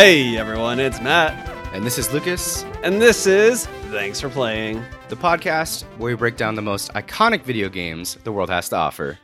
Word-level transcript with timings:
Hey 0.00 0.38
everyone, 0.38 0.80
it's 0.80 0.98
Matt, 1.02 1.46
And 1.74 1.84
this 1.84 1.98
is 1.98 2.10
Lucas, 2.10 2.62
and 2.82 3.02
this 3.02 3.26
is 3.26 3.66
Thanks 3.90 4.18
for 4.18 4.30
Playing. 4.30 4.82
the 5.10 5.14
podcast 5.14 5.82
where 5.98 6.12
we 6.12 6.16
break 6.16 6.38
down 6.38 6.54
the 6.54 6.62
most 6.62 6.90
iconic 6.94 7.42
video 7.42 7.68
games 7.68 8.16
the 8.24 8.32
world 8.32 8.48
has 8.48 8.70
to 8.70 8.76
offer. 8.76 9.18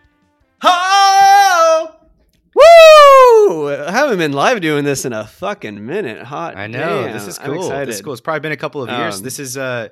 Oh! 0.63 1.97
Woo! 2.55 3.75
I 3.87 3.91
haven't 3.91 4.19
been 4.19 4.35
live 4.35 4.61
doing 4.61 4.85
this 4.85 5.07
in 5.07 5.15
a 5.15 5.27
fucking 5.27 5.87
minute. 5.87 6.23
Hot. 6.23 6.59
I 6.59 6.67
know 6.67 7.05
damn. 7.05 7.13
this 7.15 7.27
is 7.27 7.39
I'm 7.39 7.47
cool. 7.47 7.65
excited. 7.65 7.89
This 7.89 7.97
is 7.97 8.03
cool. 8.03 8.13
It's 8.13 8.21
probably 8.21 8.41
been 8.41 8.53
a 8.53 8.59
couple 8.59 8.83
of 8.83 8.91
years. 8.91 9.17
Um, 9.17 9.23
this 9.23 9.39
is 9.39 9.57
uh 9.57 9.89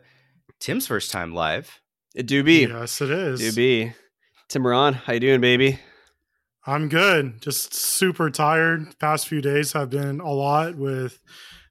Tim's 0.60 0.86
first 0.86 1.10
time 1.10 1.32
live. 1.32 1.80
It 2.14 2.26
do 2.26 2.44
be. 2.44 2.66
Yes, 2.66 3.00
it 3.00 3.08
is. 3.08 3.40
Do 3.40 3.52
be. 3.54 3.94
Timberon, 4.50 4.92
how 4.92 5.14
you 5.14 5.20
doing, 5.20 5.40
baby? 5.40 5.78
I'm 6.66 6.88
good. 6.88 7.42
Just 7.42 7.74
super 7.74 8.30
tired. 8.30 8.98
Past 8.98 9.28
few 9.28 9.40
days 9.42 9.72
have 9.72 9.90
been 9.90 10.20
a 10.20 10.32
lot 10.32 10.76
with 10.76 11.18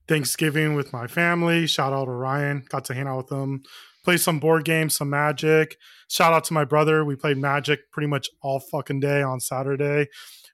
Thanksgiving 0.08 0.76
with 0.76 0.94
my 0.94 1.08
family. 1.08 1.66
Shout 1.68 1.94
out 1.94 2.06
to 2.06 2.12
Ryan. 2.12 2.64
Got 2.70 2.86
to 2.86 2.94
hang 2.94 3.08
out 3.08 3.18
with 3.18 3.32
him. 3.32 3.64
Play 4.04 4.18
some 4.18 4.40
board 4.40 4.66
games, 4.66 4.96
some 4.96 5.10
magic. 5.10 5.78
Shout 6.10 6.34
out 6.34 6.44
to 6.46 6.54
my 6.54 6.66
brother. 6.66 7.04
We 7.06 7.16
played 7.16 7.38
magic 7.38 7.90
pretty 7.92 8.08
much 8.08 8.30
all 8.42 8.60
fucking 8.60 9.00
day 9.00 9.24
on 9.24 9.40
Saturday, 9.40 10.10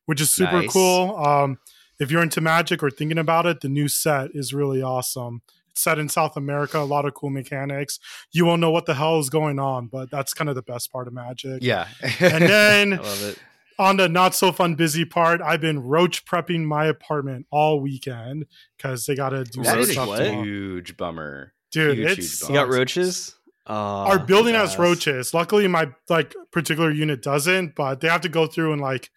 which 0.06 0.22
is 0.22 0.30
super 0.32 0.62
Nice. 0.62 0.72
cool. 0.72 1.18
Um, 1.18 1.58
if 2.00 2.12
you're 2.12 2.22
into 2.24 2.40
magic 2.42 2.82
or 2.82 2.90
thinking 2.92 3.18
about 3.18 3.46
it, 3.46 3.60
the 3.62 3.68
new 3.68 3.88
set 3.90 4.30
is 4.34 4.54
really 4.54 4.82
awesome. 4.82 5.42
It's 5.72 5.82
set 5.82 6.00
in 6.00 6.08
South 6.08 6.38
America, 6.38 6.80
a 6.80 6.84
lot 6.86 7.06
of 7.06 7.14
cool 7.14 7.30
mechanics. 7.32 8.00
You 8.32 8.46
won't 8.46 8.62
know 8.62 8.72
what 8.72 8.86
the 8.86 8.94
hell 8.94 9.20
is 9.20 9.30
going 9.30 9.60
on, 9.60 9.88
but 9.88 10.10
that's 10.12 10.34
kind 10.34 10.50
of 10.50 10.56
the 10.56 10.62
best 10.62 10.92
part 10.94 11.08
of 11.08 11.14
magic. 11.14 11.62
Yeah. 11.62 11.88
And 12.22 12.36
I 12.44 12.48
then 12.48 12.90
love 12.92 13.24
it. 13.24 13.40
On 13.80 13.96
the 13.98 14.10
not 14.10 14.36
so 14.36 14.52
fun 14.52 14.76
busy 14.76 15.06
part, 15.06 15.42
I've 15.42 15.62
been 15.62 15.80
roach 15.80 16.26
prepping 16.26 16.66
my 16.66 16.86
apartment 16.86 17.48
all 17.50 17.80
weekend 17.80 18.46
because 18.78 19.06
they 19.06 19.16
got 19.16 19.30
to 19.30 19.46
do 19.46 19.64
that 19.64 19.86
some 19.86 19.86
stuff. 19.86 20.08
what? 20.10 20.22
a 20.22 20.44
huge 20.44 20.98
bummer. 20.98 21.54
Dude, 21.72 21.98
huge, 21.98 22.20
it's 22.20 22.40
huge 22.42 22.50
You 22.50 22.56
got 22.56 22.68
roaches? 22.68 23.36
Oh, 23.66 23.74
our 23.74 24.20
building 24.20 24.56
has 24.56 24.72
yes. 24.72 24.80
roaches. 24.80 25.34
Luckily, 25.34 25.68
my 25.68 25.90
like 26.10 26.36
particular 26.52 26.92
unit 26.92 27.22
doesn't, 27.22 27.76
but 27.76 28.02
they 28.02 28.10
have 28.10 28.22
to 28.22 28.30
go 28.30 28.48
through 28.48 28.74
and 28.74 28.82
like 28.82 29.10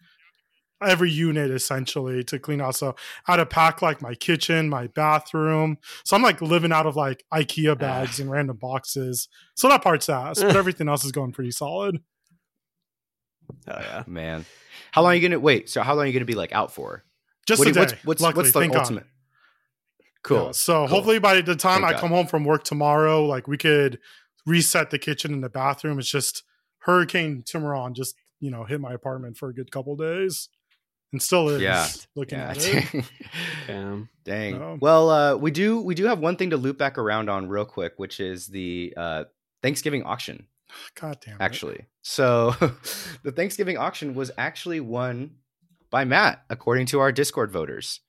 every 0.81 1.09
unit 1.09 1.51
essentially 1.51 2.23
to 2.25 2.39
clean 2.39 2.61
out. 2.61 2.75
So 2.75 2.95
I 3.27 3.33
had 3.33 3.37
to 3.37 3.45
pack 3.45 3.81
like 3.81 4.01
my 4.01 4.15
kitchen, 4.15 4.69
my 4.69 4.87
bathroom. 4.87 5.77
So 6.05 6.15
I'm 6.15 6.21
like 6.21 6.41
living 6.41 6.71
out 6.71 6.85
of 6.85 6.95
like 6.95 7.23
IKEA 7.33 7.77
bags 7.77 8.19
and 8.19 8.29
random 8.29 8.57
boxes. 8.57 9.27
So 9.55 9.67
that 9.69 9.81
part's 9.81 10.07
ass, 10.07 10.41
but 10.41 10.55
everything 10.55 10.87
else 10.87 11.03
is 11.03 11.11
going 11.11 11.31
pretty 11.31 11.51
solid. 11.51 11.99
Oh 13.67 13.79
yeah. 13.79 14.03
Man. 14.07 14.45
How 14.91 15.01
long 15.01 15.11
are 15.11 15.15
you 15.15 15.21
gonna 15.27 15.39
wait? 15.39 15.69
So 15.69 15.81
how 15.81 15.93
long 15.95 16.03
are 16.03 16.07
you 16.07 16.13
gonna 16.13 16.25
be 16.25 16.35
like 16.35 16.51
out 16.51 16.73
for? 16.73 17.03
Just 17.45 17.59
What 17.59 17.65
do 17.65 17.71
a 17.71 17.73
day. 17.73 17.79
what's 17.81 18.05
what's, 18.05 18.21
Luckily, 18.21 18.43
what's 18.43 18.53
the 18.53 18.59
thank 18.59 18.73
God. 18.73 18.79
ultimate? 18.79 19.05
Cool. 20.23 20.45
Yeah, 20.45 20.51
so 20.51 20.73
Cool. 20.79 20.87
hopefully 20.87 21.19
by 21.19 21.41
the 21.41 21.55
time 21.55 21.81
Thank 21.81 21.85
I 21.85 21.91
God. 21.93 21.99
come 21.99 22.09
home 22.11 22.27
from 22.27 22.45
work 22.45 22.63
tomorrow, 22.63 23.25
like 23.25 23.47
we 23.47 23.57
could 23.57 23.99
reset 24.45 24.89
the 24.89 24.99
kitchen 24.99 25.33
and 25.33 25.43
the 25.43 25.49
bathroom. 25.49 25.99
It's 25.99 26.09
just 26.09 26.43
Hurricane 26.79 27.43
Timuron 27.43 27.93
just 27.93 28.15
you 28.39 28.49
know 28.51 28.63
hit 28.63 28.79
my 28.79 28.93
apartment 28.93 29.37
for 29.37 29.49
a 29.49 29.53
good 29.53 29.71
couple 29.71 29.95
days, 29.97 30.47
and 31.11 31.21
still 31.21 31.49
is. 31.49 31.61
Yeah. 31.61 31.87
looking 32.15 32.39
Yeah. 32.39 32.49
at 32.51 32.57
it. 32.93 33.05
Damn. 33.67 34.09
Dang. 34.23 34.59
No. 34.59 34.77
Well, 34.79 35.09
uh, 35.09 35.35
we 35.35 35.51
do 35.51 35.81
we 35.81 35.95
do 35.95 36.05
have 36.05 36.19
one 36.19 36.37
thing 36.37 36.51
to 36.51 36.57
loop 36.57 36.77
back 36.77 36.97
around 36.97 37.29
on 37.29 37.49
real 37.49 37.65
quick, 37.65 37.93
which 37.97 38.19
is 38.21 38.47
the 38.47 38.93
uh, 38.95 39.23
Thanksgiving 39.61 40.03
auction. 40.03 40.47
God 40.99 41.17
damn. 41.25 41.35
it. 41.35 41.41
Actually, 41.41 41.85
so 42.01 42.51
the 43.23 43.31
Thanksgiving 43.31 43.77
auction 43.77 44.15
was 44.15 44.31
actually 44.37 44.79
won 44.79 45.31
by 45.89 46.05
Matt, 46.05 46.43
according 46.49 46.87
to 46.87 46.99
our 46.99 47.11
Discord 47.11 47.51
voters. 47.51 47.99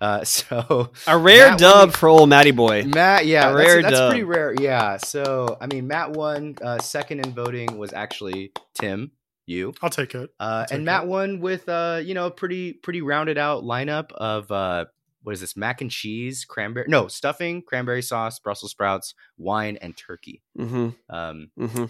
Uh, 0.00 0.24
so 0.24 0.90
A 1.06 1.16
rare 1.16 1.50
Matt 1.50 1.58
dub 1.58 1.88
won- 1.88 1.90
for 1.90 2.08
old 2.08 2.28
Matty 2.28 2.50
Boy. 2.50 2.84
Matt, 2.84 3.26
yeah, 3.26 3.50
A 3.50 3.54
that's, 3.54 3.66
rare 3.68 3.82
that's 3.82 3.94
dub. 3.94 4.10
pretty 4.10 4.24
rare. 4.24 4.54
Yeah. 4.60 4.96
So 4.96 5.56
I 5.60 5.66
mean, 5.66 5.86
Matt 5.86 6.12
won. 6.12 6.56
Uh, 6.60 6.78
second 6.78 7.24
in 7.24 7.32
voting 7.32 7.78
was 7.78 7.92
actually 7.92 8.52
Tim, 8.74 9.12
you. 9.46 9.74
I'll 9.82 9.90
take 9.90 10.14
it. 10.14 10.30
Uh, 10.40 10.66
take 10.66 10.76
and 10.76 10.84
Matt 10.84 11.06
won 11.06 11.40
with 11.40 11.68
uh, 11.68 12.00
you 12.04 12.14
know, 12.14 12.26
a 12.26 12.30
pretty 12.30 12.72
pretty 12.72 13.00
rounded 13.02 13.38
out 13.38 13.62
lineup 13.64 14.10
of 14.12 14.50
uh, 14.50 14.86
what 15.22 15.34
is 15.34 15.40
this? 15.40 15.56
Mac 15.56 15.80
and 15.80 15.90
cheese, 15.90 16.44
cranberry, 16.44 16.86
no 16.88 17.06
stuffing, 17.06 17.62
cranberry 17.62 18.02
sauce, 18.02 18.40
Brussels 18.40 18.72
sprouts, 18.72 19.14
wine, 19.38 19.78
and 19.80 19.96
turkey. 19.96 20.42
Mm-hmm. 20.58 20.88
Um, 21.14 21.50
Mm-hmm. 21.56 21.84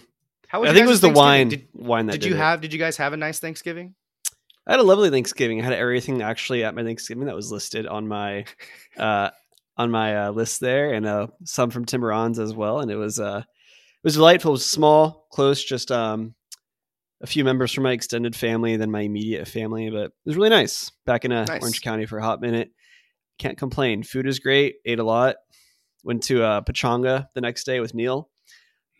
How 0.53 0.61
was 0.61 0.69
I 0.69 0.73
think 0.73 0.85
it 0.85 0.89
was 0.89 1.01
the 1.01 1.09
wine. 1.09 1.49
Did, 1.49 1.67
wine 1.73 2.05
that 2.05 2.11
did 2.11 2.21
did 2.21 2.29
you 2.29 2.35
it. 2.35 2.37
have? 2.37 2.61
Did 2.61 2.73
you 2.73 2.77
guys 2.77 2.95
have 2.97 3.11
a 3.11 3.17
nice 3.17 3.39
Thanksgiving? 3.39 3.95
I 4.67 4.73
had 4.73 4.79
a 4.79 4.83
lovely 4.83 5.09
Thanksgiving. 5.09 5.59
I 5.59 5.63
had 5.63 5.73
everything 5.73 6.21
actually 6.21 6.63
at 6.63 6.75
my 6.75 6.83
Thanksgiving 6.83 7.25
that 7.25 7.35
was 7.35 7.51
listed 7.51 7.87
on 7.87 8.07
my 8.07 8.45
uh 8.97 9.31
on 9.75 9.89
my 9.89 10.25
uh, 10.25 10.31
list 10.31 10.59
there, 10.59 10.93
and 10.93 11.07
uh 11.07 11.27
some 11.43 11.71
from 11.71 11.85
Timberons 11.85 12.37
as 12.37 12.53
well. 12.53 12.81
And 12.81 12.91
it 12.91 12.97
was 12.97 13.19
uh 13.19 13.39
it 13.39 14.03
was 14.03 14.13
delightful. 14.13 14.51
It 14.51 14.53
was 14.53 14.65
small, 14.69 15.25
close, 15.31 15.63
just 15.63 15.91
um 15.91 16.35
a 17.23 17.25
few 17.25 17.43
members 17.43 17.71
from 17.71 17.85
my 17.85 17.93
extended 17.93 18.35
family, 18.35 18.77
then 18.77 18.91
my 18.91 19.01
immediate 19.01 19.47
family, 19.47 19.89
but 19.89 20.05
it 20.05 20.13
was 20.25 20.35
really 20.35 20.49
nice. 20.49 20.91
Back 21.07 21.25
in 21.25 21.31
uh, 21.31 21.45
Nice. 21.45 21.61
Orange 21.61 21.81
County 21.81 22.05
for 22.05 22.19
a 22.19 22.23
hot 22.23 22.41
minute. 22.41 22.69
Can't 23.39 23.57
complain. 23.57 24.03
Food 24.03 24.27
is 24.27 24.39
great. 24.39 24.75
Ate 24.85 24.99
a 24.99 25.03
lot. 25.03 25.37
Went 26.03 26.23
to 26.23 26.43
uh, 26.43 26.61
Pechanga 26.61 27.27
the 27.33 27.41
next 27.41 27.63
day 27.63 27.79
with 27.79 27.95
Neil. 27.95 28.29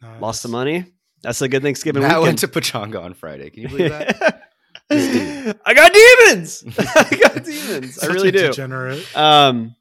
Nice. 0.01 0.21
Lost 0.21 0.41
some 0.41 0.51
money. 0.51 0.85
That's 1.23 1.41
a 1.41 1.47
good 1.47 1.61
Thanksgiving 1.63 2.01
Matt 2.03 2.19
weekend. 2.21 2.23
went 2.23 2.39
to 2.39 2.47
Pechanga 2.49 3.01
on 3.01 3.13
Friday. 3.13 3.49
Can 3.49 3.63
you 3.63 3.69
believe 3.69 3.89
that? 3.91 4.41
I 4.91 5.73
got 5.73 5.93
demons. 5.93 6.63
I 6.77 7.17
got 7.21 7.43
demons. 7.43 7.99
I 8.03 8.07
really 8.07 8.29
a 8.29 8.31
do. 8.33 8.47
Degenerate. 8.49 9.17
Um, 9.17 9.75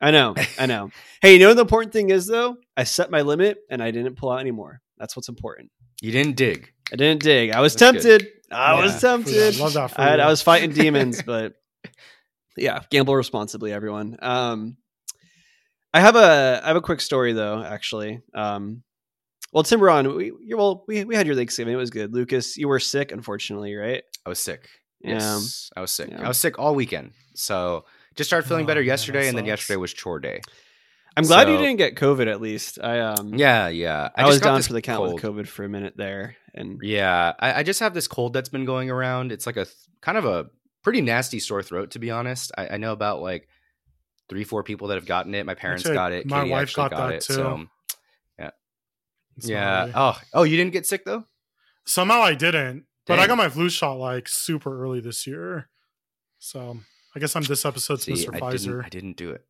I 0.00 0.10
know. 0.10 0.34
I 0.58 0.66
know. 0.66 0.90
hey, 1.20 1.34
you 1.34 1.38
know 1.40 1.48
what 1.48 1.54
the 1.56 1.62
important 1.62 1.92
thing 1.92 2.10
is 2.10 2.26
though? 2.26 2.56
I 2.76 2.84
set 2.84 3.10
my 3.10 3.22
limit 3.22 3.58
and 3.70 3.82
I 3.82 3.90
didn't 3.90 4.14
pull 4.16 4.30
out 4.30 4.40
anymore. 4.40 4.80
That's 4.96 5.16
what's 5.16 5.28
important. 5.28 5.70
you 6.00 6.12
didn't 6.12 6.36
dig. 6.36 6.72
I 6.92 6.96
didn't 6.96 7.22
dig. 7.22 7.50
I 7.50 7.60
was 7.60 7.74
That's 7.74 8.04
good. 8.04 8.20
tempted. 8.20 8.32
I 8.52 8.74
Yeah. 8.76 8.82
was 8.82 9.00
tempted. 9.00 9.56
Love 9.58 9.72
that 9.74 9.90
for 9.90 10.00
I, 10.00 10.04
had, 10.04 10.18
you. 10.20 10.24
I 10.24 10.28
was 10.28 10.42
fighting 10.42 10.70
demons, 10.72 11.22
but 11.22 11.54
yeah, 12.56 12.80
gamble 12.90 13.16
responsibly, 13.16 13.72
everyone. 13.72 14.16
Um, 14.22 14.76
I 15.92 16.00
have 16.00 16.14
a 16.16 16.60
I 16.62 16.68
have 16.68 16.76
a 16.76 16.80
quick 16.82 17.00
story 17.00 17.32
though, 17.32 17.62
actually. 17.62 18.20
Um, 18.34 18.82
well, 19.54 19.62
Timberon, 19.62 20.14
we 20.16 20.32
you 20.42 20.56
well 20.58 20.84
we 20.86 21.04
we 21.04 21.14
had 21.14 21.26
your 21.26 21.36
Thanksgiving. 21.36 21.72
It 21.72 21.78
was 21.78 21.90
good. 21.90 22.12
Lucas, 22.12 22.56
you 22.58 22.68
were 22.68 22.80
sick, 22.80 23.12
unfortunately, 23.12 23.74
right? 23.74 24.02
I 24.26 24.28
was 24.28 24.40
sick. 24.40 24.68
Yeah. 25.00 25.12
Yes, 25.14 25.70
I 25.76 25.80
was 25.80 25.90
sick. 25.92 26.10
Yeah. 26.10 26.24
I 26.24 26.28
was 26.28 26.38
sick 26.38 26.58
all 26.58 26.74
weekend. 26.74 27.12
So 27.34 27.84
just 28.16 28.28
started 28.28 28.46
feeling 28.48 28.64
Oh, 28.64 28.66
better 28.66 28.82
yesterday, 28.82 29.22
that 29.22 29.28
and 29.30 29.38
then 29.38 29.44
yesterday 29.46 29.76
was 29.76 29.92
chore 29.92 30.18
day. 30.20 30.40
I'm 31.16 31.24
glad 31.24 31.48
you 31.48 31.56
didn't 31.56 31.76
get 31.76 31.94
COVID. 31.94 32.26
At 32.26 32.40
least 32.40 32.78
I 32.82 32.98
um 33.00 33.34
Yeah, 33.34 33.68
yeah. 33.68 34.10
I, 34.16 34.22
just 34.22 34.28
was 34.30 34.40
down 34.40 34.62
for 34.62 34.72
the 34.72 34.82
count 34.82 34.98
cold. 35.04 35.14
with 35.14 35.22
COVID 35.22 35.46
for 35.46 35.64
a 35.64 35.68
minute 35.68 35.94
there, 35.96 36.36
and 36.54 36.80
Yeah, 36.82 37.32
I, 37.38 37.60
I 37.60 37.62
just 37.62 37.80
have 37.80 37.94
this 37.94 38.08
cold 38.08 38.32
that's 38.32 38.48
been 38.48 38.64
going 38.64 38.90
around. 38.90 39.30
It's 39.30 39.46
like 39.46 39.56
a 39.56 39.64
th- 39.64 39.76
kind 40.00 40.18
of 40.18 40.24
a 40.24 40.46
pretty 40.82 41.00
nasty 41.00 41.38
sore 41.38 41.62
throat, 41.62 41.92
to 41.92 41.98
be 42.00 42.10
honest. 42.10 42.50
I, 42.58 42.70
I 42.70 42.76
know 42.78 42.92
about 42.92 43.22
like 43.22 43.48
three, 44.28 44.42
four 44.44 44.62
people 44.64 44.88
that 44.88 44.96
have 44.96 45.06
gotten 45.06 45.34
it. 45.34 45.46
My 45.46 45.54
parents 45.54 45.84
Actually, 45.84 45.94
got 45.94 46.12
it. 46.12 46.26
my 46.26 46.40
Katie 46.40 46.50
wife 46.50 46.74
got 46.74 46.90
got, 46.90 47.08
that 47.08 47.14
it. 47.16 47.20
too. 47.22 47.32
So 47.34 47.60
It's 47.60 47.70
yeah. 49.38 49.60
gnarly. 49.60 49.92
Oh, 49.94 50.20
oh, 50.34 50.42
you 50.42 50.56
didn't 50.56 50.72
get 50.72 50.86
sick 50.86 51.04
though. 51.04 51.24
Somehow 51.86 52.22
I 52.22 52.34
didn't, 52.34 52.84
but 53.06 53.18
I 53.18 53.26
got 53.26 53.36
my 53.36 53.48
flu 53.48 53.68
shot 53.68 53.98
like 53.98 54.28
super 54.28 54.82
early 54.82 55.00
this 55.00 55.26
year. 55.26 55.68
So 56.38 56.78
I 57.14 57.20
guess 57.20 57.36
I'm 57.36 57.42
this 57.42 57.64
episode's 57.64 58.04
See, 58.04 58.12
Mr. 58.12 58.28
I 58.34 58.50
didn't. 58.50 58.72
Pfizer. 58.72 58.84
I 58.84 58.88
didn't 58.88 59.16
do 59.16 59.30
it. 59.30 59.44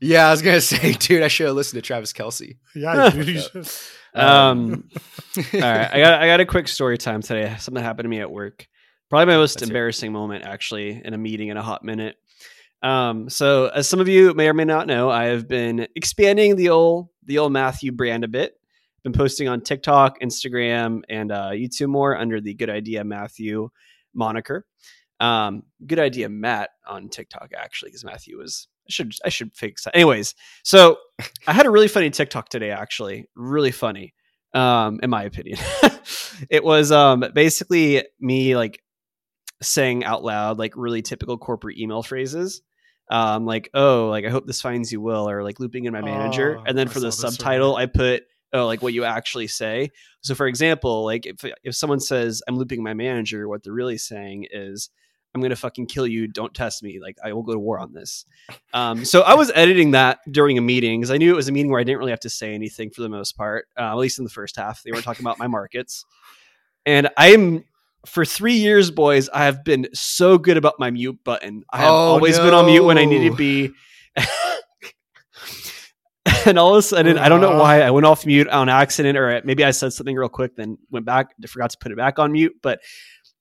Yeah, 0.00 0.28
I 0.28 0.30
was 0.30 0.42
gonna 0.42 0.60
say, 0.62 0.92
dude, 0.92 1.22
I 1.22 1.28
should 1.28 1.46
have 1.46 1.56
listened 1.56 1.82
to 1.82 1.86
Travis 1.86 2.12
Kelce. 2.12 2.58
Yeah, 2.74 3.10
dude, 3.14 3.28
you 3.28 3.40
should. 3.40 3.68
um, 4.14 4.88
all 5.36 5.60
right, 5.60 5.90
I 5.92 6.00
got 6.00 6.22
I 6.22 6.26
got 6.26 6.40
a 6.40 6.46
quick 6.46 6.68
story 6.68 6.98
time 6.98 7.22
today. 7.22 7.54
Something 7.58 7.82
happened 7.82 8.04
to 8.04 8.10
me 8.10 8.20
at 8.20 8.30
work. 8.30 8.66
Probably 9.08 9.26
my 9.26 9.38
most 9.38 9.54
Let's 9.54 9.62
hear 9.62 9.66
it. 9.66 9.70
embarrassing 9.70 10.12
moment, 10.12 10.44
actually, 10.44 11.00
in 11.04 11.14
a 11.14 11.18
meeting 11.18 11.48
in 11.48 11.56
a 11.56 11.62
hot 11.62 11.84
minute. 11.84 12.16
Um, 12.82 13.30
so 13.30 13.68
as 13.68 13.88
some 13.88 14.00
of 14.00 14.08
you 14.08 14.34
may 14.34 14.48
or 14.48 14.54
may 14.54 14.64
not 14.64 14.86
know, 14.86 15.10
I 15.10 15.26
have 15.26 15.48
been 15.48 15.86
expanding 15.94 16.56
the 16.56 16.70
old 16.70 17.08
the 17.24 17.38
old 17.38 17.52
Matthew 17.52 17.92
brand 17.92 18.24
a 18.24 18.28
bit. 18.28 18.55
Been 19.06 19.12
posting 19.12 19.46
on 19.46 19.60
TikTok, 19.60 20.18
Instagram, 20.18 21.02
and 21.08 21.30
uh, 21.30 21.50
YouTube 21.50 21.90
more 21.90 22.16
under 22.16 22.40
the 22.40 22.54
Good 22.54 22.68
Idea 22.68 23.04
Matthew 23.04 23.68
moniker. 24.12 24.66
Um, 25.20 25.62
Good 25.86 26.00
Idea 26.00 26.28
Matt 26.28 26.70
on 26.84 27.08
TikTok 27.08 27.52
actually, 27.56 27.90
because 27.90 28.04
Matthew 28.04 28.36
was 28.36 28.66
I 28.84 28.90
should 28.90 29.12
I 29.24 29.28
should 29.28 29.54
fix 29.54 29.84
that. 29.84 29.94
Anyways, 29.94 30.34
so 30.64 30.96
I 31.46 31.52
had 31.52 31.66
a 31.66 31.70
really 31.70 31.86
funny 31.86 32.10
TikTok 32.10 32.48
today, 32.48 32.72
actually, 32.72 33.28
really 33.36 33.70
funny, 33.70 34.12
um, 34.54 34.98
in 35.04 35.08
my 35.08 35.22
opinion. 35.22 35.58
it 36.50 36.64
was 36.64 36.90
um 36.90 37.24
basically 37.32 38.02
me 38.18 38.56
like 38.56 38.82
saying 39.62 40.02
out 40.02 40.24
loud 40.24 40.58
like 40.58 40.72
really 40.74 41.02
typical 41.02 41.38
corporate 41.38 41.78
email 41.78 42.02
phrases. 42.02 42.60
Um, 43.08 43.46
like, 43.46 43.70
oh, 43.72 44.08
like 44.08 44.24
I 44.24 44.30
hope 44.30 44.48
this 44.48 44.60
finds 44.60 44.90
you 44.90 45.00
well, 45.00 45.30
or 45.30 45.44
like 45.44 45.60
looping 45.60 45.84
in 45.84 45.92
my 45.92 46.00
manager. 46.00 46.58
Oh, 46.58 46.64
and 46.66 46.76
then 46.76 46.88
for 46.88 46.98
the 46.98 47.12
subtitle. 47.12 47.76
I 47.76 47.86
put 47.86 48.24
oh, 48.52 48.66
like 48.66 48.82
what 48.82 48.94
you 48.94 49.04
actually 49.04 49.46
say. 49.48 49.90
So 50.20 50.34
for 50.34 50.46
example, 50.46 51.04
like 51.04 51.26
if 51.26 51.44
if 51.62 51.74
someone 51.74 52.00
says 52.00 52.42
I'm 52.48 52.56
looping 52.56 52.82
my 52.82 52.94
manager, 52.94 53.48
what 53.48 53.62
they're 53.62 53.72
really 53.72 53.98
saying 53.98 54.46
is 54.50 54.90
I'm 55.34 55.42
gonna 55.42 55.56
fucking 55.56 55.86
kill 55.86 56.06
you. 56.06 56.28
Don't 56.28 56.54
test 56.54 56.82
me. 56.82 56.98
Like 57.00 57.16
I 57.22 57.32
will 57.32 57.42
go 57.42 57.52
to 57.52 57.58
war 57.58 57.78
on 57.78 57.92
this. 57.92 58.24
Um, 58.72 59.04
so 59.04 59.20
I 59.22 59.34
was 59.34 59.52
editing 59.54 59.90
that 59.90 60.20
during 60.30 60.56
a 60.56 60.62
meeting 60.62 61.00
because 61.00 61.10
I 61.10 61.18
knew 61.18 61.30
it 61.32 61.36
was 61.36 61.48
a 61.48 61.52
meeting 61.52 61.70
where 61.70 61.80
I 61.80 61.84
didn't 61.84 61.98
really 61.98 62.12
have 62.12 62.20
to 62.20 62.30
say 62.30 62.54
anything 62.54 62.90
for 62.90 63.02
the 63.02 63.08
most 63.10 63.36
part, 63.36 63.66
uh, 63.78 63.82
at 63.82 63.96
least 63.96 64.18
in 64.18 64.24
the 64.24 64.30
first 64.30 64.56
half. 64.56 64.82
They 64.82 64.92
were 64.92 65.02
talking 65.02 65.24
about 65.24 65.38
my 65.38 65.46
markets, 65.46 66.04
and 66.86 67.08
I'm 67.18 67.64
for 68.06 68.24
three 68.24 68.54
years, 68.54 68.90
boys. 68.90 69.28
I 69.28 69.44
have 69.44 69.64
been 69.64 69.88
so 69.92 70.38
good 70.38 70.56
about 70.56 70.74
my 70.78 70.90
mute 70.90 71.18
button. 71.24 71.64
I 71.70 71.78
have 71.78 71.90
Oh, 71.90 71.94
always 72.14 72.38
been 72.38 72.54
on 72.54 72.66
mute 72.66 72.84
when 72.84 72.96
I 72.98 73.04
need 73.04 73.28
to 73.28 73.36
be. 73.36 73.72
and 76.46 76.58
all 76.58 76.74
of 76.74 76.78
a 76.78 76.82
sudden, 76.82 77.18
I 77.18 77.28
don't 77.28 77.40
know 77.40 77.50
uh-huh. 77.50 77.60
why 77.60 77.82
I 77.82 77.90
went 77.90 78.06
off 78.06 78.24
mute 78.26 78.48
on 78.48 78.68
accident, 78.68 79.18
or 79.18 79.40
maybe 79.44 79.64
I 79.64 79.70
said 79.70 79.92
something 79.92 80.16
real 80.16 80.28
quick, 80.28 80.56
then 80.56 80.78
went 80.90 81.06
back, 81.06 81.34
forgot 81.46 81.70
to 81.70 81.78
put 81.78 81.92
it 81.92 81.96
back 81.96 82.18
on 82.18 82.32
mute. 82.32 82.54
But 82.62 82.80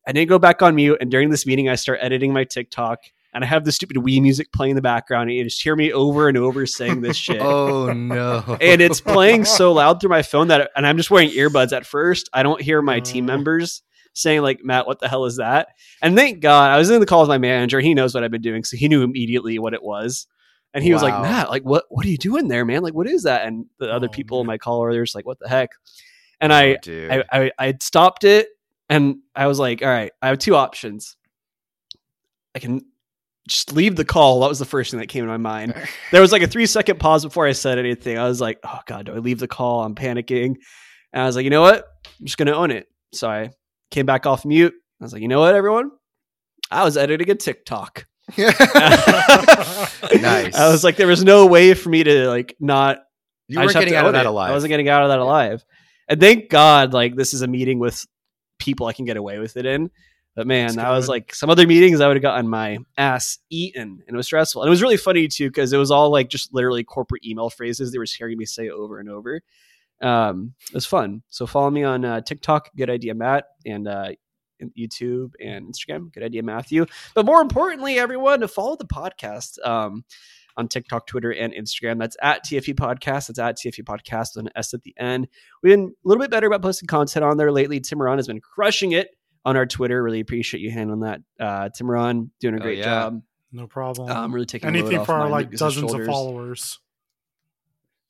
I 0.07 0.11
didn't 0.11 0.29
go 0.29 0.39
back 0.39 0.61
on 0.61 0.75
mute. 0.75 0.97
And 1.01 1.09
during 1.09 1.29
this 1.29 1.45
meeting, 1.45 1.69
I 1.69 1.75
start 1.75 1.99
editing 2.01 2.33
my 2.33 2.43
TikTok, 2.43 2.99
and 3.33 3.43
I 3.43 3.47
have 3.47 3.65
the 3.65 3.71
stupid 3.71 3.97
Wii 3.97 4.21
music 4.21 4.51
playing 4.51 4.71
in 4.71 4.75
the 4.75 4.81
background, 4.81 5.29
and 5.29 5.37
you 5.37 5.43
just 5.43 5.61
hear 5.61 5.75
me 5.75 5.91
over 5.91 6.29
and 6.29 6.37
over 6.37 6.65
saying 6.65 7.01
this 7.01 7.17
shit. 7.17 7.41
Oh 7.45 7.91
no! 7.91 8.57
And 8.61 8.81
it's 8.81 9.01
playing 9.01 9.45
so 9.45 9.73
loud 9.73 9.99
through 9.99 10.09
my 10.09 10.21
phone 10.21 10.47
that, 10.47 10.71
and 10.75 10.87
I'm 10.87 10.97
just 10.97 11.11
wearing 11.11 11.29
earbuds 11.29 11.75
at 11.75 11.85
first. 11.85 12.29
I 12.33 12.43
don't 12.43 12.61
hear 12.61 12.81
my 12.81 12.99
team 12.99 13.25
Oh. 13.25 13.27
members 13.27 13.81
saying 14.13 14.41
like, 14.41 14.63
"Matt, 14.63 14.87
what 14.87 14.99
the 14.99 15.09
hell 15.09 15.25
is 15.25 15.37
that?" 15.37 15.69
And 16.01 16.15
thank 16.15 16.39
God 16.39 16.71
I 16.71 16.77
was 16.77 16.89
in 16.89 16.99
the 16.99 17.05
call 17.05 17.21
with 17.21 17.29
my 17.29 17.37
manager. 17.37 17.79
He 17.79 17.93
knows 17.93 18.13
what 18.13 18.23
I've 18.23 18.31
been 18.31 18.41
doing, 18.41 18.63
so 18.63 18.77
he 18.77 18.87
knew 18.87 19.03
immediately 19.03 19.59
what 19.59 19.73
it 19.73 19.83
was. 19.83 20.27
And 20.75 20.83
he 20.83 20.93
was 20.93 21.01
like, 21.01 21.13
Matt, 21.21 21.49
like, 21.49 21.63
what, 21.63 21.85
what 21.89 22.05
are 22.05 22.09
you 22.09 22.17
doing 22.17 22.49
there, 22.49 22.65
man? 22.65 22.83
Like, 22.83 22.93
what 22.93 23.07
is 23.07 23.23
that? 23.23 23.47
And 23.47 23.65
the 23.79 23.89
other 23.91 24.07
Oh, 24.07 24.11
people 24.11 24.41
in 24.41 24.45
man. 24.45 24.53
my 24.53 24.57
call 24.57 24.81
were 24.81 24.93
just 25.03 25.15
like, 25.15 25.25
what 25.25 25.39
the 25.39 25.47
heck? 25.49 25.69
And 26.41 26.51
I, 26.53 26.73
Oh, 26.73 26.77
dude. 26.81 27.11
I, 27.11 27.23
I, 27.31 27.51
I 27.57 27.73
stopped 27.81 28.25
it 28.25 28.49
and 28.89 29.19
I 29.33 29.47
was 29.47 29.57
like, 29.57 29.81
all 29.81 29.87
right, 29.87 30.11
I 30.21 30.27
have 30.27 30.37
two 30.37 30.53
options. 30.55 31.15
I 32.53 32.59
can 32.59 32.81
just 33.47 33.71
leave 33.73 33.95
the 33.95 34.03
call. 34.05 34.41
That 34.41 34.49
was 34.49 34.59
the 34.59 34.65
first 34.65 34.91
thing 34.91 34.99
that 34.99 35.07
came 35.07 35.23
to 35.23 35.29
my 35.29 35.37
mind. 35.37 35.73
There 36.11 36.19
was 36.21 36.31
like 36.33 36.41
a 36.41 36.47
three 36.47 36.65
second 36.65 36.99
pause 36.99 37.23
before 37.23 37.47
I 37.47 37.53
said 37.53 37.79
anything. 37.79 38.17
I 38.17 38.27
was 38.27 38.41
like, 38.41 38.59
oh 38.65 38.79
God, 38.85 39.05
do 39.05 39.13
I 39.13 39.19
leave 39.19 39.39
the 39.39 39.47
call? 39.47 39.81
I'm 39.83 39.95
panicking. 39.95 40.55
And 41.13 41.21
I 41.23 41.25
was 41.25 41.37
like, 41.37 41.45
you 41.45 41.49
know 41.51 41.61
what? 41.61 41.85
I'm 42.19 42.25
just 42.25 42.37
going 42.37 42.47
to 42.47 42.55
own 42.55 42.71
it. 42.71 42.87
So 43.13 43.29
I 43.29 43.51
came 43.91 44.05
back 44.05 44.25
off 44.25 44.43
mute. 44.43 44.73
I 44.99 45.03
was 45.05 45.13
like, 45.13 45.21
you 45.21 45.29
know 45.29 45.39
what, 45.39 45.55
everyone? 45.55 45.91
I 46.69 46.83
was 46.83 46.97
editing 46.97 47.29
a 47.29 47.35
TikTok. 47.35 48.05
Nice. 50.21 50.55
I 50.55 50.69
was 50.71 50.83
like, 50.83 50.95
there 50.95 51.07
was 51.07 51.23
no 51.23 51.45
way 51.45 51.73
for 51.73 51.89
me 51.89 52.03
to 52.03 52.27
like 52.27 52.55
not 52.59 52.99
you 53.47 53.59
I 53.59 53.63
weren't 53.65 53.73
getting 53.73 53.95
out 53.95 54.07
of 54.07 54.13
that 54.13 54.25
it. 54.25 54.29
alive. 54.29 54.49
I 54.49 54.53
wasn't 54.53 54.69
getting 54.69 54.89
out 54.89 55.03
of 55.03 55.09
that 55.09 55.19
alive. 55.19 55.63
And 56.07 56.19
thank 56.19 56.49
God, 56.49 56.93
like 56.93 57.15
this 57.15 57.33
is 57.33 57.41
a 57.41 57.47
meeting 57.47 57.79
with 57.79 58.05
people 58.59 58.87
I 58.87 58.93
can 58.93 59.05
get 59.05 59.17
away 59.17 59.39
with 59.39 59.57
it 59.57 59.65
in. 59.65 59.91
But 60.35 60.47
man, 60.47 60.67
That's 60.67 60.75
that 60.77 60.89
was 60.89 61.07
like 61.07 61.33
some 61.33 61.49
other 61.49 61.65
meetings 61.65 62.01
I 62.01 62.07
would 62.07 62.17
have 62.17 62.21
gotten 62.21 62.49
my 62.49 62.79
ass 62.97 63.39
eaten, 63.49 64.03
and 64.05 64.15
it 64.15 64.17
was 64.17 64.25
stressful. 64.25 64.61
And 64.61 64.67
it 64.67 64.69
was 64.69 64.81
really 64.81 64.97
funny 64.97 65.27
too 65.27 65.49
because 65.49 65.71
it 65.71 65.77
was 65.77 65.91
all 65.91 66.09
like 66.09 66.29
just 66.29 66.53
literally 66.53 66.83
corporate 66.83 67.25
email 67.25 67.49
phrases 67.49 67.91
they 67.91 67.97
were 67.99 68.05
hearing 68.05 68.37
me 68.37 68.45
say 68.45 68.69
over 68.69 68.99
and 68.99 69.09
over. 69.09 69.41
Um, 70.01 70.53
it 70.67 70.73
was 70.73 70.85
fun. 70.85 71.23
So 71.29 71.47
follow 71.47 71.69
me 71.69 71.83
on 71.83 72.03
uh, 72.03 72.19
TikTok, 72.21 72.69
Good 72.75 72.89
Idea 72.89 73.13
Matt, 73.13 73.45
and 73.65 73.87
uh, 73.87 74.09
YouTube 74.77 75.31
and 75.43 75.73
Instagram, 75.73 76.11
Good 76.13 76.23
Idea 76.23 76.43
Matthew. 76.43 76.85
But 77.13 77.25
more 77.25 77.41
importantly, 77.41 77.99
everyone, 77.99 78.39
to 78.41 78.47
follow 78.47 78.75
the 78.75 78.85
podcast. 78.85 79.57
Um, 79.65 80.03
on 80.57 80.69
TikTok, 80.69 81.05
Twitter, 81.05 81.31
and 81.31 81.51
Instagram. 81.53 81.99
That's 81.99 82.15
at 82.21 82.45
TFP 82.45 82.75
Podcast. 82.75 83.27
That's 83.27 83.39
at 83.39 83.57
TFP 83.57 83.83
Podcast 83.83 84.37
with 84.37 84.45
an 84.45 84.49
S 84.55 84.73
at 84.73 84.83
the 84.83 84.95
end. 84.97 85.27
We've 85.61 85.73
been 85.73 85.87
a 86.05 86.07
little 86.07 86.21
bit 86.23 86.31
better 86.31 86.47
about 86.47 86.61
posting 86.61 86.87
content 86.87 87.25
on 87.25 87.35
there 87.35 87.51
lately. 87.51 87.81
Timuron 87.81 88.15
has 88.15 88.27
been 88.27 88.39
crushing 88.39 88.93
it 88.93 89.09
on 89.43 89.57
our 89.57 89.65
Twitter. 89.65 90.01
Really 90.01 90.21
appreciate 90.21 90.61
you 90.61 90.71
handling 90.71 91.01
that. 91.01 91.19
Uh, 91.37 91.67
Timuron 91.77 92.29
doing 92.39 92.53
a 92.55 92.59
Oh, 92.59 92.61
great 92.61 92.77
yeah. 92.77 92.83
job. 92.85 93.21
no 93.51 93.67
problem. 93.67 94.09
Um, 94.09 94.33
really 94.33 94.45
taking 94.45 94.71
the 94.71 94.77
load 94.79 94.85
Anything 94.85 94.99
off 95.01 95.05
for 95.07 95.13
our 95.15 95.29
like 95.29 95.51
dozens 95.51 95.89
shoulders. 95.91 96.07
of 96.07 96.13
followers. 96.13 96.79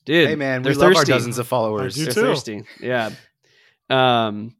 Dude, 0.04 0.28
hey 0.28 0.36
man, 0.36 0.62
we 0.62 0.70
they're 0.72 0.74
love 0.78 0.94
thirsty. 0.94 1.12
our 1.12 1.18
dozens 1.18 1.38
of 1.38 1.48
followers. 1.48 1.96
I 1.96 1.98
do 1.98 2.04
They're 2.04 2.14
too. 2.14 2.20
thirsty. 2.20 2.62
Yeah. 2.80 3.10
Um, 3.90 4.54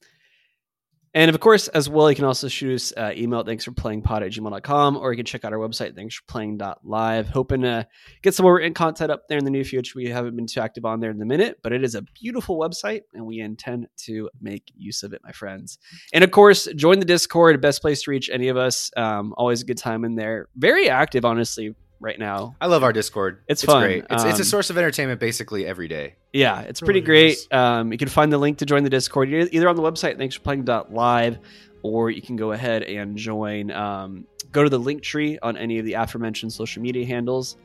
and 1.16 1.30
of 1.30 1.40
course, 1.40 1.68
as 1.68 1.88
well, 1.88 2.10
you 2.10 2.14
can 2.14 2.26
also 2.26 2.46
shoot 2.46 2.74
us 2.74 2.92
uh, 2.94 3.10
email 3.16 3.42
thanks 3.42 3.64
for 3.64 3.72
playing 3.72 4.02
pod 4.02 4.22
at 4.22 4.32
gmail.com 4.32 4.98
or 4.98 5.12
you 5.12 5.16
can 5.16 5.24
check 5.24 5.46
out 5.46 5.52
our 5.54 5.58
website, 5.58 5.96
thanks 5.96 6.14
for 6.14 6.22
playing 6.28 6.60
live. 6.84 7.26
Hoping 7.30 7.62
to 7.62 7.88
get 8.20 8.34
some 8.34 8.44
more 8.44 8.68
content 8.72 9.10
up 9.10 9.26
there 9.26 9.38
in 9.38 9.44
the 9.46 9.50
near 9.50 9.64
future. 9.64 9.94
We 9.96 10.10
haven't 10.10 10.36
been 10.36 10.46
too 10.46 10.60
active 10.60 10.84
on 10.84 11.00
there 11.00 11.10
in 11.10 11.16
the 11.16 11.24
minute, 11.24 11.60
but 11.62 11.72
it 11.72 11.82
is 11.82 11.94
a 11.94 12.02
beautiful 12.02 12.58
website 12.58 13.04
and 13.14 13.24
we 13.24 13.40
intend 13.40 13.88
to 14.04 14.28
make 14.42 14.70
use 14.76 15.02
of 15.02 15.14
it, 15.14 15.22
my 15.24 15.32
friends. 15.32 15.78
And 16.12 16.22
of 16.22 16.32
course, 16.32 16.68
join 16.76 16.98
the 16.98 17.06
Discord, 17.06 17.62
best 17.62 17.80
place 17.80 18.02
to 18.02 18.10
reach 18.10 18.28
any 18.28 18.48
of 18.48 18.58
us. 18.58 18.90
Um, 18.94 19.32
always 19.38 19.62
a 19.62 19.64
good 19.64 19.78
time 19.78 20.04
in 20.04 20.16
there. 20.16 20.48
Very 20.54 20.90
active, 20.90 21.24
honestly, 21.24 21.74
right 22.00 22.18
now. 22.18 22.56
I 22.60 22.66
love 22.66 22.82
our 22.82 22.92
Discord. 22.92 23.42
It's 23.48 23.64
fun. 23.64 23.82
great. 23.82 24.04
It's, 24.10 24.24
it's 24.24 24.38
a 24.38 24.42
Um, 24.42 24.44
source 24.44 24.70
of 24.70 24.78
entertainment 24.78 25.20
basically 25.20 25.66
every 25.66 25.88
day. 25.88 26.14
Yeah, 26.32 26.60
it's 26.60 26.80
pretty 26.80 27.00
really 27.00 27.06
great. 27.06 27.32
is. 27.38 27.48
Um, 27.50 27.92
you 27.92 27.98
can 27.98 28.08
find 28.08 28.32
the 28.32 28.38
link 28.38 28.58
to 28.58 28.66
join 28.66 28.84
the 28.84 28.90
Discord 28.90 29.28
either 29.30 29.68
on 29.68 29.76
the 29.76 29.82
website, 29.82 30.18
thanks 30.18 30.34
for 30.34 30.42
playing 30.42 30.64
live, 30.90 31.38
or 31.82 32.10
you 32.10 32.20
can 32.22 32.36
go 32.36 32.52
ahead 32.52 32.82
and 32.82 33.16
join. 33.16 33.70
Um, 33.70 34.26
go 34.52 34.62
to 34.62 34.70
the 34.70 34.78
link 34.78 35.02
tree 35.02 35.38
on 35.42 35.56
any 35.56 35.78
of 35.78 35.84
the 35.84 35.94
aforementioned 35.94 36.52
social 36.52 36.82
media 36.82 37.06
handles 37.06 37.56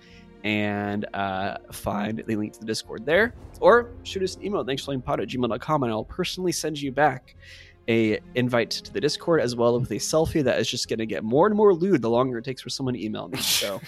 and 0.44 1.06
uh, 1.14 1.58
find 1.72 2.24
the 2.26 2.36
link 2.36 2.54
to 2.54 2.60
the 2.60 2.66
Discord 2.66 3.06
there, 3.06 3.36
or 3.60 3.92
shoot 4.04 4.24
us 4.24 4.36
an 4.38 4.46
email, 4.46 4.64
thanks 4.64 4.82
for 4.82 4.88
playing 4.88 5.02
pod 5.02 5.20
at 5.20 5.28
gmail.com, 5.28 5.84
and 5.84 5.92
I'll 5.92 6.04
personally 6.04 6.52
send 6.52 6.82
you 6.82 6.92
back 6.92 7.36
a 7.90 8.20
invite 8.36 8.70
to 8.72 8.94
the 8.94 9.02
Discord 9.02 9.42
as 9.42 9.56
well 9.56 9.80
with 9.80 9.90
a 9.92 9.96
selfie 9.96 10.44
that 10.44 10.60
is 10.60 10.70
just 10.70 10.88
going 10.88 11.00
to 11.00 11.06
get 11.06 11.24
more 11.24 11.48
and 11.48 11.56
more 11.56 11.74
lewd 11.74 12.02
the 12.02 12.10
longer 12.10 12.38
it 12.38 12.46
takes 12.46 12.62
for 12.62 12.70
someone 12.70 12.94
to 12.94 13.04
email 13.04 13.28
me. 13.28 13.38
So 13.40 13.82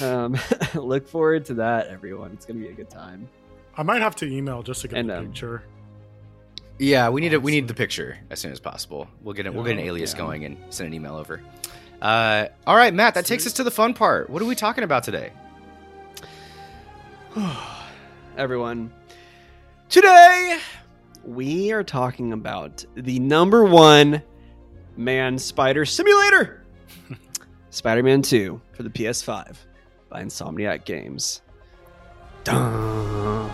um, 0.00 0.36
look 0.74 1.08
forward 1.08 1.44
to 1.46 1.54
that, 1.54 1.88
everyone. 1.88 2.30
It's 2.32 2.46
going 2.46 2.60
to 2.60 2.64
be 2.66 2.72
a 2.72 2.76
good 2.76 2.90
time. 2.90 3.28
I 3.76 3.82
might 3.82 4.02
have 4.02 4.16
to 4.16 4.26
email 4.26 4.62
just 4.62 4.82
to 4.82 4.88
get 4.88 4.98
And, 4.98 5.10
the 5.10 5.18
um, 5.18 5.26
picture. 5.26 5.62
Yeah, 6.78 7.08
we 7.08 7.20
need 7.20 7.32
it. 7.32 7.42
We 7.42 7.50
need 7.50 7.66
the 7.66 7.74
picture 7.74 8.18
as 8.30 8.38
soon 8.38 8.52
as 8.52 8.60
possible. 8.60 9.08
We'll 9.22 9.34
get 9.34 9.46
it. 9.46 9.54
We'll 9.54 9.64
get 9.64 9.72
an 9.72 9.80
alias 9.80 10.12
Yeah. 10.12 10.18
going 10.18 10.44
and 10.44 10.56
send 10.70 10.86
an 10.86 10.94
email 10.94 11.16
over. 11.16 11.40
Uh, 12.00 12.46
all 12.66 12.76
right, 12.76 12.94
Matt. 12.94 13.14
That 13.14 13.26
takes 13.26 13.46
us 13.46 13.52
to 13.54 13.64
the 13.64 13.70
fun 13.72 13.94
part. 13.94 14.30
What 14.30 14.40
are 14.40 14.44
we 14.44 14.54
talking 14.54 14.84
about 14.84 15.02
today? 15.02 15.32
everyone. 18.36 18.92
Today, 19.88 20.58
we 21.24 21.72
are 21.72 21.82
talking 21.82 22.32
about 22.32 22.84
the 22.94 23.18
number 23.18 23.64
one 23.64 24.22
man 24.96 25.38
spider 25.38 25.84
simulator 25.84 26.64
Spider 27.70 28.02
Man 28.02 28.22
2 28.22 28.60
for 28.72 28.82
the 28.82 28.90
PS5 28.90 29.56
by 30.08 30.22
Insomniac 30.22 30.84
Games. 30.84 31.42
Dun. 32.44 33.50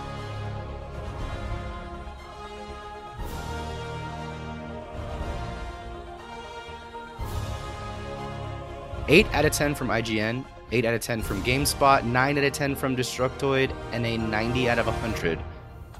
Eight 9.08 9.26
out 9.34 9.44
of 9.44 9.52
ten 9.52 9.74
from 9.74 9.88
IGN. 9.88 10.44
Eight 10.72 10.86
out 10.86 10.94
of 10.94 11.02
ten 11.02 11.20
from 11.20 11.42
GameSpot. 11.42 12.04
Nine 12.04 12.38
out 12.38 12.44
of 12.44 12.52
ten 12.52 12.74
from 12.74 12.96
Destructoid, 12.96 13.74
and 13.92 14.06
a 14.06 14.16
ninety 14.16 14.68
out 14.68 14.78
of 14.78 14.86
hundred 14.86 15.38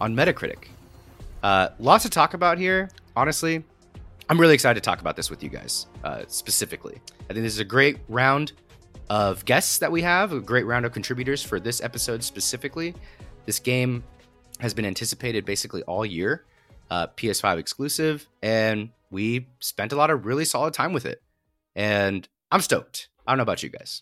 on 0.01 0.17
Metacritic. 0.17 0.69
Uh, 1.45 1.69
lots 1.79 2.05
to 2.05 2.09
talk 2.09 2.33
about 2.33 2.57
here. 2.57 2.89
Honestly, 3.15 3.63
I'm 4.31 4.41
really 4.41 4.55
excited 4.55 4.83
to 4.83 4.85
talk 4.85 5.03
about 5.03 5.15
this 5.15 5.29
with 5.29 5.43
you 5.43 5.51
guys 5.51 5.87
uh, 6.03 6.23
specifically. 6.27 7.03
I 7.29 7.35
think 7.35 7.45
this 7.45 7.53
is 7.53 7.59
a 7.59 7.67
great 7.67 7.99
round 8.09 8.53
of 9.11 9.45
guests 9.45 9.77
that 9.77 9.93
we 9.93 10.01
have, 10.01 10.33
a 10.33 10.41
great 10.41 10.65
round 10.65 10.87
of 10.87 10.93
contributors 10.93 11.43
for 11.43 11.61
this 11.61 11.83
episode 11.83 12.25
specifically. 12.25 12.95
This 13.45 13.59
game 13.59 14.03
has 14.61 14.73
been 14.73 14.87
anticipated 14.87 15.45
basically 15.45 15.83
all 15.83 16.07
year, 16.07 16.47
uh, 16.91 17.09
PS5 17.09 17.59
exclusive, 17.59 18.27
and 18.43 18.89
we 19.11 19.47
spent 19.61 19.93
a 19.93 19.97
lot 19.97 20.09
of 20.09 20.25
really 20.25 20.47
solid 20.47 20.73
time 20.73 20.95
with 20.95 21.05
it. 21.05 21.21
And 21.77 22.27
I'm 22.51 22.63
stoked. 22.63 23.09
I 23.27 23.33
don't 23.33 23.37
know 23.37 23.43
about 23.43 23.63
you 23.63 23.69
guys. 23.69 24.01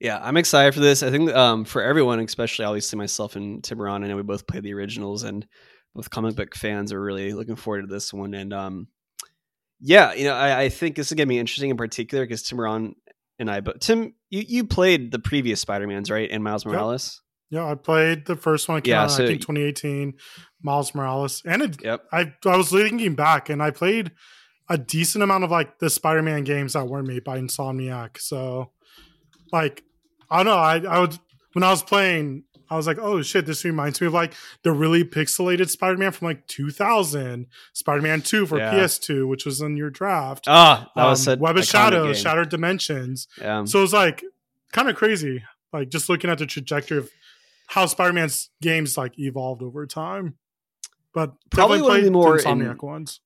Yeah, 0.00 0.18
I'm 0.22 0.36
excited 0.36 0.74
for 0.74 0.80
this. 0.80 1.02
I 1.02 1.10
think 1.10 1.30
um, 1.34 1.64
for 1.64 1.82
everyone, 1.82 2.20
especially 2.20 2.64
obviously 2.66 2.98
myself 2.98 3.34
and 3.36 3.62
Tiburon, 3.62 4.04
I 4.04 4.08
know 4.08 4.16
we 4.16 4.22
both 4.22 4.46
played 4.46 4.62
the 4.62 4.74
originals, 4.74 5.22
and 5.22 5.46
both 5.94 6.10
comic 6.10 6.36
book 6.36 6.54
fans 6.54 6.92
are 6.92 7.00
really 7.00 7.32
looking 7.32 7.56
forward 7.56 7.82
to 7.82 7.86
this 7.86 8.12
one. 8.12 8.34
And 8.34 8.52
um, 8.52 8.88
yeah, 9.80 10.12
you 10.12 10.24
know, 10.24 10.34
I, 10.34 10.62
I 10.64 10.68
think 10.68 10.96
this 10.96 11.06
is 11.10 11.14
gonna 11.16 11.26
be 11.26 11.38
interesting 11.38 11.70
in 11.70 11.76
particular 11.78 12.24
because 12.24 12.42
Tiburon 12.42 12.94
and 13.38 13.50
I, 13.50 13.60
but 13.60 13.80
Tim, 13.80 14.14
you 14.30 14.42
you 14.46 14.64
played 14.66 15.12
the 15.12 15.18
previous 15.18 15.60
Spider 15.60 15.86
Mans, 15.86 16.10
right? 16.10 16.28
And 16.30 16.44
Miles 16.44 16.64
Yep. 16.66 16.72
Morales. 16.74 17.22
Yeah, 17.48 17.64
I 17.64 17.74
played 17.76 18.26
the 18.26 18.36
first 18.36 18.68
one. 18.68 18.82
Yeah, 18.84 19.04
out, 19.04 19.12
so- 19.12 19.22
I 19.24 19.26
think 19.28 19.40
2018, 19.40 20.14
Miles 20.62 20.94
Morales, 20.94 21.42
and 21.46 21.62
it, 21.62 21.82
Yep. 21.82 22.02
I 22.12 22.32
I 22.44 22.56
was 22.56 22.70
thinking 22.70 23.14
back, 23.14 23.48
and 23.48 23.62
I 23.62 23.70
played 23.70 24.12
a 24.68 24.76
decent 24.76 25.22
amount 25.24 25.44
of 25.44 25.50
like 25.50 25.78
the 25.78 25.88
Spider-Man 25.88 26.44
games 26.44 26.72
that 26.74 26.86
weren't 26.86 27.06
made 27.08 27.22
by 27.24 27.38
Insomniac. 27.38 28.18
So, 28.18 28.72
like, 29.52 29.84
I 30.30 30.38
don't 30.42 30.46
know. 30.46 30.58
I 30.58 30.78
I 30.78 30.98
would 31.00 31.18
when 31.52 31.62
I 31.62 31.70
was 31.70 31.82
playing 31.82 32.44
I 32.68 32.76
was 32.76 32.86
like, 32.88 32.98
oh 32.98 33.22
shit, 33.22 33.46
this 33.46 33.64
reminds 33.64 34.00
me 34.00 34.08
of 34.08 34.12
like 34.12 34.34
the 34.62 34.72
really 34.72 35.04
pixelated 35.04 35.70
Spider-Man 35.70 36.10
from 36.10 36.26
like 36.26 36.46
2000, 36.48 37.46
Spider-Man 37.74 38.22
2 38.22 38.44
for 38.46 38.58
Yeah. 38.58 38.72
PS2, 38.74 39.28
which 39.28 39.44
was 39.46 39.60
in 39.60 39.76
your 39.76 39.88
draft. 39.88 40.46
Ah, 40.48 40.90
that 40.96 41.04
was 41.04 41.20
Um, 41.20 41.32
such 41.34 41.38
Web 41.38 41.56
of 41.56 41.64
Shadows. 41.64 42.18
Shattered 42.18 42.48
Dimensions. 42.48 43.28
Yeah. 43.40 43.64
So 43.66 43.78
it 43.78 43.82
was 43.82 43.92
like 43.92 44.24
kind 44.72 44.88
of 44.88 44.96
crazy, 44.96 45.44
like 45.72 45.90
just 45.90 46.08
looking 46.08 46.28
at 46.28 46.38
the 46.38 46.46
trajectory 46.46 46.98
of 46.98 47.08
how 47.68 47.86
Spider-Man's 47.86 48.50
games 48.60 48.96
like 48.98 49.16
evolved 49.16 49.62
over 49.62 49.86
time. 49.86 50.34
But 51.14 51.34
Probably 51.50 51.80
one 51.80 51.98
of 51.98 52.04
the 52.04 52.10
more 52.10 52.36
Insomniac 52.36 52.82
in- 52.82 52.88
ones. 52.88 53.20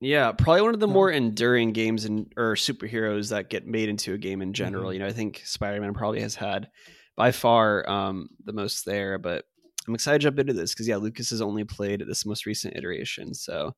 Yeah, 0.00 0.32
probably 0.32 0.62
one 0.62 0.74
of 0.74 0.80
the 0.80 0.86
more 0.86 1.10
enduring 1.10 1.72
games 1.72 2.04
and 2.04 2.32
or 2.36 2.54
superheroes 2.54 3.30
that 3.30 3.48
get 3.48 3.66
made 3.66 3.88
into 3.88 4.12
a 4.12 4.18
game 4.18 4.42
in 4.42 4.52
general. 4.52 4.90
Mhm. 4.90 4.94
You 4.94 4.98
know, 5.00 5.06
I 5.06 5.12
think 5.12 5.42
Spider-Man 5.44 5.94
probably 5.94 6.20
has 6.20 6.34
had 6.34 6.68
by 7.16 7.32
far 7.32 7.88
um, 7.88 8.28
the 8.44 8.52
most 8.52 8.84
there, 8.84 9.16
but 9.18 9.46
I'm 9.88 9.94
excited 9.94 10.18
to 10.20 10.24
jump 10.24 10.38
into 10.38 10.52
this 10.52 10.74
because 10.74 10.86
yeah, 10.86 10.96
Lucas 10.96 11.30
has 11.30 11.40
only 11.40 11.64
played 11.64 12.02
this 12.06 12.26
most 12.26 12.44
recent 12.44 12.76
iteration, 12.76 13.32
so 13.34 13.74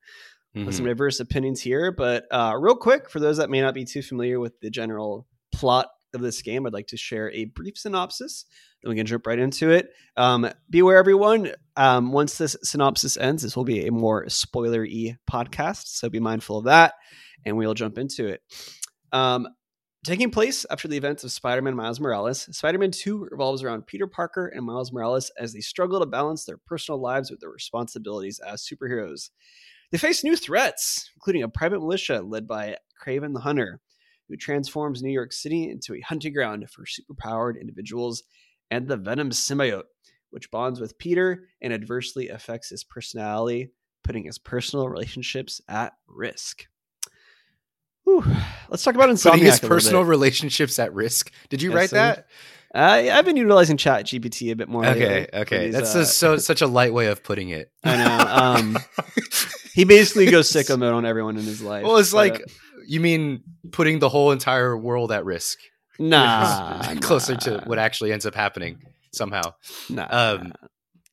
Mhm. 0.56 0.72
some 0.72 0.86
diverse 0.86 1.20
opinions 1.20 1.60
here. 1.60 1.92
But 1.92 2.26
uh, 2.32 2.56
real 2.58 2.74
quick, 2.74 3.08
for 3.10 3.20
those 3.20 3.36
that 3.36 3.50
may 3.50 3.60
not 3.60 3.74
be 3.74 3.84
too 3.84 4.02
familiar 4.02 4.40
with 4.40 4.58
the 4.60 4.70
general 4.70 5.26
plot 5.52 5.88
of 6.14 6.20
this 6.20 6.42
game, 6.42 6.66
I'd 6.66 6.72
like 6.72 6.88
to 6.88 6.96
share 6.96 7.30
a 7.32 7.46
brief 7.46 7.76
synopsis. 7.76 8.44
Then 8.82 8.90
we 8.90 8.96
can 8.96 9.06
jump 9.06 9.26
right 9.26 9.38
into 9.38 9.70
it. 9.70 9.90
Um, 10.16 10.48
beware, 10.70 10.98
everyone. 10.98 11.52
Um, 11.76 12.12
once 12.12 12.38
this 12.38 12.56
synopsis 12.62 13.16
ends, 13.16 13.42
this 13.42 13.56
will 13.56 13.64
be 13.64 13.86
a 13.86 13.92
more 13.92 14.28
spoiler-y 14.28 15.16
podcast, 15.30 15.86
so 15.86 16.08
be 16.08 16.20
mindful 16.20 16.58
of 16.58 16.64
that, 16.64 16.94
and 17.44 17.56
we'll 17.56 17.74
jump 17.74 17.98
into 17.98 18.26
it. 18.26 18.42
Um, 19.12 19.48
taking 20.04 20.30
place 20.30 20.64
after 20.70 20.88
the 20.88 20.96
events 20.96 21.24
of 21.24 21.32
Spider-Man 21.32 21.76
Miles 21.76 22.00
Morales, 22.00 22.48
Spider-Man 22.56 22.92
2 22.92 23.28
revolves 23.30 23.62
around 23.62 23.86
Peter 23.86 24.06
Parker 24.06 24.46
and 24.46 24.64
Miles 24.64 24.92
Morales 24.92 25.30
as 25.38 25.52
they 25.52 25.60
struggle 25.60 26.00
to 26.00 26.06
balance 26.06 26.44
their 26.44 26.58
personal 26.58 27.00
lives 27.00 27.30
with 27.30 27.40
their 27.40 27.50
responsibilities 27.50 28.40
as 28.40 28.66
superheroes. 28.66 29.30
They 29.90 29.98
face 29.98 30.22
new 30.22 30.36
threats, 30.36 31.10
including 31.16 31.42
a 31.42 31.48
private 31.48 31.80
militia 31.80 32.20
led 32.20 32.46
by 32.46 32.76
Kraven 33.02 33.32
the 33.32 33.40
Hunter, 33.40 33.80
who 34.28 34.36
transforms 34.36 35.02
New 35.02 35.10
York 35.10 35.32
City 35.32 35.70
into 35.70 35.94
a 35.94 36.00
hunting 36.00 36.32
ground 36.32 36.68
for 36.70 36.84
superpowered 36.84 37.60
individuals, 37.60 38.22
and 38.70 38.86
the 38.86 38.96
Venom 38.96 39.30
symbiote, 39.30 39.84
which 40.30 40.50
bonds 40.50 40.80
with 40.80 40.98
Peter 40.98 41.44
and 41.62 41.72
adversely 41.72 42.28
affects 42.28 42.70
his 42.70 42.84
personality, 42.84 43.70
putting 44.04 44.24
his 44.24 44.38
personal 44.38 44.88
relationships 44.88 45.60
at 45.68 45.94
risk. 46.06 46.66
Whew. 48.04 48.24
Let's 48.68 48.82
talk 48.82 48.94
about 48.94 49.10
Insomniac. 49.10 49.30
Putting 49.30 49.44
his 49.44 49.60
personal 49.60 50.04
relationships 50.04 50.78
at 50.78 50.94
risk. 50.94 51.30
Did 51.48 51.62
you 51.62 51.70
Yes, 51.70 51.76
write 51.76 51.90
that? 51.90 52.26
Uh, 52.74 53.10
I've 53.12 53.24
been 53.24 53.36
utilizing 53.36 53.78
Chat 53.78 54.04
GPT 54.04 54.52
a 54.52 54.56
bit 54.56 54.68
more. 54.68 54.84
Okay, 54.84 55.20
lately 55.20 55.40
okay. 55.40 55.64
these, 55.66 55.74
That's 55.74 55.96
uh, 55.96 56.00
a, 56.00 56.04
so 56.04 56.36
such 56.36 56.60
a 56.60 56.66
light 56.66 56.92
way 56.92 57.06
of 57.06 57.22
putting 57.22 57.48
it. 57.48 57.72
I 57.82 57.96
know. 57.96 58.18
Um, 58.18 58.78
he 59.74 59.84
basically 59.84 60.26
goes 60.30 60.52
sicko 60.52 60.78
mode 60.78 60.92
on 60.92 61.06
everyone 61.06 61.38
in 61.38 61.44
his 61.44 61.62
life. 61.62 61.84
Well, 61.84 61.96
it's 61.96 62.10
but, 62.10 62.16
like 62.16 62.34
uh, 62.42 62.44
you 62.88 63.00
mean 63.00 63.42
putting 63.70 63.98
the 63.98 64.08
whole 64.08 64.32
entire 64.32 64.76
world 64.76 65.12
at 65.12 65.24
risk. 65.24 65.58
nah, 65.98 66.94
closer 67.00 67.34
nah, 67.34 67.38
to 67.40 67.62
what 67.66 67.78
actually 67.78 68.12
ends 68.12 68.24
up 68.26 68.34
happening 68.34 68.78
somehow. 69.12 69.42
Nah. 69.90 70.06
Um, 70.10 70.52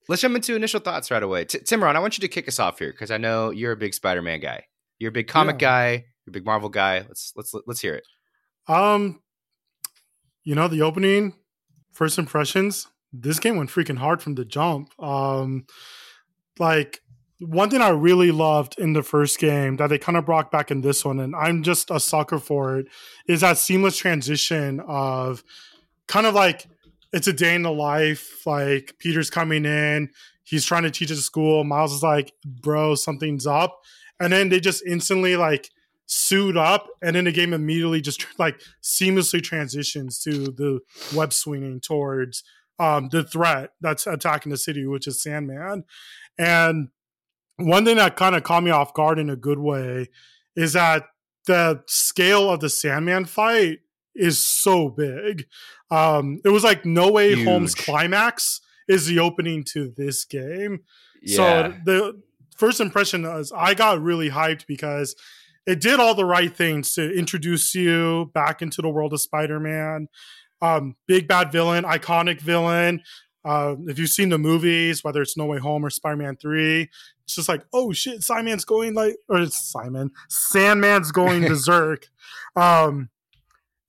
Let's 0.07 0.21
jump 0.21 0.35
into 0.35 0.55
initial 0.55 0.79
thoughts 0.79 1.09
right 1.09 1.23
away. 1.23 1.45
T- 1.45 1.57
Timron, 1.59 1.95
I 1.95 1.99
want 1.99 2.15
you 2.15 2.21
to 2.21 2.27
kick 2.27 2.47
us 2.47 2.59
off 2.59 2.77
here 2.77 2.91
because 2.91 3.09
I 3.09 3.17
know 3.17 3.49
you're 3.49 3.71
a 3.71 3.75
big 3.77 3.93
Spider-Man 3.95 4.39
guy. 4.39 4.65
You're 4.99 5.09
a 5.09 5.11
big 5.11 5.27
comic 5.27 5.55
Yeah. 5.55 5.67
guy. 5.67 5.91
You're 5.91 6.29
a 6.29 6.31
big 6.31 6.45
Marvel 6.45 6.69
guy. 6.69 6.99
Let's 6.99 7.33
let's 7.35 7.53
let's 7.65 7.81
hear 7.81 7.95
it. 7.95 8.03
Um, 8.67 9.21
you 10.43 10.53
know, 10.53 10.67
the 10.67 10.83
opening, 10.83 11.33
first 11.91 12.19
impressions, 12.19 12.87
this 13.11 13.39
game 13.39 13.57
went 13.57 13.71
freaking 13.71 13.97
hard 13.97 14.21
from 14.21 14.35
the 14.35 14.45
jump. 14.45 14.89
Um, 15.01 15.65
like 16.59 16.99
one 17.39 17.69
thing 17.69 17.81
I 17.81 17.89
really 17.89 18.31
loved 18.31 18.75
in 18.77 18.93
the 18.93 19.03
first 19.03 19.39
game 19.39 19.75
that 19.77 19.87
they 19.87 19.97
kind 19.97 20.17
of 20.17 20.25
brought 20.25 20.51
back 20.51 20.71
in 20.71 20.81
this 20.81 21.03
one, 21.03 21.19
and 21.19 21.35
I'm 21.35 21.63
just 21.63 21.91
a 21.91 21.99
sucker 21.99 22.39
for 22.39 22.77
it, 22.77 22.87
is 23.27 23.41
that 23.41 23.57
seamless 23.57 23.97
transition 23.97 24.79
of 24.87 25.43
kind 26.07 26.25
of 26.25 26.33
like 26.33 26.67
it's 27.11 27.27
a 27.27 27.33
day 27.33 27.55
in 27.55 27.63
the 27.63 27.71
life. 27.71 28.45
Like 28.45 28.95
Peter's 28.99 29.29
coming 29.29 29.65
in, 29.65 30.09
he's 30.43 30.65
trying 30.65 30.83
to 30.83 30.91
teach 30.91 31.11
at 31.11 31.17
school. 31.17 31.63
Miles 31.63 31.93
is 31.93 32.03
like, 32.03 32.31
"Bro, 32.45 32.95
something's 32.95 33.45
up," 33.45 33.81
and 34.19 34.31
then 34.31 34.49
they 34.49 34.59
just 34.59 34.85
instantly 34.85 35.35
like 35.35 35.69
suit 36.05 36.55
up, 36.55 36.87
and 37.01 37.15
then 37.15 37.25
the 37.25 37.31
game 37.31 37.53
immediately 37.53 37.99
just 37.99 38.25
like 38.39 38.61
seamlessly 38.81 39.43
transitions 39.43 40.19
to 40.23 40.51
the 40.51 40.79
web 41.13 41.33
swinging 41.33 41.81
towards 41.81 42.43
um, 42.79 43.09
the 43.09 43.23
threat 43.23 43.71
that's 43.81 44.07
attacking 44.07 44.51
the 44.51 44.57
city, 44.57 44.85
which 44.85 45.07
is 45.07 45.21
Sandman. 45.21 45.83
And 46.37 46.89
one 47.57 47.85
thing 47.85 47.97
that 47.97 48.15
kind 48.15 48.35
of 48.35 48.43
caught 48.43 48.63
me 48.63 48.71
off 48.71 48.93
guard 48.93 49.19
in 49.19 49.29
a 49.29 49.35
good 49.35 49.59
way 49.59 50.09
is 50.55 50.73
that 50.73 51.07
the 51.47 51.83
scale 51.87 52.49
of 52.49 52.59
the 52.59 52.69
Sandman 52.69 53.25
fight 53.25 53.79
is 54.15 54.45
so 54.45 54.89
big. 54.89 55.45
Um, 55.91 56.41
it 56.43 56.49
was 56.49 56.63
like 56.63 56.85
No 56.85 57.11
Way 57.11 57.43
Home's 57.43 57.75
climax 57.75 58.61
is 58.87 59.07
the 59.07 59.19
opening 59.19 59.63
to 59.73 59.93
this 59.95 60.25
game. 60.25 60.79
Yeah. 61.21 61.35
So 61.35 61.73
the 61.85 62.21
first 62.55 62.79
impression 62.79 63.25
is 63.25 63.51
I 63.55 63.73
got 63.73 64.01
really 64.01 64.29
hyped 64.29 64.65
because 64.67 65.15
it 65.65 65.81
did 65.81 65.99
all 65.99 66.15
the 66.15 66.25
right 66.25 66.55
things 66.55 66.93
to 66.93 67.11
introduce 67.11 67.73
you 67.73 68.31
back 68.33 68.61
into 68.61 68.81
the 68.81 68.89
world 68.89 69.13
of 69.13 69.21
Spider-Man. 69.21 70.07
Um, 70.61 70.95
big 71.07 71.27
bad 71.27 71.51
villain, 71.51 71.83
iconic 71.83 72.39
villain. 72.39 73.01
Uh, 73.43 73.75
if 73.87 73.99
you've 73.99 74.09
seen 74.09 74.29
the 74.29 74.37
movies, 74.37 75.03
whether 75.03 75.21
it's 75.21 75.37
No 75.37 75.45
Way 75.45 75.59
Home 75.59 75.85
or 75.85 75.89
Spider-Man 75.89 76.37
Three, 76.37 76.89
it's 77.25 77.35
just 77.35 77.49
like, 77.49 77.63
oh 77.73 77.91
shit, 77.91 78.23
Simon's 78.23 78.65
going 78.65 78.93
like, 78.93 79.17
or 79.27 79.39
it's 79.39 79.59
Simon, 79.69 80.11
Sandman's 80.29 81.11
going 81.11 81.43
berserk. 81.43 82.07
Um, 82.57 83.09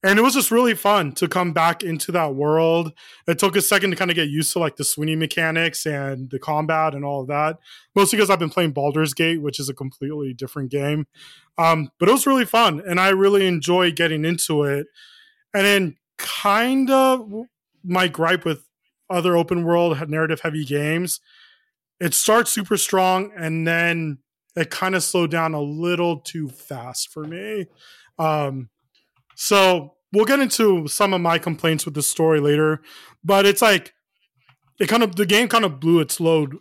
and 0.02 0.18
it 0.18 0.22
was 0.22 0.34
just 0.34 0.50
really 0.50 0.74
fun 0.74 1.12
to 1.12 1.26
come 1.26 1.52
back 1.52 1.82
into 1.82 2.12
that 2.12 2.34
world. 2.34 2.92
It 3.26 3.38
took 3.38 3.56
a 3.56 3.60
second 3.60 3.90
to 3.90 3.96
kind 3.96 4.10
of 4.10 4.14
get 4.14 4.28
used 4.28 4.52
to 4.52 4.58
like 4.58 4.76
the 4.76 4.84
swinging 4.84 5.18
mechanics 5.18 5.84
and 5.86 6.30
the 6.30 6.38
combat 6.38 6.94
and 6.94 7.04
all 7.04 7.22
of 7.22 7.26
that. 7.28 7.58
Mostly 7.94 8.16
because 8.16 8.30
I've 8.30 8.38
been 8.38 8.50
playing 8.50 8.72
Baldur's 8.72 9.14
Gate, 9.14 9.42
which 9.42 9.58
is 9.58 9.68
a 9.68 9.74
completely 9.74 10.32
different 10.32 10.70
game. 10.70 11.06
Um, 11.58 11.90
but 11.98 12.08
it 12.08 12.12
was 12.12 12.26
really 12.26 12.44
fun, 12.44 12.82
and 12.86 13.00
I 13.00 13.08
really 13.08 13.46
enjoyed 13.46 13.96
getting 13.96 14.24
into 14.24 14.62
it. 14.64 14.86
And 15.54 15.64
then, 15.64 15.96
kind 16.18 16.90
of, 16.90 17.46
my 17.82 18.08
gripe 18.08 18.44
with 18.44 18.68
other 19.08 19.36
open 19.36 19.64
world 19.64 20.08
narrative 20.08 20.40
heavy 20.40 20.64
games, 20.64 21.20
it 22.00 22.14
starts 22.14 22.52
super 22.52 22.76
strong, 22.76 23.32
and 23.36 23.66
then 23.66 24.18
it 24.54 24.70
kind 24.70 24.94
of 24.94 25.02
slowed 25.02 25.30
down 25.30 25.54
a 25.54 25.60
little 25.60 26.20
too 26.20 26.48
fast 26.48 27.10
for 27.12 27.24
me. 27.24 27.66
Um, 28.18 28.70
so 29.34 29.94
we'll 30.12 30.24
get 30.24 30.40
into 30.40 30.88
some 30.88 31.12
of 31.12 31.20
my 31.20 31.38
complaints 31.38 31.84
with 31.84 31.94
the 31.94 32.02
story 32.02 32.40
later, 32.40 32.80
but 33.22 33.44
it's 33.46 33.62
like 33.62 33.92
it 34.80 34.88
kind 34.88 35.02
of 35.02 35.16
the 35.16 35.26
game 35.26 35.48
kind 35.48 35.64
of 35.64 35.80
blew 35.80 36.00
its 36.00 36.20
load 36.20 36.56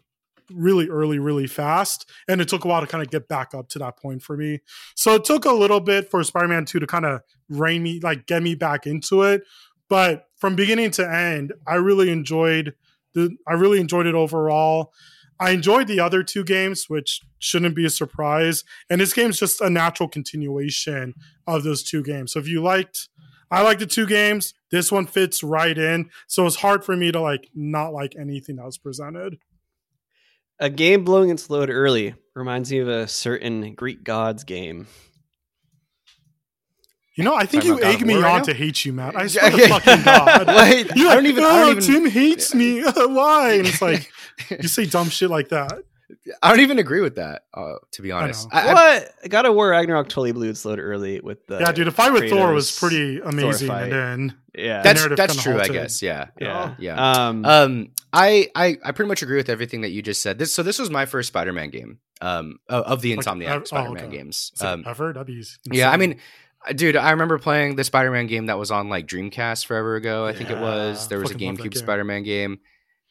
really 0.51 0.87
early, 0.89 1.19
really 1.19 1.47
fast, 1.47 2.09
and 2.27 2.41
it 2.41 2.47
took 2.47 2.65
a 2.65 2.67
while 2.67 2.81
to 2.81 2.87
kind 2.87 3.03
of 3.03 3.09
get 3.09 3.27
back 3.27 3.53
up 3.53 3.67
to 3.69 3.79
that 3.79 3.97
point 3.97 4.21
for 4.21 4.37
me. 4.37 4.61
So 4.95 5.15
it 5.15 5.25
took 5.25 5.45
a 5.45 5.51
little 5.51 5.79
bit 5.79 6.09
for 6.09 6.23
Spider-Man 6.23 6.65
2 6.65 6.79
to 6.79 6.87
kind 6.87 7.05
of 7.05 7.21
rein 7.49 7.83
me, 7.83 7.99
like 8.01 8.25
get 8.27 8.43
me 8.43 8.55
back 8.55 8.85
into 8.85 9.23
it. 9.23 9.43
But 9.89 10.25
from 10.37 10.55
beginning 10.55 10.91
to 10.91 11.09
end, 11.09 11.53
I 11.67 11.75
really 11.75 12.09
enjoyed 12.09 12.73
the 13.13 13.35
I 13.47 13.53
really 13.53 13.79
enjoyed 13.79 14.07
it 14.07 14.15
overall. 14.15 14.93
I 15.39 15.51
enjoyed 15.51 15.87
the 15.87 15.99
other 15.99 16.23
two 16.23 16.43
games, 16.43 16.89
which 16.89 17.21
shouldn't 17.39 17.75
be 17.75 17.85
a 17.85 17.89
surprise. 17.89 18.63
And 18.89 19.01
this 19.01 19.13
game's 19.13 19.37
just 19.39 19.59
a 19.61 19.69
natural 19.69 20.07
continuation 20.07 21.13
of 21.45 21.63
those 21.63 21.83
two 21.83 22.03
games. 22.03 22.33
So 22.33 22.39
if 22.39 22.47
you 22.47 22.61
liked 22.61 23.09
I 23.51 23.61
like 23.61 23.77
the 23.79 23.85
two 23.85 24.07
games, 24.07 24.53
this 24.71 24.91
one 24.91 25.05
fits 25.05 25.43
right 25.43 25.77
in. 25.77 26.09
So 26.27 26.45
it's 26.47 26.55
hard 26.57 26.83
for 26.83 26.95
me 26.97 27.11
to 27.11 27.21
like 27.21 27.47
not 27.53 27.93
like 27.93 28.15
anything 28.19 28.55
that 28.55 28.65
was 28.65 28.77
presented. 28.77 29.37
a 30.59 30.69
game 30.69 31.03
blowing 31.03 31.29
its 31.29 31.49
load 31.49 31.69
early 31.69 32.15
reminds 32.33 32.71
me 32.71 32.79
of 32.79 32.87
a 32.87 33.07
certain 33.07 33.75
Greek 33.75 34.03
gods 34.03 34.43
game. 34.43 34.87
You 37.15 37.23
know, 37.23 37.33
I 37.35 37.45
think 37.45 37.63
you 37.63 37.81
egg 37.81 38.05
me 38.05 38.15
right 38.15 38.39
on 38.39 38.43
to 38.43 38.53
hate 38.53 38.83
you, 38.83 38.91
Matt. 38.91 39.15
I 39.15 39.27
swear 39.27 39.49
to 39.51 39.67
fucking 39.69 40.03
God. 40.03 40.47
Wait, 40.57 40.91
You're 40.95 41.09
I 41.11 41.15
don't 41.15 41.25
even. 41.27 41.43
Oh, 41.45 41.47
I 41.49 41.59
don't 41.59 41.83
even. 41.83 41.83
Tim 42.03 42.05
hates 42.11 42.53
me. 42.55 42.83
Why? 42.83 43.53
And 43.53 43.67
it's 43.67 43.81
like 43.81 44.11
you 44.49 44.67
say 44.67 44.85
dumb 44.85 45.09
shit 45.09 45.29
like 45.29 45.49
that. 45.49 45.83
I 46.43 46.49
don't 46.49 46.59
even 46.59 46.79
agree 46.79 47.01
with 47.01 47.15
that. 47.15 47.45
Uh, 47.53 47.75
to 47.91 48.01
be 48.01 48.11
honest, 48.11 48.51
know. 48.51 48.59
I, 48.59 48.69
I, 48.69 48.73
what? 48.73 49.29
God 49.29 49.45
of 49.45 49.55
War 49.55 49.69
Ragnarok 49.69 50.07
totally 50.07 50.31
blew 50.31 50.49
its 50.49 50.63
load 50.65 50.79
early 50.79 51.19
with 51.19 51.45
the 51.47 51.59
yeah, 51.59 51.71
dude, 51.71 51.87
the 51.87 51.91
fight 51.91 52.13
with 52.13 52.29
Thor 52.29 52.53
was 52.53 52.77
pretty 52.77 53.19
amazing. 53.19 53.69
And 53.69 53.91
then 53.91 54.35
yeah 54.53 54.81
that's 54.81 55.07
that's 55.07 55.33
kinda 55.35 55.41
true. 55.41 55.59
I 55.59 55.67
guess. 55.67 56.01
Yeah. 56.01 56.27
yeah 56.39 56.75
Yeah. 56.77 57.27
Um, 57.27 57.45
Um, 57.45 57.87
I, 58.13 58.49
I 58.55 58.77
I 58.83 58.91
pretty 58.91 59.09
much 59.09 59.23
agree 59.23 59.37
with 59.37 59.49
everything 59.49 59.81
that 59.81 59.89
you 59.89 60.01
just 60.01 60.21
said. 60.21 60.37
This 60.37 60.53
so 60.53 60.63
this 60.63 60.79
was 60.79 60.89
my 60.89 61.05
first 61.05 61.29
Spider-Man 61.29 61.69
game. 61.69 61.99
Um, 62.21 62.59
of, 62.69 62.83
of 62.85 63.01
the 63.01 63.15
Like, 63.15 63.25
Insomniac 63.25 63.47
ev- 63.47 63.61
oh, 63.63 63.65
Spider-Man 63.65 64.05
okay. 64.05 64.17
games. 64.17 64.51
Um, 64.61 64.85
ever 64.87 65.11
that'd 65.11 65.27
be 65.27 65.43
yeah, 65.71 65.91
I 65.91 65.97
mean, 65.97 66.19
dude, 66.73 66.95
I 66.95 67.11
remember 67.11 67.37
playing 67.39 67.75
the 67.75 67.83
Spider-Man 67.83 68.27
game 68.27 68.45
that 68.45 68.57
was 68.57 68.71
on 68.71 68.89
like 68.89 69.07
Dreamcast 69.07 69.65
forever 69.65 69.95
ago. 69.95 70.25
I 70.25 70.33
think 70.33 70.49
it 70.49 70.59
was. 70.59 71.07
There 71.07 71.19
was 71.19 71.31
a 71.31 71.33
fucking 71.33 71.47
love 71.47 71.57
that 71.57 71.63
GameCube 71.63 71.71
game. 71.73 71.81
Spider-Man 71.81 72.23
game. 72.23 72.59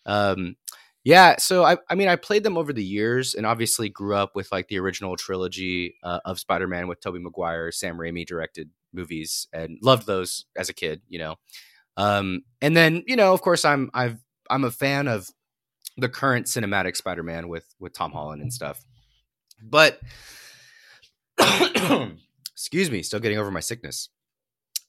Um, 0.07 0.57
yeah, 1.05 1.37
so 1.39 1.65
I, 1.65 1.77
I 1.91 1.95
mean, 1.95 2.09
I 2.09 2.17
played 2.17 2.43
them 2.45 2.57
over 2.57 2.73
the 2.73 2.83
years, 2.85 3.35
and 3.35 3.45
obviously 3.47 3.89
grew 3.91 4.15
up 4.17 4.35
with 4.35 4.51
like 4.51 4.69
the 4.69 4.79
original 4.79 5.17
trilogy 5.17 5.97
uh, 6.03 6.21
of 6.25 6.41
Spider-Man 6.41 6.89
with 6.89 7.01
Tobey 7.01 7.19
Maguire, 7.21 7.71
Sam 7.71 7.99
Raimi 7.99 8.27
directed 8.27 8.71
movies, 8.93 9.47
and 9.53 9.79
loved 9.83 10.07
those 10.07 10.47
as 10.57 10.69
a 10.69 10.75
kid. 10.75 11.03
You 11.09 11.19
know, 11.19 11.35
um, 11.97 12.43
and 12.63 12.77
then 12.77 13.05
you 13.07 13.17
know, 13.17 13.33
of 13.35 13.43
course, 13.43 13.65
I'm 13.65 13.91
I've 13.93 14.19
I'm 14.49 14.65
a 14.65 14.71
fan 14.71 15.07
of 15.09 15.29
the 15.97 16.09
current 16.09 16.47
cinematic 16.47 16.97
Spider-Man 16.97 17.49
with 17.49 17.67
with 17.79 17.93
Tom 17.93 18.11
Holland 18.13 18.41
and 18.43 18.53
stuff, 18.53 18.83
but 19.63 20.01
excuse 22.53 22.91
me, 22.91 23.03
still 23.03 23.21
getting 23.21 23.39
over 23.39 23.51
my 23.51 23.61
sickness. 23.61 24.09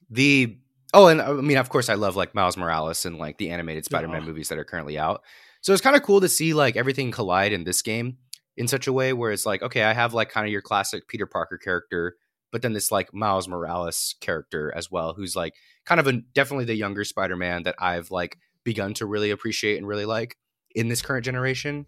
The 0.10 0.58
oh, 0.94 1.08
and 1.08 1.22
I 1.22 1.32
mean, 1.34 1.58
of 1.58 1.70
course, 1.70 1.90
I 1.90 1.96
love 1.96 2.16
like 2.16 2.36
Miles 2.36 2.58
Morales 2.58 3.06
and 3.06 3.18
like 3.18 3.38
the 3.38 3.50
animated 3.50 3.86
Spider-Man 3.86 4.22
Yeah. 4.22 4.28
movies 4.28 4.50
that 4.50 4.58
are 4.58 4.64
currently 4.66 4.98
out. 4.98 5.24
So 5.66 5.74
it's 5.74 5.82
kind 5.82 5.96
of 5.96 6.04
cool 6.04 6.22
to 6.22 6.30
see 6.30 6.54
like 6.54 6.76
everything 6.76 7.10
collide 7.10 7.52
in 7.52 7.64
this 7.64 7.82
game 7.82 8.18
in 8.56 8.68
such 8.68 8.86
a 8.86 8.94
way 8.94 9.14
where 9.14 9.32
it's 9.32 9.48
like, 9.48 9.64
okay, 9.64 9.82
I 9.82 9.94
have 9.94 10.14
like 10.14 10.30
kind 10.30 10.46
of 10.46 10.52
your 10.52 10.62
classic 10.62 11.08
Peter 11.08 11.26
Parker 11.26 11.58
character, 11.58 12.18
but 12.52 12.62
then 12.62 12.74
this 12.74 12.92
like 12.92 13.16
Miles 13.16 13.48
Morales 13.48 14.14
character 14.22 14.72
as 14.76 14.92
well, 14.92 15.16
who's 15.16 15.36
like 15.36 15.56
kind 15.84 16.00
of 16.00 16.06
a 16.06 16.22
definitely 16.36 16.66
the 16.66 16.76
younger 16.76 17.04
Spider-Man 17.04 17.64
that 17.64 17.74
I've 17.80 18.12
like 18.12 18.38
begun 18.64 18.94
to 18.94 19.08
really 19.08 19.32
appreciate 19.32 19.80
and 19.80 19.88
really 19.88 20.06
like 20.06 20.38
in 20.76 20.88
this 20.88 21.02
current 21.02 21.26
generation. 21.26 21.88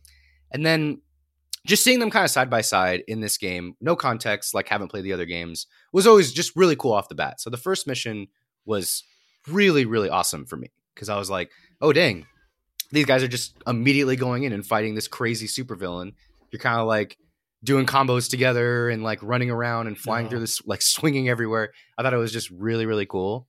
And 0.50 0.66
then 0.66 1.02
just 1.68 1.84
seeing 1.84 2.00
them 2.00 2.10
kind 2.10 2.26
of 2.26 2.32
side 2.32 2.50
by 2.50 2.62
side 2.62 3.04
in 3.08 3.20
this 3.20 3.38
game, 3.38 3.76
no 3.80 3.96
context, 3.96 4.56
like 4.56 4.70
haven't 4.70 4.88
played 4.88 5.04
the 5.04 5.14
other 5.14 5.28
games, 5.28 5.68
was 5.94 6.08
always 6.08 6.32
just 6.32 6.56
really 6.56 6.76
cool 6.76 6.94
off 6.94 7.10
the 7.10 7.14
bat. 7.14 7.40
So 7.40 7.52
the 7.52 7.58
first 7.58 7.86
mission 7.86 8.26
was 8.66 9.04
really, 9.48 9.86
really 9.86 10.10
awesome 10.10 10.48
for 10.48 10.58
me 10.58 10.72
because 10.96 11.10
I 11.10 11.20
was 11.20 11.30
like, 11.30 11.52
oh, 11.80 11.94
dang, 11.94 12.26
these 12.92 13.06
guys 13.06 13.24
are 13.24 13.28
just 13.28 13.56
immediately 13.66 14.16
going 14.16 14.44
in 14.44 14.54
and 14.54 14.66
fighting 14.66 14.96
this 14.96 15.08
crazy 15.08 15.48
supervillain. 15.48 16.14
You're 16.52 16.60
kind 16.60 16.80
of 16.80 16.88
like 16.88 17.18
doing 17.64 17.86
combos 17.86 18.30
together 18.30 18.90
and 18.90 19.04
like 19.04 19.22
running 19.24 19.50
around 19.50 19.88
and 19.88 19.98
flying 19.98 20.26
Yeah. 20.26 20.30
through 20.32 20.40
this, 20.42 20.62
like 20.66 20.82
swinging 20.84 21.28
everywhere. 21.30 21.72
I 21.98 22.04
thought 22.04 22.14
it 22.14 22.18
was 22.18 22.32
just 22.32 22.50
really, 22.52 22.86
really 22.86 23.06
cool. 23.06 23.48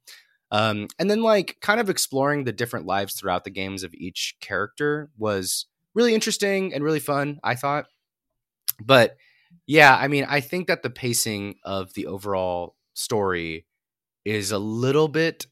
Um, 0.50 0.88
and 0.98 1.10
then 1.10 1.22
like 1.22 1.58
kind 1.60 1.78
of 1.78 1.90
exploring 1.90 2.44
the 2.44 2.52
different 2.52 2.86
lives 2.86 3.14
throughout 3.14 3.44
the 3.44 3.50
games 3.50 3.82
of 3.84 3.92
each 3.94 4.34
character 4.40 5.10
was 5.18 5.66
really 5.94 6.14
interesting 6.14 6.72
and 6.72 6.82
really 6.82 7.00
fun, 7.00 7.38
I 7.44 7.54
thought. 7.54 7.84
But 8.82 9.16
yeah, 9.66 9.94
I 9.94 10.08
mean, 10.08 10.24
I 10.28 10.40
think 10.40 10.68
that 10.68 10.82
the 10.82 10.90
pacing 10.90 11.56
of 11.64 11.92
the 11.94 12.06
overall 12.06 12.76
story 12.94 13.66
is 14.24 14.50
a 14.52 14.58
little 14.58 15.08
bit 15.08 15.46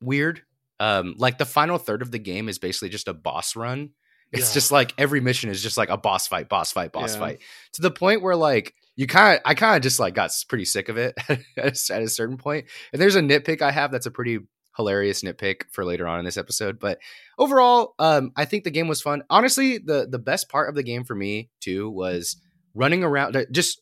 weird. 0.00 0.42
Um, 0.82 1.14
like 1.18 1.38
the 1.38 1.44
final 1.46 1.78
third 1.78 2.02
of 2.02 2.10
the 2.10 2.18
game 2.18 2.48
is 2.48 2.58
basically 2.58 2.88
just 2.88 3.08
a 3.08 3.14
boss 3.14 3.54
run. 3.56 3.90
It's 4.32 4.50
Yeah. 4.50 4.54
just 4.54 4.72
like 4.72 4.94
every 4.98 5.20
mission 5.20 5.50
is 5.50 5.62
just 5.62 5.76
like 5.76 5.90
a 5.90 5.96
boss 5.96 6.26
fight, 6.26 6.48
boss 6.48 6.72
fight, 6.72 6.90
boss 6.92 7.14
Yeah. 7.14 7.20
fight 7.20 7.42
to 7.74 7.82
the 7.82 7.90
point 7.90 8.22
where 8.22 8.34
like 8.36 8.74
you 8.96 9.06
kind 9.06 9.36
of, 9.36 9.42
I 9.44 9.54
kind 9.54 9.76
of 9.76 9.82
just 9.82 10.00
like 10.00 10.14
got 10.14 10.30
pretty 10.48 10.64
sick 10.64 10.88
of 10.88 10.96
it 10.96 11.14
at 11.28 11.38
a, 11.56 11.94
at 11.94 12.02
a 12.02 12.08
certain 12.08 12.36
point. 12.36 12.66
And 12.92 13.00
there's 13.00 13.14
a 13.16 13.20
nitpick 13.20 13.62
I 13.62 13.70
have 13.70 13.92
that's 13.92 14.06
a 14.06 14.10
pretty 14.10 14.38
hilarious 14.76 15.22
nitpick 15.22 15.62
for 15.70 15.84
later 15.84 16.06
on 16.08 16.18
in 16.18 16.24
this 16.24 16.36
episode. 16.38 16.78
But 16.80 16.98
overall, 17.38 17.94
um, 17.98 18.32
I 18.36 18.44
think 18.46 18.64
the 18.64 18.70
game 18.70 18.88
was 18.88 19.02
fun. 19.02 19.22
Honestly, 19.30 19.78
the 19.78 20.08
the 20.10 20.18
best 20.18 20.48
part 20.48 20.68
of 20.68 20.74
the 20.74 20.82
game 20.82 21.04
for 21.04 21.14
me 21.14 21.50
too 21.60 21.90
was 21.90 22.36
running 22.74 23.04
around, 23.04 23.36
just 23.52 23.80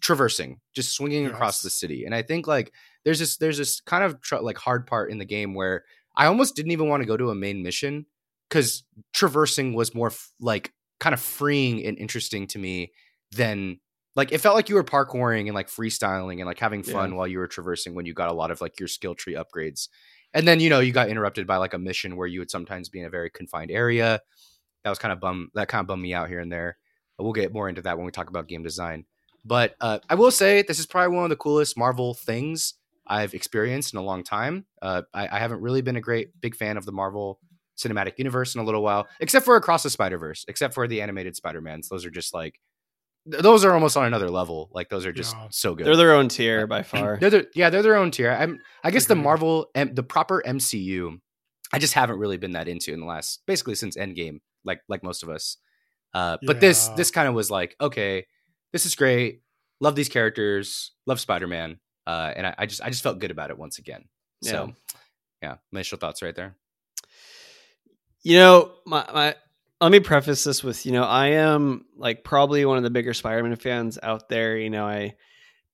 traversing, 0.00 0.60
just 0.74 0.92
swinging 0.94 1.26
across 1.26 1.62
the 1.62 1.70
city. 1.70 2.04
And 2.04 2.14
I 2.14 2.22
think 2.22 2.46
like 2.46 2.72
there's 3.04 3.18
this 3.18 3.36
there's 3.36 3.58
this 3.58 3.80
kind 3.80 4.04
of 4.04 4.20
tr- 4.20 4.36
like 4.36 4.58
hard 4.58 4.86
part 4.86 5.10
in 5.10 5.18
the 5.18 5.24
game 5.24 5.54
where 5.54 5.84
I 6.14 6.26
almost 6.26 6.56
didn't 6.56 6.72
even 6.72 6.88
want 6.88 7.02
to 7.02 7.06
go 7.06 7.16
to 7.16 7.30
a 7.30 7.34
main 7.34 7.62
mission 7.62 8.06
because 8.48 8.84
traversing 9.12 9.74
was 9.74 9.94
more 9.94 10.08
f- 10.08 10.32
like 10.40 10.72
kind 11.00 11.14
of 11.14 11.20
freeing 11.20 11.84
and 11.86 11.98
interesting 11.98 12.46
to 12.48 12.58
me 12.58 12.92
than 13.32 13.80
like 14.14 14.30
it 14.30 14.38
felt 14.38 14.54
like 14.54 14.68
you 14.68 14.74
were 14.74 14.84
parkouring 14.84 15.46
and 15.46 15.54
like 15.54 15.68
freestyling 15.68 16.34
and 16.36 16.44
like 16.44 16.58
having 16.58 16.82
fun 16.82 17.10
Yeah. 17.10 17.16
while 17.16 17.26
you 17.26 17.38
were 17.38 17.46
traversing 17.48 17.94
when 17.94 18.04
you 18.06 18.12
got 18.14 18.30
a 18.30 18.34
lot 18.34 18.50
of 18.50 18.60
like 18.60 18.78
your 18.78 18.88
skill 18.88 19.14
tree 19.14 19.34
upgrades. 19.34 19.88
And 20.34 20.46
then 20.46 20.60
you 20.60 20.68
know 20.70 20.80
you 20.80 20.92
got 20.92 21.08
interrupted 21.08 21.46
by 21.46 21.56
like 21.56 21.74
a 21.74 21.78
mission 21.78 22.16
where 22.16 22.26
you 22.26 22.40
would 22.40 22.50
sometimes 22.50 22.88
be 22.88 23.00
in 23.00 23.06
a 23.06 23.10
very 23.10 23.30
confined 23.30 23.70
area. 23.70 24.20
That 24.84 24.90
was 24.90 24.98
kind 24.98 25.12
of 25.12 25.20
bum 25.20 25.50
that 25.54 25.68
kind 25.68 25.80
of 25.80 25.86
bummed 25.86 26.02
me 26.02 26.12
out 26.14 26.28
here 26.28 26.40
and 26.40 26.52
there. 26.52 26.76
But 27.16 27.24
we'll 27.24 27.32
get 27.32 27.52
more 27.52 27.68
into 27.68 27.82
that 27.82 27.96
when 27.96 28.04
we 28.06 28.12
talk 28.12 28.28
about 28.28 28.48
game 28.48 28.62
design. 28.62 29.04
But 29.44 29.74
uh, 29.80 29.98
I 30.08 30.14
will 30.14 30.30
say 30.30 30.62
this 30.62 30.78
is 30.78 30.86
probably 30.86 31.14
one 31.16 31.24
of 31.24 31.30
the 31.30 31.36
coolest 31.36 31.76
Marvel 31.78 32.14
things 32.14 32.74
I've 33.06 33.34
experienced 33.34 33.92
in 33.94 33.98
a 33.98 34.02
long 34.02 34.22
time. 34.24 34.66
Uh, 34.80 35.02
I, 35.12 35.28
I 35.32 35.38
haven't 35.38 35.60
really 35.60 35.82
been 35.82 35.96
a 35.96 36.00
great 36.00 36.40
big 36.40 36.54
fan 36.54 36.76
of 36.76 36.84
the 36.86 36.92
Marvel 36.92 37.38
cinematic 37.76 38.12
universe 38.18 38.54
in 38.54 38.60
a 38.60 38.64
little 38.64 38.82
while, 38.82 39.08
except 39.20 39.44
for 39.44 39.56
Across 39.56 39.82
the 39.82 39.90
Spider 39.90 40.18
Verse, 40.18 40.44
except 40.48 40.74
for 40.74 40.86
the 40.86 41.00
animated 41.02 41.34
Spider 41.36 41.60
Mans. 41.60 41.88
Those 41.88 42.04
are 42.04 42.10
just 42.10 42.32
like 42.34 42.60
those 43.24 43.64
are 43.64 43.72
almost 43.72 43.96
on 43.96 44.04
another 44.04 44.30
level. 44.30 44.68
Like 44.72 44.88
those 44.88 45.06
are 45.06 45.12
just 45.12 45.34
Yeah. 45.36 45.46
so 45.50 45.74
good. 45.76 45.86
They're 45.86 45.96
their 45.96 46.12
own 46.14 46.28
tier 46.28 46.66
by 46.66 46.82
far. 46.82 47.18
They're 47.20 47.30
their, 47.30 47.44
yeah, 47.54 47.70
they're 47.70 47.82
their 47.82 47.94
own 47.96 48.10
tier. 48.10 48.30
I'm, 48.32 48.58
I 48.82 48.90
guess 48.90 49.06
the 49.06 49.14
Marvel, 49.14 49.68
M, 49.76 49.94
the 49.94 50.02
proper 50.02 50.42
MCU, 50.44 51.18
I 51.72 51.78
just 51.78 51.94
haven't 51.94 52.18
really 52.18 52.36
been 52.36 52.52
that 52.52 52.66
into 52.68 52.92
in 52.92 52.98
the 53.00 53.06
last, 53.06 53.42
basically 53.46 53.76
since 53.76 53.96
Endgame, 53.96 54.40
like 54.64 54.80
like 54.88 55.02
most 55.04 55.22
of 55.22 55.28
us. 55.28 55.56
Uh, 56.14 56.36
but 56.46 56.60
this 56.60 56.88
this 56.88 57.10
kind 57.10 57.28
of 57.28 57.34
was 57.34 57.50
like, 57.50 57.74
okay, 57.80 58.26
this 58.72 58.86
is 58.86 58.94
great. 58.94 59.42
Love 59.80 59.94
these 59.94 60.08
characters. 60.08 60.92
Love 61.06 61.20
Spider 61.20 61.46
Man. 61.46 61.78
Uh, 62.06 62.32
and 62.34 62.46
I, 62.46 62.54
I 62.58 62.66
just 62.66 62.82
I 62.82 62.88
just 62.90 63.02
felt 63.02 63.18
good 63.18 63.30
about 63.30 63.50
it 63.50 63.58
once 63.58 63.78
again. 63.78 64.04
So, 64.42 64.72
yeah, 65.40 65.56
my 65.70 65.78
initial 65.78 65.98
thoughts 65.98 66.22
right 66.22 66.34
there. 66.34 66.56
You 68.22 68.36
know, 68.38 68.72
my, 68.86 69.06
my 69.12 69.34
let 69.80 69.92
me 69.92 70.00
preface 70.00 70.44
this 70.44 70.62
with, 70.62 70.86
you 70.86 70.92
know, 70.92 71.04
I 71.04 71.28
am 71.28 71.84
like 71.96 72.24
probably 72.24 72.64
one 72.64 72.76
of 72.76 72.82
the 72.82 72.90
bigger 72.90 73.14
Spider-Man 73.14 73.56
fans 73.56 73.98
out 74.02 74.28
there. 74.28 74.56
You 74.56 74.70
know, 74.70 74.86
I 74.86 75.14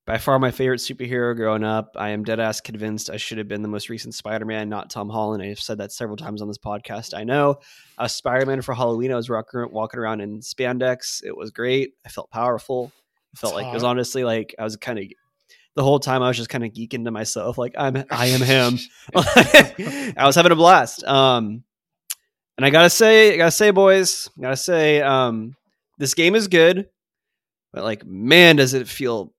by 0.07 0.17
far 0.17 0.38
my 0.38 0.51
favorite 0.51 0.81
superhero 0.81 1.37
growing 1.37 1.64
up. 1.64 1.95
I 1.97 2.11
am 2.11 2.25
dead 2.25 2.41
ass 2.41 2.62
convinced 2.62 3.11
I 3.11 3.19
should 3.19 3.37
have 3.37 3.49
been 3.49 3.61
the 3.61 3.69
most 3.69 3.91
recent 3.91 4.14
Spider-Man, 4.14 4.71
not 4.71 4.88
Tom 4.88 5.11
Holland. 5.11 5.43
I've 5.43 5.61
said 5.61 5.79
that 5.79 5.93
several 5.93 6.17
times 6.17 6.41
on 6.41 6.49
this 6.49 6.57
podcast. 6.57 7.12
I 7.14 7.25
know. 7.25 7.57
I 7.99 8.05
was 8.05 8.14
Spider-Man 8.14 8.62
for 8.62 8.75
Halloween. 8.75 9.12
I 9.12 9.17
was 9.17 9.29
rock, 9.29 9.49
walking 9.53 10.01
around 10.01 10.23
in 10.23 10.41
spandex. 10.41 11.23
It 11.23 11.37
was 11.37 11.51
great. 11.51 11.93
I 12.07 12.09
felt 12.09 12.31
powerful. 12.31 12.91
I 13.35 13.38
felt 13.38 13.55
like 13.55 13.67
it 13.67 13.75
was 13.75 13.85
honestly 13.85 14.25
like 14.25 14.55
I 14.59 14.64
was 14.64 14.77
kind 14.77 14.99
of 14.99 15.05
the 15.79 15.85
whole 15.85 16.01
time 16.01 16.25
I 16.25 16.29
was 16.29 16.37
just 16.37 16.51
kind 16.51 16.64
of 16.64 16.73
geeking 16.73 17.05
to 17.05 17.12
myself, 17.12 17.57
like 17.57 17.77
I'm 17.79 18.05
I 18.11 18.27
am 18.27 18.41
him. 18.41 18.79
I 19.14 20.27
was 20.27 20.35
having 20.35 20.51
a 20.51 20.57
blast. 20.57 21.05
Um, 21.05 21.62
and 22.57 22.67
I 22.67 22.71
gotta 22.71 22.91
say, 22.91 23.33
I 23.33 23.37
gotta 23.37 23.53
say, 23.53 23.71
boys, 23.71 24.29
I 24.37 24.43
gotta 24.43 24.57
say, 24.57 25.01
um, 25.01 25.55
this 25.97 26.14
game 26.14 26.35
is 26.35 26.49
good, 26.49 26.88
but 27.73 27.85
like, 27.85 28.05
man, 28.05 28.57
does 28.57 28.75
it 28.75 28.88
feel? 28.88 29.33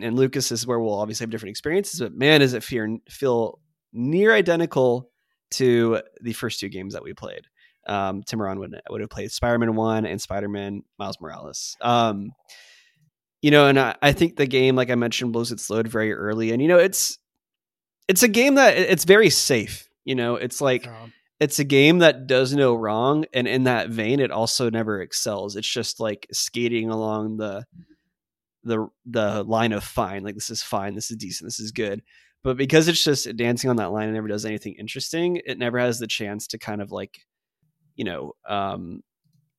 And 0.00 0.14
Lucas 0.14 0.52
is 0.52 0.64
where 0.64 0.78
we'll 0.78 0.94
obviously 0.94 1.24
have 1.24 1.30
different 1.30 1.50
experiences, 1.50 1.98
but 1.98 2.14
man, 2.14 2.38
does 2.38 2.54
it 2.54 2.62
feel 2.62 2.98
feel 3.08 3.58
near 3.92 4.32
identical 4.32 5.10
to 5.54 6.00
the 6.20 6.34
first 6.34 6.60
two 6.60 6.68
games 6.68 6.94
that 6.94 7.02
we 7.02 7.14
played. 7.14 7.48
Um, 7.88 8.22
Timoran 8.22 8.60
would 8.60 8.80
would 8.90 9.00
have 9.00 9.10
played 9.10 9.32
Spider 9.32 9.58
Man 9.58 9.74
One 9.74 10.06
and 10.06 10.22
Spider 10.22 10.48
Man 10.48 10.84
Miles 11.00 11.20
Morales. 11.20 11.76
Um, 11.80 12.30
you 13.42 13.50
know, 13.50 13.66
and 13.66 13.78
I, 13.78 13.96
I 14.02 14.12
think 14.12 14.36
the 14.36 14.46
game, 14.46 14.76
like 14.76 14.90
I 14.90 14.94
mentioned, 14.94 15.32
blows 15.32 15.52
its 15.52 15.70
load 15.70 15.88
very 15.88 16.12
early, 16.12 16.50
and 16.52 16.60
you 16.60 16.68
know, 16.68 16.78
it's 16.78 17.18
it's 18.08 18.22
a 18.22 18.28
game 18.28 18.56
that 18.56 18.76
it's 18.76 19.04
very 19.04 19.30
safe. 19.30 19.88
You 20.04 20.14
know, 20.14 20.36
it's 20.36 20.60
like 20.60 20.86
it's 21.40 21.58
a 21.58 21.64
game 21.64 21.98
that 22.00 22.26
does 22.26 22.54
no 22.54 22.74
wrong 22.74 23.24
and 23.32 23.48
in 23.48 23.64
that 23.64 23.88
vein 23.88 24.20
it 24.20 24.30
also 24.30 24.68
never 24.70 25.00
excels. 25.00 25.56
It's 25.56 25.68
just 25.68 25.98
like 25.98 26.26
skating 26.32 26.90
along 26.90 27.38
the 27.38 27.64
the 28.62 28.86
the 29.06 29.42
line 29.44 29.72
of 29.72 29.82
fine 29.82 30.22
like 30.22 30.34
this 30.34 30.50
is 30.50 30.62
fine 30.62 30.94
this 30.94 31.10
is 31.10 31.16
decent 31.16 31.46
this 31.46 31.58
is 31.58 31.72
good. 31.72 32.02
But 32.42 32.56
because 32.56 32.88
it's 32.88 33.02
just 33.02 33.36
dancing 33.36 33.70
on 33.70 33.76
that 33.76 33.90
line 33.92 34.04
and 34.04 34.14
never 34.14 34.28
does 34.28 34.44
anything 34.44 34.74
interesting 34.78 35.40
it 35.46 35.58
never 35.58 35.78
has 35.78 35.98
the 35.98 36.06
chance 36.06 36.46
to 36.48 36.58
kind 36.58 36.82
of 36.82 36.92
like 36.92 37.18
you 37.96 38.04
know 38.04 38.32
um 38.46 39.02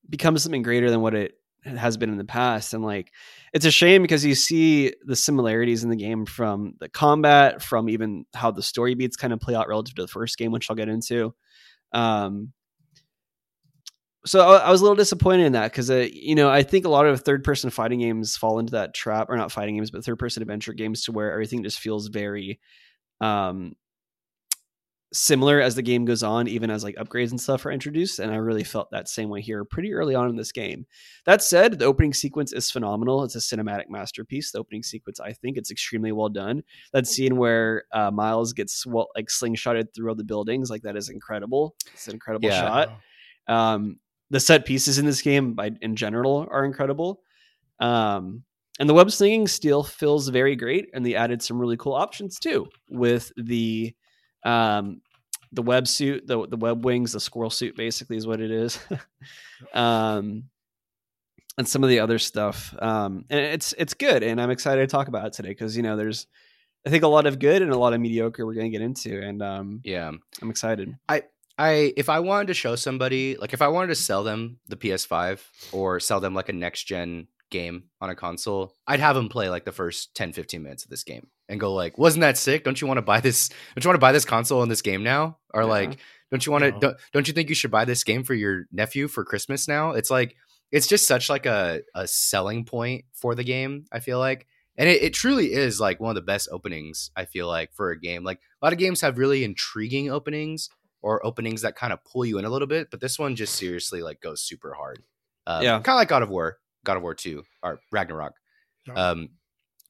become 0.09 0.37
something 0.37 0.61
greater 0.61 0.89
than 0.91 1.01
what 1.01 1.15
it 1.15 1.33
has 1.63 1.97
been 1.97 2.09
in 2.09 2.17
the 2.17 2.25
past 2.25 2.73
and 2.73 2.83
like 2.83 3.11
it's 3.53 3.65
a 3.65 3.71
shame 3.71 4.01
because 4.01 4.25
you 4.25 4.33
see 4.33 4.93
the 5.05 5.15
similarities 5.15 5.83
in 5.83 5.91
the 5.91 5.95
game 5.95 6.25
from 6.25 6.73
the 6.79 6.89
combat 6.89 7.61
from 7.61 7.87
even 7.89 8.25
how 8.33 8.49
the 8.49 8.63
story 8.63 8.95
beats 8.95 9.15
kind 9.15 9.31
of 9.31 9.39
play 9.39 9.53
out 9.53 9.67
relative 9.67 9.93
to 9.93 10.01
the 10.01 10.07
first 10.07 10.37
game 10.37 10.51
which 10.51 10.69
i'll 10.69 10.75
get 10.75 10.89
into. 10.89 11.33
Um, 11.93 12.53
so 14.25 14.55
I, 14.55 14.69
was 14.69 14.81
a 14.81 14.83
little 14.83 14.95
disappointed 14.95 15.45
in 15.45 15.53
that 15.53 15.71
because, 15.71 15.89
uh, 15.89 16.07
you 16.11 16.35
know, 16.35 16.49
I 16.49 16.61
think 16.61 16.85
a 16.85 16.89
lot 16.89 17.07
of 17.07 17.21
third 17.21 17.43
person 17.43 17.71
fighting 17.71 17.99
games 17.99 18.37
fall 18.37 18.59
into 18.59 18.71
that 18.73 18.93
trap, 18.93 19.29
or 19.29 19.35
not 19.35 19.51
fighting 19.51 19.75
games, 19.75 19.89
but 19.89 20.05
third 20.05 20.19
person 20.19 20.43
adventure 20.43 20.73
games, 20.73 21.03
to 21.05 21.11
where 21.11 21.31
everything 21.31 21.63
just 21.63 21.79
feels 21.79 22.07
very 22.07 22.59
um, 23.19 23.73
similar 25.13 25.59
as 25.59 25.75
the 25.75 25.81
game 25.81 26.05
goes 26.05 26.23
on, 26.23 26.47
even 26.47 26.69
as 26.71 26.83
like 26.83 26.95
upgrades 26.95 27.31
and 27.31 27.41
stuff 27.41 27.65
are 27.65 27.71
introduced. 27.71 28.19
And 28.19 28.31
I 28.31 28.37
really 28.37 28.63
felt 28.63 28.89
that 28.91 29.09
same 29.09 29.27
way 29.29 29.41
here 29.41 29.65
pretty 29.65 29.93
early 29.93 30.15
on 30.15 30.29
in 30.29 30.37
this 30.37 30.51
game. 30.53 30.85
That 31.25 31.41
said, 31.43 31.79
the 31.79 31.85
opening 31.85 32.13
sequence 32.13 32.53
is 32.53 32.71
phenomenal. 32.71 33.23
It's 33.23 33.35
a 33.35 33.39
cinematic 33.39 33.89
masterpiece. 33.89 34.51
The 34.51 34.59
opening 34.59 34.83
sequence, 34.83 35.19
I 35.19 35.33
think, 35.33 35.57
it's 35.57 35.69
extremely 35.69 36.13
well 36.13 36.29
done. 36.29 36.63
That 36.93 37.07
scene 37.07 37.35
where 37.35 37.83
uh, 37.91 38.11
Miles 38.11 38.53
gets 38.53 38.73
sw- 38.73 39.09
like 39.15 39.27
slingshotted 39.27 39.93
through 39.93 40.09
all 40.09 40.15
the 40.15 40.23
buildings, 40.23 40.69
like 40.69 40.83
that 40.83 40.95
is 40.95 41.09
incredible. 41.09 41.75
It's 41.93 42.07
an 42.07 42.13
incredible 42.13 42.47
Yeah. 42.49 42.61
shot. 42.61 42.99
Um, 43.47 43.99
the 44.29 44.39
set 44.39 44.65
pieces 44.65 44.97
in 44.97 45.05
this 45.05 45.21
game, 45.21 45.53
by 45.55 45.71
in 45.81 45.97
general, 45.97 46.47
are 46.49 46.63
incredible. 46.63 47.21
Um, 47.81 48.43
and 48.79 48.87
the 48.87 48.93
web 48.93 49.11
slinging 49.11 49.47
still 49.47 49.83
feels 49.83 50.29
very 50.29 50.55
great, 50.55 50.89
and 50.93 51.05
they 51.05 51.15
added 51.15 51.41
some 51.41 51.59
really 51.59 51.75
cool 51.75 51.93
options 51.93 52.39
too 52.39 52.67
with 52.89 53.31
the 53.35 53.93
um, 54.43 55.01
the 55.51 55.61
web 55.61 55.87
suit, 55.87 56.27
the 56.27 56.47
the 56.47 56.57
web 56.57 56.85
wings, 56.85 57.11
the 57.13 57.19
squirrel 57.19 57.49
suit, 57.49 57.75
basically 57.75 58.17
is 58.17 58.27
what 58.27 58.41
it 58.41 58.51
is. 58.51 58.79
um, 59.73 60.45
and 61.57 61.67
some 61.67 61.83
of 61.83 61.89
the 61.89 61.99
other 61.99 62.19
stuff. 62.19 62.73
Um, 62.81 63.25
and 63.29 63.39
it's 63.39 63.73
it's 63.77 63.93
good, 63.93 64.23
and 64.23 64.41
I'm 64.41 64.51
excited 64.51 64.81
to 64.81 64.87
talk 64.87 65.07
about 65.07 65.27
it 65.27 65.33
today 65.33 65.49
because 65.49 65.75
you 65.75 65.83
know 65.83 65.97
there's 65.97 66.27
I 66.85 66.89
think 66.89 67.03
a 67.03 67.07
lot 67.07 67.27
of 67.27 67.39
good 67.39 67.61
and 67.61 67.71
a 67.71 67.77
lot 67.77 67.93
of 67.93 68.01
mediocre 68.01 68.45
we're 68.45 68.53
going 68.53 68.71
to 68.71 68.77
get 68.77 68.83
into, 68.83 69.21
and 69.21 69.41
um, 69.41 69.81
Yeah. 69.83 70.11
I'm 70.41 70.49
excited. 70.49 70.95
I 71.07 71.23
I 71.57 71.93
if 71.95 72.09
I 72.09 72.19
wanted 72.19 72.47
to 72.47 72.53
show 72.53 72.75
somebody 72.75 73.35
like 73.37 73.53
if 73.53 73.61
I 73.61 73.67
wanted 73.67 73.87
to 73.87 73.95
sell 73.95 74.23
them 74.23 74.57
the 74.67 74.77
PS5 74.77 75.41
or 75.71 75.99
sell 75.99 76.19
them 76.19 76.33
like 76.33 76.49
a 76.49 76.53
next 76.53 76.83
gen 76.83 77.27
game 77.49 77.83
on 77.99 78.09
a 78.09 78.15
console, 78.15 78.73
I'd 78.87 79.01
have 79.01 79.15
them 79.15 79.29
play 79.29 79.49
like 79.49 79.65
the 79.65 79.71
first 79.71 80.15
10 80.15 80.33
15 80.33 80.63
minutes 80.63 80.83
of 80.85 80.89
this 80.89 81.03
game 81.03 81.27
and 81.51 81.59
go 81.59 81.73
like, 81.73 81.97
"Wasn't 81.99 82.21
that 82.21 82.37
sick? 82.37 82.63
Don't 82.63 82.79
you 82.81 82.87
want 82.87 82.97
to 82.97 83.01
buy 83.03 83.19
this? 83.19 83.49
Don't 83.75 83.83
you 83.83 83.89
want 83.89 83.95
to 83.97 83.99
buy 84.01 84.11
this 84.11 84.25
console 84.25 84.63
and 84.63 84.71
this 84.71 84.81
game 84.81 85.03
now?" 85.03 85.37
Or 85.53 85.61
Yeah. 85.61 85.67
like, 85.67 85.99
"Don't 86.31 86.43
you 86.45 86.51
want 86.51 86.63
to 86.63 86.71
No. 86.71 86.79
don't, 86.79 86.97
don't 87.13 87.27
you 87.27 87.33
think 87.33 87.49
you 87.49 87.55
should 87.55 87.71
buy 87.71 87.85
this 87.85 88.03
game 88.03 88.23
for 88.23 88.33
your 88.33 88.65
nephew 88.71 89.07
for 89.07 89.23
Christmas 89.23 89.67
now?" 89.67 89.91
It's 89.91 90.09
like 90.09 90.35
it's 90.71 90.87
just 90.87 91.05
such 91.05 91.29
like 91.29 91.45
a 91.45 91.81
a 91.93 92.07
selling 92.07 92.65
point 92.65 93.05
for 93.13 93.35
the 93.35 93.43
game, 93.43 93.85
I 93.91 93.99
feel 93.99 94.17
like. 94.19 94.47
And 94.77 94.87
it, 94.89 95.03
it 95.03 95.13
truly 95.13 95.51
is 95.51 95.79
like 95.81 95.99
one 95.99 96.09
of 96.11 96.15
the 96.15 96.21
best 96.21 96.47
openings, 96.51 97.11
I 97.15 97.25
feel 97.25 97.47
like, 97.47 97.73
for 97.73 97.91
a 97.91 97.99
game. 97.99 98.23
Like 98.23 98.39
a 98.61 98.65
lot 98.65 98.71
of 98.73 98.79
games 98.79 99.01
have 99.01 99.17
really 99.17 99.43
intriguing 99.43 100.09
openings 100.09 100.69
or 101.01 101.23
openings 101.25 101.63
that 101.63 101.75
kind 101.75 101.91
of 101.91 102.03
pull 102.05 102.25
you 102.25 102.37
in 102.37 102.45
a 102.45 102.49
little 102.49 102.67
bit, 102.69 102.89
but 102.89 103.01
this 103.01 103.19
one 103.19 103.35
just 103.35 103.55
seriously 103.55 104.01
like 104.01 104.21
goes 104.21 104.41
super 104.41 104.73
hard. 104.73 105.03
Um, 105.45 105.63
Yeah. 105.63 105.71
kind 105.81 105.89
of 105.89 105.95
like 105.95 106.07
God 106.07 106.23
of 106.23 106.29
War, 106.29 106.57
God 106.85 106.95
of 106.95 107.03
War 107.03 107.13
Two 107.13 107.43
or 107.61 107.81
Ragnarok. 107.91 108.35
Yeah. 108.87 108.93
Um, 108.93 109.29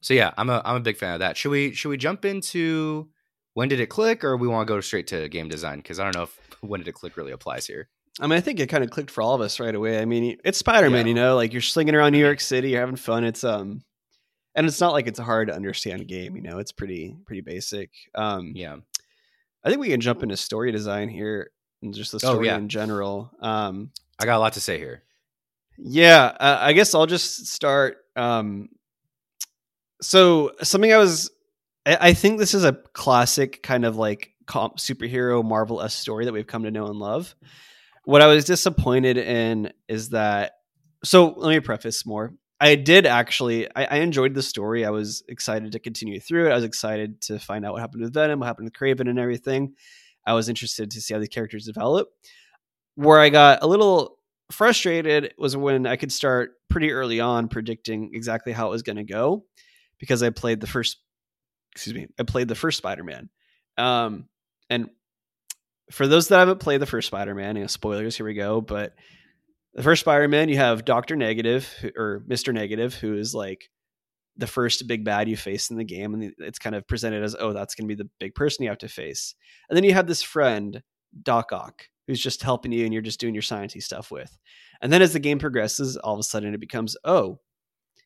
so 0.02 0.12
yeah, 0.12 0.32
I'm 0.36 0.50
a 0.50 0.60
I'm 0.64 0.76
a 0.76 0.80
big 0.80 0.98
fan 0.98 1.14
of 1.14 1.20
that. 1.20 1.36
Should 1.38 1.50
we 1.50 1.72
should 1.72 1.88
we 1.88 1.96
jump 1.96 2.24
into 2.26 3.08
when 3.54 3.68
did 3.68 3.80
it 3.80 3.86
click, 3.86 4.22
or 4.24 4.36
we 4.36 4.46
want 4.48 4.66
to 4.68 4.74
go 4.74 4.80
straight 4.80 5.06
to 5.08 5.28
game 5.30 5.48
design? 5.48 5.78
Because 5.78 5.98
I 5.98 6.04
don't 6.04 6.14
know 6.14 6.24
if 6.24 6.38
when 6.60 6.80
did 6.80 6.88
it 6.88 6.92
click 6.92 7.16
really 7.16 7.32
applies 7.32 7.66
here. 7.66 7.88
I 8.20 8.26
mean, 8.26 8.36
I 8.36 8.42
think 8.42 8.60
it 8.60 8.68
kind 8.68 8.84
of 8.84 8.90
clicked 8.90 9.10
for 9.10 9.22
all 9.22 9.34
of 9.34 9.40
us 9.40 9.58
right 9.58 9.74
away. 9.74 9.98
I 9.98 10.04
mean, 10.04 10.36
it's 10.44 10.58
Spider 10.58 10.90
Man, 10.90 11.06
Yeah. 11.06 11.08
you 11.08 11.14
know, 11.14 11.34
like 11.36 11.52
you're 11.54 11.62
slinging 11.62 11.94
around 11.94 12.12
New 12.12 12.18
York 12.18 12.40
City, 12.40 12.68
you're 12.70 12.80
having 12.80 12.96
fun. 12.96 13.24
It's 13.24 13.42
um, 13.42 13.82
and 14.54 14.66
it's 14.66 14.80
not 14.82 14.92
like 14.92 15.06
it's 15.06 15.18
a 15.18 15.24
hard 15.24 15.48
to 15.48 15.54
understand 15.54 16.06
game. 16.08 16.36
You 16.36 16.42
know, 16.42 16.58
it's 16.58 16.72
pretty 16.72 17.16
pretty 17.26 17.40
basic. 17.40 17.90
Um, 18.14 18.52
Yeah, 18.54 18.76
I 19.64 19.68
think 19.70 19.80
we 19.80 19.88
can 19.88 20.00
jump 20.02 20.22
into 20.22 20.36
story 20.36 20.72
design 20.72 21.08
here 21.08 21.50
and 21.82 21.94
just 21.94 22.12
the 22.12 22.16
Oh, 22.16 22.32
story 22.34 22.46
yeah. 22.48 22.56
in 22.58 22.68
general. 22.68 23.30
Um, 23.40 23.92
I 24.18 24.26
got 24.26 24.36
a 24.36 24.40
lot 24.40 24.52
to 24.54 24.60
say 24.60 24.76
here. 24.78 25.02
Yeah, 25.78 26.24
uh, 26.38 26.58
I 26.60 26.74
guess 26.74 26.94
I'll 26.94 27.06
just 27.06 27.46
start. 27.46 27.96
Um, 28.14 28.68
so 30.02 30.50
something 30.62 30.92
I 30.92 30.98
was, 30.98 31.30
I, 31.86 31.98
I 32.00 32.14
think 32.14 32.38
this 32.38 32.54
is 32.54 32.64
a 32.64 32.72
classic 32.92 33.62
kind 33.62 33.84
of 33.84 33.96
like 33.96 34.32
comp 34.46 34.78
superhero 34.78 35.44
Marvel 35.44 35.80
s 35.80 35.94
story 35.94 36.24
that 36.24 36.32
we've 36.32 36.46
come 36.46 36.64
to 36.64 36.70
know 36.70 36.86
and 36.86 36.98
love. 36.98 37.34
What 38.04 38.20
I 38.20 38.26
was 38.26 38.44
disappointed 38.44 39.16
in 39.16 39.72
is 39.88 40.10
that. 40.10 40.52
So 41.04 41.34
let 41.36 41.50
me 41.50 41.60
preface 41.60 42.04
more. 42.04 42.34
I 42.60 42.74
did 42.74 43.06
actually. 43.06 43.68
I, 43.74 43.84
I 43.84 43.96
enjoyed 43.98 44.34
the 44.34 44.42
story. 44.42 44.84
I 44.84 44.90
was 44.90 45.22
excited 45.28 45.72
to 45.72 45.78
continue 45.78 46.20
through 46.20 46.46
it. 46.46 46.52
I 46.52 46.56
was 46.56 46.64
excited 46.64 47.20
to 47.22 47.38
find 47.38 47.64
out 47.64 47.72
what 47.72 47.80
happened 47.80 48.02
with 48.02 48.14
Venom, 48.14 48.40
what 48.40 48.46
happened 48.46 48.66
with 48.66 48.74
Kraven, 48.74 49.08
and 49.08 49.18
everything. 49.18 49.74
I 50.26 50.34
was 50.34 50.48
interested 50.48 50.90
to 50.90 51.00
see 51.00 51.14
how 51.14 51.20
the 51.20 51.28
characters 51.28 51.66
develop. 51.66 52.08
Where 52.94 53.18
I 53.18 53.30
got 53.30 53.62
a 53.62 53.66
little 53.66 54.18
frustrated 54.50 55.34
was 55.38 55.56
when 55.56 55.86
I 55.86 55.96
could 55.96 56.12
start 56.12 56.52
pretty 56.68 56.92
early 56.92 57.20
on 57.20 57.48
predicting 57.48 58.10
exactly 58.14 58.52
how 58.52 58.68
it 58.68 58.70
was 58.70 58.82
going 58.82 58.96
to 58.96 59.04
go 59.04 59.44
because 60.02 60.20
I 60.20 60.30
played 60.30 60.60
the 60.60 60.66
first 60.66 60.98
excuse 61.70 61.94
me, 61.94 62.08
I 62.18 62.24
played 62.24 62.48
the 62.48 62.56
first 62.56 62.78
Spider-Man. 62.78 63.30
Um 63.78 64.28
and 64.68 64.90
for 65.92 66.08
those 66.08 66.26
that 66.28 66.38
haven't 66.38 66.58
played 66.58 66.80
the 66.80 66.86
first 66.86 67.06
Spider-Man, 67.06 67.54
you 67.54 67.62
know, 67.62 67.68
spoilers, 67.68 68.16
here 68.16 68.26
we 68.26 68.34
go, 68.34 68.60
but 68.60 68.94
the 69.74 69.82
first 69.84 70.00
Spider-Man, 70.00 70.48
you 70.48 70.56
have 70.56 70.84
Dr. 70.84 71.14
Negative 71.14 71.68
or 71.96 72.24
Mr. 72.28 72.52
Negative 72.52 72.92
who 72.92 73.14
is 73.14 73.32
like 73.32 73.70
the 74.36 74.48
first 74.48 74.88
big 74.88 75.04
bad 75.04 75.28
you 75.28 75.36
face 75.36 75.70
in 75.70 75.76
the 75.76 75.84
game 75.84 76.14
and 76.14 76.32
it's 76.38 76.58
kind 76.58 76.74
of 76.74 76.88
presented 76.88 77.22
as 77.22 77.36
oh 77.38 77.52
that's 77.52 77.74
going 77.76 77.86
to 77.86 77.94
be 77.94 78.02
the 78.02 78.10
big 78.18 78.34
person 78.34 78.64
you 78.64 78.70
have 78.70 78.78
to 78.78 78.88
face. 78.88 79.36
And 79.70 79.76
then 79.76 79.84
you 79.84 79.94
have 79.94 80.08
this 80.08 80.22
friend 80.22 80.82
Doc 81.22 81.52
Ock 81.52 81.86
who's 82.08 82.20
just 82.20 82.42
helping 82.42 82.72
you 82.72 82.84
and 82.84 82.92
you're 82.92 83.02
just 83.02 83.20
doing 83.20 83.34
your 83.34 83.42
sciencey 83.42 83.80
stuff 83.80 84.10
with. 84.10 84.36
And 84.80 84.92
then 84.92 85.00
as 85.00 85.12
the 85.12 85.20
game 85.20 85.38
progresses, 85.38 85.96
all 85.96 86.14
of 86.14 86.20
a 86.20 86.24
sudden 86.24 86.54
it 86.54 86.60
becomes, 86.60 86.96
oh, 87.04 87.38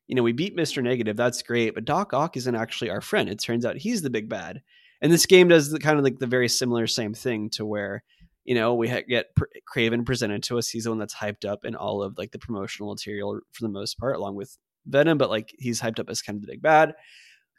you 0.07 0.15
know, 0.15 0.23
we 0.23 0.33
beat 0.33 0.57
Mr. 0.57 0.83
Negative. 0.83 1.17
That's 1.17 1.43
great. 1.43 1.75
But 1.75 1.85
Doc 1.85 2.13
Ock 2.13 2.37
isn't 2.37 2.55
actually 2.55 2.91
our 2.91 3.01
friend. 3.01 3.29
It 3.29 3.41
turns 3.41 3.65
out 3.65 3.77
he's 3.77 4.03
the 4.03 4.11
big 4.11 4.29
bad. 4.29 4.63
And 5.03 5.13
this 5.13 5.27
game 5.27 5.49
does 5.49 5.71
the 5.71 5.79
kind 5.79 5.99
of 5.99 6.05
like 6.05 6.19
the 6.19 6.27
very 6.27 6.49
similar 6.49 6.87
same 6.87 7.13
thing 7.13 7.51
to 7.51 7.67
where, 7.67 8.03
you 8.45 8.55
know, 8.55 8.75
we 8.75 8.89
ha- 8.89 9.03
get 9.09 9.35
Pr- 9.35 9.45
Kraven 9.75 10.07
presented 10.07 10.43
to 10.45 10.59
us. 10.59 10.69
He's 10.69 10.85
the 10.85 10.91
one 10.91 10.99
that's 10.99 11.15
hyped 11.15 11.45
up 11.45 11.65
in 11.65 11.75
all 11.75 12.03
of 12.03 12.17
like 12.17 12.31
the 12.31 12.39
promotional 12.39 12.91
material 12.91 13.41
for 13.53 13.63
the 13.63 13.69
most 13.69 13.99
part, 13.99 14.17
along 14.17 14.37
with 14.37 14.57
Venom, 14.87 15.19
but 15.19 15.29
like 15.29 15.53
he's 15.59 15.81
hyped 15.81 15.99
up 15.99 16.09
as 16.09 16.23
kind 16.23 16.37
of 16.37 16.43
the 16.43 16.49
big 16.53 16.63
bad. 16.63 16.95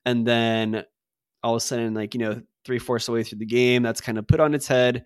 And 0.06 0.26
then 0.26 0.84
all 1.44 1.54
of 1.56 1.58
a 1.58 1.66
sudden, 1.66 1.94
like, 1.94 2.14
you 2.16 2.20
know, 2.22 2.42
three 2.66 2.80
fourths 2.80 3.08
of 3.08 3.14
the 3.14 3.16
way 3.20 3.24
through 3.24 3.40
the 3.40 3.46
game, 3.46 3.84
that's 3.84 4.02
kind 4.02 4.18
of 4.18 4.28
put 4.28 4.40
on 4.40 4.54
its 4.56 4.68
head. 4.68 5.06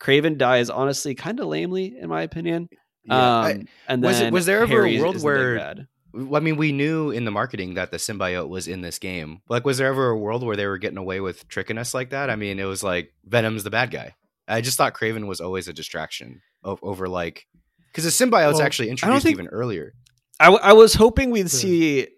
Kraven 0.00 0.36
dies 0.38 0.70
honestly 0.70 1.14
kind 1.14 1.40
of 1.40 1.46
lamely, 1.46 1.96
in 1.98 2.08
my 2.08 2.22
opinion. 2.22 2.68
Yeah. 3.04 3.14
Um, 3.40 3.44
I- 3.44 3.64
and 3.88 4.02
was 4.02 4.16
it- 4.18 4.24
then 4.24 4.32
was 4.32 4.46
there 4.46 4.58
ever 4.62 4.64
a 4.64 4.68
Harry 4.68 4.96
is- 4.96 5.00
world 5.02 5.16
the 5.16 5.24
where- 5.24 5.56
bad. 5.58 5.86
I 6.16 6.40
mean, 6.40 6.56
we 6.56 6.70
knew 6.72 7.10
in 7.10 7.24
the 7.24 7.30
marketing 7.30 7.74
that 7.74 7.90
the 7.90 7.96
symbiote 7.96 8.48
was 8.48 8.68
in 8.68 8.80
this 8.82 8.98
game. 8.98 9.40
Like, 9.48 9.64
was 9.64 9.78
there 9.78 9.88
ever 9.88 10.10
a 10.10 10.16
world 10.18 10.42
where 10.44 10.56
they 10.56 10.66
were 10.66 10.78
getting 10.78 10.98
away 10.98 11.20
with 11.20 11.48
tricking 11.48 11.78
us 11.78 11.92
like 11.94 12.10
that? 12.10 12.30
I 12.30 12.36
mean, 12.36 12.58
it 12.60 12.64
was 12.64 12.82
like 12.84 13.12
Venom's 13.28 13.64
the 13.64 13.70
bad 13.70 13.90
guy. 13.90 14.14
I 14.46 14.60
just 14.60 14.76
thought 14.76 14.94
Kraven 14.94 15.26
was 15.26 15.40
always 15.40 15.68
a 15.68 15.72
distraction 15.72 16.40
over 16.62 17.08
like 17.08 17.46
because 17.92 18.04
the 18.04 18.10
symbiote's 18.10 18.54
Well, 18.58 18.62
actually 18.62 18.90
introduced 18.90 19.24
think- 19.24 19.34
even 19.34 19.48
earlier. 19.48 19.92
I, 20.40 20.46
w- 20.46 20.62
I 20.62 20.72
was 20.72 20.94
hoping 20.94 21.30
we'd 21.30 21.42
Yeah. 21.42 21.46
see 21.48 22.08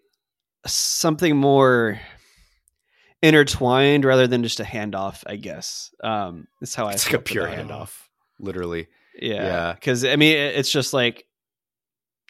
something 0.67 1.37
more 1.37 2.01
intertwined 3.23 4.05
rather 4.05 4.27
than 4.27 4.43
just 4.43 4.61
a 4.61 4.65
handoff. 4.65 5.23
I 5.27 5.37
guess 5.37 5.91
um, 6.03 6.47
that's 6.61 6.75
how 6.75 6.87
I. 6.87 6.93
It's 6.93 7.07
I 7.07 7.11
like 7.11 7.21
a 7.21 7.23
pure 7.23 7.47
about 7.47 7.67
handoff, 7.69 7.93
literally. 8.41 8.89
Yeah, 9.21 9.35
Yeah. 9.43 9.73
because 9.75 10.05
I 10.05 10.17
mean, 10.17 10.37
it's 10.37 10.71
just 10.71 10.93
like 10.93 11.25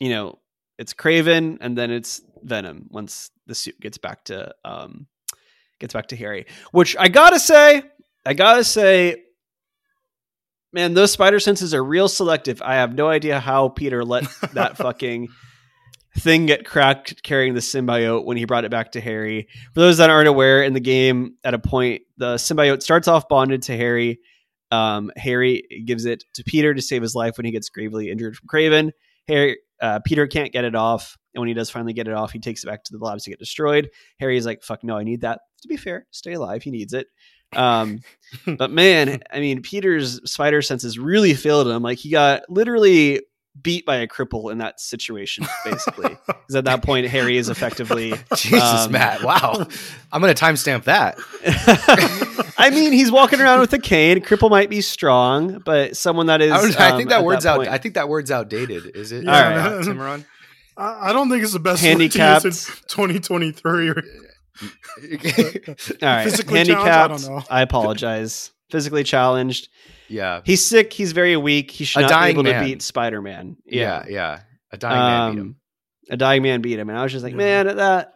you 0.00 0.11
know, 0.11 0.38
it's 0.78 0.94
Kraven 0.94 1.58
and 1.60 1.76
then 1.76 1.90
it's 1.90 2.22
Venom 2.42 2.88
once 2.90 3.30
the 3.46 3.54
suit 3.54 3.78
gets 3.80 3.98
back 3.98 4.24
to 4.24 4.54
um 4.64 5.06
gets 5.78 5.94
back 5.94 6.08
to 6.08 6.16
Harry. 6.16 6.46
Which 6.72 6.96
I 6.98 7.08
gotta 7.08 7.38
say, 7.38 7.82
I 8.24 8.34
gotta 8.34 8.64
say, 8.64 9.22
man, 10.72 10.94
those 10.94 11.12
spider 11.12 11.40
senses 11.40 11.74
are 11.74 11.84
real 11.84 12.08
selective. 12.08 12.62
I 12.62 12.76
have 12.76 12.94
no 12.94 13.08
idea 13.08 13.40
how 13.40 13.68
Peter 13.68 14.04
let 14.04 14.24
that 14.54 14.76
fucking 14.76 15.28
thing 16.18 16.46
get 16.46 16.64
cracked 16.64 17.22
carrying 17.22 17.54
the 17.54 17.60
symbiote 17.60 18.24
when 18.24 18.36
he 18.36 18.44
brought 18.44 18.64
it 18.64 18.70
back 18.70 18.92
to 18.92 19.00
Harry. 19.00 19.48
For 19.74 19.80
those 19.80 19.98
that 19.98 20.10
aren't 20.10 20.28
aware, 20.28 20.62
in 20.62 20.72
the 20.72 20.80
game, 20.80 21.34
at 21.44 21.54
a 21.54 21.58
point, 21.58 22.02
the 22.16 22.36
symbiote 22.36 22.82
starts 22.82 23.08
off 23.08 23.28
bonded 23.28 23.62
to 23.62 23.76
Harry. 23.76 24.20
Um, 24.70 25.10
Harry 25.16 25.62
gives 25.84 26.06
it 26.06 26.24
to 26.34 26.44
Peter 26.44 26.74
to 26.74 26.82
save 26.82 27.02
his 27.02 27.14
life 27.14 27.36
when 27.36 27.44
he 27.44 27.52
gets 27.52 27.68
gravely 27.68 28.10
injured 28.10 28.36
from 28.36 28.48
Kraven. 28.48 28.92
Harry, 29.28 29.58
uh, 29.80 30.00
Peter 30.04 30.26
can't 30.26 30.52
get 30.52 30.64
it 30.64 30.74
off, 30.74 31.16
and 31.34 31.40
when 31.40 31.48
he 31.48 31.54
does 31.54 31.70
finally 31.70 31.92
get 31.92 32.08
it 32.08 32.14
off, 32.14 32.32
he 32.32 32.38
takes 32.38 32.64
it 32.64 32.66
back 32.66 32.84
to 32.84 32.92
the 32.96 33.04
labs 33.04 33.24
to 33.24 33.30
get 33.30 33.38
destroyed. 33.38 33.90
Harry's 34.18 34.46
like, 34.46 34.62
"Fuck 34.62 34.82
no, 34.84 34.96
I 34.96 35.04
need 35.04 35.20
that." 35.22 35.40
To 35.62 35.68
be 35.68 35.76
fair, 35.76 36.06
stay 36.10 36.32
alive. 36.34 36.62
He 36.62 36.70
needs 36.70 36.92
it. 36.92 37.06
Um, 37.54 38.00
but 38.58 38.70
man, 38.70 39.22
I 39.32 39.40
mean, 39.40 39.62
Peter's 39.62 40.20
spider 40.30 40.62
senses 40.62 40.98
really 40.98 41.34
failed 41.34 41.68
him. 41.68 41.82
Like 41.82 41.98
he 41.98 42.10
got 42.10 42.42
literally 42.48 43.22
beat 43.62 43.86
by 43.86 43.96
a 43.96 44.06
cripple 44.06 44.52
in 44.52 44.58
that 44.58 44.78
situation, 44.80 45.46
basically. 45.64 46.16
Because 46.26 46.56
at 46.56 46.64
that 46.66 46.82
point, 46.82 47.06
Harry 47.06 47.38
is 47.38 47.48
effectively. 47.48 48.10
Jesus, 48.36 48.62
Um, 48.62 48.92
Matt! 48.92 49.22
Wow, 49.22 49.66
I'm 50.12 50.20
gonna 50.20 50.34
timestamp 50.34 50.84
that. 50.84 51.16
I 52.58 52.70
mean, 52.70 52.92
he's 52.92 53.10
walking 53.12 53.40
around 53.40 53.60
with 53.60 53.72
a 53.72 53.78
cane. 53.78 54.20
Cripple 54.20 54.50
might 54.50 54.70
be 54.70 54.80
strong, 54.80 55.58
but 55.64 55.96
someone 55.96 56.26
that 56.26 56.40
is. 56.40 56.52
I, 56.52 56.60
don't- 56.62 56.80
I 56.80 56.90
um, 56.90 56.96
think 56.96 57.08
that 57.10 57.18
at 57.20 57.24
word's 57.24 57.46
out. 57.46 57.66
I 57.68 57.78
think 57.78 57.94
that 57.94 58.08
word's 58.08 58.30
outdated. 58.30 58.96
Is 58.96 59.12
it? 59.12 59.24
Yeah, 59.24 59.30
All 59.34 59.50
right. 59.50 59.72
uh, 59.78 59.82
Cimarron? 59.82 60.24
I, 60.76 61.10
I 61.10 61.12
don't 61.12 61.30
think 61.30 61.42
it's 61.42 61.52
the 61.52 61.58
best 61.58 61.82
Handicapped. 61.82 62.44
word 62.44 62.52
to 62.52 62.56
use 62.56 62.68
in 62.68 62.74
2023. 62.88 63.88
Or, 63.90 63.94
All 64.62 64.64
right, 66.02 66.24
Physically 66.24 66.64
challenged? 66.64 66.70
handicapped. 66.70 66.88
I 66.88 67.08
don't 67.08 67.22
know. 67.26 67.42
I 67.50 67.62
apologize. 67.62 68.52
Physically 68.70 69.04
challenged. 69.04 69.68
yeah, 70.08 70.40
He's 70.44 70.64
sick. 70.64 70.92
He's 70.92 71.12
very 71.12 71.36
weak. 71.36 71.70
He 71.70 71.84
should 71.84 72.00
A 72.00 72.02
not 72.02 72.08
be 72.08 72.14
dying 72.14 72.34
able 72.36 72.42
man. 72.44 72.62
to 72.62 72.68
beat 72.68 72.82
Spider 72.82 73.20
Man. 73.22 73.56
yeah, 73.64 74.04
yeah. 74.08 74.40
A 74.72 74.76
dying 74.76 74.96
man 74.98 75.30
beat 75.34 75.40
him. 75.40 75.46
Um, 75.48 75.56
a 76.10 76.16
dying 76.16 76.42
man 76.42 76.60
beat 76.62 76.78
him, 76.78 76.88
and 76.88 76.98
I 76.98 77.02
was 77.02 77.12
just 77.12 77.22
like, 77.22 77.32
Yeah. 77.32 77.62
man, 77.64 77.76
that 77.76 78.14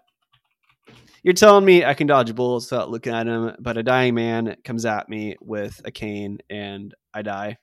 you're 1.23 1.35
telling 1.35 1.65
me 1.65 1.85
I 1.85 1.95
can 1.95 2.07
dodge 2.07 2.35
bullets 2.35 2.71
without 2.71 2.91
looking 2.91 3.13
at 3.15 3.27
him, 3.27 3.55
but 3.59 3.77
a 3.77 3.83
dying 3.83 4.15
man 4.15 4.57
comes 4.65 4.85
at 4.87 5.09
me 5.09 5.37
with 5.41 5.81
a 5.85 5.91
cane 5.91 6.39
and 6.49 6.95
I 7.15 7.23
die. 7.23 7.59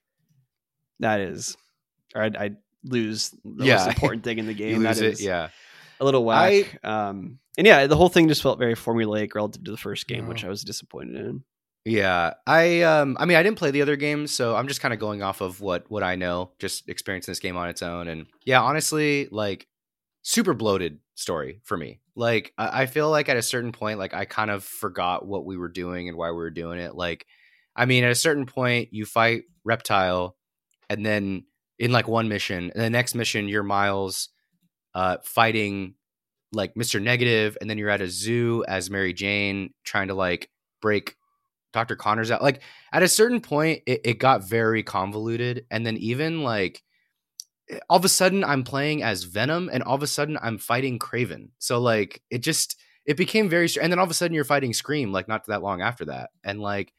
That 0.99 1.19
is 1.19 1.55
or 2.15 2.23
I'd, 2.23 2.35
I'd 2.35 2.57
lose 2.83 3.29
the 3.43 3.65
Yeah. 3.65 3.75
most 3.85 3.87
important 3.95 4.23
thing 4.23 4.39
in 4.39 4.47
the 4.47 4.53
game. 4.53 4.83
That 4.83 4.97
it, 4.97 5.03
is 5.13 5.21
yeah. 5.23 5.49
a 5.99 6.05
little 6.05 6.23
whack. 6.23 6.79
um, 6.83 7.39
and 7.57 7.65
yeah, 7.67 7.87
the 7.87 7.95
whole 7.97 8.09
thing 8.09 8.27
just 8.27 8.41
felt 8.43 8.59
very 8.59 8.75
formulaic 8.75 9.33
relative 9.35 9.63
to 9.63 9.71
the 9.71 9.77
first 9.77 10.07
game, 10.07 10.23
Yeah. 10.23 10.29
which 10.29 10.45
I 10.45 10.49
was 10.49 10.63
disappointed 10.63 11.15
in. 11.15 11.43
Yeah, 11.85 12.33
I 12.45 12.81
um, 12.81 13.15
I 13.17 13.25
mean, 13.25 13.37
I 13.37 13.43
didn't 13.43 13.57
play 13.57 13.71
the 13.71 13.81
other 13.81 13.95
games, 13.95 14.31
so 14.31 14.57
I'm 14.57 14.67
just 14.67 14.81
kind 14.81 14.93
of 14.93 14.99
going 14.99 15.23
off 15.23 15.39
of 15.39 15.61
what 15.61 15.89
what 15.89 16.03
I 16.03 16.15
know, 16.15 16.51
just 16.59 16.89
experiencing 16.89 17.31
this 17.31 17.39
game 17.39 17.55
on 17.55 17.69
its 17.69 17.81
own, 17.81 18.09
and 18.09 18.25
yeah, 18.43 18.61
honestly, 18.61 19.29
like 19.31 19.67
super 20.21 20.53
bloated 20.53 20.99
story 21.15 21.61
for 21.63 21.77
me. 21.77 22.01
Like, 22.17 22.51
I, 22.57 22.87
feel 22.87 23.11
like 23.11 23.29
at 23.29 23.37
a 23.37 23.43
certain 23.43 23.71
point, 23.71 23.99
like 23.99 24.13
I 24.13 24.25
kind 24.25 24.49
of 24.49 24.63
forgot 24.63 25.27
what 25.27 25.45
we 25.45 25.55
were 25.55 25.69
doing 25.69 26.09
and 26.09 26.17
why 26.17 26.31
we 26.31 26.37
were 26.37 26.49
doing 26.49 26.79
it. 26.79 26.95
Like, 26.95 27.27
I 27.75 27.85
mean, 27.85 28.03
at 28.03 28.09
a 28.09 28.15
certain 28.15 28.47
point, 28.47 28.89
you 28.91 29.05
fight 29.05 29.43
Reptile, 29.63 30.35
and 30.89 31.05
then 31.05 31.45
in 31.77 31.91
like 31.91 32.07
one 32.07 32.27
mission, 32.27 32.71
and 32.73 32.83
the 32.83 32.89
next 32.89 33.13
mission, 33.13 33.47
you're 33.47 33.61
Miles, 33.61 34.29
uh, 34.95 35.17
fighting 35.23 35.93
like 36.51 36.73
Mr. 36.73 36.99
Negative, 36.99 37.55
and 37.61 37.69
then 37.69 37.77
you're 37.77 37.89
at 37.89 38.01
a 38.01 38.09
zoo 38.09 38.65
as 38.67 38.89
Mary 38.89 39.13
Jane 39.13 39.73
trying 39.83 40.07
to 40.07 40.15
like 40.15 40.49
break 40.81 41.15
Dr. 41.73 41.95
Connors 41.95 42.31
out. 42.31 42.41
Like 42.41 42.61
at 42.91 43.03
a 43.03 43.07
certain 43.07 43.41
point, 43.41 43.83
it, 43.85 44.01
it 44.03 44.19
got 44.19 44.47
very 44.47 44.81
convoluted. 44.81 45.65
And 45.69 45.85
then 45.85 45.97
even 45.97 46.43
like 46.43 46.81
all 47.89 47.97
of 47.97 48.05
a 48.05 48.09
sudden 48.09 48.43
I'm 48.43 48.63
playing 48.63 49.03
as 49.03 49.23
Venom 49.23 49.69
and 49.71 49.83
all 49.83 49.95
of 49.95 50.03
a 50.03 50.07
sudden 50.07 50.37
I'm 50.41 50.57
fighting 50.57 50.99
Kraven. 50.99 51.49
So 51.59 51.79
like 51.79 52.21
it 52.29 52.39
just 52.39 52.79
it 53.05 53.17
became 53.17 53.49
very 53.49 53.67
and 53.81 53.91
then 53.91 53.99
all 53.99 54.05
of 54.05 54.11
a 54.11 54.15
sudden 54.15 54.35
you're 54.35 54.43
fighting 54.43 54.73
Scream 54.73 55.11
like 55.11 55.27
not 55.27 55.45
that 55.47 55.63
long 55.63 55.81
after 55.81 56.05
that. 56.05 56.29
And 56.43 56.59
like 56.61 56.93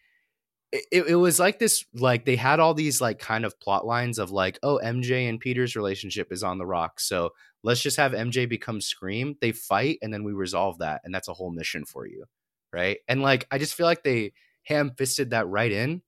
it, 0.72 1.06
it 1.08 1.14
was 1.14 1.38
like 1.38 1.58
this 1.58 1.84
like 1.94 2.24
they 2.24 2.36
had 2.36 2.60
all 2.60 2.74
these 2.74 3.00
like 3.00 3.18
kind 3.18 3.44
of 3.44 3.58
plot 3.58 3.86
lines 3.86 4.18
of 4.18 4.30
like 4.30 4.58
oh 4.62 4.78
MJ 4.82 5.28
and 5.28 5.40
Peter's 5.40 5.76
relationship 5.76 6.30
is 6.30 6.42
on 6.42 6.58
the 6.58 6.66
rocks 6.66 7.08
so 7.08 7.30
let's 7.62 7.80
just 7.80 7.96
have 7.96 8.12
MJ 8.12 8.48
become 8.48 8.80
Scream 8.80 9.36
they 9.40 9.52
fight 9.52 9.98
and 10.02 10.12
then 10.12 10.24
we 10.24 10.32
resolve 10.32 10.78
that 10.78 11.00
and 11.04 11.14
that's 11.14 11.28
a 11.28 11.32
whole 11.32 11.50
mission 11.50 11.86
for 11.86 12.06
you 12.06 12.24
right 12.70 12.98
and 13.08 13.22
like 13.22 13.46
I 13.50 13.56
just 13.56 13.74
feel 13.74 13.86
like 13.86 14.02
they 14.02 14.32
ham 14.64 14.92
fisted 14.98 15.30
that 15.30 15.48
right 15.48 15.72
in 15.72 16.02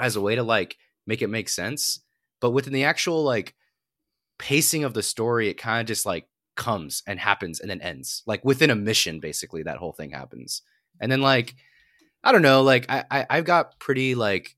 as 0.00 0.16
a 0.16 0.20
way 0.20 0.34
to 0.34 0.42
like 0.42 0.76
make 1.06 1.22
it 1.22 1.28
make 1.28 1.48
sense 1.48 2.00
but 2.40 2.50
within 2.50 2.72
the 2.72 2.84
actual 2.84 3.22
like 3.22 3.54
pacing 4.40 4.84
of 4.84 4.94
the 4.94 5.02
story 5.02 5.48
it 5.48 5.54
kind 5.54 5.80
of 5.80 5.86
just 5.86 6.04
like 6.06 6.26
comes 6.56 7.02
and 7.06 7.20
happens 7.20 7.60
and 7.60 7.70
then 7.70 7.80
ends 7.80 8.22
like 8.26 8.44
within 8.44 8.70
a 8.70 8.74
mission 8.74 9.20
basically 9.20 9.62
that 9.62 9.76
whole 9.76 9.92
thing 9.92 10.10
happens 10.10 10.62
and 11.00 11.12
then 11.12 11.20
like 11.20 11.54
I 12.22 12.32
don't 12.32 12.42
know. 12.42 12.62
Like 12.62 12.86
I, 12.88 13.04
I 13.10 13.26
I've 13.30 13.44
got 13.44 13.78
pretty 13.78 14.14
like 14.14 14.56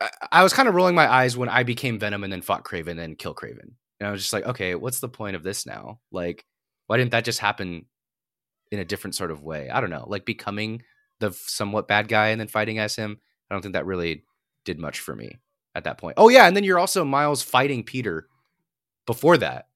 I, 0.00 0.10
I 0.30 0.42
was 0.42 0.52
kind 0.52 0.68
of 0.68 0.74
rolling 0.74 0.94
my 0.94 1.10
eyes 1.10 1.36
when 1.36 1.48
I 1.48 1.62
became 1.62 1.98
Venom 1.98 2.24
and 2.24 2.32
then 2.32 2.42
fought 2.42 2.64
Kraven 2.64 2.98
and 2.98 3.18
kill 3.18 3.34
Kraven. 3.34 3.72
And 4.00 4.08
I 4.08 4.10
was 4.10 4.20
just 4.20 4.32
like, 4.32 4.46
okay, 4.46 4.74
what's 4.74 5.00
the 5.00 5.08
point 5.08 5.36
of 5.36 5.42
this 5.42 5.64
now? 5.64 6.00
Like, 6.10 6.44
why 6.86 6.96
didn't 6.96 7.12
that 7.12 7.24
just 7.24 7.38
happen 7.38 7.86
in 8.70 8.80
a 8.80 8.84
different 8.84 9.14
sort 9.14 9.30
of 9.30 9.42
way? 9.42 9.70
I 9.70 9.80
don't 9.80 9.90
know. 9.90 10.04
Like 10.06 10.24
becoming 10.24 10.82
the 11.20 11.30
somewhat 11.32 11.88
bad 11.88 12.08
guy 12.08 12.28
and 12.28 12.40
then 12.40 12.48
fighting 12.48 12.78
as 12.78 12.96
him. 12.96 13.18
I 13.50 13.54
don't 13.54 13.62
think 13.62 13.74
that 13.74 13.86
really 13.86 14.24
did 14.64 14.78
much 14.78 15.00
for 15.00 15.14
me 15.14 15.38
at 15.74 15.84
that 15.84 15.98
point. 15.98 16.14
Oh 16.16 16.28
yeah, 16.28 16.46
and 16.46 16.56
then 16.56 16.64
you're 16.64 16.78
also 16.78 17.04
Miles 17.04 17.42
fighting 17.42 17.82
Peter 17.84 18.26
before 19.06 19.36
that. 19.38 19.66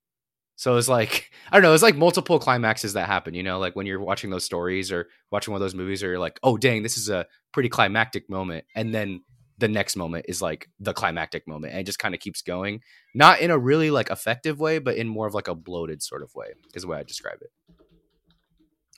So 0.56 0.76
it's 0.76 0.88
like 0.88 1.30
I 1.50 1.56
don't 1.56 1.62
know. 1.62 1.74
It's 1.74 1.82
like 1.82 1.96
multiple 1.96 2.38
climaxes 2.38 2.94
that 2.94 3.06
happen. 3.06 3.34
You 3.34 3.42
know, 3.42 3.58
like 3.58 3.76
when 3.76 3.86
you're 3.86 4.00
watching 4.00 4.30
those 4.30 4.44
stories 4.44 4.90
or 4.92 5.08
watching 5.30 5.52
one 5.52 5.60
of 5.60 5.64
those 5.64 5.74
movies, 5.74 6.02
or 6.02 6.08
you're 6.08 6.18
like, 6.18 6.38
oh 6.42 6.56
dang, 6.56 6.82
this 6.82 6.96
is 6.96 7.08
a 7.08 7.26
pretty 7.52 7.68
climactic 7.68 8.28
moment, 8.30 8.64
and 8.74 8.94
then 8.94 9.22
the 9.58 9.68
next 9.68 9.96
moment 9.96 10.26
is 10.28 10.42
like 10.42 10.68
the 10.80 10.92
climactic 10.92 11.46
moment, 11.48 11.72
and 11.72 11.80
it 11.80 11.84
just 11.84 11.98
kind 11.98 12.14
of 12.14 12.20
keeps 12.20 12.42
going. 12.42 12.80
Not 13.14 13.40
in 13.40 13.50
a 13.50 13.58
really 13.58 13.90
like 13.90 14.10
effective 14.10 14.58
way, 14.60 14.78
but 14.78 14.96
in 14.96 15.08
more 15.08 15.26
of 15.26 15.34
like 15.34 15.48
a 15.48 15.54
bloated 15.54 16.02
sort 16.02 16.22
of 16.22 16.34
way 16.34 16.48
is 16.74 16.82
the 16.82 16.88
way 16.88 16.98
I 16.98 17.02
describe 17.02 17.38
it. 17.40 17.50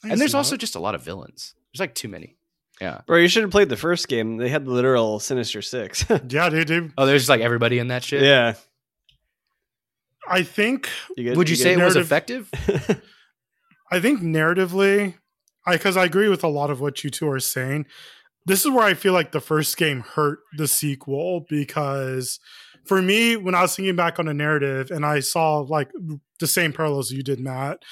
I 0.04 0.10
And 0.10 0.20
there's 0.20 0.32
see 0.32 0.36
also 0.36 0.52
that. 0.54 0.58
just 0.60 0.74
a 0.76 0.80
lot 0.80 0.94
of 0.94 1.02
villains. 1.02 1.54
There's 1.72 1.80
like 1.80 1.94
too 1.94 2.08
many. 2.08 2.36
Yeah. 2.80 3.00
Bro, 3.06 3.18
you 3.18 3.28
should 3.28 3.42
have 3.42 3.50
played 3.50 3.68
the 3.68 3.76
first 3.76 4.06
game. 4.08 4.36
They 4.36 4.48
had 4.48 4.64
the 4.64 4.70
literal 4.70 5.18
Sinister 5.18 5.60
Six. 5.62 6.04
yeah, 6.28 6.48
they 6.48 6.64
do. 6.64 6.90
Oh, 6.96 7.06
there's 7.06 7.22
just 7.22 7.28
like 7.28 7.40
everybody 7.40 7.78
in 7.80 7.88
that 7.88 8.04
shit. 8.04 8.22
yeah. 8.22 8.54
I 10.30 10.42
think 10.42 10.88
You 11.16 11.24
good? 11.24 11.36
Would 11.36 11.50
you, 11.50 11.56
say 11.56 11.74
good? 11.74 11.82
it 11.82 11.84
was 11.84 11.96
effective? 11.96 12.50
I 13.90 14.00
think 14.00 14.20
narratively, 14.20 15.14
I 15.66 15.72
because 15.72 15.96
I 15.96 16.04
agree 16.04 16.28
with 16.28 16.44
a 16.44 16.48
lot 16.48 16.70
of 16.70 16.80
what 16.80 17.02
you 17.04 17.10
two 17.10 17.28
are 17.28 17.40
saying. 17.40 17.86
This 18.46 18.64
is 18.64 18.70
where 18.70 18.84
I 18.84 18.94
feel 18.94 19.12
like 19.12 19.32
the 19.32 19.40
first 19.40 19.76
game 19.76 20.00
hurt 20.00 20.40
the 20.56 20.68
sequel 20.68 21.46
because 21.48 22.40
for 22.86 23.02
me, 23.02 23.36
when 23.36 23.54
I 23.54 23.62
was 23.62 23.76
thinking 23.76 23.96
back 23.96 24.18
on 24.18 24.26
the 24.26 24.34
narrative 24.34 24.90
and 24.90 25.04
I 25.04 25.20
saw 25.20 25.58
like 25.58 25.90
the 26.40 26.46
same 26.46 26.72
parallels 26.72 27.10
you 27.10 27.22
did, 27.22 27.40
Matt, 27.40 27.82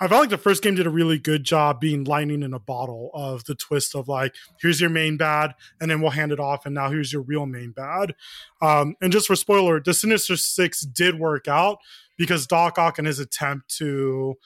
I 0.00 0.08
felt 0.08 0.22
like 0.22 0.30
the 0.30 0.38
first 0.38 0.62
game 0.62 0.74
did 0.74 0.86
a 0.86 0.90
really 0.90 1.18
good 1.18 1.44
job 1.44 1.78
being 1.78 2.04
lightning 2.04 2.42
in 2.42 2.54
a 2.54 2.58
bottle 2.58 3.10
of 3.12 3.44
the 3.44 3.54
twist 3.54 3.94
of 3.94 4.08
like, 4.08 4.34
here's 4.60 4.80
your 4.80 4.88
main 4.88 5.18
bad, 5.18 5.54
and 5.78 5.90
then 5.90 6.00
we'll 6.00 6.10
hand 6.10 6.32
it 6.32 6.40
off, 6.40 6.64
and 6.64 6.74
now 6.74 6.90
here's 6.90 7.12
your 7.12 7.20
real 7.22 7.44
main 7.44 7.72
bad. 7.72 8.14
Um, 8.62 8.96
and 9.02 9.12
just 9.12 9.26
for 9.26 9.36
spoiler, 9.36 9.78
the 9.78 9.92
Sinister 9.92 10.38
Six 10.38 10.80
did 10.80 11.18
work 11.18 11.48
out 11.48 11.78
because 12.16 12.46
Doc 12.46 12.78
Ock 12.78 12.98
in 12.98 13.04
his 13.04 13.18
attempt 13.18 13.76
to 13.76 14.36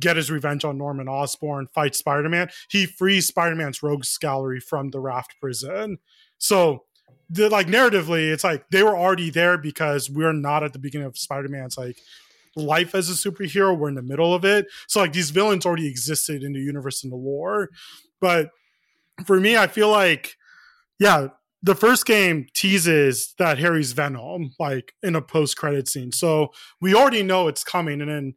get 0.00 0.16
his 0.16 0.30
revenge 0.30 0.64
on 0.64 0.78
Norman 0.78 1.08
Osborn, 1.08 1.68
fight 1.74 1.94
Spider 1.94 2.28
Man, 2.30 2.48
he 2.70 2.86
frees 2.86 3.26
Spider 3.26 3.54
Man's 3.54 3.82
rogues 3.82 4.16
gallery 4.16 4.60
from 4.60 4.90
the 4.90 5.00
raft 5.00 5.34
prison. 5.38 5.98
So, 6.38 6.84
the 7.28 7.50
like 7.50 7.66
narratively, 7.66 8.32
it's 8.32 8.44
like 8.44 8.68
they 8.70 8.82
were 8.82 8.96
already 8.96 9.30
there 9.30 9.58
because 9.58 10.08
we're 10.10 10.32
not 10.32 10.62
at 10.62 10.72
the 10.72 10.78
beginning 10.78 11.06
of 11.06 11.18
Spider 11.18 11.48
Man's 11.48 11.76
like 11.76 11.98
life 12.56 12.94
as 12.94 13.08
a 13.08 13.12
superhero. 13.12 13.76
We're 13.76 13.88
in 13.88 13.94
the 13.94 14.02
middle 14.02 14.34
of 14.34 14.44
it. 14.44 14.66
So, 14.88 15.00
like 15.00 15.12
these 15.12 15.30
villains 15.30 15.66
already 15.66 15.88
existed 15.88 16.42
in 16.42 16.52
the 16.52 16.60
universe 16.60 17.02
and 17.02 17.12
the 17.12 17.16
lore. 17.16 17.68
But 18.20 18.50
for 19.26 19.40
me, 19.40 19.56
I 19.56 19.66
feel 19.66 19.90
like, 19.90 20.36
yeah, 20.98 21.28
the 21.62 21.74
first 21.74 22.06
game 22.06 22.46
teases 22.54 23.34
that 23.38 23.58
Harry's 23.58 23.92
Venom, 23.92 24.52
like 24.58 24.94
in 25.02 25.14
a 25.14 25.22
post 25.22 25.56
credit 25.56 25.88
scene. 25.88 26.12
So 26.12 26.48
we 26.80 26.94
already 26.94 27.22
know 27.22 27.48
it's 27.48 27.64
coming. 27.64 28.00
And 28.00 28.10
then 28.10 28.34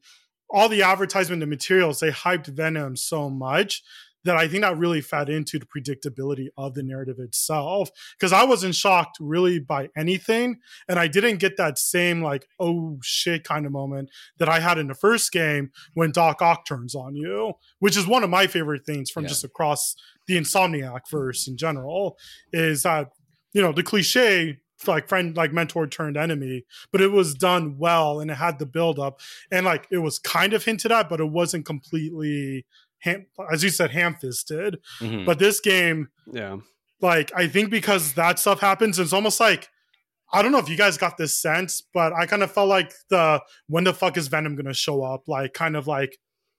all 0.49 0.69
the 0.69 0.83
advertisement 0.83 1.41
and 1.41 1.49
materials, 1.49 1.99
they 1.99 2.11
hyped 2.11 2.47
Venom 2.47 2.95
so 2.95 3.29
much 3.29 3.83
that 4.25 4.35
I 4.35 4.47
think 4.47 4.63
that 4.63 4.77
really 4.77 5.01
fed 5.01 5.29
into 5.29 5.57
the 5.57 5.65
predictability 5.65 6.47
of 6.57 6.73
the 6.73 6.83
narrative 6.83 7.19
itself. 7.19 7.89
Because 8.19 8.33
I 8.33 8.43
wasn't 8.43 8.75
shocked 8.75 9.17
really 9.21 9.59
by 9.59 9.89
anything. 9.95 10.59
And 10.89 10.99
I 10.99 11.07
didn't 11.07 11.37
get 11.37 11.57
that 11.57 11.79
same, 11.79 12.21
like, 12.21 12.47
oh 12.59 12.99
shit 13.01 13.43
kind 13.43 13.65
of 13.65 13.71
moment 13.71 14.09
that 14.37 14.49
I 14.49 14.59
had 14.59 14.77
in 14.77 14.87
the 14.87 14.93
first 14.93 15.31
game 15.31 15.71
when 15.93 16.11
Doc 16.11 16.41
Ock 16.41 16.65
turns 16.65 16.93
on 16.95 17.15
you, 17.15 17.53
which 17.79 17.95
is 17.95 18.05
one 18.05 18.23
of 18.23 18.29
my 18.29 18.47
favorite 18.47 18.85
things 18.85 19.09
from 19.09 19.23
Yeah. 19.23 19.29
just 19.29 19.43
across 19.43 19.95
the 20.27 20.35
Insomniac 20.37 21.09
verse 21.09 21.47
in 21.47 21.55
general, 21.55 22.17
is 22.51 22.83
that, 22.83 23.11
you 23.53 23.61
know, 23.61 23.71
the 23.71 23.83
cliche 23.83 24.57
like 24.87 25.07
friend 25.07 25.37
like 25.37 25.53
mentor 25.53 25.87
turned 25.87 26.17
enemy 26.17 26.65
but 26.91 26.99
it 26.99 27.07
was 27.07 27.33
done 27.33 27.77
well 27.77 28.19
and 28.19 28.29
it 28.29 28.35
had 28.35 28.59
the 28.59 28.65
build 28.65 28.99
up 28.99 29.19
and 29.49 29.65
like 29.65 29.87
it 29.89 29.99
was 29.99 30.19
kind 30.19 30.53
of 30.53 30.65
hinted 30.65 30.91
at 30.91 31.07
but 31.07 31.21
it 31.21 31.29
wasn't 31.31 31.65
completely 31.65 32.65
ham- 32.99 33.25
as 33.51 33.63
you 33.63 33.69
said 33.69 33.91
ham-fisted 33.91 34.77
Mhm. 34.99 35.25
but 35.25 35.39
this 35.39 35.59
game 35.59 36.09
Yeah. 36.31 36.57
like 37.01 37.31
i 37.35 37.47
think 37.47 37.69
because 37.69 38.13
that 38.13 38.39
stuff 38.39 38.59
happens 38.61 38.99
it's 38.99 39.13
almost 39.13 39.39
like 39.39 39.67
i 40.33 40.41
don't 40.41 40.51
know 40.51 40.57
if 40.59 40.69
you 40.69 40.77
guys 40.77 40.97
got 40.97 41.17
this 41.17 41.39
sense 41.39 41.81
but 41.93 42.13
i 42.13 42.25
kind 42.25 42.41
of 42.43 42.51
felt 42.51 42.69
like 42.69 42.91
the 43.09 43.41
when 43.67 43.83
the 43.83 43.93
fuck 43.93 44.17
is 44.17 44.27
venom 44.27 44.55
gonna 44.55 44.73
show 44.73 45.03
up 45.03 45.23
like 45.27 45.53
kind 45.53 45.75
of 45.75 45.87
like 45.87 46.17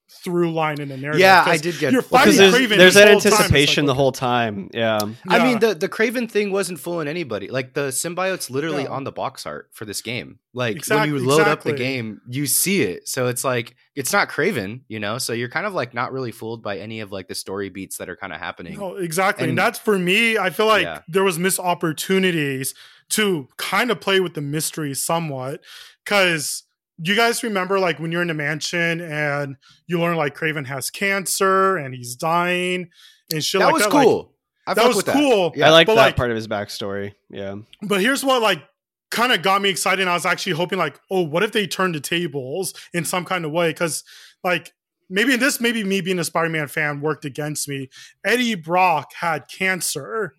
through 0.09 0.53
line 0.53 0.79
in 0.79 0.87
the 0.87 0.95
narrative 0.95 1.19
yeah, 1.19 1.43
'Cause 1.43 1.53
I 1.53 1.57
did 1.57 1.79
get. 1.79 1.91
you're 1.91 2.01
fighting 2.01 2.33
because 2.37 2.37
there's, 2.37 2.53
Kraven 2.71 2.77
there's 2.77 2.93
that 2.93 3.09
whole 3.09 3.19
time. 3.19 3.27
It's 3.27 3.39
like, 3.39 3.39
anticipation 3.41 3.85
the 3.85 3.93
whole 3.93 4.11
time. 4.13 4.69
Yeah. 4.73 4.99
I 5.27 5.43
mean, 5.43 5.59
the 5.59 5.73
the 5.75 5.89
Kraven 5.89 6.31
thing 6.31 6.51
wasn't 6.51 6.79
fooling 6.79 7.07
anybody. 7.09 7.49
Like 7.49 7.73
the 7.73 7.89
symbiote's 7.89 8.49
literally 8.49 8.83
Yeah. 8.83 8.89
on 8.89 9.03
the 9.03 9.11
box 9.11 9.45
art 9.45 9.69
for 9.73 9.83
this 9.83 10.01
game. 10.01 10.39
Like 10.53 10.77
Exact- 10.77 11.01
when 11.01 11.09
you 11.09 11.19
load 11.27 11.41
up 11.47 11.63
the 11.63 11.73
game, 11.73 12.21
you 12.29 12.45
see 12.47 12.83
it. 12.83 13.07
So 13.09 13.27
it's 13.27 13.43
like 13.43 13.75
it's 13.95 14.13
not 14.13 14.29
Kraven, 14.29 14.81
you 14.87 14.99
know. 14.99 15.17
So 15.17 15.33
you're 15.33 15.49
kind 15.49 15.65
of 15.65 15.73
like 15.73 15.93
not 15.93 16.13
really 16.13 16.31
fooled 16.31 16.63
by 16.63 16.77
any 16.77 17.01
of 17.01 17.11
like 17.11 17.27
the 17.27 17.35
story 17.35 17.69
beats 17.69 17.97
that 17.97 18.07
are 18.09 18.15
kind 18.15 18.31
of 18.31 18.39
happening. 18.39 18.77
No, 18.79 18.95
exactly. 18.95 19.43
And, 19.43 19.49
And- 19.51 19.57
that's 19.57 19.77
for 19.77 19.99
me, 19.99 20.37
I 20.37 20.51
feel 20.51 20.67
like 20.67 20.83
Yeah. 20.83 21.01
there 21.09 21.23
was 21.23 21.37
missed 21.37 21.59
opportunities 21.59 22.73
to 23.09 23.47
kind 23.57 23.91
of 23.91 23.99
play 23.99 24.19
with 24.19 24.33
the 24.35 24.41
mystery 24.41 24.93
somewhat. 24.93 25.61
Cause 26.97 27.07
you 27.07 27.15
guys 27.15 27.43
remember 27.43 27.79
like 27.79 27.99
when 27.99 28.11
you're 28.11 28.21
in 28.21 28.27
the 28.27 28.33
mansion 28.33 29.01
and 29.01 29.55
you 29.85 29.99
learn 29.99 30.17
like 30.17 30.35
Kraven 30.35 30.65
has 30.65 30.89
cancer 30.89 31.77
and 31.77 31.93
he's 31.93 32.15
dying 32.15 32.89
and 33.31 33.43
shit 33.43 33.59
that 33.59 33.65
like 33.65 33.73
was 33.73 33.83
that. 33.83 33.93
like, 33.93 34.05
cool. 34.05 34.33
I 34.65 34.73
that 34.73 34.87
was 34.87 34.97
with 34.97 35.05
cool. 35.07 35.53
Yeah, 35.55 35.67
I 35.67 35.69
like 35.71 35.87
but, 35.87 35.95
that 35.95 36.01
like- 36.01 36.15
part 36.15 36.29
of 36.29 36.35
his 36.35 36.47
backstory. 36.47 37.13
Yeah. 37.29 37.55
But 37.81 38.01
here's 38.01 38.23
what 38.23 38.41
like 38.41 38.63
kind 39.11 39.31
of 39.31 39.41
got 39.41 39.61
me 39.61 39.69
excited. 39.69 40.01
And 40.01 40.09
I 40.09 40.13
was 40.13 40.25
actually 40.25 40.53
hoping 40.53 40.79
like, 40.79 40.99
oh, 41.09 41.21
what 41.21 41.43
if 41.43 41.51
they 41.51 41.67
turn 41.67 41.91
the 41.93 41.99
tables 41.99 42.73
in 42.93 43.05
some 43.05 43.25
kind 43.25 43.45
of 43.45 43.51
way? 43.51 43.69
Because 43.69 44.03
like 44.43 44.73
maybe 45.09 45.35
this, 45.35 45.61
maybe 45.61 45.83
me 45.83 46.01
being 46.01 46.19
a 46.19 46.23
Spider-Man 46.23 46.67
fan 46.67 47.01
worked 47.01 47.25
against 47.25 47.67
me. 47.69 47.89
Eddie 48.25 48.55
Brock 48.55 49.13
had 49.19 49.47
cancer, 49.47 50.33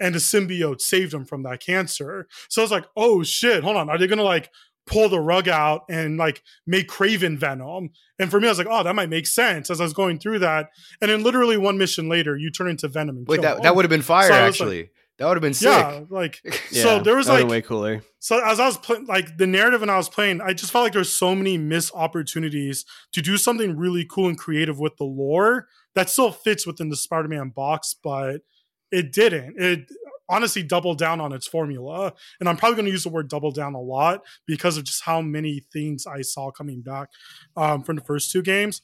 and 0.00 0.14
the 0.14 0.18
symbiote 0.18 0.80
saved 0.80 1.12
him 1.12 1.24
from 1.24 1.42
that 1.42 1.60
cancer. 1.60 2.28
So 2.48 2.62
I 2.62 2.64
was 2.64 2.70
like, 2.70 2.86
oh 2.96 3.22
shit, 3.22 3.64
hold 3.64 3.76
on, 3.76 3.90
are 3.90 3.98
they 3.98 4.06
gonna 4.06 4.22
like 4.22 4.50
pull 4.88 5.08
the 5.08 5.20
rug 5.20 5.48
out 5.48 5.82
and 5.88 6.16
like 6.16 6.42
make 6.66 6.88
Kraven 6.88 7.38
Venom. 7.38 7.90
And 8.18 8.30
for 8.30 8.40
me, 8.40 8.48
I 8.48 8.50
was 8.50 8.58
like, 8.58 8.66
oh, 8.68 8.82
that 8.82 8.94
might 8.96 9.08
make 9.08 9.26
sense 9.26 9.70
as 9.70 9.80
I 9.80 9.84
was 9.84 9.92
going 9.92 10.18
through 10.18 10.40
that. 10.40 10.70
And 11.00 11.10
then 11.10 11.22
literally 11.22 11.56
one 11.56 11.78
mission 11.78 12.08
later, 12.08 12.36
you 12.36 12.50
turn 12.50 12.68
into 12.68 12.88
Venom. 12.88 13.18
And 13.18 13.28
Wait, 13.28 13.42
that, 13.42 13.58
him. 13.58 13.62
that 13.62 13.76
would 13.76 13.84
have 13.84 13.90
been 13.90 14.02
fire, 14.02 14.28
So 14.28 14.34
I 14.34 14.46
was 14.46 14.58
like- 14.60 14.66
actually. 14.66 14.90
that 15.18 15.26
would 15.26 15.36
have 15.36 15.42
been 15.42 15.54
sick. 15.54 15.68
yeah, 15.70 16.00
like 16.10 16.40
Yeah, 16.72 16.82
so 16.82 16.98
there 17.00 17.16
was 17.16 17.28
like 17.28 17.46
way 17.46 17.60
cooler. 17.62 18.02
so 18.18 18.40
as 18.44 18.58
I 18.60 18.66
was 18.66 18.76
playing, 18.78 19.06
like 19.06 19.36
the 19.36 19.46
narrative 19.46 19.80
when 19.80 19.90
I 19.90 19.96
was 19.96 20.08
playing, 20.08 20.40
I 20.40 20.52
just 20.52 20.72
felt 20.72 20.84
like 20.84 20.92
there's 20.92 21.12
so 21.12 21.34
many 21.34 21.58
missed 21.58 21.92
opportunities 21.94 22.84
to 23.12 23.22
do 23.22 23.36
something 23.36 23.76
really 23.76 24.04
cool 24.08 24.28
and 24.28 24.38
creative 24.38 24.78
with 24.78 24.96
the 24.96 25.04
lore 25.04 25.68
that 25.94 26.08
still 26.10 26.30
fits 26.32 26.66
within 26.66 26.88
the 26.88 26.96
Spider-Man 26.96 27.50
box, 27.54 27.94
but 28.02 28.42
it 28.90 29.12
didn't. 29.12 29.60
It 29.60 29.88
honestly 30.28 30.62
doubled 30.62 30.98
down 30.98 31.20
on 31.20 31.32
its 31.32 31.46
formula, 31.46 32.12
and 32.40 32.48
I'm 32.48 32.56
probably 32.56 32.76
going 32.76 32.86
to 32.86 32.92
use 32.92 33.04
the 33.04 33.08
word 33.08 33.28
double 33.28 33.50
down 33.50 33.74
a 33.74 33.80
lot 33.80 34.24
because 34.46 34.76
of 34.76 34.84
just 34.84 35.04
how 35.04 35.20
many 35.22 35.64
things 35.72 36.06
I 36.06 36.22
saw 36.22 36.50
coming 36.50 36.80
back 36.82 37.08
um, 37.56 37.82
from 37.82 37.96
the 37.96 38.02
first 38.02 38.30
two 38.30 38.42
games. 38.42 38.82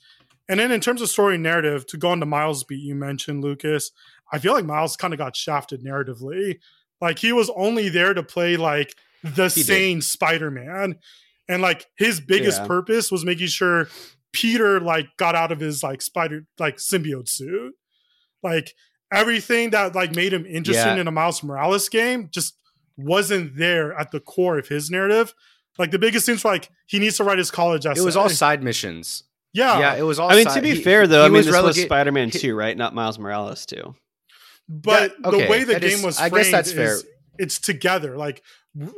And 0.49 0.61
then 0.61 0.71
in 0.73 0.81
terms 0.81 1.01
of 1.01 1.09
story 1.09 1.39
narrative, 1.39 1.87
to 1.87 1.97
go 1.97 2.11
on 2.11 2.21
to 2.21 2.27
Miles' 2.27 2.65
beat 2.65 2.83
you 2.83 2.95
mentioned, 2.95 3.43
Lucas, 3.43 3.91
I 4.33 4.39
feel 4.39 4.53
like 4.53 4.65
Miles 4.67 4.97
kind 4.97 5.15
of 5.15 5.19
got 5.19 5.37
shafted 5.37 5.83
narratively. 5.83 6.59
Like 7.01 7.19
he 7.19 7.33
was 7.33 7.51
only 7.57 7.89
there 7.89 8.13
to 8.15 8.23
play 8.23 8.57
like 8.57 8.95
the 9.23 9.49
He 9.49 9.63
did. 9.63 9.67
sane 9.67 10.01
Spider-Man. 10.03 10.97
And 11.49 11.63
like 11.63 11.87
his 11.97 12.21
biggest 12.21 12.61
Yeah. 12.63 12.67
purpose 12.67 13.11
was 13.11 13.25
making 13.25 13.47
sure 13.49 13.89
Peter 14.33 14.81
like 14.81 15.09
got 15.17 15.35
out 15.35 15.53
of 15.53 15.61
his 15.61 15.83
like 15.83 16.03
spider 16.03 16.47
like 16.59 16.77
symbiote 16.77 17.29
suit. 17.29 17.75
Like 18.43 18.75
everything 19.15 19.71
that 19.71 19.95
like 19.95 20.15
made 20.15 20.33
him 20.33 20.45
interesting 20.47 20.95
Yeah. 20.97 21.01
in 21.01 21.09
a 21.09 21.11
Miles 21.13 21.43
Morales 21.43 21.89
game 21.89 22.29
just 22.33 22.57
wasn't 22.97 23.57
there 23.57 23.93
at 23.99 24.11
the 24.11 24.21
core 24.21 24.59
of 24.59 24.69
his 24.69 24.91
narrative. 24.91 25.35
Like 25.79 25.91
the 25.91 25.99
biggest 25.99 26.27
things 26.27 26.45
were 26.45 26.51
like 26.53 26.71
he 26.87 26.99
needs 26.99 27.17
to 27.17 27.25
write 27.25 27.39
his 27.39 27.51
college 27.51 27.87
essay. 27.87 28.01
It 28.01 28.05
was 28.05 28.17
all 28.17 28.29
side 28.29 28.63
missions. 28.63 29.25
yeah, 29.53 29.79
Yeah, 29.79 29.95
it 29.97 30.03
was 30.03 30.19
all 30.19 30.31
I 30.31 30.37
mean, 30.37 30.45
side- 30.45 30.57
to 30.57 30.63
be 30.63 30.75
he- 30.77 30.83
fair 30.83 31.07
though, 31.07 31.21
he 31.21 31.25
I 31.27 31.29
mean, 31.29 31.37
was 31.39 31.47
this 31.47 31.63
was 31.63 31.81
Spider-Man 31.83 32.29
he- 32.31 32.39
2, 32.39 32.55
right? 32.55 32.77
Not 32.77 32.95
Miles 32.95 33.19
Morales 33.19 33.67
2. 33.67 33.95
but 34.69 35.13
That- 35.23 35.29
okay, 35.29 35.45
the 35.45 35.51
way 35.51 35.65
the 35.65 35.73
that 35.75 35.83
game 35.83 35.99
is- 35.99 36.05
was 36.05 36.19
I 36.21 36.29
framed 36.31 36.45
guess 36.45 36.53
that's 36.53 36.73
fair. 36.73 36.95
is 36.95 37.05
it's 37.39 37.59
together. 37.59 38.17
Like 38.17 38.43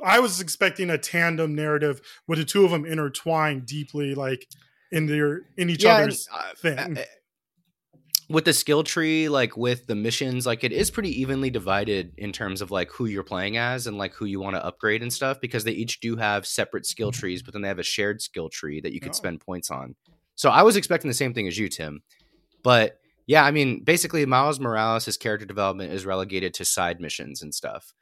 I 0.04 0.20
was 0.20 0.40
expecting 0.40 0.90
a 0.90 0.98
tandem 0.98 1.54
narrative 1.54 2.00
with 2.28 2.38
the 2.38 2.44
two 2.44 2.64
of 2.64 2.70
them 2.70 2.84
intertwined 2.86 3.66
deeply, 3.66 4.14
like 4.14 4.46
in 4.92 5.06
their 5.06 5.42
in 5.56 5.68
each 5.70 5.82
Yeah, 5.84 5.96
and, 5.96 6.02
other's 6.04 6.28
uh, 6.32 6.42
thing. 6.56 6.98
With 8.28 8.44
the 8.44 8.52
skill 8.52 8.82
tree 8.82 9.28
like 9.28 9.56
with 9.56 9.86
the 9.86 9.94
missions 9.94 10.46
like 10.46 10.64
it 10.64 10.72
is 10.72 10.90
pretty 10.90 11.20
evenly 11.20 11.50
divided 11.50 12.12
in 12.18 12.32
terms 12.32 12.60
of 12.60 12.70
like 12.70 12.90
who 12.90 13.06
you're 13.06 13.22
playing 13.22 13.56
as 13.56 13.86
and 13.86 13.98
like 13.98 14.12
who 14.14 14.24
you 14.24 14.40
want 14.40 14.56
to 14.56 14.64
upgrade 14.64 15.02
and 15.02 15.12
stuff 15.12 15.40
because 15.40 15.64
they 15.64 15.72
each 15.72 16.00
do 16.00 16.16
have 16.16 16.46
separate 16.46 16.84
skill 16.86 17.10
mm-hmm. 17.12 17.20
trees 17.20 17.42
but 17.42 17.52
then 17.52 17.62
they 17.62 17.68
have 17.68 17.78
a 17.78 17.84
shared 17.84 18.20
skill 18.20 18.48
tree 18.48 18.80
that 18.80 18.92
you 18.92 19.00
could 19.00 19.10
Oh. 19.10 19.14
spend 19.14 19.40
points 19.40 19.70
on. 19.70 19.94
So 20.34 20.50
i 20.50 20.62
was 20.62 20.76
expecting 20.76 21.08
the 21.08 21.14
same 21.14 21.34
thing 21.34 21.46
as 21.46 21.58
you 21.58 21.68
tim. 21.68 22.02
But 22.62 22.98
yeah 23.26 23.44
i 23.44 23.50
mean 23.50 23.82
basically 23.84 24.24
miles 24.26 24.58
morales 24.58 25.04
his 25.04 25.16
character 25.16 25.46
development 25.46 25.92
is 25.92 26.04
relegated 26.04 26.54
to 26.54 26.64
side 26.64 27.00
missions 27.00 27.42
and 27.42 27.54
stuff 27.54 27.92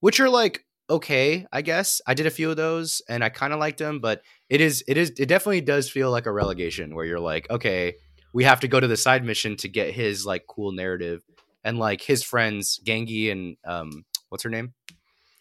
which 0.00 0.18
are 0.20 0.30
like 0.30 0.64
okay 0.90 1.46
i 1.52 1.62
guess. 1.62 2.00
I 2.06 2.14
did 2.14 2.26
a 2.26 2.30
few 2.30 2.50
of 2.50 2.56
those 2.56 3.02
and 3.08 3.22
i 3.24 3.28
kind 3.28 3.52
of 3.52 3.58
liked 3.58 3.78
them 3.78 4.00
but 4.00 4.22
it 4.48 4.60
is 4.60 4.82
it 4.88 4.96
is 4.96 5.10
it 5.18 5.26
definitely 5.26 5.60
does 5.62 5.90
feel 5.90 6.10
like 6.10 6.26
a 6.26 6.32
relegation 6.32 6.94
where 6.94 7.04
you're 7.04 7.20
like 7.20 7.50
okay 7.50 7.96
we 8.34 8.44
have 8.44 8.60
to 8.60 8.68
go 8.68 8.78
to 8.78 8.86
the 8.86 8.96
side 8.96 9.24
mission 9.24 9.56
to 9.56 9.68
get 9.68 9.94
his 9.94 10.26
like 10.26 10.46
cool 10.46 10.72
narrative. 10.72 11.22
And 11.64 11.78
like 11.78 12.02
his 12.02 12.22
friends 12.22 12.78
Ganke 12.84 13.32
and 13.32 13.56
um 13.64 14.04
what's 14.28 14.42
her 14.44 14.50
name? 14.50 14.74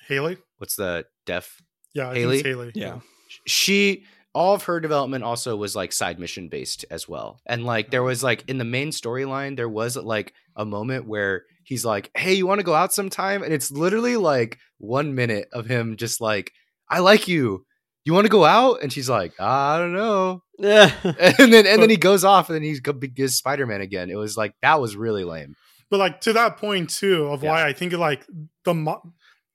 Hailey, 0.08 0.38
what's 0.58 0.78
the 0.78 1.06
deaf? 1.26 1.62
Yeah, 1.94 2.10
I 2.10 2.14
Hailey? 2.16 2.42
think 2.42 2.46
it's 2.46 2.48
Hailey. 2.48 2.72
Yeah. 2.76 3.00
she 3.46 4.06
all 4.34 4.54
of 4.56 4.64
her 4.64 4.80
development 4.80 5.24
also 5.24 5.56
was 5.56 5.76
like 5.76 5.92
side 5.92 6.18
mission 6.20 6.48
based 6.48 6.86
as 6.90 7.08
well. 7.10 7.42
And 7.46 7.66
like 7.66 7.92
there 7.92 8.04
was 8.04 8.24
like 8.24 8.46
in 8.48 8.58
the 8.58 8.64
main 8.64 8.90
storyline 8.90 9.58
there 9.58 9.68
was 9.70 9.98
like 9.98 10.34
a 10.56 10.64
moment 10.66 11.08
where 11.08 11.44
he's 11.64 11.84
like 11.84 12.10
hey 12.16 12.34
you 12.34 12.48
want 12.48 12.60
to 12.60 12.66
go 12.66 12.74
out 12.76 12.94
sometime? 12.94 13.44
And 13.44 13.52
it's 13.54 13.70
literally 13.72 14.16
like 14.16 14.60
one 14.78 15.14
minute 15.16 15.50
of 15.52 15.66
him 15.66 15.98
just 15.98 16.22
like 16.22 16.52
i 16.90 17.00
like 17.00 17.28
you 17.28 17.66
you 18.06 18.14
want 18.14 18.26
to 18.26 18.30
go 18.30 18.44
out 18.46 18.82
and 18.82 18.92
she's 18.92 19.10
like 19.10 19.34
i 19.40 19.78
don't 19.78 19.94
know 19.94 20.42
Yeah. 20.60 20.92
and 21.04 21.52
then 21.54 21.66
and 21.66 21.82
then 21.82 21.90
he 21.90 21.98
goes 21.98 22.24
off 22.24 22.50
and 22.50 22.56
then 22.56 22.64
he's 22.64 22.80
go 22.80 22.94
spider-man 23.28 23.82
again 23.82 24.10
it 24.10 24.16
was 24.18 24.38
like 24.38 24.54
that 24.62 24.80
was 24.80 24.96
really 24.96 25.24
lame 25.24 25.56
But 25.90 26.00
like 26.00 26.22
to 26.22 26.34
that 26.34 26.58
point 26.58 26.90
too 26.90 27.28
of 27.28 27.44
why 27.44 27.68
I 27.68 27.74
think 27.74 27.94
like 27.94 28.26
the 28.66 28.98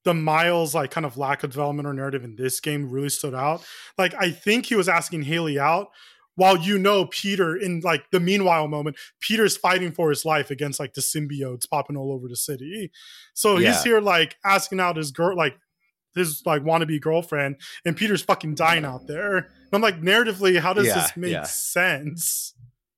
the 0.05 0.15
Miles 0.15 0.75
like 0.75 0.91
kind 0.91 1.05
of 1.05 1.17
lack 1.19 1.43
of 1.45 1.51
development 1.51 1.87
or 1.89 1.93
narrative 1.93 2.25
in 2.25 2.37
this 2.37 2.61
game 2.61 2.89
really 2.91 3.09
stood 3.11 3.35
out. 3.35 3.65
Like 3.99 4.15
I 4.15 4.31
think 4.31 4.67
he 4.67 4.75
was 4.77 4.89
asking 4.89 5.23
Hailey 5.23 5.59
out 5.59 5.89
while 6.37 6.57
you 6.57 6.79
know 6.79 7.07
Peter 7.07 7.57
in 7.57 7.81
like 7.81 8.05
the 8.13 8.21
meanwhile 8.21 8.69
moment, 8.69 8.97
Peter's 9.21 9.57
fighting 9.57 9.91
for 9.93 10.09
his 10.11 10.25
life 10.25 10.51
against 10.51 10.79
like 10.79 10.95
the 10.95 11.01
symbiotes 11.01 11.69
popping 11.69 11.97
all 11.97 12.13
over 12.13 12.29
the 12.29 12.37
city. 12.37 12.91
So 13.35 13.59
Yeah. 13.59 13.73
he's 13.73 13.83
here 13.83 14.01
like 14.01 14.37
asking 14.45 14.79
out 14.81 14.97
his 14.97 15.11
girl 15.11 15.37
like 15.37 15.59
his 16.15 16.43
like 16.47 16.63
wannabe 16.63 17.01
girlfriend, 17.01 17.57
and 17.85 17.97
Peter's 17.97 18.23
fucking 18.23 18.55
dying 18.55 18.85
out 18.85 19.07
there. 19.07 19.37
And 19.37 19.47
I'm 19.73 19.83
like, 19.83 20.01
narratively, 20.01 20.59
how 20.59 20.73
does 20.73 20.87
Yeah, 20.87 20.95
this 20.95 21.17
make 21.17 21.33
yeah. 21.33 21.43
sense? 21.45 22.55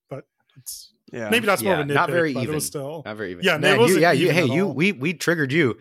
But 0.09 0.25
it's 0.57 0.93
yeah. 1.13 1.29
maybe 1.31 1.47
that's 1.47 1.63
more 1.63 1.75
of 1.75 1.81
a 1.81 1.85
nitpick, 1.85 1.95
not 1.95 2.11
very 2.11 2.33
but 2.33 2.41
it 2.41 2.43
even. 2.45 2.55
was 2.55 2.67
still 2.67 3.03
Not 3.05 3.17
very 3.17 3.33
even. 3.33 3.45
Yeah, 3.45 3.59
Man, 3.59 3.81
you, 3.81 3.99
yeah, 3.99 4.13
you, 4.13 4.31
even 4.31 4.35
hey, 4.35 4.55
you, 4.55 4.67
we 4.69 4.93
we 4.93 5.15
triggered 5.15 5.53
you. 5.53 5.79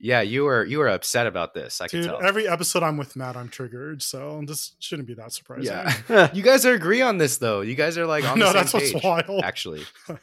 Yeah, 0.00 0.20
you 0.20 0.44
were 0.44 0.64
you 0.64 0.78
were 0.78 0.86
upset 0.88 1.26
about 1.26 1.54
this. 1.54 1.80
I 1.80 1.88
can 1.88 2.04
tell. 2.04 2.22
every 2.24 2.46
episode 2.46 2.84
I'm 2.84 2.96
with 2.98 3.16
Matt, 3.16 3.36
I'm 3.36 3.48
triggered. 3.48 4.00
So 4.00 4.42
this 4.46 4.76
shouldn't 4.78 5.08
be 5.08 5.14
that 5.14 5.32
surprising. 5.32 5.72
yeah, 6.08 6.30
you 6.34 6.42
guys 6.44 6.64
are 6.64 6.72
agree 6.74 7.02
on 7.02 7.18
this 7.18 7.38
though. 7.38 7.62
You 7.62 7.74
guys 7.74 7.98
are 7.98 8.06
like 8.06 8.24
on 8.30 8.38
no, 8.38 8.52
the 8.52 8.52
same 8.52 8.80
that's 8.80 8.92
what's 8.94 9.04
wild. 9.04 9.42
Actually, 9.42 9.82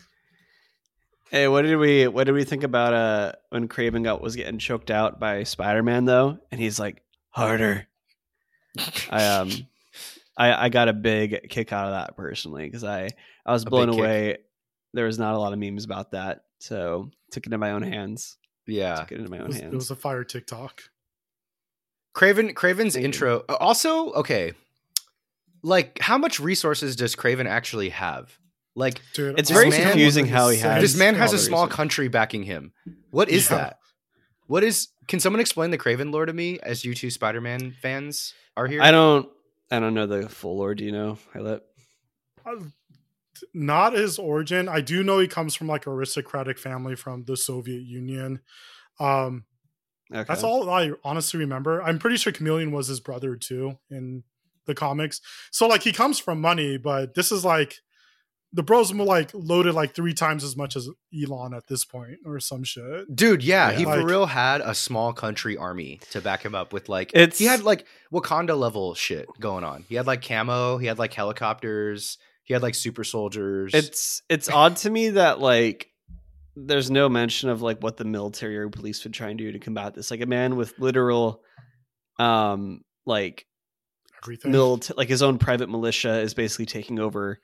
Hey, 1.31 1.47
what 1.47 1.63
did 1.63 1.77
we 1.77 2.07
what 2.07 2.25
did 2.25 2.33
we 2.33 2.43
think 2.43 2.63
about 2.63 2.93
uh 2.93 3.31
when 3.49 3.67
Kraven 3.67 4.03
got 4.03 4.21
was 4.21 4.35
getting 4.35 4.59
choked 4.59 4.91
out 4.91 5.19
by 5.19 5.43
Spider 5.43 5.83
Man 5.83 6.05
though, 6.05 6.37
and 6.51 6.61
he's 6.61 6.79
like 6.79 7.01
harder. 7.29 7.87
I 9.09 9.25
um, 9.27 9.49
I 10.37 10.65
I 10.65 10.69
got 10.69 10.87
a 10.87 10.93
big 10.93 11.49
kick 11.49 11.73
out 11.73 11.87
of 11.87 11.93
that 11.93 12.15
personally 12.15 12.65
because 12.65 12.83
I 12.83 13.09
I 13.45 13.51
was 13.53 13.63
A 13.63 13.69
blown 13.69 13.87
big 13.87 13.95
kick. 13.95 13.99
away. 14.03 14.37
There 14.93 15.05
was 15.05 15.19
not 15.19 15.33
a 15.35 15.39
lot 15.39 15.51
of 15.51 15.59
memes 15.59 15.83
about 15.83 16.11
that, 16.11 16.43
so 16.59 17.09
took 17.31 17.45
it 17.47 17.53
in 17.53 17.59
my 17.59 17.71
own 17.71 17.83
hands. 17.83 18.37
yeah. 18.65 18.95
Took 18.95 19.11
it 19.11 19.17
into 19.17 19.29
my 19.31 19.37
It 19.37 19.41
own 19.43 19.51
hands. 19.51 19.73
it 19.73 19.75
was 19.75 19.91
a 19.91 19.95
fire 19.95 20.23
TikTok. 20.23 20.83
Kraven 22.15 22.53
Kraven's 22.53 22.93
Thank 22.93 23.05
intro. 23.05 23.43
uh, 23.49 23.57
Also, 23.59 24.11
okay, 24.13 24.53
like 25.63 25.99
how 25.99 26.17
much 26.17 26.39
resources 26.39 26.95
does 26.95 27.15
Kraven 27.15 27.45
actually 27.45 27.89
have? 27.89 28.37
Like 28.75 29.01
Dude, 29.13 29.39
It's 29.39 29.49
very 29.49 29.69
don't 29.69 29.81
confusing 29.81 30.25
how 30.27 30.49
he 30.49 30.57
has- 30.59 30.81
this 30.81 30.97
man 30.97 31.15
has 31.15 31.31
a 31.33 31.39
small 31.39 31.63
research. 31.65 31.75
country 31.77 32.07
backing 32.09 32.43
him. 32.43 32.73
What 33.09 33.29
is 33.29 33.49
Yeah. 33.49 33.57
that? 33.57 33.77
What 34.47 34.63
is? 34.63 34.89
Can 35.07 35.19
someone 35.19 35.39
explain 35.39 35.71
the 35.71 35.77
Kraven 35.77 36.11
lore 36.11 36.25
to 36.25 36.33
me? 36.33 36.59
As 36.61 36.83
you 36.83 36.93
two 36.93 37.09
Spider-Man 37.09 37.71
fans 37.81 38.33
are 38.57 38.67
here, 38.67 38.81
I 38.81 38.91
don't 38.91 39.29
I 39.71 39.79
don't 39.79 39.93
know 39.93 40.05
the 40.07 40.27
full 40.29 40.57
lore. 40.57 40.75
Do 40.75 40.83
you 40.83 40.91
know? 40.91 41.17
Hyalet? 41.33 41.61
Uh, 42.45 42.65
not 43.53 43.93
his 43.93 44.19
origin. 44.19 44.67
I 44.69 44.81
do 44.81 45.03
know 45.03 45.19
he 45.19 45.27
comes 45.27 45.55
from 45.55 45.67
like 45.67 45.87
aristocratic 45.87 46.57
family 46.59 46.95
from 46.95 47.23
the 47.25 47.35
Soviet 47.37 47.81
Union. 47.83 48.41
Um, 48.99 49.45
Okay. 50.13 50.23
That's 50.27 50.43
all 50.43 50.69
I 50.69 50.91
honestly 51.03 51.39
remember. 51.39 51.81
I'm 51.81 51.97
pretty 51.97 52.17
sure 52.17 52.31
Chameleon 52.31 52.71
was 52.71 52.87
his 52.87 52.99
brother 52.99 53.35
too 53.35 53.79
in 53.89 54.23
the 54.67 54.75
comics. 54.75 55.19
So 55.51 55.65
like 55.67 55.81
he 55.81 55.91
comes 55.91 56.19
from 56.19 56.39
money, 56.39 56.77
but 56.77 57.15
this 57.15 57.31
is 57.31 57.43
like 57.43 57.79
the 58.55 58.63
bros 58.63 58.93
were 58.93 59.03
like 59.03 59.31
loaded 59.33 59.75
like 59.75 59.93
three 59.93 60.13
times 60.13 60.41
as 60.43 60.55
much 60.55 60.75
as 60.77 60.87
Elon 61.13 61.53
at 61.53 61.67
this 61.67 61.83
point 61.83 62.17
or 62.25 62.39
some 62.39 62.63
shit. 62.63 63.13
Dude, 63.13 63.43
yeah, 63.43 63.71
Yeah. 63.71 63.77
he 63.77 63.83
for 63.83 64.03
real 64.05 64.25
had 64.27 64.61
a 64.61 64.73
small 64.73 65.11
country 65.13 65.57
army 65.57 65.99
to 66.11 66.21
back 66.21 66.43
him 66.43 66.55
up 66.55 66.71
with 66.71 66.87
like 66.87 67.11
It's- 67.13 67.37
he 67.37 67.45
had 67.45 67.63
like 67.63 67.85
Wakanda 68.13 68.57
level 68.57 68.95
shit 68.95 69.27
going 69.39 69.63
on. 69.65 69.83
He 69.89 69.95
had 69.95 70.07
like 70.07 70.21
camo, 70.25 70.77
he 70.77 70.87
had 70.87 70.97
like 70.97 71.13
helicopters, 71.13 72.17
he 72.45 72.53
had 72.53 72.63
like 72.63 72.75
super 72.75 73.03
soldiers. 73.03 73.73
It's 73.73 74.21
it's 74.29 74.49
odd 74.49 74.77
to 74.77 74.89
me 74.89 75.09
that 75.09 75.39
like 75.39 75.87
there's 76.55 76.89
no 76.89 77.09
mention 77.09 77.49
of 77.49 77.61
like 77.61 77.83
what 77.83 77.97
the 77.97 78.05
military 78.05 78.57
or 78.57 78.69
police 78.69 79.03
would 79.03 79.13
try 79.13 79.27
and 79.29 79.37
do 79.37 79.51
to 79.51 79.59
combat 79.59 79.93
this. 79.95 80.09
Like 80.09 80.21
a 80.21 80.25
man 80.25 80.55
with 80.55 80.79
literal 80.79 81.41
um 82.19 82.81
like 83.05 83.45
Everything. 84.23 84.51
milita- 84.51 84.93
like 84.95 85.09
his 85.09 85.21
own 85.21 85.37
private 85.37 85.69
militia 85.69 86.19
is 86.21 86.33
basically 86.33 86.65
taking 86.65 86.99
over 86.99 87.39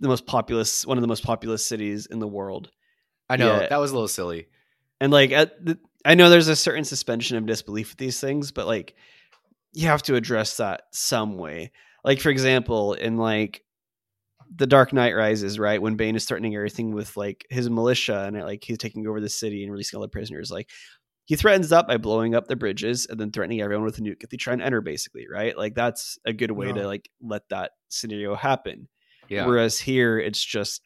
the 0.00 0.08
most 0.08 0.26
populous 0.26 0.86
one 0.86 0.98
of 0.98 1.02
the 1.02 1.08
most 1.08 1.22
populous 1.22 1.64
cities 1.64 2.06
in 2.06 2.18
the 2.18 2.26
world. 2.26 2.70
I 3.28 3.36
know 3.36 3.60
yeah. 3.60 3.68
that 3.68 3.80
was 3.80 3.92
a 3.92 3.94
little 3.94 4.08
silly. 4.08 4.48
And 5.00 5.12
like 5.12 5.30
at 5.30 5.64
the, 5.64 5.78
I 6.04 6.14
know 6.14 6.30
there's 6.30 6.48
a 6.48 6.56
certain 6.56 6.84
suspension 6.84 7.36
of 7.36 7.46
disbelief 7.46 7.90
with 7.90 7.98
these 7.98 8.18
things, 8.20 8.50
but 8.50 8.66
like 8.66 8.94
you 9.72 9.86
have 9.86 10.02
to 10.04 10.16
address 10.16 10.56
that 10.56 10.82
some 10.92 11.36
way. 11.36 11.70
Like 12.04 12.20
for 12.20 12.30
example, 12.30 12.94
in 12.94 13.18
like 13.18 13.62
the 14.54 14.66
Dark 14.66 14.92
Knight 14.92 15.14
Rises, 15.14 15.58
right 15.58 15.80
when 15.80 15.96
Bane 15.96 16.16
is 16.16 16.24
threatening 16.24 16.56
everything 16.56 16.92
with 16.92 17.16
like 17.16 17.46
his 17.50 17.70
militia 17.70 18.24
and 18.26 18.40
like 18.42 18.64
he's 18.64 18.78
taking 18.78 19.06
over 19.06 19.20
the 19.20 19.28
city 19.28 19.62
and 19.62 19.70
releasing 19.70 19.96
all 19.96 20.02
the 20.02 20.08
prisoners. 20.08 20.50
Like 20.50 20.70
he 21.26 21.36
threatens 21.36 21.68
that 21.68 21.86
by 21.86 21.98
blowing 21.98 22.34
up 22.34 22.48
the 22.48 22.56
bridges 22.56 23.06
and 23.08 23.20
then 23.20 23.30
threatening 23.30 23.60
everyone 23.60 23.84
with 23.84 23.98
a 23.98 24.00
nuke 24.00 24.24
if 24.24 24.30
they 24.30 24.36
try 24.36 24.52
and 24.52 24.62
enter, 24.62 24.80
basically, 24.80 25.26
right? 25.32 25.56
Like 25.56 25.74
that's 25.74 26.18
a 26.24 26.32
good 26.32 26.50
way 26.50 26.72
to 26.72 26.86
like 26.86 27.08
let 27.22 27.48
that 27.50 27.72
scenario 27.88 28.34
happen. 28.34 28.88
Yeah. 29.30 29.46
Whereas 29.46 29.78
here, 29.80 30.18
it's 30.18 30.44
just 30.44 30.82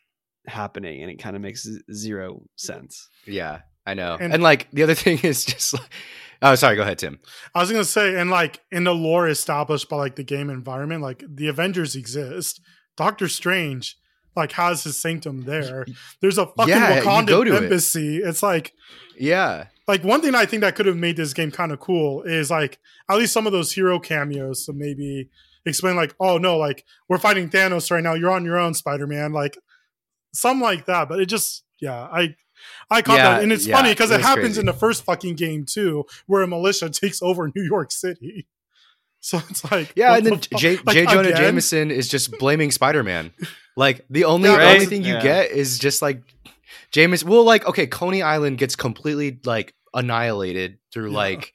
happening 0.46 1.02
and 1.02 1.10
it 1.10 1.16
kind 1.18 1.34
of 1.34 1.42
makes 1.42 1.66
zero 1.92 2.42
sense. 2.56 3.08
Yeah, 3.26 3.60
I 3.86 3.94
know. 3.94 4.16
And, 4.20 4.32
And- 4.34 4.42
like 4.42 4.70
the 4.70 4.82
other 4.84 4.94
thing 5.04 5.18
is 5.22 5.44
just 5.44 5.72
like, 5.74 5.90
oh, 6.42 6.54
sorry, 6.54 6.76
go 6.76 6.82
ahead, 6.82 6.98
Tim. 6.98 7.18
I 7.54 7.60
was 7.60 7.70
gonna 7.72 7.84
say, 7.84 8.14
and 8.20 8.30
like 8.30 8.60
in 8.70 8.84
the 8.84 8.94
lore 8.94 9.26
established 9.28 9.88
by 9.88 9.96
like 9.96 10.16
the 10.16 10.24
game 10.24 10.50
environment, 10.50 11.02
like 11.02 11.24
the 11.28 11.48
Avengers 11.48 11.96
exist. 11.96 12.60
Doctor 12.96 13.26
Strange 13.28 13.96
like 14.36 14.52
has 14.52 14.82
his 14.84 15.00
sanctum 15.00 15.42
there. 15.44 15.86
There's 16.20 16.38
a 16.38 16.46
fucking 16.46 16.68
Yeah, 16.68 16.98
you 16.98 17.26
go 17.26 17.44
to 17.44 17.50
Wakanda 17.52 17.56
it. 17.56 17.62
embassy. 17.64 18.18
It's 18.18 18.42
like 18.42 18.72
Yeah, 19.18 19.66
like 19.88 20.02
one 20.04 20.20
thing 20.22 20.34
I 20.34 20.44
think 20.44 20.60
that 20.62 20.74
could 20.74 20.86
have 20.86 20.96
made 20.96 21.16
this 21.16 21.32
game 21.32 21.50
kind 21.52 21.70
of 21.72 21.78
cool 21.80 22.22
is 22.24 22.50
like 22.50 22.78
at 23.08 23.16
least 23.16 23.32
some 23.32 23.46
of 23.46 23.52
those 23.52 23.72
hero 23.72 23.98
cameos. 24.00 24.66
So 24.66 24.72
maybe 24.72 25.30
explain 25.66 25.96
like, 25.96 26.14
oh 26.20 26.38
no, 26.38 26.56
like 26.58 26.84
we're 27.08 27.18
fighting 27.18 27.48
Thanos 27.50 27.90
right 27.90 28.02
now. 28.02 28.14
You're 28.14 28.30
on 28.30 28.44
your 28.44 28.58
own, 28.58 28.74
Spider 28.74 29.06
Man. 29.06 29.32
Like 29.32 29.58
something 30.32 30.62
like 30.62 30.86
that. 30.86 31.08
But 31.08 31.20
it 31.20 31.26
just 31.26 31.64
yeah, 31.80 32.02
I 32.12 32.34
I 32.90 33.02
caught 33.02 33.16
Yeah, 33.16 33.30
that, 33.34 33.42
and 33.42 33.52
it's 33.52 33.66
yeah, 33.66 33.76
funny 33.76 33.90
because 33.90 34.10
it 34.10 34.20
it, 34.20 34.22
happens 34.22 34.46
crazy. 34.46 34.60
in 34.60 34.66
the 34.66 34.72
first 34.72 35.04
fucking 35.04 35.34
game 35.36 35.64
too, 35.66 36.04
where 36.26 36.42
a 36.42 36.46
militia 36.46 36.88
takes 36.90 37.22
over 37.22 37.50
New 37.54 37.62
York 37.64 37.92
City. 37.92 38.46
So 39.20 39.38
it's 39.48 39.64
like 39.72 39.90
yeah. 39.96 40.16
And 40.18 40.26
then 40.26 40.38
fuck? 40.38 40.60
J. 40.60 40.76
Like, 40.84 40.92
J. 40.92 41.06
Jonah 41.06 41.28
again? 41.30 41.36
Jameson 41.36 41.90
is 41.90 42.08
just 42.08 42.30
blaming 42.38 42.70
Spider 42.70 43.02
Man. 43.02 43.32
Like 43.74 44.04
the 44.10 44.24
only 44.26 44.50
Yeah, 44.50 44.58
the 44.58 44.68
only 44.74 44.84
thing 44.84 45.02
you 45.02 45.14
Yeah. 45.14 45.22
get 45.22 45.50
is 45.50 45.78
just 45.78 46.02
like 46.02 46.20
Jameson. 46.90 47.30
Well, 47.30 47.42
like 47.42 47.66
okay, 47.66 47.86
Coney 47.86 48.20
Island 48.20 48.58
gets 48.58 48.76
completely 48.76 49.40
like 49.46 49.72
annihilated 49.94 50.76
through 50.92 51.12
Yeah. 51.12 51.16
like 51.16 51.52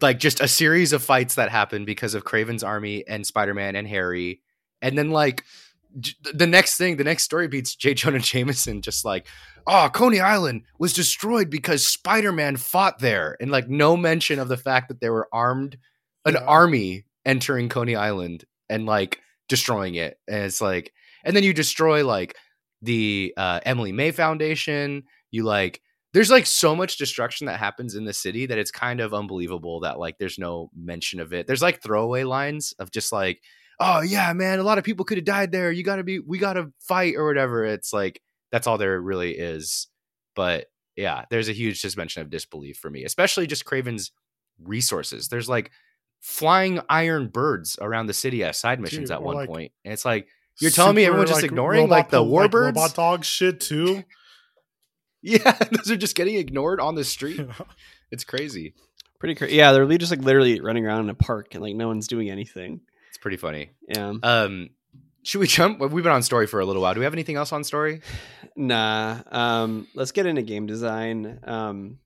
like 0.00 0.18
just 0.18 0.40
a 0.40 0.48
series 0.48 0.92
of 0.92 1.02
fights 1.02 1.36
that 1.36 1.50
happen 1.50 1.84
because 1.84 2.14
of 2.14 2.24
Kraven's 2.24 2.64
army 2.64 3.06
and 3.06 3.26
Spider 3.26 3.54
Man 3.54 3.76
and 3.76 3.86
Harry, 3.88 4.42
and 4.82 4.96
then 4.98 5.10
like 5.10 5.44
the 6.34 6.46
next 6.46 6.76
thing, 6.76 6.96
the 6.96 7.04
next 7.04 7.22
story 7.22 7.48
beats 7.48 7.74
J. 7.74 7.94
Jonah 7.94 8.18
Jameson 8.18 8.82
just 8.82 9.04
like. 9.04 9.26
Oh, 9.68 9.90
Coney 9.92 10.20
Island 10.20 10.62
was 10.78 10.92
destroyed 10.92 11.50
because 11.50 11.84
Spider-Man 11.84 12.54
fought 12.56 13.00
there, 13.00 13.36
and 13.40 13.50
like 13.50 13.68
no 13.68 13.96
mention 13.96 14.38
of 14.38 14.46
the 14.46 14.56
fact 14.56 14.86
that 14.86 15.00
there 15.00 15.12
were 15.12 15.28
armed 15.32 15.76
an 16.24 16.34
Yeah. 16.34 16.44
army 16.46 17.04
entering 17.24 17.68
Coney 17.68 17.96
Island 17.96 18.44
and 18.70 18.86
like 18.86 19.18
destroying 19.48 19.96
it. 19.96 20.20
And 20.28 20.44
it's 20.44 20.60
like, 20.60 20.92
and 21.24 21.34
then 21.34 21.42
you 21.42 21.52
destroy 21.52 22.06
like 22.06 22.36
the 22.80 23.34
uh, 23.36 23.58
Emily 23.64 23.90
May 23.90 24.12
Foundation. 24.12 25.02
You 25.32 25.42
like, 25.42 25.80
there's 26.16 26.30
like 26.30 26.46
so 26.46 26.74
much 26.74 26.96
destruction 26.96 27.46
that 27.46 27.58
happens 27.58 27.94
in 27.94 28.06
the 28.06 28.12
city 28.14 28.46
that 28.46 28.56
it's 28.56 28.70
kind 28.70 29.00
of 29.02 29.12
unbelievable 29.12 29.80
that 29.80 29.98
like 29.98 30.16
there's 30.16 30.38
no 30.38 30.70
mention 30.74 31.20
of 31.20 31.34
it. 31.34 31.46
There's 31.46 31.60
like 31.60 31.82
throwaway 31.82 32.24
lines 32.24 32.72
of 32.78 32.90
just 32.90 33.12
like, 33.12 33.42
oh 33.80 34.00
yeah, 34.00 34.32
man, 34.32 34.58
a 34.58 34.62
lot 34.62 34.78
of 34.78 34.84
people 34.84 35.04
could 35.04 35.18
have 35.18 35.26
died 35.26 35.52
there. 35.52 35.70
You 35.70 35.82
gotta 35.82 36.04
be, 36.04 36.18
we 36.18 36.38
gotta 36.38 36.72
fight 36.80 37.16
or 37.16 37.26
whatever. 37.26 37.66
It's 37.66 37.92
like, 37.92 38.22
that's 38.50 38.66
all 38.66 38.78
there 38.78 38.98
really 38.98 39.32
is. 39.32 39.88
But 40.34 40.68
yeah, 40.96 41.26
there's 41.28 41.50
a 41.50 41.52
huge 41.52 41.82
suspension 41.82 42.22
of 42.22 42.30
disbelief 42.30 42.78
for 42.78 42.88
me, 42.88 43.04
especially 43.04 43.46
just 43.46 43.66
Kraven's 43.66 44.10
resources. 44.58 45.28
There's 45.28 45.50
like 45.50 45.70
flying 46.22 46.80
iron 46.88 47.28
birds 47.28 47.76
around 47.78 48.06
the 48.06 48.14
city 48.14 48.42
as 48.42 48.56
side 48.56 48.80
missions 48.80 49.10
Dude, 49.10 49.16
at 49.16 49.22
one 49.22 49.36
like. 49.36 49.50
And 49.50 49.92
it's 49.92 50.06
like, 50.06 50.28
You're 50.62 50.70
telling 50.70 50.96
me 50.96 51.04
everyone's 51.04 51.28
just 51.28 51.44
ignoring, 51.44 51.90
like, 51.90 52.08
the 52.08 52.22
like, 52.22 52.50
warbirds? 52.50 52.64
robot 52.68 52.94
dog 52.94 53.22
shit 53.22 53.60
too. 53.60 54.02
Yeah, 55.26 55.52
those 55.72 55.90
are 55.90 55.96
just 55.96 56.16
getting 56.16 56.36
ignored 56.36 56.80
on 56.80 56.94
the 56.94 57.04
street. 57.04 57.40
It's 58.12 58.22
crazy. 58.22 58.72
Pretty 59.18 59.34
crazy. 59.34 59.56
Yeah, 59.56 59.72
they're 59.72 59.82
really 59.84 59.98
just 59.98 60.12
like 60.12 60.20
literally 60.20 60.60
running 60.60 60.86
around 60.86 61.00
in 61.00 61.10
a 61.10 61.14
park 61.14 61.54
and 61.54 61.62
like 61.62 61.74
no 61.74 61.88
one's 61.88 62.06
doing 62.06 62.30
anything. 62.30 62.80
It's 63.08 63.18
pretty 63.18 63.36
funny. 63.36 63.70
Yeah. 63.88 64.14
Um, 64.22 64.70
should 65.24 65.40
we 65.40 65.48
jump? 65.48 65.80
We've 65.80 66.04
been 66.04 66.12
on 66.12 66.22
story 66.22 66.46
for 66.46 66.60
a 66.60 66.64
little 66.64 66.82
while. 66.82 66.94
Do 66.94 67.00
we 67.00 67.04
have 67.04 67.12
anything 67.14 67.34
else 67.36 67.52
on 67.52 67.64
story? 67.64 68.00
Nah. 68.58 69.20
Um, 69.30 69.86
let's 69.94 70.12
get 70.12 70.24
into 70.24 70.40
game 70.42 70.66
design. 70.66 71.40
Um, 71.44 71.98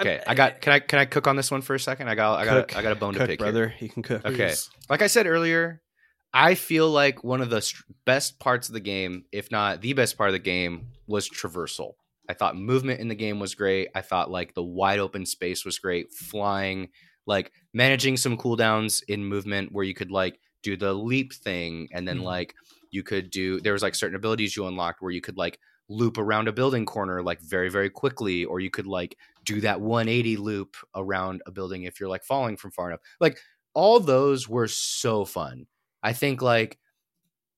Okay, 0.00 0.20
I 0.26 0.34
got. 0.34 0.60
Can 0.60 0.72
I 0.72 0.78
can 0.80 0.98
I 0.98 1.04
cook 1.04 1.26
on 1.26 1.36
this 1.36 1.50
one 1.50 1.60
for 1.62 1.74
a 1.74 1.80
second? 1.80 2.08
I 2.08 2.14
got 2.14 2.38
I 2.40 2.44
got 2.44 2.68
Cook. 2.68 2.74
a, 2.74 2.78
I 2.78 2.82
got 2.82 2.92
a 2.92 2.96
bone 2.96 3.12
to 3.12 3.18
cook, 3.20 3.28
pick, 3.28 3.40
here. 3.40 3.46
brother. 3.52 3.74
You 3.78 3.88
can 3.90 4.02
cook. 4.02 4.24
Okay. 4.24 4.48
Please. 4.48 4.70
like 4.90 5.02
I 5.02 5.06
said 5.06 5.26
earlier, 5.26 5.80
I 6.34 6.54
feel 6.54 6.90
like 6.90 7.22
one 7.24 7.40
of 7.42 7.50
the 7.50 7.62
best 8.06 8.38
parts 8.38 8.68
of 8.68 8.74
the 8.74 8.80
game, 8.80 9.24
if 9.32 9.50
not 9.50 9.80
the 9.82 9.92
best 9.92 10.16
part 10.16 10.30
of 10.30 10.32
the 10.34 10.38
game, 10.38 10.86
was 11.06 11.28
traversal. 11.28 11.92
I 12.28 12.34
thought 12.34 12.56
movement 12.56 13.00
in 13.00 13.08
the 13.08 13.14
game 13.14 13.38
was 13.38 13.54
great. 13.54 13.88
I 13.94 14.00
thought 14.00 14.30
like 14.30 14.54
the 14.54 14.62
wide 14.62 14.98
open 14.98 15.26
space 15.26 15.64
was 15.64 15.78
great. 15.78 16.12
Flying, 16.12 16.88
like 17.26 17.52
managing 17.74 18.16
some 18.16 18.38
cooldowns 18.38 19.02
in 19.08 19.24
movement 19.24 19.72
where 19.72 19.84
you 19.84 19.94
could 19.94 20.10
like 20.10 20.38
do 20.62 20.76
the 20.76 20.92
leap 20.94 21.32
thing 21.34 21.88
and 21.92 22.06
then 22.08 22.20
Mhm. 22.20 22.24
like 22.24 22.54
you 22.90 23.02
could 23.02 23.30
do 23.30 23.60
there 23.60 23.72
was 23.72 23.82
like 23.82 23.94
certain 23.94 24.16
abilities 24.16 24.56
you 24.56 24.66
unlocked 24.66 25.02
where 25.02 25.10
you 25.10 25.20
could 25.20 25.36
like 25.36 25.58
loop 25.88 26.18
around 26.18 26.46
a 26.48 26.52
building 26.52 26.86
corner 26.86 27.22
like 27.22 27.40
very 27.40 27.68
very 27.68 27.90
quickly 27.90 28.44
or 28.44 28.60
you 28.60 28.70
could 28.70 28.86
like 28.86 29.16
do 29.44 29.60
that 29.60 29.80
180 29.80 30.36
loop 30.36 30.76
around 30.94 31.42
a 31.46 31.50
building 31.50 31.82
if 31.82 31.98
you're 32.00 32.08
like 32.08 32.24
falling 32.24 32.56
from 32.56 32.70
far 32.70 32.88
enough. 32.88 33.00
Like 33.20 33.38
all 33.74 33.98
those 34.00 34.48
were 34.48 34.68
so 34.68 35.24
fun. 35.24 35.66
I 36.02 36.12
think 36.12 36.42
like 36.42 36.78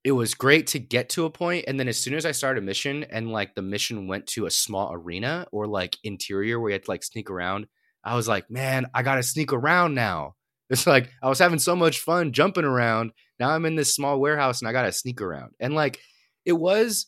it 0.05 0.13
was 0.13 0.35
great 0.35 0.67
to 0.69 0.79
get 0.79 1.09
to 1.11 1.25
a 1.25 1.31
point 1.31 1.65
and 1.67 1.81
then 1.81 1.89
as 1.89 1.99
soon 1.99 2.15
as 2.15 2.27
I 2.27 2.33
started 2.33 2.63
a 2.63 2.67
mission 2.67 3.05
and 3.05 3.33
like 3.33 3.55
the 3.55 3.63
mission 3.63 4.07
went 4.07 4.27
to 4.29 4.47
a 4.47 4.51
small 4.51 4.93
arena 4.93 5.47
or 5.51 5.67
like 5.67 5.97
interior 6.05 6.61
where 6.61 6.71
you 6.71 6.75
had 6.75 6.85
to 6.85 6.91
like 6.91 7.03
sneak 7.03 7.31
around, 7.31 7.67
I 8.05 8.15
was 8.17 8.29
like, 8.29 8.51
man, 8.51 8.87
I 8.95 9.03
got 9.03 9.17
to 9.17 9.23
sneak 9.23 9.53
around 9.53 9.95
now. 9.95 10.35
It's 10.71 10.87
like 10.87 11.11
I 11.23 11.29
was 11.29 11.39
having 11.39 11.59
so 11.59 11.77
much 11.77 12.01
fun 12.01 12.33
jumping 12.33 12.65
around. 12.65 13.13
Now 13.39 13.51
I'm 13.51 13.67
in 13.67 13.77
this 13.77 13.95
small 13.95 14.19
warehouse 14.19 14.63
and 14.63 14.69
I 14.69 14.73
got 14.73 14.85
to 14.85 14.93
sneak 14.93 15.21
around. 15.21 15.53
And 15.61 15.75
like 15.75 16.01
it 16.47 16.55
was 16.55 17.07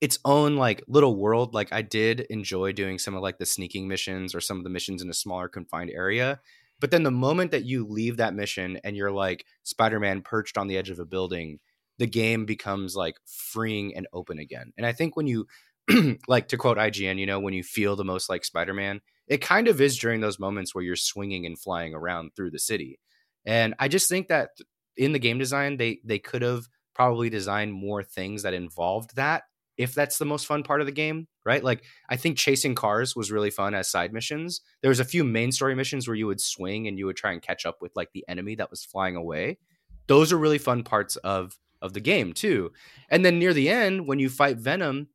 its 0.00 0.18
own 0.24 0.56
like 0.56 0.84
little 0.86 1.16
world. 1.16 1.52
Like 1.52 1.72
I 1.72 1.82
did 1.82 2.20
enjoy 2.20 2.72
doing 2.72 2.98
some 2.98 3.16
of 3.16 3.22
like 3.22 3.38
the 3.38 3.44
sneaking 3.44 3.88
missions 3.88 4.36
or 4.36 4.40
some 4.40 4.58
of 4.58 4.64
the 4.64 4.70
missions 4.70 5.02
in 5.02 5.10
a 5.10 5.14
smaller 5.14 5.48
confined 5.48 5.90
area. 5.90 6.40
But 6.80 6.90
then 6.90 7.02
the 7.02 7.10
moment 7.10 7.50
that 7.52 7.64
you 7.64 7.86
leave 7.86 8.18
that 8.18 8.34
mission 8.34 8.78
and 8.84 8.96
you're 8.96 9.10
like 9.10 9.46
Spider-Man 9.62 10.22
perched 10.22 10.58
on 10.58 10.68
the 10.68 10.76
edge 10.76 10.90
of 10.90 10.98
a 10.98 11.06
building, 11.06 11.58
the 11.98 12.06
game 12.06 12.44
becomes 12.44 12.94
like 12.94 13.16
freeing 13.24 13.96
and 13.96 14.06
open 14.12 14.38
again. 14.38 14.72
And 14.76 14.86
I 14.86 14.92
think 14.92 15.16
when 15.16 15.26
you 15.26 15.46
like 16.28 16.48
to 16.48 16.56
quote 16.56 16.78
IGN, 16.78 17.18
you 17.18 17.26
know, 17.26 17.40
when 17.40 17.54
you 17.54 17.62
feel 17.62 17.96
the 17.96 18.04
most 18.04 18.28
like 18.28 18.44
Spider-Man, 18.44 19.00
it 19.26 19.40
kind 19.40 19.68
of 19.68 19.80
is 19.80 19.98
during 19.98 20.20
those 20.20 20.38
moments 20.38 20.74
where 20.74 20.84
you're 20.84 20.96
swinging 20.96 21.46
and 21.46 21.58
flying 21.58 21.94
around 21.94 22.30
through 22.34 22.50
the 22.50 22.58
city. 22.58 22.98
And 23.44 23.74
I 23.78 23.88
just 23.88 24.08
think 24.08 24.28
that 24.28 24.50
in 24.96 25.12
the 25.12 25.18
game 25.18 25.38
design, 25.38 25.76
they 25.76 26.00
they 26.04 26.18
could 26.18 26.42
have 26.42 26.66
probably 26.94 27.30
designed 27.30 27.72
more 27.72 28.02
things 28.02 28.42
that 28.42 28.54
involved 28.54 29.16
that 29.16 29.44
if 29.76 29.94
that's 29.94 30.18
the 30.18 30.24
most 30.24 30.46
fun 30.46 30.62
part 30.62 30.80
of 30.80 30.86
the 30.86 30.92
game, 30.92 31.28
right? 31.46 31.64
Like 31.64 31.84
I 32.08 32.16
think 32.16 32.36
chasing 32.36 32.74
cars 32.74 33.16
was 33.16 33.32
really 33.32 33.50
fun 33.50 33.74
as 33.74 33.88
side 33.88 34.12
missions. 34.12 34.60
There 34.82 34.90
was 34.90 35.00
a 35.00 35.04
few 35.04 35.24
main 35.24 35.52
story 35.52 35.74
missions 35.74 36.06
where 36.06 36.16
you 36.16 36.26
would 36.26 36.40
swing 36.40 36.86
and 36.86 36.98
you 36.98 37.06
would 37.06 37.16
try 37.16 37.32
and 37.32 37.40
catch 37.40 37.64
up 37.64 37.80
with 37.80 37.92
like 37.96 38.10
the 38.12 38.24
enemy 38.28 38.56
that 38.56 38.70
was 38.70 38.84
flying 38.84 39.16
away. 39.16 39.58
Those 40.08 40.32
are 40.32 40.38
really 40.38 40.58
fun 40.58 40.82
parts 40.82 41.16
of 41.16 41.56
of 41.82 41.92
the 41.92 42.00
game 42.00 42.32
too. 42.32 42.72
And 43.08 43.24
then 43.24 43.38
near 43.38 43.52
the 43.52 43.68
end 43.68 44.06
when 44.06 44.18
you 44.18 44.28
fight 44.28 44.58
Venom, 44.58 45.08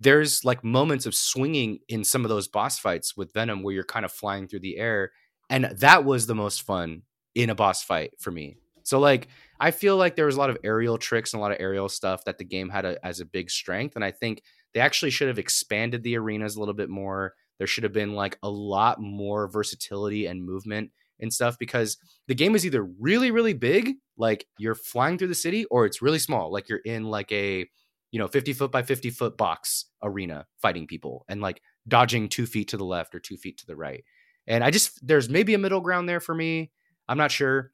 there's 0.00 0.44
like 0.44 0.62
moments 0.62 1.06
of 1.06 1.14
swinging 1.14 1.80
in 1.88 2.04
some 2.04 2.24
of 2.24 2.28
those 2.28 2.48
boss 2.48 2.78
fights 2.78 3.16
with 3.16 3.32
Venom 3.32 3.62
where 3.62 3.74
you're 3.74 3.84
kind 3.84 4.04
of 4.04 4.12
flying 4.12 4.46
through 4.46 4.60
the 4.60 4.76
air 4.76 5.12
and 5.50 5.64
that 5.64 6.04
was 6.04 6.26
the 6.26 6.34
most 6.34 6.62
fun 6.62 7.02
in 7.34 7.50
a 7.50 7.54
boss 7.54 7.82
fight 7.82 8.12
for 8.18 8.30
me. 8.30 8.56
So 8.82 8.98
like 8.98 9.28
I 9.60 9.70
feel 9.70 9.96
like 9.96 10.14
there 10.14 10.26
was 10.26 10.36
a 10.36 10.38
lot 10.38 10.50
of 10.50 10.58
aerial 10.62 10.98
tricks 10.98 11.32
and 11.32 11.40
a 11.40 11.42
lot 11.42 11.52
of 11.52 11.58
aerial 11.60 11.88
stuff 11.88 12.24
that 12.24 12.38
the 12.38 12.44
game 12.44 12.68
had 12.68 12.84
a, 12.84 13.04
as 13.04 13.20
a 13.20 13.24
big 13.24 13.50
strength 13.50 13.96
and 13.96 14.04
I 14.04 14.10
think 14.10 14.42
they 14.74 14.80
actually 14.80 15.10
should 15.10 15.28
have 15.28 15.38
expanded 15.38 16.02
the 16.02 16.16
arenas 16.16 16.56
a 16.56 16.60
little 16.60 16.74
bit 16.74 16.88
more. 16.90 17.34
There 17.58 17.66
should 17.66 17.84
have 17.84 17.92
been 17.92 18.14
like 18.14 18.38
a 18.42 18.50
lot 18.50 19.00
more 19.00 19.48
versatility 19.48 20.26
and 20.26 20.44
movement 20.44 20.90
and 21.20 21.32
stuff 21.32 21.58
because 21.58 21.96
the 22.28 22.34
game 22.34 22.54
is 22.54 22.64
either 22.64 22.82
really 22.82 23.30
really 23.30 23.52
big 23.54 23.96
like 24.16 24.46
you're 24.58 24.74
flying 24.76 25.18
through 25.18 25.28
the 25.28 25.34
city 25.34 25.64
or 25.66 25.84
it's 25.84 26.00
really 26.00 26.18
small 26.18 26.52
like 26.52 26.68
you're 26.68 26.78
in 26.78 27.04
like 27.04 27.32
a 27.32 27.66
you 28.12 28.18
know 28.18 28.28
50 28.28 28.52
foot 28.52 28.70
by 28.70 28.82
50 28.82 29.10
foot 29.10 29.36
box 29.36 29.86
arena 30.02 30.46
fighting 30.62 30.86
people 30.86 31.24
and 31.28 31.40
like 31.40 31.60
dodging 31.86 32.28
2 32.28 32.46
feet 32.46 32.68
to 32.68 32.76
the 32.76 32.84
left 32.84 33.14
or 33.14 33.20
2 33.20 33.36
feet 33.36 33.58
to 33.58 33.66
the 33.66 33.76
right. 33.76 34.04
And 34.46 34.62
I 34.64 34.70
just 34.70 35.06
there's 35.06 35.28
maybe 35.28 35.54
a 35.54 35.58
middle 35.58 35.80
ground 35.80 36.08
there 36.08 36.20
for 36.20 36.34
me. 36.34 36.70
I'm 37.08 37.18
not 37.18 37.30
sure. 37.30 37.72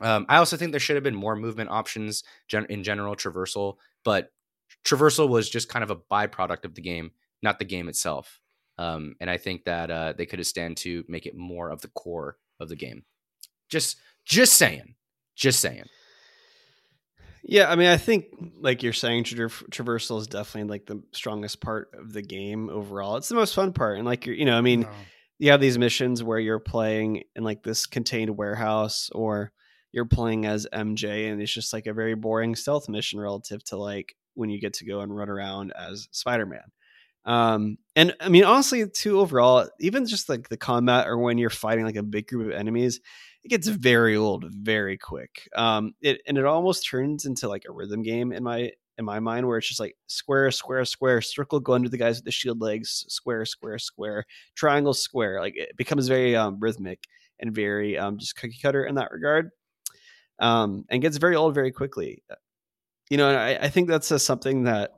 Um, 0.00 0.26
I 0.28 0.38
also 0.38 0.56
think 0.56 0.72
there 0.72 0.80
should 0.80 0.96
have 0.96 1.04
been 1.04 1.14
more 1.14 1.36
movement 1.36 1.70
options 1.70 2.24
gen- 2.48 2.66
in 2.68 2.82
general 2.82 3.14
traversal, 3.14 3.76
but 4.04 4.30
traversal 4.84 5.28
was 5.28 5.48
just 5.48 5.68
kind 5.68 5.82
of 5.82 5.90
a 5.90 5.96
byproduct 5.96 6.64
of 6.64 6.74
the 6.74 6.82
game, 6.82 7.10
not 7.42 7.58
the 7.58 7.64
game 7.64 7.88
itself. 7.88 8.40
Um, 8.78 9.14
and 9.20 9.30
I 9.30 9.36
think 9.38 9.64
that 9.64 9.90
uh, 9.90 10.14
they 10.16 10.26
could 10.26 10.38
have 10.40 10.46
stand 10.46 10.76
to 10.78 11.04
make 11.08 11.26
it 11.26 11.36
more 11.36 11.70
of 11.70 11.80
the 11.80 11.88
core 11.88 12.36
of 12.60 12.68
the 12.68 12.76
game. 12.76 13.04
Just, 13.68 13.96
just 14.24 14.54
saying, 14.54 14.94
just 15.36 15.60
saying. 15.60 15.84
Yeah, 17.46 17.70
I 17.70 17.76
mean, 17.76 17.88
I 17.88 17.98
think 17.98 18.26
like 18.60 18.82
you're 18.82 18.94
saying, 18.94 19.24
tra- 19.24 19.48
traversal 19.48 20.18
is 20.18 20.26
definitely 20.26 20.70
like 20.70 20.86
the 20.86 21.02
strongest 21.12 21.60
part 21.60 21.90
of 21.92 22.12
the 22.12 22.22
game 22.22 22.70
overall. 22.70 23.16
It's 23.16 23.28
the 23.28 23.34
most 23.34 23.54
fun 23.54 23.72
part, 23.74 23.98
and 23.98 24.06
like 24.06 24.24
you're, 24.24 24.34
you 24.34 24.46
know, 24.46 24.56
I 24.56 24.62
mean, 24.62 24.80
No. 24.82 24.88
you 25.38 25.50
have 25.50 25.60
these 25.60 25.76
missions 25.76 26.22
where 26.22 26.38
you're 26.38 26.58
playing 26.58 27.24
in 27.36 27.44
like 27.44 27.62
this 27.62 27.84
contained 27.84 28.36
warehouse 28.38 29.10
or 29.12 29.52
you're 29.92 30.06
playing 30.06 30.46
as 30.46 30.66
MJ 30.72 31.30
and 31.30 31.40
it's 31.40 31.52
just 31.52 31.72
like 31.72 31.86
a 31.86 31.92
very 31.92 32.14
boring 32.14 32.56
stealth 32.56 32.88
mission 32.88 33.20
relative 33.20 33.62
to 33.64 33.76
like 33.76 34.16
when 34.34 34.50
you 34.50 34.60
get 34.60 34.74
to 34.74 34.84
go 34.84 35.00
and 35.00 35.14
run 35.14 35.28
around 35.28 35.72
as 35.72 36.08
Spider-Man. 36.10 36.70
Um, 37.24 37.78
and 37.96 38.14
I 38.20 38.28
mean, 38.28 38.44
honestly, 38.44 38.86
too, 38.88 39.20
overall, 39.20 39.68
even 39.80 40.06
just 40.06 40.28
like 40.28 40.48
the 40.48 40.56
combat 40.56 41.06
or 41.08 41.18
when 41.18 41.38
you're 41.38 41.50
fighting 41.50 41.84
like 41.84 41.96
a 41.96 42.02
big 42.02 42.28
group 42.28 42.48
of 42.48 42.52
enemies, 42.52 43.00
it 43.42 43.48
gets 43.48 43.68
very 43.68 44.16
old 44.16 44.46
very 44.50 44.98
quick. 44.98 45.48
Um, 45.54 45.94
it 46.00 46.20
and 46.26 46.36
it 46.38 46.44
almost 46.44 46.88
turns 46.88 47.24
into 47.24 47.48
like 47.48 47.64
a 47.68 47.72
rhythm 47.72 48.02
game 48.02 48.32
in 48.32 48.42
my 48.42 48.72
in 48.96 49.04
my 49.04 49.20
mind 49.20 49.46
where 49.46 49.58
it's 49.58 49.68
just 49.68 49.80
like 49.80 49.96
square, 50.06 50.50
square, 50.50 50.84
square, 50.84 51.20
circle, 51.20 51.60
go 51.60 51.72
under 51.72 51.88
the 51.88 51.98
guys 51.98 52.16
with 52.16 52.24
the 52.24 52.30
shield 52.30 52.60
legs, 52.60 53.04
square, 53.08 53.44
square, 53.44 53.78
square, 53.78 54.24
triangle, 54.54 54.94
square. 54.94 55.40
Like 55.40 55.56
it 55.56 55.76
becomes 55.76 56.08
very 56.08 56.36
um, 56.36 56.58
rhythmic 56.60 57.04
and 57.40 57.54
very 57.54 57.98
um, 57.98 58.18
just 58.18 58.36
cookie 58.36 58.58
cutter 58.60 58.84
in 58.84 58.94
that 58.96 59.10
regard, 59.10 59.50
um, 60.38 60.84
and 60.88 61.02
gets 61.02 61.16
very 61.16 61.36
old 61.36 61.54
very 61.54 61.72
quickly. 61.72 62.22
You 63.10 63.18
know, 63.18 63.28
I, 63.28 63.64
I 63.64 63.68
think 63.68 63.88
that's 63.88 64.10
a, 64.10 64.18
something 64.18 64.64
that 64.64 64.92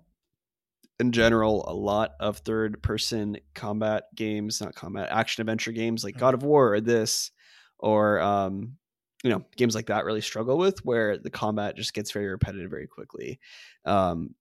in 0.99 1.13
general 1.13 1.65
a 1.69 1.75
lot 1.75 2.13
of 2.21 2.39
third 2.39 2.83
person 2.83 3.37
combat 3.55 4.05
games 4.15 4.61
not 4.63 4.75
combat 4.75 5.09
action 5.11 5.43
adventure 5.43 5.73
games 5.73 6.03
like 6.03 6.17
god 6.17 6.33
of 6.33 6.43
war 6.43 6.73
or 6.73 6.81
this 6.81 7.33
or 7.79 8.19
um 8.21 8.77
you 9.23 9.31
know 9.31 9.45
games 9.57 9.75
like 9.75 9.87
that 9.87 10.05
really 10.05 10.21
struggle 10.21 10.57
with 10.57 10.85
where 10.85 11.19
the 11.19 11.31
combat 11.31 11.77
just 11.77 11.95
gets 11.95 12.13
very 12.13 12.29
repetitive 12.29 12.71
very 12.71 12.87
quickly. 12.87 13.41
Um 13.85 14.35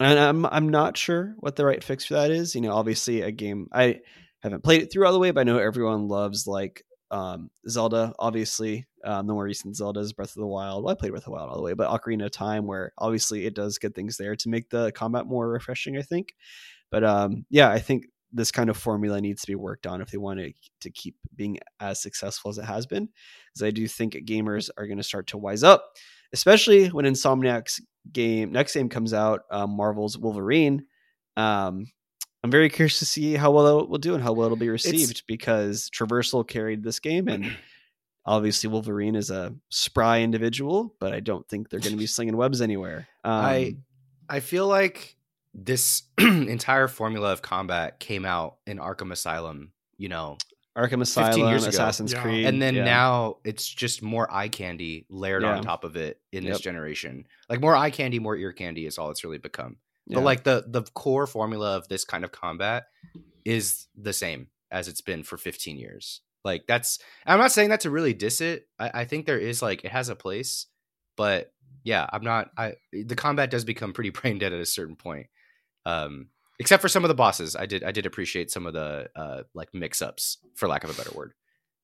and 0.00 0.18
i'm 0.18 0.46
i'm 0.46 0.68
not 0.70 0.96
sure 0.96 1.34
what 1.38 1.56
the 1.56 1.66
right 1.66 1.84
fix 1.84 2.06
for 2.06 2.14
that 2.14 2.30
is. 2.30 2.54
You 2.54 2.60
know 2.62 2.72
obviously 2.72 3.20
a 3.20 3.30
game 3.30 3.68
i 3.72 4.00
haven't 4.42 4.64
played 4.64 4.82
it 4.82 4.92
through 4.92 5.06
all 5.06 5.12
the 5.12 5.18
way 5.18 5.30
but 5.30 5.40
i 5.40 5.44
know 5.44 5.58
everyone 5.58 6.08
loves 6.08 6.46
like 6.46 6.84
um, 7.12 7.50
Zelda, 7.68 8.14
obviously, 8.18 8.86
um, 9.04 9.26
the 9.26 9.34
more 9.34 9.44
recent 9.44 9.76
Zelda 9.76 10.00
is 10.00 10.14
Breath 10.14 10.30
of 10.30 10.40
the 10.40 10.46
Wild. 10.46 10.82
Well, 10.82 10.92
I 10.92 10.98
played 10.98 11.10
Breath 11.10 11.22
of 11.22 11.26
the 11.26 11.30
Wild 11.32 11.50
all 11.50 11.56
the 11.56 11.62
way, 11.62 11.74
but 11.74 11.90
Ocarina 11.90 12.24
of 12.24 12.30
Time, 12.32 12.66
where 12.66 12.92
obviously 12.96 13.44
it 13.44 13.54
does 13.54 13.78
good 13.78 13.94
things 13.94 14.16
there 14.16 14.34
to 14.34 14.48
make 14.48 14.70
the 14.70 14.90
combat 14.92 15.26
more 15.26 15.48
refreshing, 15.48 15.98
I 15.98 16.02
think. 16.02 16.34
But 16.90 17.04
um, 17.04 17.44
yeah, 17.50 17.70
I 17.70 17.78
think 17.78 18.06
this 18.32 18.50
kind 18.50 18.70
of 18.70 18.78
formula 18.78 19.20
needs 19.20 19.42
to 19.42 19.46
be 19.46 19.54
worked 19.54 19.86
on 19.86 20.00
if 20.00 20.10
they 20.10 20.16
want 20.16 20.40
to, 20.40 20.52
to 20.80 20.90
keep 20.90 21.16
being 21.36 21.58
as 21.80 22.00
successful 22.00 22.50
as 22.50 22.56
it 22.56 22.64
has 22.64 22.86
been. 22.86 23.10
Because 23.52 23.66
I 23.66 23.70
do 23.70 23.86
think 23.86 24.14
gamers 24.14 24.70
are 24.78 24.86
going 24.86 24.96
to 24.96 25.04
start 25.04 25.26
to 25.28 25.38
wise 25.38 25.62
up, 25.62 25.84
especially 26.32 26.88
when 26.88 27.04
Insomniac's 27.04 27.80
game 28.10 28.52
next 28.52 28.72
game 28.72 28.88
comes 28.88 29.12
out, 29.12 29.42
um, 29.50 29.76
Marvel's 29.76 30.16
Wolverine. 30.16 30.86
Um, 31.36 31.86
I'm 32.44 32.50
very 32.50 32.68
curious 32.68 32.98
to 32.98 33.06
see 33.06 33.34
how 33.34 33.52
well 33.52 33.80
it 33.80 33.88
will 33.88 33.98
do 33.98 34.14
and 34.14 34.22
how 34.22 34.32
well 34.32 34.46
it'll 34.46 34.56
be 34.56 34.68
received 34.68 35.12
it's, 35.12 35.20
because 35.20 35.88
Traversal 35.90 36.46
carried 36.46 36.82
this 36.82 36.98
game 36.98 37.28
and 37.28 37.56
obviously 38.26 38.68
Wolverine 38.68 39.14
is 39.14 39.30
a 39.30 39.54
spry 39.68 40.20
individual, 40.22 40.94
but 40.98 41.12
I 41.12 41.20
don't 41.20 41.48
think 41.48 41.68
they're 41.68 41.80
going 41.80 41.92
to 41.92 41.98
be 41.98 42.06
slinging 42.08 42.36
webs 42.36 42.60
anywhere. 42.60 43.08
Um, 43.24 43.32
I 43.32 43.76
I 44.28 44.40
feel 44.40 44.66
like 44.66 45.16
this 45.54 46.02
entire 46.18 46.88
formula 46.88 47.32
of 47.32 47.42
combat 47.42 48.00
came 48.00 48.24
out 48.24 48.56
in 48.66 48.78
Arkham 48.78 49.12
Asylum, 49.12 49.72
you 49.98 50.08
know, 50.08 50.38
Arkham 50.76 51.02
Asylum, 51.02 51.48
years 51.48 51.62
ago. 51.64 51.70
Assassin's 51.70 52.12
yeah. 52.12 52.22
Creed, 52.22 52.46
and 52.46 52.60
then 52.60 52.74
yeah. 52.74 52.84
now 52.84 53.36
it's 53.44 53.66
just 53.66 54.02
more 54.02 54.32
eye 54.32 54.48
candy 54.48 55.06
layered 55.10 55.42
yeah. 55.42 55.56
on 55.56 55.62
top 55.62 55.84
of 55.84 55.96
it 55.96 56.20
in 56.32 56.44
yep. 56.44 56.54
this 56.54 56.62
generation. 56.62 57.26
Like 57.48 57.60
more 57.60 57.76
eye 57.76 57.90
candy, 57.90 58.18
more 58.18 58.36
ear 58.36 58.52
candy 58.52 58.86
is 58.86 58.98
all 58.98 59.10
it's 59.10 59.22
really 59.22 59.38
become. 59.38 59.76
Yeah. 60.12 60.18
But 60.18 60.24
like 60.24 60.44
the 60.44 60.64
the 60.66 60.82
core 60.82 61.26
formula 61.26 61.76
of 61.76 61.88
this 61.88 62.04
kind 62.04 62.24
of 62.24 62.32
combat 62.32 62.84
is 63.44 63.86
the 63.96 64.12
same 64.12 64.48
as 64.70 64.88
it's 64.88 65.00
been 65.00 65.22
for 65.22 65.36
15 65.36 65.76
years. 65.76 66.20
Like 66.44 66.66
that's 66.66 66.98
I'm 67.26 67.38
not 67.38 67.52
saying 67.52 67.70
that 67.70 67.80
to 67.80 67.90
really 67.90 68.14
diss 68.14 68.40
it. 68.40 68.66
I, 68.78 68.90
I 68.94 69.04
think 69.04 69.26
there 69.26 69.38
is 69.38 69.62
like 69.62 69.84
it 69.84 69.92
has 69.92 70.08
a 70.08 70.16
place, 70.16 70.66
but 71.16 71.52
yeah, 71.84 72.06
I'm 72.12 72.24
not 72.24 72.50
I 72.56 72.74
the 72.92 73.16
combat 73.16 73.50
does 73.50 73.64
become 73.64 73.92
pretty 73.92 74.10
brain 74.18 74.38
dead 74.38 74.52
at 74.52 74.60
a 74.60 74.66
certain 74.66 74.96
point. 74.96 75.28
Um 75.86 76.28
except 76.58 76.82
for 76.82 76.88
some 76.88 77.04
of 77.04 77.08
the 77.08 77.14
bosses. 77.14 77.56
I 77.56 77.66
did 77.66 77.84
I 77.84 77.92
did 77.92 78.06
appreciate 78.06 78.50
some 78.50 78.66
of 78.66 78.72
the 78.72 79.08
uh 79.14 79.42
like 79.54 79.68
mix 79.72 80.02
ups 80.02 80.38
for 80.54 80.68
lack 80.68 80.84
of 80.84 80.90
a 80.90 80.94
better 80.94 81.16
word. 81.16 81.32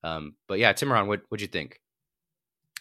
Um 0.03 0.35
but 0.49 0.59
yeah, 0.59 0.73
Timuron, 0.73 1.07
what 1.07 1.23
what'd 1.29 1.43
you 1.43 1.49
think? 1.49 1.81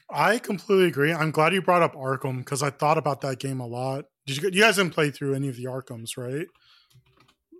I 0.09 0.39
completely 0.39 0.87
agree. 0.87 1.13
I'm 1.13 1.31
glad 1.31 1.53
you 1.53 1.61
brought 1.61 1.81
up 1.81 1.93
Arkham 1.93 2.37
because 2.37 2.63
I 2.63 2.69
thought 2.69 2.97
about 2.97 3.21
that 3.21 3.39
game 3.39 3.59
a 3.59 3.67
lot. 3.67 4.05
Did 4.27 4.37
you? 4.37 4.49
You 4.51 4.61
guys 4.61 4.75
didn't 4.75 4.93
play 4.93 5.09
through 5.09 5.33
any 5.33 5.47
of 5.47 5.55
the 5.55 5.65
Arkhams, 5.65 6.17
right? 6.17 6.45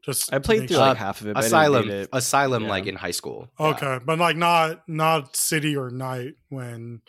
Just 0.04 0.32
I 0.34 0.40
played 0.40 0.68
through 0.68 0.78
like 0.78 0.98
half 0.98 1.22
of 1.22 1.28
it. 1.28 1.38
Asylum, 1.38 2.08
Asylum, 2.14 2.64
yeah. 2.64 2.70
like 2.70 2.86
in 2.86 2.96
high 2.96 3.12
school. 3.12 3.50
Okay, 3.60 3.86
yeah. 3.86 4.00
but 4.06 4.20
like 4.20 4.38
not 4.38 4.88
not 4.88 5.36
City 5.36 5.76
or 5.76 5.90
Night. 5.90 6.36
When 6.50 7.02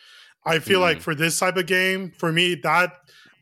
I 0.46 0.60
feel 0.60 0.78
mm. 0.80 0.82
like 0.82 1.00
for 1.00 1.14
this 1.14 1.38
type 1.38 1.56
of 1.56 1.66
game, 1.66 2.12
for 2.16 2.32
me 2.32 2.54
that 2.62 2.92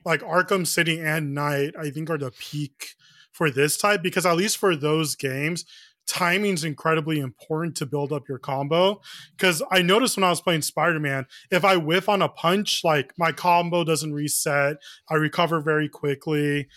like 0.04 0.22
Arkham 0.22 0.66
City 0.66 1.00
and 1.00 1.34
Night, 1.34 1.74
I 1.78 1.90
think 1.90 2.10
are 2.10 2.18
the 2.18 2.32
peak 2.32 2.94
for 3.32 3.50
this 3.50 3.76
type 3.76 4.02
because 4.02 4.24
at 4.26 4.36
least 4.36 4.56
for 4.56 4.74
those 4.74 5.14
games, 5.14 5.64
timing 6.06 6.54
is 6.54 6.64
incredibly 6.64 7.18
important 7.18 7.76
to 7.76 7.86
build 7.86 8.12
up 8.12 8.28
your 8.28 8.38
combo. 8.38 9.00
Because 9.32 9.62
I 9.70 9.82
noticed 9.82 10.16
when 10.16 10.24
I 10.24 10.30
was 10.30 10.40
playing 10.40 10.62
Spider 10.62 11.00
Man, 11.00 11.26
if 11.50 11.64
I 11.64 11.76
whiff 11.76 12.08
on 12.08 12.22
a 12.22 12.28
punch, 12.28 12.82
like 12.84 13.12
my 13.18 13.32
combo 13.32 13.84
doesn't 13.84 14.12
reset, 14.12 14.76
I 15.08 15.14
recover 15.14 15.60
very 15.60 15.88
quickly. 15.88 16.68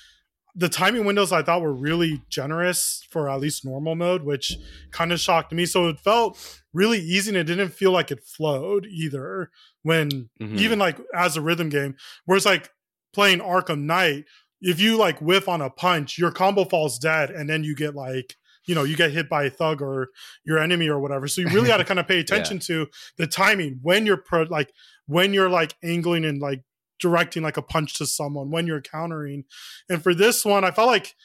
The 0.56 0.70
timing 0.70 1.06
windows 1.06 1.32
I 1.32 1.44
thought 1.44 1.62
were 1.62 1.74
really 1.74 2.22
generous 2.30 3.06
for 3.12 3.30
at 3.30 3.40
least 3.40 3.64
normal 3.64 3.96
mode, 3.96 4.24
which 4.24 4.58
kind 4.92 5.14
of 5.14 5.20
shocked 5.20 5.54
me. 5.54 5.66
So 5.66 5.88
it 5.88 6.00
felt 6.00 6.38
really 6.74 7.00
easy 7.00 7.30
and 7.30 7.38
it 7.38 7.44
didn't 7.46 7.70
feel 7.70 7.92
like 7.92 8.12
it 8.12 8.24
flowed 8.24 8.86
either 8.86 9.52
when 9.84 10.30
mm-hmm. 10.42 10.58
even 10.58 10.80
like 10.80 10.98
as 11.14 11.38
a 11.38 11.42
rhythm 11.42 11.70
game. 11.70 11.96
Whereas 12.26 12.46
like 12.46 12.72
playing 13.14 13.40
Arkham 13.40 13.82
Knight, 13.82 14.26
if 14.62 14.82
you 14.82 14.98
like 14.98 15.22
whiff 15.22 15.48
on 15.48 15.62
a 15.62 15.70
punch, 15.70 16.18
your 16.18 16.32
combo 16.32 16.66
falls 16.66 17.00
dead 17.00 17.30
and 17.30 17.50
then 17.50 17.64
you 17.64 17.76
get 17.76 17.96
like 17.96 18.36
you 18.70 18.76
know 18.76 18.84
you 18.84 18.96
get 18.96 19.12
hit 19.12 19.28
by 19.28 19.46
a 19.46 19.50
thug 19.50 19.82
or 19.82 20.10
your 20.46 20.60
enemy 20.60 20.88
or 20.88 21.00
whatever. 21.00 21.28
So 21.28 21.42
you 21.42 21.50
really 21.50 21.68
got 21.68 21.78
to 21.78 21.84
kind 21.84 22.00
of 22.00 22.08
pay 22.08 22.20
attention 22.26 22.58
yeah. 22.58 22.68
to 22.68 22.88
the 23.18 23.26
timing. 23.26 23.80
When 23.82 24.06
you're 24.06 24.18
pro- 24.18 24.44
like 24.44 24.72
when 25.08 25.34
you're 25.34 25.50
like 25.50 25.76
angling 25.84 26.24
and 26.24 26.40
like 26.40 26.62
directing 27.00 27.42
like 27.42 27.58
a 27.58 27.64
punch 27.64 27.98
to 27.98 28.06
someone 28.06 28.52
when 28.52 28.68
you're 28.68 28.80
countering. 28.80 29.46
And 29.90 30.04
for 30.04 30.14
this 30.14 30.46
one 30.46 30.64
i 30.64 30.70
felt 30.72 30.88
like 30.88 31.16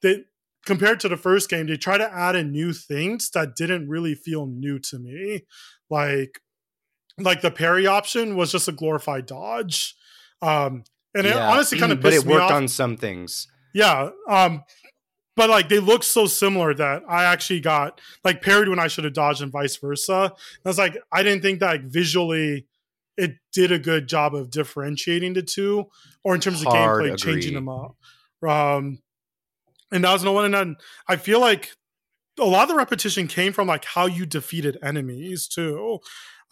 that 0.00 0.24
compared 0.64 0.98
to 1.00 1.08
the 1.08 1.18
first 1.18 1.50
game 1.50 1.66
they 1.66 1.76
try 1.76 1.98
to 1.98 2.12
add 2.12 2.34
in 2.34 2.50
new 2.50 2.72
things 2.72 3.30
that 3.30 3.54
didn't 3.54 3.88
really 3.88 4.14
feel 4.14 4.46
new 4.46 4.78
to 4.78 4.98
me. 4.98 5.44
Like 5.90 6.40
like 7.18 7.42
the 7.42 7.50
parry 7.50 7.86
option 7.86 8.36
was 8.36 8.52
just 8.52 8.68
a 8.68 8.72
glorified 8.72 9.26
dodge. 9.26 9.94
Um 10.40 10.84
and 11.14 11.26
yeah. 11.26 11.32
it 11.32 11.52
honestly 11.52 11.78
kind 11.78 11.92
of 11.92 12.00
but 12.00 12.14
it 12.14 12.24
worked 12.24 12.50
on 12.50 12.68
some 12.68 12.96
things. 12.96 13.48
Yeah 13.74 14.10
um 14.30 14.64
but 15.36 15.50
like 15.50 15.68
they 15.68 15.78
look 15.78 16.02
so 16.02 16.26
similar 16.26 16.74
that 16.74 17.02
I 17.08 17.24
actually 17.24 17.60
got 17.60 18.00
like 18.24 18.42
parried 18.42 18.68
when 18.68 18.78
I 18.78 18.88
should 18.88 19.04
have 19.04 19.12
dodged 19.12 19.42
and 19.42 19.52
vice 19.52 19.76
versa. 19.76 20.32
I 20.64 20.68
was 20.68 20.78
like, 20.78 20.96
I 21.12 21.22
didn't 21.22 21.42
think 21.42 21.60
that 21.60 21.66
like, 21.66 21.84
visually 21.84 22.66
it 23.16 23.36
did 23.52 23.72
a 23.72 23.78
good 23.78 24.08
job 24.08 24.34
of 24.34 24.50
differentiating 24.50 25.34
the 25.34 25.42
two, 25.42 25.86
or 26.24 26.34
in 26.34 26.40
terms 26.40 26.62
Hard 26.62 27.06
of 27.06 27.06
gameplay, 27.06 27.14
agree. 27.14 27.32
changing 27.32 27.54
them 27.54 27.68
up. 27.68 27.96
Um, 28.46 28.98
and 29.92 30.04
that 30.04 30.12
was 30.12 30.24
no 30.24 30.32
one. 30.32 30.46
And 30.46 30.54
then 30.54 30.76
I 31.08 31.16
feel 31.16 31.40
like 31.40 31.70
a 32.38 32.44
lot 32.44 32.64
of 32.64 32.68
the 32.68 32.74
repetition 32.74 33.26
came 33.26 33.52
from 33.52 33.68
like 33.68 33.84
how 33.84 34.06
you 34.06 34.26
defeated 34.26 34.78
enemies 34.82 35.48
too. 35.48 36.00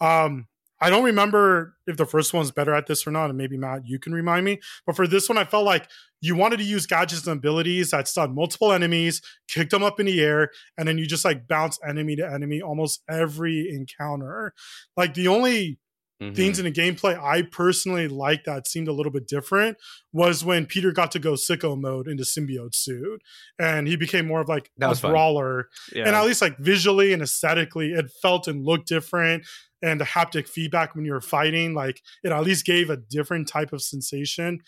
Um, 0.01 0.47
I 0.81 0.89
don't 0.89 1.03
remember 1.05 1.75
if 1.87 1.97
the 1.97 2.05
first 2.05 2.33
one's 2.33 2.51
better 2.51 2.73
at 2.73 2.87
this 2.87 3.07
or 3.07 3.11
not, 3.11 3.29
and 3.29 3.37
maybe 3.37 3.57
Matt, 3.57 3.81
you 3.85 3.97
can 3.97 4.13
remind 4.13 4.45
me. 4.45 4.59
But 4.85 4.95
for 4.95 5.07
this 5.07 5.29
one, 5.29 5.37
I 5.37 5.45
felt 5.45 5.65
like 5.65 5.89
you 6.21 6.35
wanted 6.35 6.57
to 6.57 6.63
use 6.63 6.85
gadgets 6.85 7.25
and 7.25 7.37
abilities 7.37 7.91
that 7.91 8.07
stun 8.07 8.35
multiple 8.35 8.71
enemies, 8.71 9.21
kick 9.47 9.69
them 9.69 9.83
up 9.83 9.99
in 9.99 10.05
the 10.05 10.21
air, 10.21 10.51
and 10.77 10.87
then 10.87 10.97
you 10.97 11.05
just 11.05 11.23
like 11.25 11.47
bounce 11.47 11.79
enemy 11.87 12.15
to 12.17 12.29
enemy 12.29 12.61
almost 12.61 13.01
every 13.09 13.69
encounter. 13.69 14.53
Like 14.97 15.13
the 15.13 15.27
only 15.27 15.79
Mm-hmm. 16.23 16.33
things 16.33 16.59
in 16.59 16.63
the 16.63 16.71
gameplay 16.71 17.21
I 17.21 17.41
personally 17.41 18.07
like 18.07 18.45
that 18.45 18.67
seemed 18.69 18.87
a 18.87 18.93
little 18.93 19.11
bit 19.11 19.27
different 19.27 19.77
was 20.13 20.45
when 20.45 20.65
Peter 20.65 20.93
got 20.93 21.11
to 21.11 21.19
go 21.19 21.33
sicko 21.33 21.77
mode 21.77 22.07
into 22.07 22.23
symbiote 22.23 22.73
suit 22.73 23.21
and 23.59 23.85
he 23.85 23.97
became 23.97 24.25
more 24.25 24.39
of 24.39 24.47
like 24.47 24.71
that 24.77 24.97
a 24.97 25.07
brawler. 25.09 25.67
Yeah. 25.93 26.05
And 26.07 26.15
at 26.15 26.23
least 26.23 26.41
like 26.41 26.57
visually 26.57 27.11
and 27.11 27.21
aesthetically, 27.21 27.91
it 27.91 28.09
felt 28.21 28.47
and 28.47 28.63
looked 28.63 28.87
different 28.87 29.45
and 29.85 30.01
the 30.01 30.05
haptic 30.05 30.47
feedback 30.47 30.95
when 30.95 31.05
you're 31.05 31.21
fighting, 31.21 31.73
like 31.73 32.01
it 32.23 32.31
at 32.31 32.43
least 32.43 32.65
gave 32.65 32.89
a 32.89 32.97
different 32.97 33.47
type 33.47 33.71
of 33.71 33.81
sensation. 33.81 34.61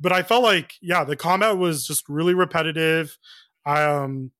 But 0.00 0.12
I 0.12 0.22
felt 0.22 0.42
like, 0.42 0.74
yeah, 0.82 1.04
the 1.04 1.16
combat 1.16 1.56
was 1.56 1.86
just 1.86 2.08
really 2.08 2.34
repetitive. 2.34 3.16
Um, 3.64 4.32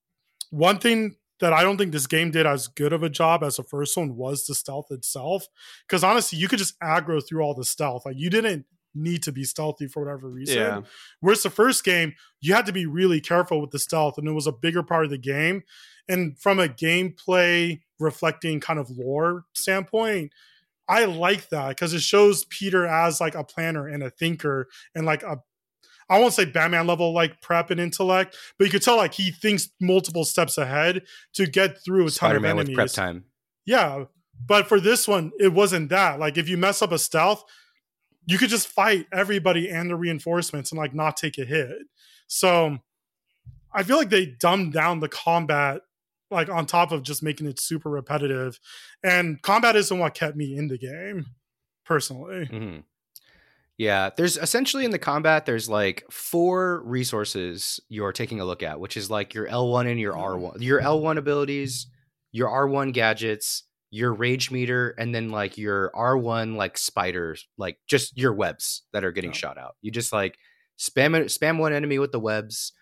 one 0.50 0.78
thing 0.78 1.16
that 1.40 1.52
I 1.52 1.62
don't 1.62 1.78
think 1.78 1.92
this 1.92 2.06
game 2.06 2.30
did 2.30 2.46
as 2.46 2.68
good 2.68 2.92
of 2.92 3.02
a 3.02 3.08
job 3.08 3.44
as 3.44 3.56
the 3.56 3.62
first 3.62 3.96
one 3.96 4.16
was 4.16 4.46
the 4.46 4.54
stealth 4.54 4.90
itself. 4.90 5.46
Because 5.86 6.02
honestly, 6.02 6.38
you 6.38 6.48
could 6.48 6.58
just 6.58 6.78
aggro 6.80 7.22
through 7.26 7.42
all 7.42 7.54
the 7.54 7.64
stealth. 7.64 8.04
Like 8.04 8.16
you 8.18 8.30
didn't 8.30 8.66
need 8.94 9.22
to 9.24 9.32
be 9.32 9.44
stealthy 9.44 9.86
for 9.86 10.04
whatever 10.04 10.28
reason. 10.28 10.58
Yeah. 10.58 10.80
Whereas 11.20 11.42
the 11.42 11.50
first 11.50 11.84
game, 11.84 12.14
you 12.40 12.54
had 12.54 12.66
to 12.66 12.72
be 12.72 12.86
really 12.86 13.20
careful 13.20 13.60
with 13.60 13.70
the 13.70 13.78
stealth, 13.78 14.18
and 14.18 14.28
it 14.28 14.32
was 14.32 14.46
a 14.46 14.52
bigger 14.52 14.82
part 14.82 15.04
of 15.04 15.10
the 15.10 15.18
game. 15.18 15.62
And 16.08 16.38
from 16.38 16.60
a 16.60 16.68
gameplay 16.68 17.80
reflecting 17.98 18.60
kind 18.60 18.78
of 18.78 18.90
lore 18.90 19.44
standpoint, 19.54 20.32
I 20.88 21.06
like 21.06 21.48
that 21.48 21.70
because 21.70 21.94
it 21.94 22.02
shows 22.02 22.44
Peter 22.44 22.86
as 22.86 23.20
like 23.20 23.34
a 23.34 23.44
planner 23.44 23.86
and 23.88 24.02
a 24.02 24.10
thinker 24.10 24.68
and 24.94 25.06
like 25.06 25.22
a 25.22 25.38
I 26.08 26.18
won't 26.18 26.34
say 26.34 26.44
Batman 26.44 26.86
level 26.86 27.14
like 27.14 27.40
prep 27.40 27.70
and 27.70 27.80
intellect, 27.80 28.36
but 28.58 28.66
you 28.66 28.70
could 28.70 28.82
tell 28.82 28.98
like 28.98 29.14
he 29.14 29.30
thinks 29.30 29.70
multiple 29.80 30.24
steps 30.24 30.58
ahead 30.58 31.02
to 31.32 31.46
get 31.46 31.82
through 31.82 32.02
a 32.02 32.06
ton 32.06 32.12
Spider-Man 32.12 32.50
of 32.52 32.56
with 32.58 32.66
enemies. 32.66 32.76
prep 32.76 32.90
time. 32.90 33.24
Yeah, 33.64 34.04
but 34.46 34.68
for 34.68 34.80
this 34.80 35.08
one, 35.08 35.32
it 35.38 35.52
wasn't 35.52 35.88
that. 35.88 36.18
Like 36.18 36.36
if 36.36 36.48
you 36.48 36.58
mess 36.58 36.82
up 36.82 36.92
a 36.92 36.98
stealth, 36.98 37.44
you 38.26 38.38
could 38.38 38.48
just 38.50 38.68
fight 38.68 39.06
everybody 39.12 39.68
and 39.68 39.90
the 39.90 39.96
reinforcements 39.96 40.72
and 40.72 40.78
like 40.78 40.94
not 40.94 41.16
take 41.16 41.38
a 41.38 41.44
hit. 41.44 41.78
So 42.26 42.78
I 43.72 43.82
feel 43.82 43.96
like 43.96 44.10
they 44.10 44.26
dumbed 44.26 44.72
down 44.72 45.00
the 45.00 45.08
combat 45.08 45.82
like 46.30 46.48
on 46.48 46.66
top 46.66 46.90
of 46.92 47.02
just 47.02 47.22
making 47.22 47.46
it 47.46 47.60
super 47.60 47.90
repetitive. 47.90 48.58
And 49.02 49.40
combat 49.42 49.76
isn't 49.76 49.98
what 49.98 50.14
kept 50.14 50.36
me 50.36 50.56
in 50.56 50.68
the 50.68 50.78
game, 50.78 51.26
personally. 51.84 52.46
hmm 52.46 52.78
Yeah, 53.76 54.10
there's 54.16 54.36
essentially 54.36 54.84
in 54.84 54.90
the 54.90 54.98
combat, 54.98 55.46
there's 55.46 55.68
like 55.68 56.04
four 56.10 56.82
resources 56.84 57.80
you're 57.88 58.12
taking 58.12 58.40
a 58.40 58.44
look 58.44 58.62
at, 58.62 58.80
which 58.80 58.96
is 58.96 59.10
like 59.10 59.34
your 59.34 59.46
L1 59.46 59.90
and 59.90 60.00
your 60.00 60.14
R1, 60.14 60.60
your 60.60 60.80
L1 60.80 61.18
abilities, 61.18 61.86
your 62.32 62.48
R1 62.48 62.92
gadgets, 62.92 63.64
your 63.94 64.12
rage 64.12 64.50
meter, 64.50 64.90
and 64.98 65.14
then 65.14 65.28
like 65.28 65.56
your 65.56 65.92
R1 65.94 66.56
like 66.56 66.76
spiders, 66.76 67.46
like 67.56 67.78
just 67.86 68.18
your 68.18 68.32
webs 68.32 68.82
that 68.92 69.04
are 69.04 69.12
getting 69.12 69.30
shot 69.30 69.56
out. 69.56 69.76
You 69.82 69.92
just 69.92 70.12
like 70.12 70.36
spam 70.76 71.14
it, 71.14 71.28
spam 71.28 71.58
one 71.58 71.72
enemy 71.72 72.00
with 72.00 72.10
the 72.10 72.18
webs, 72.18 72.72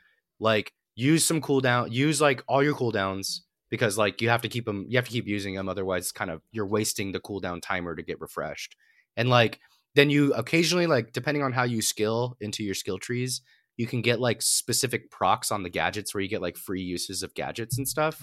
like 0.40 0.72
use 0.94 1.26
some 1.26 1.42
cooldown, 1.42 1.92
use 1.92 2.18
like 2.18 2.42
all 2.48 2.62
your 2.62 2.74
cooldowns 2.74 3.40
because 3.68 3.98
like 3.98 4.22
you 4.22 4.30
have 4.30 4.40
to 4.40 4.48
keep 4.48 4.64
them, 4.64 4.86
you 4.88 4.96
have 4.96 5.04
to 5.04 5.12
keep 5.12 5.26
using 5.26 5.54
them, 5.54 5.68
otherwise, 5.68 6.12
kind 6.12 6.30
of 6.30 6.40
you're 6.50 6.66
wasting 6.66 7.12
the 7.12 7.20
cooldown 7.20 7.60
timer 7.60 7.94
to 7.94 8.02
get 8.02 8.18
refreshed, 8.18 8.74
and 9.16 9.28
like 9.28 9.60
then 9.94 10.08
you 10.08 10.32
occasionally 10.32 10.86
like 10.86 11.12
depending 11.12 11.42
on 11.42 11.52
how 11.52 11.64
you 11.64 11.82
skill 11.82 12.38
into 12.40 12.64
your 12.64 12.74
skill 12.74 12.98
trees 12.98 13.42
you 13.78 13.86
can 13.86 14.02
get 14.02 14.20
like 14.20 14.42
specific 14.42 15.10
procs 15.10 15.50
on 15.50 15.62
the 15.62 15.70
gadgets 15.70 16.14
where 16.14 16.20
you 16.20 16.28
get 16.28 16.42
like 16.42 16.56
free 16.58 16.82
uses 16.82 17.22
of 17.22 17.34
gadgets 17.34 17.78
and 17.78 17.88
stuff. 17.88 18.22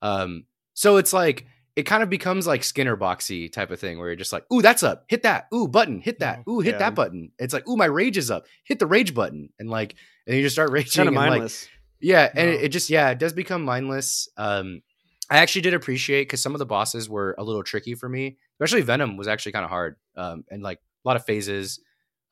Um 0.00 0.44
so 0.74 0.96
it's 0.96 1.12
like 1.12 1.46
it 1.76 1.84
kind 1.84 2.02
of 2.02 2.08
becomes 2.10 2.46
like 2.46 2.64
skinner 2.64 2.96
boxy 2.96 3.52
type 3.52 3.70
of 3.70 3.78
thing 3.78 3.98
where 3.98 4.08
you're 4.08 4.16
just 4.16 4.32
like 4.32 4.44
ooh 4.52 4.62
that's 4.62 4.82
up 4.82 5.04
hit 5.08 5.22
that 5.22 5.46
ooh 5.54 5.68
button 5.68 6.00
hit 6.00 6.18
that 6.20 6.42
ooh 6.48 6.60
hit 6.60 6.72
Yeah. 6.72 6.78
that 6.78 6.94
button 6.94 7.30
it's 7.38 7.52
like 7.54 7.68
ooh 7.68 7.76
my 7.76 7.84
rage 7.84 8.16
is 8.16 8.30
up 8.30 8.46
hit 8.64 8.78
the 8.78 8.86
rage 8.86 9.14
button 9.14 9.50
and 9.58 9.68
like 9.70 9.94
and 10.26 10.36
you 10.36 10.42
just 10.42 10.54
start 10.56 10.70
raging 10.72 10.92
kind 11.04 11.08
of 11.08 11.14
and, 11.14 11.16
like, 11.16 11.30
mindless. 11.30 11.68
yeah, 12.00 12.30
and 12.34 12.48
it, 12.50 12.58
No. 12.60 12.64
it 12.64 12.68
just 12.70 12.90
yeah, 12.90 13.10
it 13.10 13.18
does 13.18 13.32
become 13.32 13.62
mindless. 13.64 14.28
Um, 14.36 14.82
I 15.30 15.38
actually 15.38 15.62
did 15.62 15.74
appreciate 15.74 16.22
because 16.22 16.40
some 16.40 16.54
of 16.54 16.58
the 16.60 16.66
bosses 16.66 17.08
were 17.08 17.34
a 17.38 17.42
little 17.44 17.62
tricky 17.64 17.94
for 17.94 18.08
me, 18.08 18.36
especially 18.60 18.82
Venom 18.82 19.16
was 19.16 19.26
actually 19.28 19.52
kind 19.52 19.64
of 19.64 19.70
hard, 19.70 19.96
um, 20.16 20.44
and 20.50 20.62
like 20.62 20.78
a 20.78 21.08
lot 21.08 21.16
of 21.16 21.24
phases. 21.24 21.80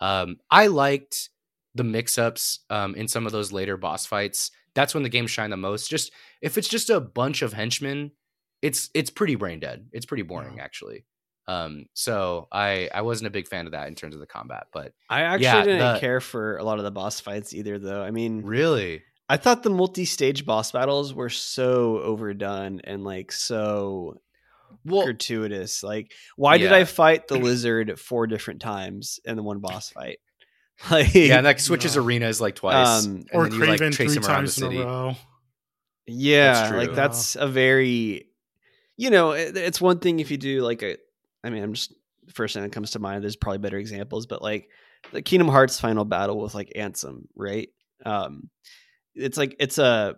Um, 0.01 0.37
I 0.51 0.67
liked 0.69 1.31
the 1.75 1.83
mix-ups 1.85 2.61
um, 2.71 2.95
in 2.95 3.09
some 3.09 3.27
of 3.27 3.33
those 3.33 3.51
later 3.53 3.77
boss 3.77 4.07
fights. 4.07 4.51
That's 4.75 4.95
when 4.95 5.03
the 5.03 5.09
game 5.09 5.27
shine 5.27 5.51
the 5.51 5.57
most. 5.57 5.89
Just 5.91 6.13
if 6.41 6.57
it's 6.59 6.69
just 6.69 6.89
a 6.91 7.01
bunch 7.01 7.43
of 7.43 7.53
henchmen, 7.53 8.13
it's 8.65 8.91
it's 8.95 9.11
pretty 9.11 9.35
brain 9.37 9.61
dead. 9.61 9.87
It's 9.93 10.07
pretty 10.07 10.23
boring 10.25 10.57
Yeah. 10.57 10.65
actually. 10.65 11.05
Um, 11.47 11.85
so 11.93 12.49
I 12.51 12.89
I 12.93 13.03
wasn't 13.03 13.27
a 13.29 13.31
big 13.31 13.47
fan 13.47 13.67
of 13.67 13.73
that 13.73 13.87
in 13.89 13.95
terms 13.95 14.15
of 14.15 14.21
the 14.21 14.27
combat, 14.27 14.69
but 14.73 14.93
I 15.11 15.21
actually 15.23 15.45
yeah, 15.45 15.63
didn't 15.65 15.95
the- 15.95 16.01
care 16.01 16.21
for 16.21 16.57
a 16.57 16.65
lot 16.65 16.79
of 16.79 16.85
the 16.85 16.91
boss 16.91 17.21
fights 17.21 17.53
either, 17.53 17.79
though. 17.79 18.03
I 18.03 18.11
mean, 18.11 18.41
really, 18.43 19.03
I 19.29 19.37
thought 19.37 19.63
the 19.63 19.69
multi-stage 19.71 20.47
boss 20.47 20.73
battles 20.73 21.13
were 21.13 21.29
so 21.31 21.99
overdone 21.99 22.81
and 22.85 23.05
like 23.05 23.31
so 23.31 24.17
well, 24.87 25.05
gratuitous. 25.05 25.83
Like, 25.83 26.13
why 26.37 26.57
did 26.57 26.73
I 26.73 26.85
fight 26.85 27.29
the 27.29 27.37
lizard 27.49 28.01
four 28.01 28.27
different 28.27 28.63
times 28.63 29.21
in 29.27 29.37
the 29.37 29.43
one 29.43 29.61
boss 29.61 29.91
fight? 29.91 30.19
Like, 30.91 31.15
yeah, 31.15 31.37
and 31.37 31.45
like 31.45 31.61
switches 31.61 31.95
Yeah. 31.95 32.03
arenas 32.03 32.41
like 32.41 32.57
twice, 32.57 33.05
Um, 33.07 33.15
and 33.15 33.29
Or 33.33 33.49
then 33.49 33.61
you 33.61 33.67
like 33.67 33.79
chase 33.93 33.97
three 33.97 34.07
him 34.17 34.25
around 34.25 34.47
the 34.47 34.53
times 34.53 34.59
in 34.59 34.73
a 34.77 34.85
row. 34.85 35.17
yeah, 36.07 36.53
That's 36.53 36.73
like 36.75 36.95
that's 36.97 37.37
a 37.37 37.47
very, 37.47 38.29
you 38.97 39.11
know, 39.11 39.33
it, 39.33 39.57
it's 39.57 39.81
one 39.81 39.99
thing 39.99 40.21
if 40.21 40.31
you 40.31 40.37
do 40.37 40.63
like 40.63 40.83
a, 40.83 40.97
I 41.43 41.51
mean, 41.51 41.63
I'm 41.63 41.75
just 41.75 41.95
first 42.33 42.55
thing 42.55 42.63
that 42.63 42.73
comes 42.73 42.93
to 42.93 42.99
mind. 42.99 43.23
There's 43.23 43.37
probably 43.37 43.59
better 43.59 43.79
examples, 43.79 44.27
but 44.27 44.43
like 44.43 44.69
the 45.13 45.23
Kingdom 45.23 45.49
Hearts 45.49 45.81
final 45.81 46.05
battle 46.05 46.41
with 46.41 46.55
like 46.55 46.73
Ansem, 46.77 47.27
right? 47.37 47.69
Um, 48.05 48.51
it's 49.15 49.39
like 49.39 49.57
it's 49.59 49.79
a 49.79 50.17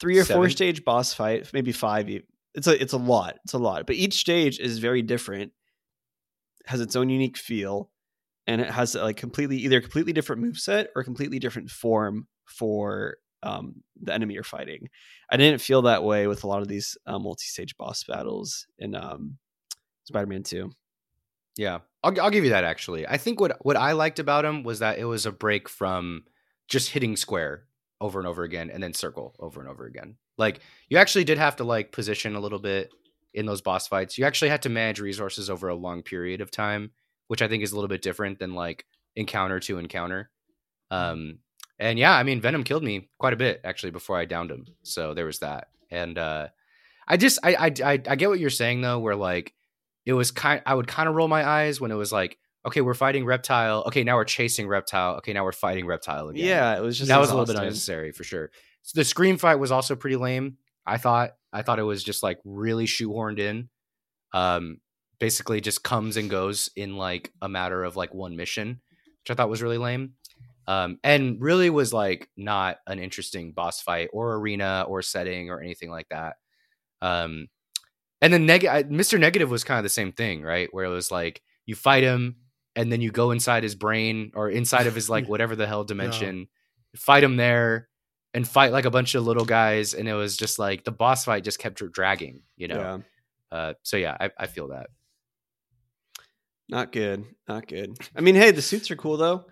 three 0.00 0.18
or 0.18 0.24
four 0.24 0.48
stage 0.50 0.84
boss 0.84 1.12
fight, 1.14 1.50
maybe 1.52 1.72
five. 1.72 2.08
It's 2.54 2.66
a 2.66 2.80
it's 2.80 2.92
a 2.92 2.98
lot. 2.98 3.36
It's 3.44 3.54
a 3.54 3.58
lot, 3.58 3.86
but 3.86 3.96
each 3.96 4.14
stage 4.14 4.58
is 4.58 4.78
very 4.78 5.02
different, 5.02 5.52
has 6.66 6.80
its 6.80 6.96
own 6.96 7.08
unique 7.08 7.36
feel, 7.36 7.90
and 8.46 8.60
it 8.60 8.70
has 8.70 8.94
like 8.94 9.16
completely 9.16 9.58
either 9.58 9.80
completely 9.80 10.12
different 10.12 10.42
moveset 10.42 10.86
or 10.94 11.04
completely 11.04 11.38
different 11.38 11.70
form 11.70 12.26
for 12.46 13.16
um, 13.46 13.82
the 14.02 14.12
enemy 14.12 14.34
you're 14.34 14.42
fighting. 14.42 14.88
I 15.30 15.36
didn't 15.36 15.60
feel 15.60 15.82
that 15.82 16.04
way 16.04 16.26
with 16.26 16.44
a 16.44 16.46
lot 16.46 16.62
of 16.62 16.68
these 16.68 16.98
uh, 17.06 17.18
multi-stage 17.18 17.76
boss 17.76 18.04
battles 18.04 18.66
in 18.78 18.94
um, 18.94 19.38
Spider-Man 20.04 20.42
Two. 20.42 20.72
Yeah, 21.56 21.78
I'll, 22.02 22.20
I'll 22.20 22.30
give 22.30 22.44
you 22.44 22.50
that. 22.50 22.64
Actually, 22.64 23.06
I 23.06 23.16
think 23.16 23.40
what 23.40 23.56
what 23.64 23.76
I 23.76 23.92
liked 23.92 24.18
about 24.18 24.44
him 24.44 24.62
was 24.62 24.80
that 24.80 24.98
it 24.98 25.04
was 25.04 25.26
a 25.26 25.32
break 25.32 25.68
from 25.68 26.24
just 26.68 26.90
hitting 26.90 27.16
square 27.16 27.64
over 28.00 28.18
and 28.18 28.28
over 28.28 28.42
again 28.42 28.70
and 28.70 28.82
then 28.82 28.92
circle 28.92 29.34
over 29.38 29.60
and 29.60 29.70
over 29.70 29.86
again. 29.86 30.16
Like 30.36 30.60
you 30.88 30.98
actually 30.98 31.24
did 31.24 31.38
have 31.38 31.56
to 31.56 31.64
like 31.64 31.92
position 31.92 32.34
a 32.34 32.40
little 32.40 32.58
bit 32.58 32.92
in 33.32 33.46
those 33.46 33.62
boss 33.62 33.88
fights. 33.88 34.18
You 34.18 34.24
actually 34.26 34.50
had 34.50 34.62
to 34.62 34.68
manage 34.68 35.00
resources 35.00 35.48
over 35.48 35.68
a 35.68 35.74
long 35.74 36.02
period 36.02 36.40
of 36.40 36.50
time, 36.50 36.90
which 37.28 37.42
I 37.42 37.48
think 37.48 37.62
is 37.62 37.72
a 37.72 37.74
little 37.74 37.88
bit 37.88 38.02
different 38.02 38.38
than 38.38 38.54
like 38.54 38.84
encounter 39.14 39.60
to 39.60 39.78
encounter. 39.78 40.30
Um, 40.90 41.38
and 41.78 41.98
yeah, 41.98 42.12
I 42.12 42.22
mean, 42.22 42.40
Venom 42.40 42.64
killed 42.64 42.82
me 42.82 43.08
quite 43.18 43.32
a 43.32 43.36
bit 43.36 43.60
actually 43.64 43.90
before 43.90 44.16
I 44.16 44.24
downed 44.24 44.50
him. 44.50 44.66
So 44.82 45.14
there 45.14 45.26
was 45.26 45.40
that. 45.40 45.68
And 45.90 46.16
uh, 46.18 46.48
I 47.06 47.16
just 47.16 47.38
I, 47.42 47.54
I 47.54 47.72
I 47.84 47.92
I 48.08 48.16
get 48.16 48.28
what 48.28 48.40
you're 48.40 48.50
saying 48.50 48.80
though, 48.80 48.98
where 48.98 49.16
like 49.16 49.54
it 50.04 50.14
was 50.14 50.30
kind 50.30 50.62
I 50.66 50.74
would 50.74 50.86
kind 50.86 51.08
of 51.08 51.14
roll 51.14 51.28
my 51.28 51.46
eyes 51.46 51.80
when 51.80 51.90
it 51.90 51.96
was 51.96 52.12
like, 52.12 52.38
okay, 52.66 52.80
we're 52.80 52.94
fighting 52.94 53.24
reptile. 53.24 53.84
Okay, 53.86 54.04
now 54.04 54.16
we're 54.16 54.24
chasing 54.24 54.66
reptile. 54.68 55.16
Okay, 55.16 55.32
now 55.32 55.44
we're 55.44 55.52
fighting 55.52 55.86
reptile 55.86 56.28
again. 56.28 56.44
Yeah, 56.44 56.76
it 56.76 56.82
was 56.82 56.98
just 56.98 57.08
that 57.08 57.20
was 57.20 57.30
a 57.30 57.34
little 57.34 57.46
bit 57.46 57.60
unnecessary 57.60 58.12
for 58.12 58.24
sure. 58.24 58.50
So 58.82 58.98
the 58.98 59.04
scream 59.04 59.36
fight 59.36 59.56
was 59.56 59.70
also 59.70 59.96
pretty 59.96 60.16
lame. 60.16 60.56
I 60.86 60.96
thought 60.96 61.32
I 61.52 61.62
thought 61.62 61.78
it 61.78 61.84
was 61.84 62.02
just 62.02 62.22
like 62.22 62.38
really 62.44 62.86
shoehorned 62.86 63.38
in. 63.38 63.68
Um, 64.32 64.80
basically 65.18 65.60
just 65.60 65.82
comes 65.82 66.16
and 66.16 66.28
goes 66.28 66.70
in 66.76 66.96
like 66.96 67.32
a 67.40 67.48
matter 67.48 67.84
of 67.84 67.96
like 67.96 68.14
one 68.14 68.36
mission, 68.36 68.80
which 69.22 69.30
I 69.30 69.34
thought 69.34 69.48
was 69.48 69.62
really 69.62 69.78
lame. 69.78 70.14
Um, 70.68 70.98
and 71.04 71.40
really 71.40 71.70
was 71.70 71.92
like 71.92 72.28
not 72.36 72.78
an 72.86 72.98
interesting 72.98 73.52
boss 73.52 73.80
fight 73.80 74.08
or 74.12 74.34
arena 74.34 74.84
or 74.88 75.00
setting 75.00 75.48
or 75.50 75.60
anything 75.60 75.90
like 75.90 76.08
that. 76.10 76.36
Um, 77.00 77.48
and 78.20 78.32
then 78.32 78.46
neg- 78.46 78.66
I- 78.66 78.82
Mr. 78.82 79.18
Negative 79.18 79.48
was 79.48 79.62
kind 79.62 79.78
of 79.78 79.84
the 79.84 79.88
same 79.90 80.12
thing, 80.12 80.42
right? 80.42 80.68
Where 80.72 80.84
it 80.84 80.88
was 80.90 81.10
like 81.12 81.40
you 81.66 81.74
fight 81.76 82.02
him 82.02 82.36
and 82.74 82.90
then 82.90 83.00
you 83.00 83.10
go 83.12 83.30
inside 83.30 83.62
his 83.62 83.74
brain 83.76 84.32
or 84.34 84.50
inside 84.50 84.86
of 84.88 84.94
his 84.94 85.08
like 85.08 85.28
whatever 85.28 85.54
the 85.54 85.66
hell 85.68 85.84
dimension, 85.84 86.48
fight 86.96 87.22
him 87.22 87.36
there 87.36 87.88
and 88.34 88.46
fight 88.48 88.72
like 88.72 88.86
a 88.86 88.90
bunch 88.90 89.14
of 89.14 89.24
little 89.24 89.44
guys. 89.44 89.94
And 89.94 90.08
it 90.08 90.14
was 90.14 90.36
just 90.36 90.58
like 90.58 90.84
the 90.84 90.90
boss 90.92 91.24
fight 91.26 91.44
just 91.44 91.58
kept 91.60 91.80
dragging, 91.92 92.42
you 92.56 92.66
know? 92.68 93.02
Yeah. 93.52 93.56
Uh, 93.56 93.74
so 93.84 93.96
yeah, 93.96 94.16
I, 94.18 94.30
I 94.36 94.46
feel 94.46 94.68
that. 94.68 94.88
Not 96.68 96.90
good. 96.90 97.24
Not 97.48 97.68
good. 97.68 97.96
I 98.16 98.20
mean, 98.20 98.34
hey, 98.34 98.50
the 98.50 98.62
suits 98.62 98.90
are 98.90 98.96
cool 98.96 99.16
though. 99.16 99.44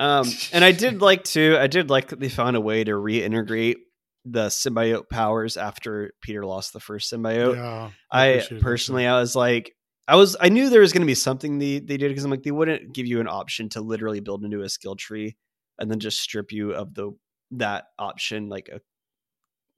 Um, 0.00 0.26
and 0.52 0.64
I 0.64 0.72
did 0.72 1.00
like 1.00 1.24
to. 1.24 1.58
I 1.58 1.66
did 1.68 1.90
like 1.90 2.08
that 2.08 2.18
they 2.18 2.28
found 2.28 2.56
a 2.56 2.60
way 2.60 2.82
to 2.82 2.92
reintegrate 2.92 3.76
the 4.24 4.46
symbiote 4.46 5.08
powers 5.08 5.56
after 5.56 6.12
Peter 6.20 6.44
lost 6.44 6.72
the 6.72 6.80
first 6.80 7.12
symbiote. 7.12 7.56
Yeah, 7.56 7.90
I 8.10 8.44
that, 8.50 8.60
personally. 8.60 9.06
I 9.06 9.20
was 9.20 9.36
like, 9.36 9.74
I 10.08 10.16
was, 10.16 10.36
I 10.40 10.48
knew 10.48 10.68
there 10.70 10.80
was 10.80 10.92
going 10.92 11.02
to 11.02 11.06
be 11.06 11.14
something 11.14 11.58
they 11.58 11.78
they 11.78 11.96
did 11.96 12.08
because 12.08 12.24
I'm 12.24 12.30
like, 12.30 12.42
they 12.42 12.50
wouldn't 12.50 12.92
give 12.92 13.06
you 13.06 13.20
an 13.20 13.28
option 13.28 13.68
to 13.70 13.80
literally 13.80 14.20
build 14.20 14.44
into 14.44 14.62
a 14.62 14.68
skill 14.68 14.96
tree 14.96 15.36
and 15.78 15.90
then 15.90 16.00
just 16.00 16.20
strip 16.20 16.50
you 16.50 16.72
of 16.72 16.94
the 16.94 17.12
that 17.52 17.86
option 17.98 18.48
like 18.48 18.68
a, 18.68 18.80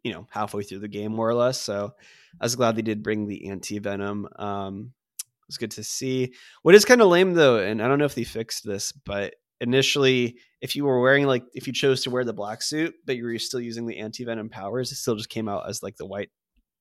you 0.04 0.12
know, 0.12 0.26
halfway 0.30 0.62
through 0.62 0.80
the 0.80 0.88
game 0.88 1.12
more 1.12 1.28
or 1.28 1.34
less. 1.34 1.60
So 1.60 1.92
I 2.40 2.44
was 2.44 2.56
glad 2.56 2.76
they 2.76 2.82
did 2.82 3.02
bring 3.02 3.26
the 3.26 3.48
anti 3.48 3.78
venom. 3.80 4.28
Um, 4.36 4.92
it 5.18 5.48
was 5.48 5.58
good 5.58 5.72
to 5.72 5.84
see. 5.84 6.32
What 6.62 6.74
is 6.74 6.84
kind 6.84 7.00
of 7.00 7.08
lame 7.08 7.34
though, 7.34 7.58
and 7.58 7.82
I 7.82 7.88
don't 7.88 7.98
know 7.98 8.04
if 8.04 8.14
they 8.14 8.24
fixed 8.24 8.64
this, 8.64 8.92
but 8.92 9.34
initially, 9.62 10.36
if 10.60 10.76
you 10.76 10.84
were 10.84 11.00
wearing 11.00 11.26
like 11.26 11.44
if 11.54 11.66
you 11.66 11.72
chose 11.72 12.02
to 12.02 12.10
wear 12.10 12.24
the 12.24 12.34
black 12.34 12.60
suit, 12.60 12.94
but 13.06 13.16
you 13.16 13.24
were 13.24 13.38
still 13.38 13.60
using 13.60 13.86
the 13.86 13.98
anti 13.98 14.24
venom 14.24 14.50
powers, 14.50 14.92
it 14.92 14.96
still 14.96 15.16
just 15.16 15.30
came 15.30 15.48
out 15.48 15.68
as 15.68 15.82
like 15.82 15.96
the 15.96 16.06
white 16.06 16.30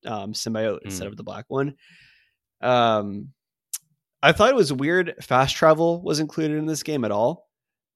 um, 0.06 0.34
symbiote 0.34 0.80
instead 0.84 1.08
of 1.08 1.16
the 1.16 1.24
black 1.24 1.46
one. 1.48 1.76
Um, 2.62 3.30
I 4.24 4.34
thought 4.34 4.50
it 4.50 4.56
was 4.56 4.72
weird. 4.74 5.16
Fast 5.22 5.56
travel 5.56 6.02
was 6.02 6.20
included 6.20 6.58
in 6.58 6.66
this 6.66 6.84
game 6.84 7.06
at 7.06 7.12
all. 7.12 7.48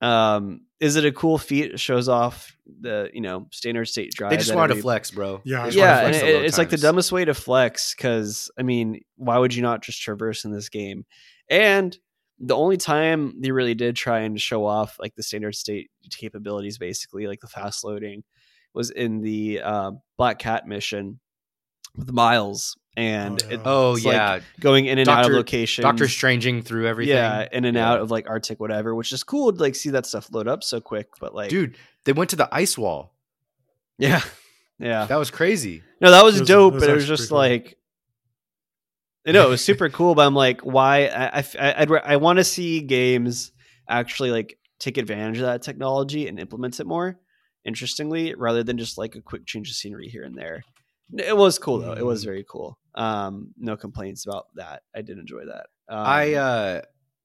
Um, 0.01 0.61
is 0.79 0.95
it 0.97 1.05
a 1.05 1.11
cool 1.11 1.38
feat? 1.38 1.71
It 1.71 1.79
shows 1.79 2.09
off 2.09 2.55
the 2.81 3.09
you 3.13 3.21
know 3.21 3.47
solid 3.51 3.88
state 3.88 4.11
drive. 4.13 4.31
They 4.31 4.38
just 4.38 4.53
wanted 4.53 4.71
every- 4.71 4.81
to 4.81 4.81
flex, 4.83 5.11
bro. 5.11 5.41
Yeah, 5.45 5.65
They 5.65 5.71
just 5.71 5.77
wanted 5.77 5.77
to 5.77 5.77
Yeah, 5.77 6.05
and 6.05 6.15
it- 6.15 6.36
load 6.36 6.45
it's 6.45 6.57
like 6.57 6.69
the 6.69 6.77
dumbest 6.77 7.11
way 7.11 7.25
to 7.25 7.33
flex 7.33 7.95
because 7.95 8.51
I 8.57 8.63
mean, 8.63 9.01
why 9.17 9.38
would 9.38 9.53
you 9.55 9.61
not 9.61 9.81
just 9.83 10.01
traverse 10.01 10.45
in 10.45 10.51
this 10.51 10.69
game? 10.69 11.05
And 11.49 11.97
the 12.39 12.55
only 12.55 12.77
time 12.77 13.41
they 13.41 13.51
really 13.51 13.75
did 13.75 13.95
try 13.95 14.19
and 14.21 14.39
show 14.39 14.65
off 14.65 14.97
like 14.99 15.15
the 15.15 15.23
solid 15.23 15.55
state 15.55 15.89
capabilities, 16.11 16.77
basically 16.77 17.27
like 17.27 17.39
the 17.39 17.47
fast 17.47 17.83
loading, 17.83 18.23
was 18.73 18.89
in 18.91 19.21
the 19.21 19.61
uh, 19.61 19.91
Black 20.17 20.39
Cat 20.39 20.67
mission 20.67 21.19
with 21.95 22.11
Miles 22.11 22.77
and 22.97 23.41
Oh, 23.43 23.47
it- 23.47 23.51
yeah. 23.51 23.61
Oh 23.65 23.95
It's 23.95 24.05
like 24.05 24.43
going 24.59 24.86
in 24.86 24.97
and 24.99 25.07
out 25.07 25.25
of 25.25 25.31
location. 25.31 25.83
Doctor 25.83 26.07
Stranging 26.09 26.61
through 26.61 26.88
everything. 26.88 27.15
yeah, 27.15 27.47
in 27.51 27.63
and 27.65 27.75
Yeah. 27.77 27.89
out 27.91 27.99
of 28.01 28.11
like 28.11 28.27
Arctic 28.29 28.59
whatever, 28.59 28.93
which 28.93 29.11
is 29.13 29.23
cool 29.23 29.53
to 29.53 29.59
like 29.61 29.75
see 29.75 29.91
that 29.91 30.05
stuff 30.05 30.29
load 30.31 30.47
up 30.49 30.61
so 30.63 30.81
quick. 30.81 31.07
But 31.21 31.33
like, 31.33 31.49
dude, 31.49 31.77
they 32.03 32.11
went 32.13 32.31
to 32.31 32.36
the 32.36 32.49
ice 32.53 32.77
wall. 32.77 33.13
yeah, 33.97 34.21
yeah. 34.79 35.05
That 35.05 35.17
was 35.17 35.31
crazy. 35.31 35.83
No, 36.01 36.11
that 36.11 36.23
was, 36.23 36.39
was- 36.41 36.47
dope, 36.49 36.73
it 36.73 36.75
was 36.75 36.83
but 36.83 36.89
it 36.89 36.95
was 36.95 37.07
just 37.07 37.29
pretty 37.29 37.36
like, 37.63 37.77
I 39.28 39.32
know 39.32 39.47
it 39.47 39.49
was 39.49 39.63
super 39.63 39.89
cool, 39.89 40.13
but 40.15 40.26
I'm 40.26 40.36
like, 40.36 40.61
why? 40.61 41.07
I 41.07 41.39
I 41.39 41.73
I'd, 41.82 41.91
I 41.91 42.15
want 42.17 42.38
to 42.38 42.43
see 42.43 42.82
games 42.82 43.51
actually 43.89 44.32
like 44.32 44.57
take 44.80 44.97
advantage 44.97 45.38
of 45.39 45.45
that 45.45 45.61
technology 45.63 46.28
and 46.28 46.39
implement 46.39 46.80
it 46.80 46.86
more 46.88 47.19
interestingly, 47.65 48.36
rather 48.36 48.63
than 48.63 48.78
just 48.78 48.97
like 48.97 49.15
a 49.15 49.21
quick 49.21 49.45
change 49.47 49.69
of 49.69 49.76
scenery 49.76 50.07
here 50.07 50.23
and 50.23 50.38
there. 50.38 50.63
It 51.17 51.36
was 51.36 51.57
cool 51.57 51.80
though. 51.80 51.93
It 51.93 52.05
was 52.05 52.21
Mm. 52.21 52.26
very 52.26 52.45
cool. 52.49 52.78
Um, 52.95 53.53
no 53.57 53.76
complaints 53.78 54.26
about 54.26 54.45
that. 54.55 54.84
I 54.95 55.01
did 55.01 55.17
enjoy 55.17 55.45
that. 55.45 55.67
Um, 55.88 56.05
I 56.05 56.34
uh 56.34 56.82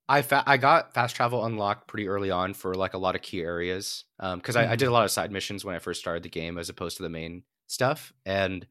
I 0.09 0.22
fa- 0.22 0.42
I 0.46 0.57
got 0.57 0.92
fast 0.94 1.14
travel 1.14 1.44
unlocked 1.44 1.86
pretty 1.86 2.09
early 2.09 2.30
on 2.30 2.53
for 2.55 2.74
like 2.74 2.94
a 2.94 2.98
lot 2.98 3.14
of 3.14 3.22
key 3.22 3.40
areas 3.42 4.05
because 4.18 4.57
I, 4.57 4.64
I 4.72 4.74
Mhm. 4.74 4.78
did 4.78 4.88
a 4.88 4.92
lot 4.92 5.05
of 5.05 5.11
side 5.11 5.30
missions 5.30 5.64
when 5.64 5.74
I 5.76 5.78
first 5.78 6.01
started 6.01 6.22
the 6.24 6.28
game 6.30 6.59
as 6.59 6.68
opposed 6.68 6.96
to 6.96 7.03
the 7.05 7.09
main 7.11 7.42
stuff, 7.68 8.12
and 8.26 8.66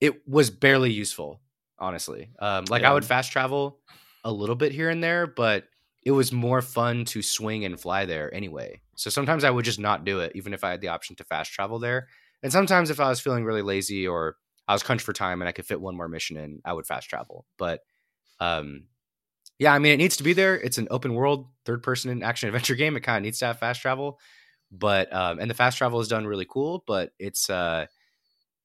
it 0.00 0.26
was 0.28 0.50
barely 0.50 0.92
useful, 0.92 1.40
honestly. 1.78 2.30
Um, 2.38 2.64
like 2.68 2.82
Yeah. 2.82 2.90
I 2.90 2.94
would 2.94 3.04
fast 3.04 3.32
travel 3.32 3.80
a 4.24 4.32
little 4.32 4.56
bit 4.56 4.72
here 4.72 4.90
and 4.90 5.02
there, 5.02 5.26
but 5.26 5.64
it 6.04 6.10
was 6.12 6.32
more 6.32 6.62
fun 6.62 7.04
to 7.06 7.22
swing 7.22 7.64
and 7.64 7.78
fly 7.78 8.04
there 8.04 8.32
anyway. 8.34 8.80
So 8.96 9.10
sometimes 9.10 9.44
I 9.44 9.50
would 9.50 9.64
just 9.64 9.78
not 9.80 10.04
do 10.04 10.20
it, 10.20 10.32
even 10.34 10.54
if 10.54 10.64
I 10.64 10.70
had 10.70 10.80
the 10.80 10.88
option 10.88 11.16
to 11.16 11.24
fast 11.24 11.52
travel 11.52 11.78
there. 11.78 12.08
And 12.42 12.52
sometimes 12.52 12.90
if 12.90 13.00
I 13.00 13.08
was 13.08 13.20
feeling 13.20 13.44
really 13.44 13.62
lazy 13.62 14.06
or 14.06 14.36
I 14.68 14.72
was 14.72 14.82
crunched 14.82 15.04
for 15.04 15.12
time 15.12 15.42
and 15.42 15.48
I 15.48 15.52
could 15.52 15.66
fit 15.66 15.80
one 15.80 15.96
more 15.96 16.08
mission 16.08 16.36
in, 16.36 16.60
I 16.64 16.72
would 16.72 16.86
fast 16.86 17.08
travel. 17.08 17.44
But 17.58 17.80
um, 18.40 18.84
yeah, 19.58 19.72
I 19.72 19.78
mean, 19.78 19.92
it 19.92 19.96
needs 19.96 20.16
to 20.18 20.22
be 20.22 20.32
there. 20.32 20.54
It's 20.54 20.78
an 20.78 20.88
open 20.90 21.14
world, 21.14 21.48
third 21.64 21.82
person 21.82 22.22
action 22.22 22.48
adventure 22.48 22.74
game. 22.76 22.96
It 22.96 23.00
kind 23.00 23.18
of 23.18 23.22
needs 23.22 23.38
to 23.40 23.46
have 23.46 23.58
fast 23.58 23.80
travel, 23.80 24.18
but 24.70 25.12
um, 25.12 25.38
and 25.38 25.50
the 25.50 25.54
fast 25.54 25.78
travel 25.78 26.00
is 26.00 26.08
done 26.08 26.26
really 26.26 26.46
cool. 26.48 26.84
But 26.86 27.12
it's 27.18 27.48
uh, 27.48 27.86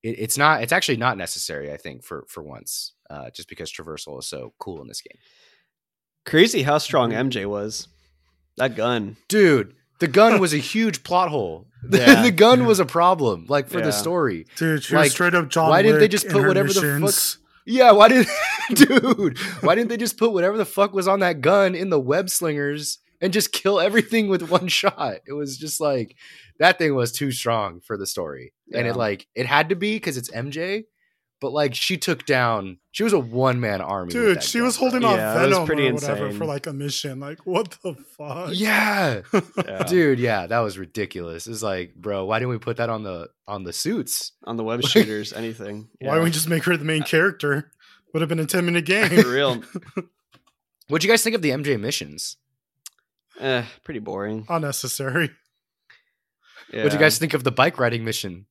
it, 0.03 0.15
it's 0.19 0.37
not. 0.37 0.63
It's 0.63 0.71
actually 0.73 0.97
not 0.97 1.17
necessary. 1.17 1.71
I 1.71 1.77
think 1.77 2.03
for 2.03 2.25
for 2.27 2.41
once, 2.43 2.93
uh, 3.09 3.29
just 3.31 3.49
because 3.49 3.71
traversal 3.71 4.19
is 4.19 4.27
so 4.27 4.53
cool 4.59 4.81
in 4.81 4.87
this 4.87 5.01
game, 5.01 5.17
crazy 6.25 6.63
how 6.63 6.77
strong. 6.77 7.11
MJ 7.11 7.45
was. 7.45 7.87
That 8.57 8.75
gun. 8.75 9.17
dude. 9.27 9.75
The 9.99 10.07
gun 10.07 10.39
was 10.41 10.51
a 10.53 10.57
huge 10.57 11.03
plot 11.03 11.29
hole. 11.29 11.67
The, 11.83 11.97
Yeah. 11.97 12.21
the 12.21 12.31
gun 12.31 12.65
was 12.67 12.79
a 12.79 12.85
problem, 12.85 13.45
like 13.49 13.67
for 13.67 13.79
Yeah. 13.79 13.85
the 13.85 13.91
story. 13.91 14.45
Dude, 14.55 14.83
she 14.83 14.93
Like, 14.95 15.05
was 15.05 15.11
straight 15.13 15.33
up 15.33 15.49
John 15.49 15.69
why 15.69 15.81
didn't 15.81 15.99
they 15.99 16.07
just 16.07 16.27
put 16.27 16.41
her 16.43 16.47
whatever 16.47 16.71
the 16.71 16.99
fuck- 16.99 17.41
Yeah, 17.65 17.91
why 17.93 18.07
did 18.07 18.27
dude? 18.75 19.37
Why 19.61 19.73
didn't 19.73 19.89
they 19.89 19.97
just 19.97 20.17
put 20.17 20.31
whatever 20.31 20.57
the 20.57 20.65
fuck 20.65 20.93
was 20.93 21.07
on 21.07 21.21
that 21.21 21.41
gun 21.41 21.73
in 21.73 21.89
the 21.89 21.99
web 21.99 22.29
slingers 22.29 22.99
and 23.21 23.31
just 23.31 23.51
kill 23.51 23.79
everything 23.79 24.27
with 24.27 24.49
one 24.49 24.67
shot? 24.79 25.19
It 25.27 25.33
was 25.33 25.57
just 25.57 25.79
like 25.79 26.15
that 26.59 26.77
thing 26.77 26.95
was 26.95 27.11
too 27.11 27.31
strong 27.31 27.79
for 27.81 27.97
the 27.97 28.07
story, 28.07 28.53
and 28.73 28.87
it 28.87 28.95
like 28.95 29.27
it 29.35 29.45
had 29.45 29.69
to 29.69 29.75
be 29.75 29.95
because 29.95 30.17
it's 30.17 30.31
MJ. 30.31 30.83
But 31.39 31.53
like 31.53 31.73
she 31.73 31.97
took 31.97 32.27
down, 32.27 32.77
she 32.91 33.01
was 33.03 33.13
a 33.13 33.19
one 33.19 33.59
man 33.59 33.81
army. 33.81 34.11
Dude, 34.11 34.43
she 34.43 34.59
gun, 34.59 34.65
was 34.67 34.77
bro. 34.77 34.89
holding 34.91 35.01
Yeah, 35.01 35.07
on 35.09 35.17
that 35.17 35.33
was 35.47 35.51
Venom 35.53 35.65
pretty 35.65 35.87
or 35.89 35.93
whatever 35.95 36.25
insane. 36.27 36.37
for 36.37 36.45
like 36.45 36.67
a 36.67 36.73
mission. 36.73 37.19
Like, 37.19 37.47
what 37.47 37.75
the 37.81 37.95
fuck? 37.95 38.51
Yeah, 38.53 39.21
Yeah. 39.65 39.83
dude, 39.85 40.19
yeah, 40.19 40.45
that 40.45 40.59
was 40.59 40.77
ridiculous. 40.77 41.47
It's 41.47 41.63
like, 41.63 41.95
bro, 41.95 42.25
why 42.25 42.37
didn't 42.37 42.51
we 42.51 42.59
put 42.59 42.77
that 42.77 42.91
on 42.91 43.01
the 43.01 43.29
on 43.47 43.63
the 43.63 43.73
suits? 43.73 44.33
on 44.43 44.55
the 44.55 44.63
web 44.63 44.83
shooters, 44.83 45.33
anything. 45.33 45.87
Why 45.99 46.13
don't 46.13 46.23
we 46.25 46.29
just 46.29 46.47
make 46.47 46.63
her 46.65 46.77
the 46.77 46.85
main 46.85 47.01
uh, 47.01 47.05
character? 47.05 47.71
Would 48.13 48.19
have 48.21 48.29
been 48.29 48.39
a 48.39 48.45
10 48.45 48.63
minute 48.63 48.85
game. 48.85 49.09
For 49.09 49.27
real? 49.31 49.63
What'd 50.89 51.03
you 51.03 51.09
guys 51.09 51.23
think 51.23 51.35
of 51.35 51.41
the 51.41 51.49
MJ 51.51 51.79
missions? 51.79 52.37
Eh, 53.41 53.63
pretty 53.83 53.99
boring. 53.99 54.45
Unnecessary. 54.49 55.31
Yeah. 56.71 56.83
What 56.83 56.91
do 56.91 56.97
you 56.97 57.01
guys 57.03 57.17
think 57.17 57.33
of 57.33 57.43
the 57.43 57.51
bike 57.51 57.79
riding 57.79 58.05
mission? 58.05 58.45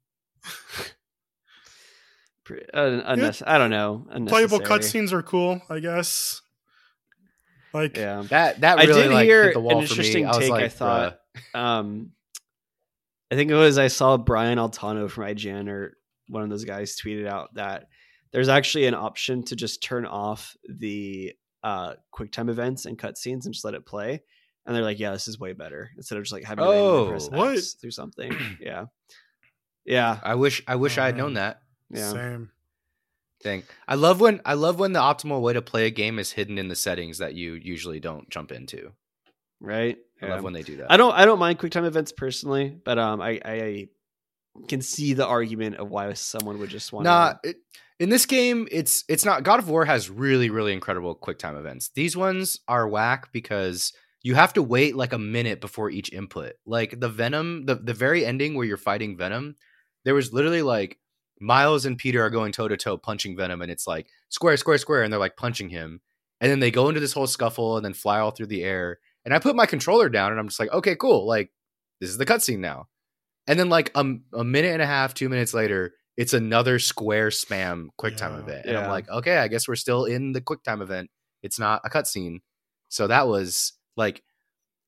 Pre- 2.44 2.64
uh, 2.74 3.02
unnecess- 3.14 3.42
I 3.46 3.58
don't 3.58 3.70
know. 3.70 4.06
Playable 4.26 4.58
cutscenes 4.60 5.12
are 5.12 5.22
cool, 5.22 5.60
I 5.70 5.78
guess. 5.80 6.42
Like, 7.72 7.96
Yeah. 7.96 8.22
That 8.28 8.60
that 8.62 8.78
I 8.80 8.86
did 8.86 9.10
like 9.12 9.24
hear 9.26 9.44
hit 9.44 9.54
the 9.54 9.60
wall 9.60 9.76
an 9.78 9.82
interesting 9.82 10.24
me. 10.24 10.28
I 10.28 10.36
was 10.36 10.38
take, 10.38 10.52
I 10.52 10.68
thought. 10.68 11.20
bruh. 11.54 11.58
Um, 11.60 12.10
I 13.30 13.36
think 13.36 13.50
it 13.50 13.54
was 13.54 13.78
I 13.78 13.86
saw 13.86 14.16
Brian 14.16 14.58
Altano 14.58 15.08
from 15.08 15.24
IGN 15.24 15.68
or 15.68 15.96
one 16.28 16.42
of 16.42 16.50
those 16.50 16.64
guys 16.64 16.96
tweeted 17.00 17.28
out 17.28 17.54
that 17.54 17.86
there's 18.32 18.48
actually 18.48 18.86
an 18.86 18.94
option 18.94 19.44
to 19.44 19.56
just 19.56 19.82
turn 19.84 20.04
off 20.04 20.56
the 20.68 21.32
uh, 21.62 21.94
QuickTime 22.12 22.50
events 22.50 22.86
and 22.86 22.98
cutscenes 22.98 23.44
and 23.44 23.52
just 23.54 23.64
let 23.64 23.74
it 23.74 23.86
play. 23.86 24.22
And 24.70 24.76
they're 24.76 24.84
like, 24.84 25.00
yeah, 25.00 25.10
this 25.10 25.26
is 25.26 25.36
way 25.40 25.52
better 25.52 25.90
instead 25.96 26.16
of 26.16 26.22
just 26.22 26.32
like 26.32 26.44
having 26.44 26.62
to 26.64 26.70
randomly 26.70 27.00
Oh, 27.00 27.10
press 27.10 27.28
what? 27.28 27.58
X 27.58 27.72
through 27.72 27.90
something. 27.90 28.56
yeah, 28.60 28.84
yeah, 29.84 30.20
I 30.22 30.36
wish 30.36 30.62
I 30.68 30.76
wish 30.76 30.96
Oh, 30.96 31.02
I 31.02 31.06
had 31.06 31.16
known 31.16 31.34
that 31.34 31.62
yeah. 31.90 32.12
same. 32.12 32.52
thing. 33.42 33.64
I 33.88 33.96
love 33.96 34.20
when 34.20 34.40
I 34.44 34.54
love 34.54 34.78
when 34.78 34.92
the 34.92 35.00
optimal 35.00 35.40
way 35.42 35.54
to 35.54 35.60
play 35.60 35.86
a 35.86 35.90
game 35.90 36.20
is 36.20 36.30
hidden 36.30 36.56
in 36.56 36.68
the 36.68 36.76
settings 36.76 37.18
that 37.18 37.34
you 37.34 37.54
usually 37.54 37.98
don't 37.98 38.30
jump 38.30 38.52
into. 38.52 38.92
Right. 39.60 39.98
I 40.22 40.26
Yeah. 40.26 40.34
love 40.36 40.44
when 40.44 40.52
they 40.52 40.62
do 40.62 40.76
that. 40.76 40.92
I 40.92 40.96
don't 40.96 41.14
I 41.14 41.24
don't 41.24 41.40
mind 41.40 41.58
QuickTime 41.58 41.84
events 41.84 42.12
personally, 42.12 42.68
but 42.84 42.96
um 42.96 43.20
I 43.20 43.40
I 43.44 43.88
can 44.68 44.82
see 44.82 45.14
the 45.14 45.26
argument 45.26 45.78
of 45.78 45.90
why 45.90 46.12
someone 46.12 46.60
would 46.60 46.70
just 46.70 46.92
want 46.92 47.06
Nah, 47.06 47.34
it, 47.42 47.56
in 47.98 48.08
this 48.08 48.24
game, 48.24 48.68
it's 48.70 49.02
it's 49.08 49.24
not. 49.24 49.42
God 49.42 49.58
of 49.58 49.68
War 49.68 49.84
has 49.84 50.08
really 50.08 50.48
really 50.48 50.72
incredible 50.72 51.14
quick 51.16 51.38
time 51.38 51.56
events. 51.56 51.90
These 51.94 52.16
ones 52.16 52.60
are 52.68 52.86
whack 52.88 53.32
because 53.32 53.92
you 54.22 54.34
have 54.34 54.52
to 54.54 54.62
wait 54.62 54.96
like 54.96 55.12
a 55.12 55.18
minute 55.18 55.60
before 55.60 55.90
each 55.90 56.12
input. 56.12 56.52
Like 56.66 57.00
the 57.00 57.08
Venom, 57.08 57.64
the 57.66 57.76
the 57.76 57.94
very 57.94 58.24
ending 58.24 58.54
where 58.54 58.66
you're 58.66 58.76
fighting 58.76 59.16
Venom, 59.16 59.56
there 60.04 60.14
was 60.14 60.32
literally 60.32 60.62
like 60.62 60.98
Miles 61.40 61.86
and 61.86 61.96
Peter 61.96 62.22
are 62.22 62.30
going 62.30 62.52
toe 62.52 62.68
to 62.68 62.76
toe 62.76 62.98
punching 62.98 63.36
Venom, 63.36 63.62
and 63.62 63.70
it's 63.70 63.86
like 63.86 64.06
square, 64.28 64.56
square, 64.56 64.78
square, 64.78 65.02
and 65.02 65.12
they're 65.12 65.20
like 65.20 65.36
punching 65.36 65.70
him, 65.70 66.00
and 66.40 66.50
then 66.50 66.60
they 66.60 66.70
go 66.70 66.88
into 66.88 67.00
this 67.00 67.12
whole 67.14 67.26
scuffle 67.26 67.76
and 67.76 67.84
then 67.84 67.94
fly 67.94 68.18
all 68.20 68.30
through 68.30 68.46
the 68.48 68.62
air. 68.62 68.98
And 69.24 69.34
I 69.34 69.38
put 69.38 69.56
my 69.56 69.66
controller 69.66 70.08
down, 70.08 70.32
and 70.32 70.40
I'm 70.40 70.48
just 70.48 70.60
like, 70.60 70.72
okay, 70.72 70.96
cool, 70.96 71.26
like 71.26 71.50
this 72.00 72.10
is 72.10 72.18
the 72.18 72.26
cutscene 72.26 72.58
now. 72.60 72.88
And 73.46 73.58
then 73.58 73.68
like 73.70 73.90
a, 73.94 74.04
a 74.34 74.44
minute 74.44 74.72
and 74.72 74.82
a 74.82 74.86
half, 74.86 75.14
two 75.14 75.28
minutes 75.28 75.54
later, 75.54 75.94
it's 76.16 76.34
another 76.34 76.78
square 76.78 77.28
spam 77.28 77.88
QuickTime 77.98 78.36
Yeah. 78.36 78.40
event, 78.40 78.66
and 78.66 78.76
I'm 78.76 78.88
like, 78.88 79.08
okay, 79.08 79.38
I 79.38 79.48
guess 79.48 79.66
we're 79.66 79.76
still 79.76 80.04
in 80.04 80.32
the 80.32 80.40
QuickTime 80.42 80.82
event. 80.82 81.10
It's 81.42 81.58
not 81.58 81.80
a 81.84 81.90
cutscene, 81.90 82.40
so 82.90 83.06
that 83.06 83.26
was 83.28 83.72
like, 84.00 84.22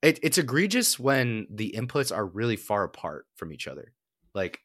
it, 0.03 0.19
it's 0.23 0.39
egregious 0.39 0.99
when 0.99 1.47
the 1.51 1.75
inputs 1.77 2.15
are 2.15 2.27
really 2.27 2.57
far 2.57 2.83
apart 2.85 3.27
from 3.37 3.53
each 3.53 3.69
other. 3.69 3.93
Like, 4.35 4.59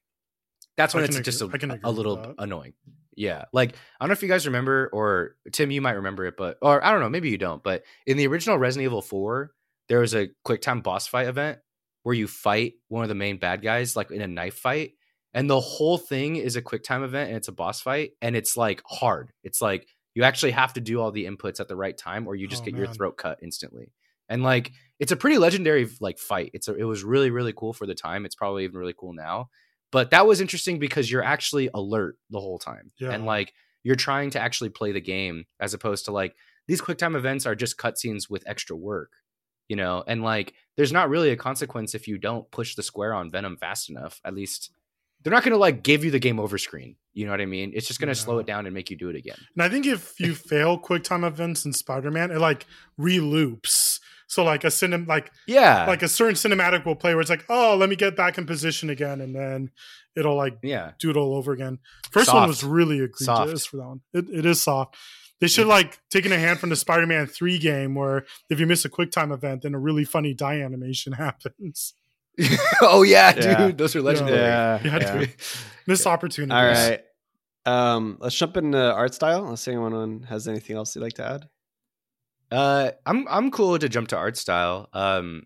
that's 0.77 0.93
when 0.95 1.03
it's 1.03 1.19
just 1.19 1.41
agree- 1.41 1.59
can 1.59 1.71
a, 1.71 1.79
a 1.83 1.91
little 1.91 2.33
annoying. 2.39 2.73
Yeah, 3.15 3.45
like 3.51 3.71
I 3.71 4.03
don't 4.03 4.09
know 4.09 4.13
if 4.13 4.21
you 4.21 4.27
guys 4.29 4.45
remember, 4.45 4.89
or 4.93 5.35
Tim, 5.51 5.71
you 5.71 5.81
might 5.81 5.93
remember 6.01 6.25
it, 6.25 6.35
but 6.37 6.57
or 6.61 6.83
I 6.85 6.91
don't 6.91 6.99
know, 6.99 7.09
maybe 7.09 7.29
you 7.31 7.39
don't. 7.39 7.63
But 7.63 7.83
in 8.05 8.15
the 8.15 8.27
original 8.27 8.59
Resident 8.59 8.85
Evil 8.85 9.01
Four, 9.01 9.51
there 9.89 9.99
was 9.99 10.13
a 10.13 10.27
QuickTime 10.45 10.83
boss 10.83 11.07
fight 11.07 11.27
event 11.27 11.57
where 12.03 12.13
you 12.13 12.27
fight 12.27 12.73
one 12.89 13.01
of 13.03 13.09
the 13.09 13.15
main 13.15 13.37
bad 13.37 13.63
guys, 13.63 13.95
like 13.95 14.11
in 14.11 14.21
a 14.21 14.27
knife 14.27 14.59
fight, 14.59 14.91
and 15.33 15.49
the 15.49 15.59
whole 15.59 15.97
thing 15.97 16.35
is 16.35 16.55
a 16.57 16.61
QuickTime 16.61 17.03
event 17.03 17.29
and 17.29 17.37
it's 17.37 17.47
a 17.47 17.51
boss 17.53 17.81
fight, 17.81 18.11
and 18.21 18.35
it's 18.35 18.55
like 18.55 18.83
hard. 18.85 19.31
It's 19.43 19.61
like 19.63 19.87
you 20.13 20.21
actually 20.23 20.51
have 20.51 20.73
to 20.73 20.81
do 20.81 21.01
all 21.01 21.11
the 21.11 21.25
inputs 21.25 21.59
at 21.59 21.67
the 21.67 21.75
right 21.75 21.97
time, 21.97 22.27
or 22.27 22.35
you 22.35 22.47
just 22.47 22.61
Oh, 22.61 22.65
get 22.65 22.75
your 22.75 22.85
throat 22.93 23.17
cut 23.17 23.39
instantly. 23.41 23.93
And 24.29 24.43
like 24.43 24.71
it's 24.99 25.11
a 25.11 25.15
pretty 25.15 25.37
legendary 25.37 25.87
like 26.01 26.17
fight. 26.19 26.51
It's 26.53 26.67
a, 26.67 26.75
it 26.75 26.83
was 26.83 27.03
really 27.03 27.29
really 27.31 27.53
cool 27.55 27.73
for 27.73 27.85
the 27.85 27.95
time. 27.95 28.25
It's 28.25 28.35
probably 28.35 28.63
even 28.63 28.77
really 28.77 28.95
cool 28.97 29.13
now. 29.13 29.49
But 29.91 30.11
that 30.11 30.27
was 30.27 30.41
interesting 30.41 30.79
because 30.79 31.09
you're 31.09 31.23
actually 31.23 31.69
alert 31.73 32.17
the 32.29 32.41
whole 32.41 32.59
time, 32.59 32.91
Yeah. 32.99 33.11
and 33.11 33.25
like 33.25 33.53
you're 33.83 33.95
trying 33.95 34.31
to 34.31 34.39
actually 34.39 34.69
play 34.69 34.91
the 34.91 34.99
game 34.99 35.45
as 35.61 35.73
opposed 35.73 36.05
to 36.05 36.11
like 36.11 36.35
these 36.67 36.81
QuickTime 36.81 37.15
events 37.15 37.45
are 37.45 37.55
just 37.55 37.77
cutscenes 37.77 38.29
with 38.29 38.43
extra 38.45 38.75
work, 38.75 39.11
you 39.69 39.77
know. 39.77 40.03
And 40.05 40.21
like 40.23 40.53
there's 40.75 40.91
not 40.91 41.09
really 41.09 41.29
a 41.29 41.37
consequence 41.37 41.95
if 41.95 42.05
you 42.07 42.17
don't 42.17 42.49
push 42.51 42.75
the 42.75 42.83
square 42.83 43.13
on 43.13 43.31
Venom 43.31 43.55
fast 43.55 43.89
enough. 43.89 44.19
At 44.25 44.33
least 44.35 44.71
they're 45.23 45.31
not 45.33 45.43
gonna 45.43 45.55
like 45.57 45.83
give 45.83 46.03
you 46.03 46.11
the 46.11 46.19
game 46.19 46.39
over 46.39 46.57
screen. 46.57 46.97
You 47.13 47.25
know 47.25 47.31
what 47.31 47.39
I 47.41 47.45
mean? 47.45 47.71
It's 47.73 47.87
just 47.87 47.99
gonna 48.01 48.13
slow 48.13 48.39
it 48.39 48.45
down 48.45 48.65
and 48.65 48.75
make 48.75 48.89
you 48.89 48.97
do 48.97 49.07
it 49.09 49.15
again. 49.15 49.37
And 49.55 49.63
I 49.63 49.69
think 49.69 49.85
if 49.85 50.19
you 50.19 50.35
fail 50.51 50.77
quick 50.77 51.03
time 51.05 51.23
events 51.23 51.63
in 51.63 51.71
Spider 51.71 52.11
Man, 52.11 52.29
it 52.29 52.39
like 52.39 52.65
re-loops. 52.97 53.99
So 54.27 54.43
like 54.43 54.63
a 54.63 54.67
cinem 54.67 55.07
like 55.07 55.31
Yeah, 55.47 55.85
like 55.87 56.03
a 56.03 56.07
certain 56.07 56.35
cinematic 56.35 56.85
will 56.85 56.95
play 56.95 57.13
where 57.13 57.21
it's 57.21 57.29
like, 57.29 57.45
oh, 57.49 57.75
let 57.75 57.89
me 57.89 57.95
get 57.95 58.15
back 58.15 58.37
in 58.37 58.45
position 58.45 58.89
again, 58.89 59.21
and 59.21 59.33
then 59.35 59.71
it'll 60.15 60.35
like 60.35 60.57
yeah. 60.61 60.91
do 60.99 61.09
it 61.09 61.17
all 61.17 61.35
over 61.35 61.53
again. 61.53 61.79
First 62.11 62.33
one 62.33 62.47
was 62.47 62.63
really 62.63 62.99
egregious 62.99 63.25
Soft. 63.25 63.67
for 63.67 63.77
that 63.77 63.87
one. 63.87 64.01
It, 64.13 64.29
it 64.29 64.45
is 64.45 64.61
soft. 64.61 64.95
They 65.39 65.47
should 65.47 65.67
like 65.67 65.99
taken 66.09 66.31
a 66.31 66.37
hand 66.37 66.59
from 66.59 66.69
the 66.69 66.75
Spider-Man 66.75 67.27
Three 67.27 67.59
game 67.59 67.93
where 67.93 68.25
if 68.49 68.59
you 68.59 68.65
miss 68.65 68.85
a 68.85 68.89
quick 68.89 69.11
time 69.11 69.31
event, 69.31 69.61
then 69.61 69.75
a 69.75 69.79
really 69.79 70.03
funny 70.03 70.33
die 70.33 70.61
animation 70.61 71.13
happens. 71.13 71.93
oh 72.81 73.03
yeah, 73.03 73.33
dude, 73.33 73.77
those 73.77 73.95
are 73.95 74.01
legendary. 74.01 74.39
Yeah. 74.39 74.79
Yeah, 74.83 74.97
yeah. 74.97 75.17
dude. 75.19 75.35
Missed 75.87 76.05
opportunities. 76.05 76.53
All 76.53 76.65
right. 76.65 77.03
Um, 77.65 78.17
let's 78.19 78.35
jump 78.35 78.57
into 78.57 78.77
art 78.77 79.13
style. 79.13 79.43
Unless 79.43 79.67
anyone 79.67 80.23
has 80.23 80.47
anything 80.47 80.75
else 80.75 80.95
you'd 80.95 81.01
like 81.01 81.13
to 81.13 81.25
add. 81.25 81.49
Uh, 82.51 82.91
I'm 83.05 83.27
I'm 83.29 83.51
cool 83.51 83.77
to 83.77 83.89
jump 83.89 84.07
to 84.09 84.17
art 84.17 84.37
style. 84.37 84.89
Um, 84.93 85.43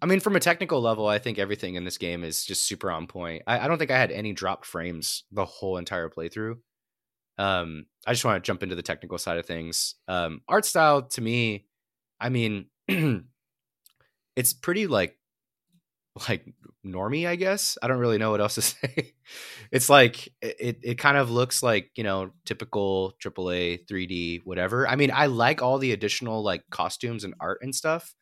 I 0.00 0.06
mean, 0.06 0.20
from 0.20 0.36
a 0.36 0.40
technical 0.40 0.80
level, 0.80 1.08
I 1.08 1.18
think 1.18 1.38
everything 1.38 1.74
in 1.74 1.84
this 1.84 1.98
game 1.98 2.22
is 2.22 2.44
just 2.44 2.66
super 2.66 2.90
on 2.90 3.06
point. 3.06 3.42
I, 3.46 3.60
I 3.60 3.68
don't 3.68 3.78
think 3.78 3.90
I 3.90 3.98
had 3.98 4.12
any 4.12 4.32
dropped 4.32 4.64
frames 4.66 5.24
the 5.32 5.44
whole 5.44 5.76
entire 5.76 6.08
playthrough. 6.08 6.56
Um, 7.38 7.86
I 8.06 8.12
just 8.12 8.24
want 8.24 8.42
to 8.42 8.46
jump 8.46 8.62
into 8.62 8.74
the 8.74 8.82
technical 8.82 9.18
side 9.18 9.38
of 9.38 9.46
things. 9.46 9.96
Um, 10.06 10.42
art 10.48 10.64
style 10.64 11.02
to 11.02 11.20
me, 11.20 11.66
I 12.20 12.28
mean, 12.28 12.66
it's 14.36 14.52
pretty 14.52 14.86
like 14.86 15.17
like 16.28 16.44
normie, 16.86 17.26
I 17.26 17.36
guess. 17.36 17.76
I 17.82 17.88
don't 17.88 17.98
really 17.98 18.18
know 18.18 18.30
what 18.30 18.40
else 18.40 18.54
to 18.56 18.62
say. 18.72 19.14
it's 19.70 19.88
like 19.88 20.28
it 20.40 20.78
it 20.82 20.98
kind 20.98 21.16
of 21.16 21.30
looks 21.30 21.62
like, 21.62 21.90
you 21.96 22.04
know, 22.04 22.30
typical 22.44 23.14
AAA 23.22 23.86
3D 23.86 24.40
whatever. 24.44 24.88
I 24.88 24.96
mean, 24.96 25.10
I 25.12 25.26
like 25.26 25.60
all 25.62 25.78
the 25.78 25.92
additional 25.92 26.42
like 26.42 26.62
costumes 26.70 27.24
and 27.24 27.34
art 27.40 27.58
and 27.62 27.74
stuff, 27.74 28.14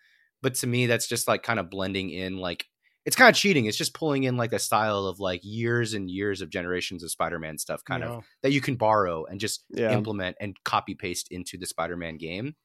but 0.42 0.54
to 0.56 0.66
me 0.66 0.86
that's 0.86 1.06
just 1.06 1.28
like 1.28 1.42
kind 1.42 1.58
of 1.60 1.70
blending 1.70 2.10
in 2.10 2.38
like 2.38 2.66
it's 3.04 3.14
kind 3.14 3.30
of 3.30 3.36
cheating. 3.36 3.66
It's 3.66 3.76
just 3.76 3.94
pulling 3.94 4.24
in 4.24 4.36
like 4.36 4.52
a 4.52 4.58
style 4.58 5.06
of 5.06 5.20
like 5.20 5.40
years 5.44 5.94
and 5.94 6.10
years 6.10 6.40
of 6.40 6.50
generations 6.50 7.04
of 7.04 7.10
Spider-Man 7.12 7.56
stuff 7.56 7.84
kind 7.84 8.02
of 8.02 8.24
that 8.42 8.50
you 8.50 8.60
can 8.60 8.74
borrow 8.74 9.24
and 9.26 9.38
just 9.38 9.62
Yeah. 9.70 9.92
implement 9.92 10.36
and 10.40 10.56
copy 10.64 10.96
paste 10.96 11.28
into 11.30 11.56
the 11.56 11.66
Spider-Man 11.66 12.16
game. 12.16 12.56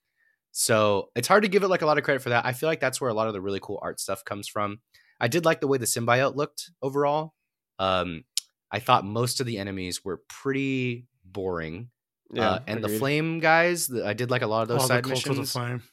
So 0.51 1.11
it's 1.15 1.27
hard 1.27 1.43
to 1.43 1.49
give 1.49 1.63
it 1.63 1.67
like 1.69 1.81
a 1.81 1.85
lot 1.85 1.97
of 1.97 2.03
credit 2.03 2.21
for 2.21 2.29
that. 2.29 2.45
I 2.45 2.53
feel 2.53 2.67
like 2.67 2.79
that's 2.79 2.99
where 2.99 3.09
a 3.09 3.13
lot 3.13 3.27
of 3.27 3.33
the 3.33 3.39
really 3.41 3.59
cool 3.61 3.79
art 3.81 3.99
stuff 3.99 4.25
comes 4.25 4.47
from. 4.47 4.79
I 5.21 5.27
did 5.29 5.45
like 5.45 5.61
the 5.61 5.67
way 5.67 5.77
the 5.77 5.85
symbiote 5.85 6.35
looked 6.35 6.71
overall. 6.81 7.33
Um, 7.79 8.25
I 8.71 8.79
thought 8.79 9.05
most 9.05 9.39
of 9.39 9.45
the 9.45 9.57
enemies 9.59 10.03
were 10.03 10.21
pretty 10.27 11.05
boring. 11.23 11.89
Yeah. 12.33 12.49
uh, 12.49 12.59
and 12.67 12.83
the 12.83 12.89
flame 12.89 13.39
guys, 13.39 13.87
the, 13.87 14.05
I 14.07 14.13
did 14.13 14.31
like 14.31 14.41
a 14.41 14.47
lot 14.47 14.61
of 14.63 14.67
those 14.69 14.79
Oh, 14.79 14.81
the 14.83 14.87
side 14.87 15.03
Cult 15.03 15.17
of 15.17 15.23
the 15.23 15.29
missions. 15.29 15.51
Flame. 15.51 15.83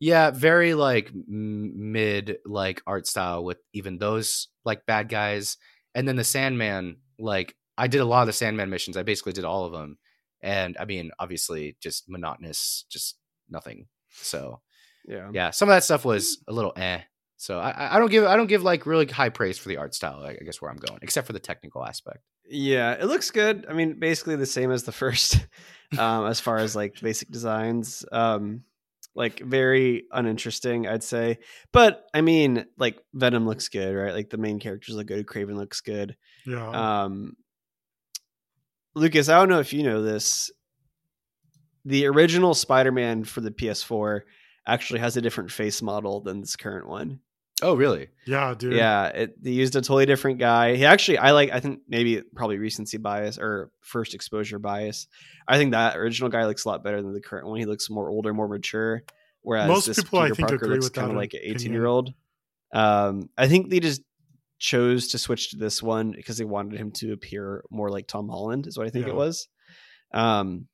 Yeah, 0.00 0.30
very 0.30 0.74
like 0.74 1.08
m- 1.14 1.92
mid 1.92 2.38
like 2.44 2.82
art 2.86 3.06
style 3.06 3.44
with 3.44 3.58
even 3.72 3.98
those 3.98 4.48
like 4.64 4.86
bad 4.86 5.08
guys. 5.08 5.56
And 5.94 6.06
then 6.08 6.16
the 6.16 6.24
Sandman, 6.24 6.96
like 7.18 7.54
I 7.78 7.86
did 7.86 8.00
a 8.00 8.04
lot 8.04 8.22
of 8.22 8.26
the 8.26 8.32
Sandman 8.32 8.70
missions. 8.70 8.96
I 8.96 9.02
basically 9.02 9.32
did 9.32 9.44
all 9.44 9.64
of 9.64 9.72
them. 9.72 9.98
And 10.42 10.76
I 10.78 10.84
mean, 10.84 11.10
obviously 11.18 11.76
just 11.80 12.08
monotonous, 12.08 12.84
just 12.90 13.16
nothing. 13.48 13.86
So 14.10 14.60
Yeah. 15.06 15.30
yeah, 15.32 15.50
some 15.50 15.68
of 15.68 15.74
that 15.74 15.84
stuff 15.84 16.04
was 16.04 16.38
a 16.48 16.52
little 16.52 16.72
eh. 16.76 17.00
So 17.44 17.58
I- 17.58 17.70
I, 17.72 17.96
I 17.96 17.98
don't 17.98 18.10
give 18.10 18.24
I 18.24 18.36
don't 18.36 18.46
give 18.46 18.62
like 18.62 18.86
really 18.86 19.06
high 19.06 19.28
praise 19.28 19.58
for 19.58 19.68
the 19.68 19.76
art 19.76 19.94
style. 19.94 20.22
I 20.24 20.30
I 20.30 20.44
guess 20.46 20.62
where 20.62 20.70
I'm 20.70 20.78
going, 20.78 21.00
except 21.02 21.26
for 21.26 21.34
the 21.34 21.40
technical 21.40 21.84
aspect. 21.84 22.20
Yeah, 22.48 22.92
it 22.92 23.04
looks 23.04 23.30
good. 23.30 23.66
I 23.68 23.74
mean, 23.74 23.98
basically 23.98 24.36
the 24.36 24.46
same 24.46 24.70
as 24.70 24.84
the 24.84 24.92
first, 24.92 25.46
um, 25.98 26.26
as 26.26 26.40
far 26.40 26.56
as 26.56 26.74
like 26.74 27.00
basic 27.02 27.28
designs. 27.30 28.04
Um, 28.10 28.62
like 29.14 29.40
very 29.40 30.04
uninteresting, 30.10 30.88
I'd 30.88 31.02
say. 31.04 31.38
But 31.70 32.04
I 32.14 32.20
mean, 32.22 32.64
like 32.78 32.98
Venom 33.12 33.46
looks 33.46 33.68
good, 33.68 33.92
right? 33.94 34.14
Like 34.14 34.30
the 34.30 34.38
main 34.38 34.58
characters 34.58 34.94
look 34.96 35.06
good. 35.06 35.26
Kraven 35.26 35.54
looks 35.56 35.82
good. 35.82 36.16
Yeah. 36.46 37.02
Um, 37.04 37.36
Lucas, 38.94 39.28
I 39.28 39.36
don't 39.38 39.48
know 39.50 39.60
if 39.60 39.72
you 39.72 39.82
know 39.82 40.02
this. 40.02 40.50
The 41.84 42.06
original 42.06 42.54
Spider-Man 42.54 43.24
for 43.24 43.40
the 43.42 43.50
PS4 43.50 44.22
actually 44.66 45.00
has 45.00 45.16
a 45.16 45.20
different 45.20 45.50
face 45.50 45.82
model 45.82 46.20
than 46.22 46.40
this 46.40 46.56
current 46.56 46.88
one. 46.88 47.20
Oh, 47.64 47.74
really? 47.74 48.08
yeah, 48.26 48.54
dude. 48.56 48.74
Yeah, 48.74 49.06
it, 49.06 49.42
they 49.42 49.50
used 49.52 49.74
a 49.74 49.80
totally 49.80 50.06
different 50.06 50.38
guy. 50.38 50.76
He 50.76 50.84
actually, 50.84 51.18
I 51.18 51.30
like, 51.32 51.50
I 51.50 51.60
think 51.60 51.80
maybe 51.88 52.22
probably 52.34 52.58
recency 52.58 52.98
bias 52.98 53.38
or 53.38 53.70
first 53.80 54.14
exposure 54.14 54.58
bias. 54.58 55.06
I 55.48 55.56
think 55.56 55.72
that 55.72 55.96
original 55.96 56.28
guy 56.28 56.44
looks 56.46 56.64
a 56.64 56.68
lot 56.68 56.84
better 56.84 57.00
than 57.00 57.14
the 57.14 57.20
current 57.20 57.46
one. 57.46 57.58
He 57.58 57.64
looks 57.66 57.88
more 57.88 58.10
older, 58.10 58.34
more 58.34 58.48
mature. 58.48 59.02
Whereas 59.40 59.68
Most 59.68 59.86
this 59.86 60.02
people, 60.02 60.18
I 60.20 60.28
think, 60.28 60.48
Parker 60.48 60.64
agree 60.66 60.76
looks 60.76 60.90
kind 60.90 61.10
of 61.10 61.16
like 61.16 61.34
an 61.34 61.40
18 61.42 61.72
year 61.72 61.86
old. 61.86 62.12
Um, 62.72 63.28
I 63.36 63.48
think 63.48 63.70
they 63.70 63.80
just 63.80 64.02
chose 64.58 65.08
to 65.08 65.18
switch 65.18 65.50
to 65.50 65.56
this 65.56 65.82
one 65.82 66.12
because 66.12 66.38
they 66.38 66.44
wanted 66.44 66.78
him 66.78 66.90
to 66.92 67.12
appear 67.12 67.62
more 67.70 67.90
like 67.90 68.06
Tom 68.06 68.28
Holland, 68.28 68.66
is 68.66 68.76
what 68.78 68.86
I 68.86 68.90
think 68.90 69.06
Yeah. 69.06 69.12
it 69.12 69.16
was. 69.16 69.48
Um, 70.12 70.68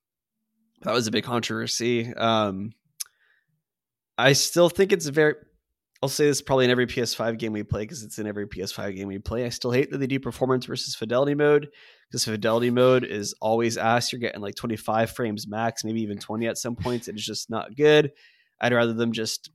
that 0.82 0.92
was 0.94 1.06
a 1.06 1.10
big 1.10 1.24
controversy. 1.24 2.12
Um, 2.14 2.72
I 4.16 4.34
still 4.34 4.68
think 4.68 4.92
it's 4.92 5.06
very. 5.06 5.34
I'll 6.02 6.08
say 6.08 6.26
this 6.26 6.40
probably 6.40 6.64
in 6.64 6.70
every 6.70 6.86
PS5 6.86 7.38
game 7.38 7.52
we 7.52 7.62
play 7.62 7.82
because 7.82 8.02
it's 8.02 8.18
in 8.18 8.26
every 8.26 8.46
PS5 8.46 8.96
game 8.96 9.08
we 9.08 9.18
play. 9.18 9.44
I 9.44 9.50
still 9.50 9.70
hate 9.70 9.90
that 9.90 9.98
they 9.98 10.06
do 10.06 10.18
performance 10.18 10.64
versus 10.64 10.94
fidelity 10.94 11.34
mode 11.34 11.68
because 12.08 12.24
fidelity 12.24 12.70
mode 12.70 13.04
is 13.04 13.34
always 13.40 13.76
ass. 13.76 14.10
You're 14.10 14.20
getting 14.20 14.40
like 14.40 14.54
25 14.54 15.10
frames 15.10 15.46
max, 15.46 15.84
maybe 15.84 16.00
even 16.00 16.18
20 16.18 16.46
at 16.46 16.56
some 16.56 16.74
points. 16.74 17.06
It's 17.06 17.24
just 17.24 17.50
not 17.50 17.76
good. 17.76 18.12
I'd 18.60 18.72
rather 18.72 18.94
them 18.94 19.12
just 19.12 19.50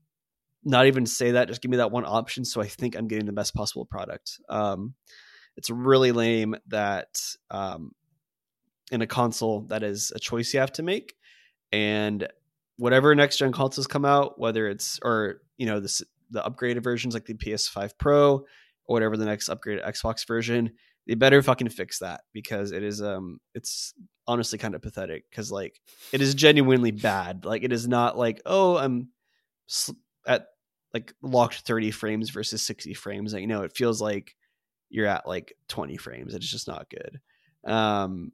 not 0.63 0.85
even 0.85 1.07
say 1.07 1.31
that. 1.31 1.47
Just 1.47 1.61
give 1.61 1.71
me 1.71 1.77
that 1.77 1.91
one 1.91 2.05
option 2.05 2.45
so 2.45 2.61
I 2.61 2.67
think 2.67 2.95
I'm 2.95 3.07
getting 3.07 3.25
the 3.25 3.31
best 3.31 3.55
possible 3.55 3.85
product. 3.85 4.39
Um, 4.47 4.93
it's 5.57 5.69
really 5.69 6.11
lame 6.11 6.55
that 6.67 7.19
um, 7.49 7.91
in 8.91 9.01
a 9.01 9.07
console 9.07 9.61
that 9.69 9.83
is 9.83 10.11
a 10.15 10.19
choice 10.19 10.53
you 10.53 10.59
have 10.59 10.73
to 10.73 10.83
make, 10.83 11.15
and 11.71 12.27
whatever 12.77 13.15
next 13.15 13.37
gen 13.37 13.53
consoles 13.53 13.87
come 13.87 14.05
out, 14.05 14.37
whether 14.39 14.67
it's 14.67 14.99
or 15.01 15.41
you 15.57 15.65
know 15.65 15.79
this 15.79 16.03
the 16.29 16.41
upgraded 16.41 16.83
versions 16.83 17.13
like 17.13 17.25
the 17.25 17.33
PS5 17.33 17.93
Pro 17.97 18.33
or 18.33 18.45
whatever 18.85 19.17
the 19.17 19.25
next 19.25 19.49
upgraded 19.49 19.85
Xbox 19.85 20.27
version, 20.27 20.71
they 21.07 21.15
better 21.15 21.41
fucking 21.41 21.69
fix 21.69 21.99
that 21.99 22.21
because 22.33 22.71
it 22.71 22.83
is 22.83 23.01
um 23.01 23.39
it's 23.53 23.93
honestly 24.27 24.57
kind 24.57 24.75
of 24.75 24.81
pathetic 24.81 25.23
because 25.29 25.51
like 25.51 25.79
it 26.11 26.21
is 26.21 26.33
genuinely 26.33 26.91
bad. 26.91 27.45
Like 27.45 27.63
it 27.63 27.71
is 27.71 27.87
not 27.87 28.17
like 28.17 28.41
oh 28.45 28.77
I'm 28.77 29.09
at 30.27 30.47
like 30.93 31.13
locked 31.21 31.61
30 31.61 31.91
frames 31.91 32.29
versus 32.29 32.61
60 32.61 32.93
frames. 32.93 33.33
Like 33.33 33.41
you 33.41 33.47
know 33.47 33.63
it 33.63 33.75
feels 33.75 34.01
like 34.01 34.35
you're 34.89 35.07
at 35.07 35.27
like 35.27 35.53
20 35.67 35.97
frames. 35.97 36.33
It's 36.33 36.49
just 36.49 36.67
not 36.67 36.89
good. 36.89 37.19
Um 37.71 38.31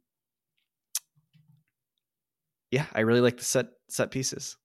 yeah, 2.71 2.85
I 2.93 3.01
really 3.01 3.19
like 3.19 3.37
the 3.37 3.43
set 3.43 3.67
set 3.89 4.11
pieces. 4.11 4.57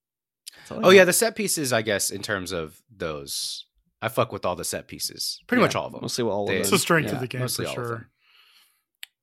That's 0.59 0.71
all 0.73 0.85
I 0.85 0.89
Oh 0.89 0.91
yeah, 0.91 1.05
the 1.05 1.13
set 1.13 1.37
pieces. 1.37 1.73
I 1.73 1.83
guess 1.83 2.11
in 2.11 2.23
terms 2.23 2.53
of 2.53 2.81
those, 2.95 3.67
I 4.03 4.09
fuck 4.09 4.33
with 4.33 4.45
all 4.45 4.57
the 4.57 4.65
set 4.65 4.89
pieces. 4.89 5.41
Pretty 5.47 5.61
Yeah, 5.61 5.67
much 5.67 5.77
all 5.77 5.87
of 5.87 5.93
them. 5.93 6.01
Mostly 6.03 6.25
all 6.25 6.47
They- 6.47 6.57
of 6.57 6.61
It's 6.61 6.71
them. 6.71 6.75
the 6.77 6.81
strength 6.81 7.07
Yeah. 7.09 7.15
of 7.15 7.21
the 7.21 7.29
game 7.29 7.41
mostly 7.43 7.65
for 7.67 7.69
all 7.71 7.75
sure. 7.75 8.11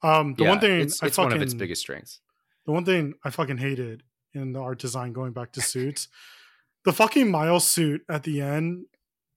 Um, 0.01 0.33
the 0.35 0.43
Yeah, 0.43 0.49
one 0.49 0.59
thing 0.59 0.81
it's, 0.81 1.01
I 1.01 1.07
it's 1.07 1.15
fucking 1.15 1.29
one 1.31 1.37
of 1.37 1.41
its 1.41 1.53
biggest 1.53 1.81
strengths. 1.81 2.19
the 2.65 2.71
one 2.71 2.85
thing 2.85 3.13
I 3.23 3.29
fucking 3.29 3.57
hated 3.57 4.03
in 4.33 4.53
the 4.53 4.59
art 4.61 4.79
design 4.79 5.13
going 5.13 5.31
back 5.33 5.51
to 5.53 5.61
suits, 5.61 6.07
the 6.85 6.91
fucking 6.93 7.29
Miles 7.31 7.67
suit 7.67 8.01
at 8.09 8.23
the 8.23 8.41
end 8.41 8.85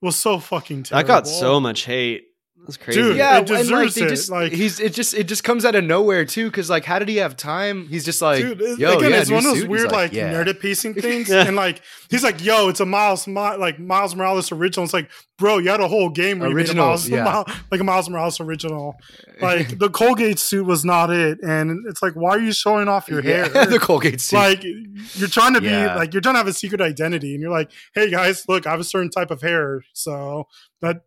was 0.01 0.16
so 0.16 0.38
fucking 0.40 0.82
That 0.84 0.88
terrible. 0.88 1.09
got 1.09 1.26
so 1.28 1.61
much 1.61 1.84
hate. 1.84 2.24
That's 2.65 2.77
crazy. 2.79 3.01
Dude, 3.01 3.17
yeah, 3.17 3.37
it 3.37 3.41
and 3.43 3.51
like 3.51 3.59
deserves 3.61 3.95
they 3.95 4.03
it, 4.07 4.09
just 4.09 4.29
like- 4.31 4.51
he's 4.53 4.81
it 4.81 4.93
just 4.93 5.15
it 5.15 5.29
just 5.29 5.45
comes 5.45 5.65
out 5.65 5.77
of 5.77 5.85
nowhere 5.85 6.25
too. 6.25 6.47
Because 6.47 6.69
like, 6.69 6.85
how 6.85 6.99
did 6.99 7.09
he 7.09 7.19
have 7.19 7.37
time? 7.37 7.87
He's 7.87 8.05
just 8.05 8.21
like, 8.21 8.43
Dude, 8.43 8.61
it- 8.61 8.79
yo, 8.81 8.97
again, 8.99 9.13
yeah, 9.13 9.21
it's 9.21 9.31
one 9.31 9.39
of 9.39 9.45
those 9.45 9.61
suit? 9.61 9.69
Weird 9.71 9.93
like, 9.93 10.13
yeah. 10.13 10.33
narrative 10.33 10.59
pacing 10.59 10.95
things, 11.01 11.29
Yeah. 11.29 11.47
and 11.47 11.55
like 11.55 11.81
he's 12.11 12.25
like, 12.25 12.43
"Yo, 12.45 12.69
it's 12.69 12.81
a 12.81 12.87
Miles, 12.87 13.29
Mi- 13.29 13.35
like 13.57 13.79
Miles 13.79 14.17
Morales 14.17 14.51
original." 14.51 14.83
It's 14.83 14.93
like, 14.93 15.09
bro, 15.39 15.59
you 15.59 15.71
had 15.71 15.81
a 15.81 15.87
whole 15.87 16.09
game 16.11 16.41
where 16.41 16.51
Original, 16.51 16.75
you 16.75 16.75
made 16.75 16.83
a 16.83 16.87
Miles, 16.89 17.09
yeah. 17.09 17.23
Miles- 17.25 17.51
like 17.71 17.81
a 17.81 17.85
Miles 17.85 18.09
Morales 18.11 18.41
original. 18.41 18.97
Like 19.41 19.79
the 19.79 19.91
Colgate 19.91 20.39
suit 20.39 20.65
was 20.65 20.83
not 20.85 21.11
it, 21.11 21.39
and 21.43 21.85
it's 21.87 22.03
like, 22.03 22.15
why 22.15 22.31
are 22.31 22.41
you 22.41 22.53
showing 22.55 22.89
off 22.89 23.07
your 23.07 23.21
Yeah, 23.23 23.49
hair? 23.49 23.67
the 23.67 23.79
Colgate 23.79 24.19
suit. 24.21 24.37
like 24.37 24.65
you're 24.65 25.29
trying 25.29 25.53
to 25.55 25.61
be 25.61 25.67
Yeah. 25.69 25.95
like 25.95 26.15
you're 26.15 26.23
trying 26.23 26.35
to 26.37 26.39
have 26.39 26.47
a 26.49 26.53
secret 26.55 26.81
identity, 26.81 27.35
and 27.35 27.43
you're 27.43 27.51
like, 27.53 27.71
"Hey 27.95 28.11
guys, 28.11 28.45
look, 28.49 28.67
I 28.67 28.71
have 28.73 28.81
a 28.81 28.85
certain 28.85 29.11
type 29.11 29.31
of 29.31 29.43
hair," 29.43 29.85
so 29.93 30.49
that 30.81 31.03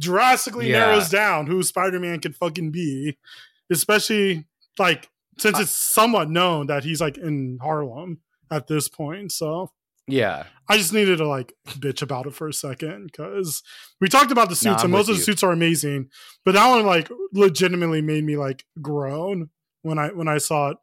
drastically 0.00 0.70
Yeah. 0.70 0.86
narrows 0.86 1.08
down 1.08 1.46
who 1.46 1.62
Spider-Man 1.62 2.20
could 2.20 2.36
fucking 2.36 2.70
be, 2.70 3.18
especially 3.70 4.44
like 4.78 5.10
since 5.38 5.58
it's 5.58 5.70
somewhat 5.70 6.30
known 6.30 6.66
that 6.66 6.84
he's 6.84 7.00
like 7.00 7.16
in 7.18 7.58
Harlem 7.62 8.18
at 8.50 8.66
this 8.66 8.88
point. 8.88 9.32
So 9.32 9.72
Yeah. 10.06 10.44
I 10.68 10.76
just 10.76 10.92
needed 10.92 11.18
to 11.18 11.26
like 11.28 11.52
bitch 11.66 12.02
about 12.02 12.26
it 12.26 12.34
for 12.34 12.48
a 12.48 12.52
second 12.52 13.06
because 13.12 13.62
we 14.00 14.08
talked 14.08 14.30
about 14.32 14.48
the 14.48 14.56
suits 14.56 14.82
I'm 14.82 14.86
and 14.86 14.92
most 14.92 15.08
of 15.08 15.14
the 15.14 15.20
you. 15.20 15.24
suits 15.24 15.42
are 15.42 15.52
amazing, 15.52 16.08
but 16.44 16.52
that 16.54 16.68
one 16.68 16.84
like 16.86 17.08
legitimately 17.32 18.02
made 18.02 18.24
me 18.24 18.36
like 18.36 18.64
groan 18.80 19.50
when 19.82 19.98
I 19.98 20.08
when 20.08 20.28
I 20.28 20.38
saw 20.38 20.70
it. 20.70 20.76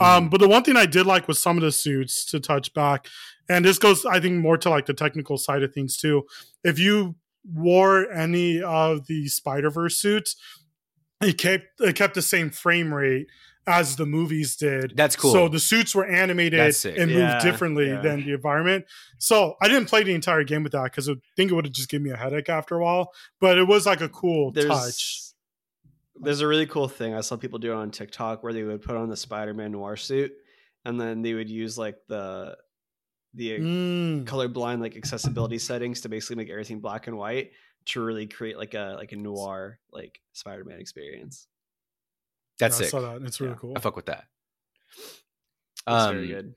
Mm-hmm. 0.00 0.04
Um, 0.24 0.28
but 0.30 0.40
the 0.40 0.48
one 0.48 0.62
thing 0.64 0.76
I 0.76 0.86
did 0.86 1.06
like 1.06 1.28
was 1.28 1.38
some 1.38 1.56
of 1.56 1.62
the 1.62 1.72
suits 1.72 2.24
to 2.26 2.40
touch 2.40 2.72
back, 2.74 3.06
and 3.48 3.64
this 3.64 3.78
goes 3.78 4.04
I 4.04 4.20
think 4.20 4.34
more 4.40 4.56
to 4.58 4.70
like 4.70 4.86
the 4.86 4.94
technical 4.94 5.38
side 5.38 5.62
of 5.62 5.72
things 5.72 5.96
too. 5.96 6.24
If 6.64 6.78
you 6.78 7.16
wore 7.44 8.10
any 8.10 8.62
of 8.62 9.06
the 9.06 9.28
Spider 9.28 9.70
Verse 9.70 9.96
suits, 9.98 10.36
it 11.20 11.38
kept 11.38 11.80
it 11.80 11.96
kept 11.96 12.14
the 12.14 12.22
same 12.22 12.50
frame 12.50 12.92
rate 12.92 13.26
as 13.66 13.94
the 13.94 14.06
movies 14.06 14.56
did. 14.56 14.92
That's 14.96 15.14
cool. 15.14 15.32
So 15.32 15.46
the 15.48 15.60
suits 15.60 15.94
were 15.94 16.04
animated 16.04 16.58
That's 16.58 16.78
sick. 16.78 16.98
and 16.98 17.08
Yeah, 17.10 17.34
moved 17.34 17.44
differently 17.44 17.86
yeah. 17.88 18.00
than 18.00 18.24
the 18.24 18.32
environment. 18.32 18.86
So 19.18 19.54
I 19.62 19.68
didn't 19.68 19.86
play 19.88 20.02
the 20.02 20.14
entire 20.14 20.42
game 20.42 20.64
with 20.64 20.72
that 20.72 20.84
because 20.84 21.08
I 21.08 21.14
think 21.36 21.52
it 21.52 21.54
would 21.54 21.66
have 21.66 21.72
just 21.74 21.88
given 21.88 22.02
me 22.04 22.10
a 22.10 22.16
headache 22.16 22.48
after 22.48 22.74
a 22.76 22.82
while. 22.82 23.12
But 23.40 23.58
it 23.58 23.68
was 23.68 23.86
like 23.86 24.00
a 24.00 24.08
cool 24.08 24.50
There's 24.50 24.66
touch. 24.66 25.20
there's 26.20 26.40
a 26.40 26.48
really 26.48 26.66
cool 26.66 26.88
thing 26.88 27.14
I 27.14 27.20
saw 27.20 27.36
people 27.36 27.60
do 27.60 27.72
on 27.72 27.92
TikTok 27.92 28.42
where 28.42 28.52
they 28.52 28.64
would 28.64 28.82
put 28.82 28.96
on 28.96 29.08
the 29.08 29.16
Spider-Man 29.16 29.70
noir 29.70 29.96
suit 29.96 30.32
and 30.84 31.00
then 31.00 31.22
they 31.22 31.32
would 31.34 31.48
use 31.48 31.78
like 31.78 31.98
the 32.08 32.56
the 33.34 33.58
Mm. 33.58 34.24
colorblind 34.24 34.80
like 34.80 34.96
accessibility 34.96 35.58
settings 35.58 36.00
to 36.02 36.08
basically 36.08 36.36
make 36.36 36.50
everything 36.50 36.80
black 36.80 37.06
and 37.06 37.16
white 37.16 37.52
to 37.86 38.00
really 38.04 38.26
create 38.26 38.56
like 38.58 38.74
a 38.74 38.94
like 38.98 39.12
a 39.12 39.16
noir 39.16 39.78
like 39.90 40.20
Spider-Man 40.32 40.78
experience. 40.80 41.46
That's 42.58 42.74
Yeah, 42.78 42.78
I 42.78 42.84
sick. 42.84 42.90
saw 42.90 43.00
that. 43.00 43.22
It's 43.26 43.40
really 43.40 43.52
Yeah. 43.54 43.58
cool. 43.58 43.72
I 43.76 43.80
fuck 43.80 43.96
with 43.96 44.06
that. 44.06 44.26
It's 44.94 45.82
Um, 45.86 46.14
very 46.16 46.28
good. 46.28 46.54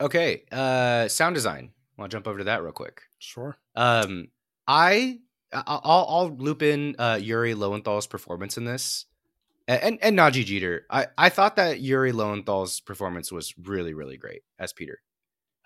Okay. 0.00 0.44
Uh, 0.52 1.08
sound 1.08 1.34
design. 1.34 1.72
I'll 1.98 2.08
jump 2.08 2.26
over 2.28 2.38
to 2.38 2.44
that 2.44 2.62
real 2.62 2.72
quick. 2.72 3.02
Sure. 3.18 3.56
Um, 3.74 4.28
I 4.66 5.20
I- 5.52 5.62
I'll, 5.66 6.06
I'll 6.08 6.36
loop 6.36 6.60
in 6.60 6.96
uh, 6.98 7.18
Yuri 7.22 7.54
Lowenthal's 7.54 8.06
performance 8.06 8.58
in 8.58 8.64
this, 8.64 9.06
A- 9.68 9.82
and 9.84 9.98
and 10.02 10.18
Nadji 10.18 10.44
Jeter. 10.44 10.84
I 10.90 11.06
I 11.16 11.28
thought 11.30 11.56
that 11.56 11.80
Yuri 11.80 12.12
Lowenthal's 12.12 12.80
performance 12.80 13.30
was 13.32 13.54
really 13.58 13.94
really 13.94 14.16
great 14.16 14.42
as 14.58 14.72
Peter. 14.72 15.00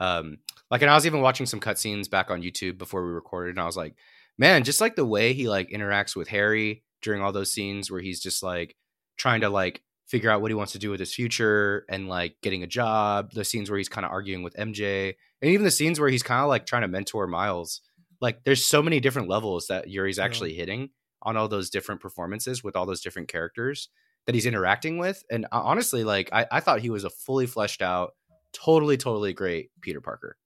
Um, 0.01 0.39
like, 0.71 0.83
and 0.83 0.91
I 0.91 0.95
was 0.95 1.07
even 1.07 1.21
watching 1.21 1.47
some 1.47 1.61
cutscenes 1.61 2.11
back 2.11 2.31
on 2.31 2.43
YouTube 2.43 2.79
before 2.79 3.05
we 3.07 3.13
recorded, 3.13 3.51
and 3.51 3.61
I 3.61 3.67
was 3.67 3.77
like, 3.77 3.95
man, 4.39 4.65
just 4.65 4.81
like 4.81 4.97
the 4.97 5.05
way 5.07 5.33
he 5.35 5.49
like 5.49 5.69
interacts 5.71 6.17
with 6.17 6.29
Harry 6.29 6.83
during 7.03 7.23
all 7.23 7.33
those 7.33 7.53
scenes 7.53 7.91
where 7.91 8.01
he's 8.01 8.21
just 8.21 8.43
like 8.43 8.77
trying 9.17 9.43
to 9.43 9.49
like 9.51 9.83
figure 10.09 10.31
out 10.31 10.41
what 10.41 10.51
he 10.51 10.55
wants 10.55 10.73
to 10.73 10.79
do 10.79 10.91
with 10.91 10.99
his 11.01 11.15
future 11.15 11.85
and 11.89 12.09
like 12.09 12.37
getting 12.43 12.63
a 12.63 12.67
job. 12.67 13.33
The 13.33 13.45
scenes 13.45 13.71
where 13.71 13.79
he's 13.79 13.89
kind 13.89 14.05
of 14.05 14.11
arguing 14.13 14.43
with 14.43 14.55
MJ, 14.57 15.15
and 15.43 15.51
even 15.51 15.65
the 15.65 15.71
scenes 15.71 16.01
where 16.01 16.09
he's 16.09 16.23
kind 16.23 16.41
of 16.43 16.49
like 16.49 16.67
trying 16.67 16.83
to 16.83 16.89
mentor 16.89 17.27
Miles. 17.27 17.81
Like, 18.21 18.45
there's 18.45 18.65
so 18.65 18.83
many 18.83 19.01
different 19.01 19.29
levels 19.29 19.67
that 19.69 19.89
Yuri's 19.89 20.19
Yeah. 20.19 20.25
actually 20.25 20.55
hitting 20.55 20.91
on 21.23 21.37
all 21.37 21.49
those 21.49 21.71
different 21.71 22.01
performances 22.03 22.63
with 22.63 22.77
all 22.77 22.87
those 22.87 23.01
different 23.01 23.29
characters 23.29 23.89
that 24.27 24.35
he's 24.35 24.47
interacting 24.47 24.99
with. 24.99 25.23
And 25.31 25.47
uh, 25.47 25.61
honestly, 25.63 26.05
like, 26.05 26.29
I, 26.33 26.47
I 26.53 26.61
thought 26.61 26.81
he 26.81 26.91
was 26.91 27.05
a 27.05 27.11
fully 27.11 27.47
fleshed 27.47 27.81
out, 27.83 28.13
totally, 28.53 28.97
totally 28.97 29.33
great 29.33 29.71
Peter 29.81 30.01
Parker. 30.01 30.37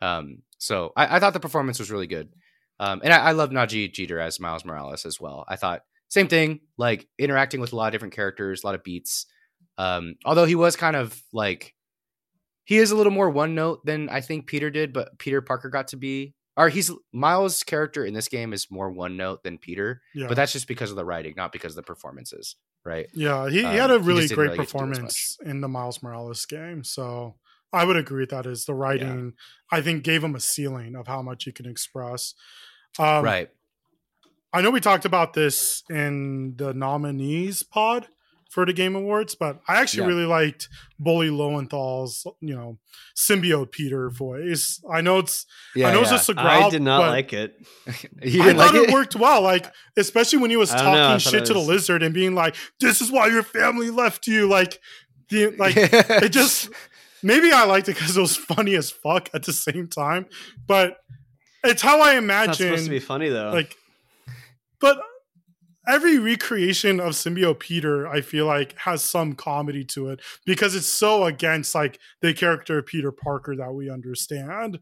Um, 0.00 0.42
so 0.58 0.92
I, 0.96 1.16
I 1.16 1.20
thought 1.20 1.32
the 1.32 1.40
performance 1.40 1.78
was 1.78 1.90
really 1.90 2.06
good. 2.06 2.28
Um, 2.78 3.00
and 3.02 3.12
I, 3.12 3.18
I 3.18 3.32
love 3.32 3.50
Nadji 3.50 3.92
Jeter 3.92 4.20
as 4.20 4.38
Miles 4.38 4.64
Morales 4.64 5.06
as 5.06 5.20
well. 5.20 5.44
I 5.48 5.56
thought 5.56 5.82
same 6.08 6.28
thing, 6.28 6.60
like 6.76 7.06
interacting 7.18 7.60
with 7.60 7.72
a 7.72 7.76
lot 7.76 7.86
of 7.86 7.92
different 7.92 8.14
characters, 8.14 8.62
a 8.62 8.66
lot 8.66 8.74
of 8.74 8.84
beats. 8.84 9.26
Um, 9.78 10.14
although 10.24 10.44
he 10.44 10.54
was 10.54 10.76
kind 10.76 10.96
of 10.96 11.20
like 11.32 11.74
he 12.64 12.76
is 12.78 12.90
a 12.90 12.96
little 12.96 13.12
more 13.12 13.30
one 13.30 13.54
note 13.54 13.84
than 13.84 14.08
I 14.08 14.20
think 14.20 14.46
Peter 14.46 14.70
did, 14.70 14.92
but 14.92 15.18
Peter 15.18 15.40
Parker 15.40 15.68
got 15.68 15.88
to 15.88 15.96
be 15.96 16.34
or 16.56 16.68
he's 16.68 16.90
Miles' 17.12 17.62
character 17.62 18.04
in 18.04 18.14
this 18.14 18.28
game 18.28 18.52
is 18.52 18.70
more 18.70 18.90
one 18.90 19.16
note 19.16 19.42
than 19.42 19.58
Peter, 19.58 20.00
Yeah. 20.14 20.26
but 20.26 20.36
that's 20.36 20.52
just 20.52 20.66
because 20.66 20.90
of 20.90 20.96
the 20.96 21.04
writing, 21.04 21.34
not 21.36 21.52
because 21.52 21.72
of 21.72 21.76
the 21.76 21.82
performances, 21.82 22.56
right? 22.84 23.08
yeah, 23.12 23.48
he, 23.50 23.58
he 23.58 23.64
um, 23.64 23.76
had 23.76 23.90
a 23.90 23.98
really 23.98 24.26
great 24.28 24.36
really 24.36 24.56
get 24.56 24.56
to 24.56 24.56
do 24.56 24.62
as 24.62 24.66
performance 24.72 25.38
in 25.44 25.60
the 25.60 25.68
Miles 25.68 26.02
Morales 26.02 26.46
game. 26.46 26.82
So 26.82 27.36
I 27.76 27.84
would 27.84 27.96
agree 27.96 28.22
with 28.22 28.30
that. 28.30 28.46
Is 28.46 28.64
the 28.64 28.74
writing 28.74 29.34
I 29.70 29.80
think 29.80 30.02
gave 30.04 30.22
him 30.24 30.34
a 30.34 30.40
ceiling 30.40 30.94
of 30.96 31.06
how 31.06 31.22
much 31.22 31.44
he 31.44 31.52
can 31.52 31.66
express. 31.66 32.34
Um, 32.98 33.24
right. 33.24 33.50
I 34.52 34.62
know 34.62 34.70
we 34.70 34.80
talked 34.80 35.04
about 35.04 35.34
this 35.34 35.82
in 35.90 36.54
the 36.56 36.72
nominees 36.72 37.62
pod 37.62 38.08
for 38.48 38.64
the 38.64 38.72
Game 38.72 38.94
Awards, 38.96 39.34
but 39.34 39.60
I 39.68 39.80
actually 39.80 40.02
Yeah. 40.04 40.08
really 40.14 40.24
liked 40.24 40.68
Yuri 41.04 41.28
Lowenthal's, 41.30 42.26
you 42.40 42.54
know, 42.54 42.78
symbiote 43.14 43.70
Peter 43.72 44.08
voice. 44.08 44.80
I 44.90 45.00
know 45.02 45.18
it's 45.18 45.44
Yeah, 45.74 45.88
I 45.88 45.92
know 45.92 46.00
it's 46.02 46.10
just 46.10 46.28
a 46.30 46.34
growl, 46.34 46.68
I 46.68 46.70
did 46.70 46.80
not 46.80 47.00
like 47.10 47.32
it. 47.34 47.56
you 48.22 48.42
I 48.42 48.54
thought 48.54 48.56
like 48.56 48.74
it? 48.74 48.88
it. 48.88 48.92
worked 48.94 49.16
well, 49.16 49.42
like 49.42 49.66
especially 49.98 50.38
when 50.38 50.50
he 50.50 50.56
was 50.56 50.72
know, 50.72 50.78
talking 50.78 51.18
shit 51.18 51.42
it 51.42 51.46
to 51.46 51.52
the 51.52 51.58
lizard 51.58 52.02
and 52.02 52.14
being 52.14 52.34
like, 52.34 52.54
"This 52.80 53.02
is 53.02 53.10
why 53.10 53.26
your 53.26 53.42
family 53.42 53.90
left 53.90 54.26
you." 54.26 54.48
Like, 54.48 54.80
the 55.28 55.48
like 55.58 55.74
it 55.76 56.30
just 56.30 56.70
maybe 57.26 57.50
I 57.52 57.64
liked 57.64 57.88
it 57.88 57.96
because 57.96 58.16
it 58.16 58.20
was 58.20 58.36
funny 58.36 58.76
as 58.76 58.90
fuck 58.90 59.28
at 59.34 59.42
the 59.44 59.52
same 59.52 59.88
time, 59.88 60.26
but 60.66 60.98
it's 61.64 61.82
how 61.82 62.00
I 62.00 62.14
imagine. 62.16 62.50
It's 62.50 62.58
supposed 62.58 62.84
to 62.84 62.90
be 62.90 63.00
funny 63.00 63.28
though. 63.28 63.50
like 63.50 63.76
but 64.80 64.98
every 65.88 66.18
recreation 66.18 66.98
of 66.98 67.12
symbiote 67.12 67.60
peter 67.60 68.08
i 68.08 68.20
feel 68.20 68.44
like 68.44 68.76
has 68.78 69.02
some 69.02 69.34
comedy 69.34 69.84
to 69.84 70.08
it 70.08 70.20
because 70.44 70.74
it's 70.74 70.86
so 70.86 71.24
against 71.24 71.74
like 71.74 71.98
the 72.20 72.34
character 72.34 72.78
of 72.78 72.86
peter 72.86 73.12
parker 73.12 73.54
that 73.54 73.72
we 73.72 73.88
understand 73.88 74.80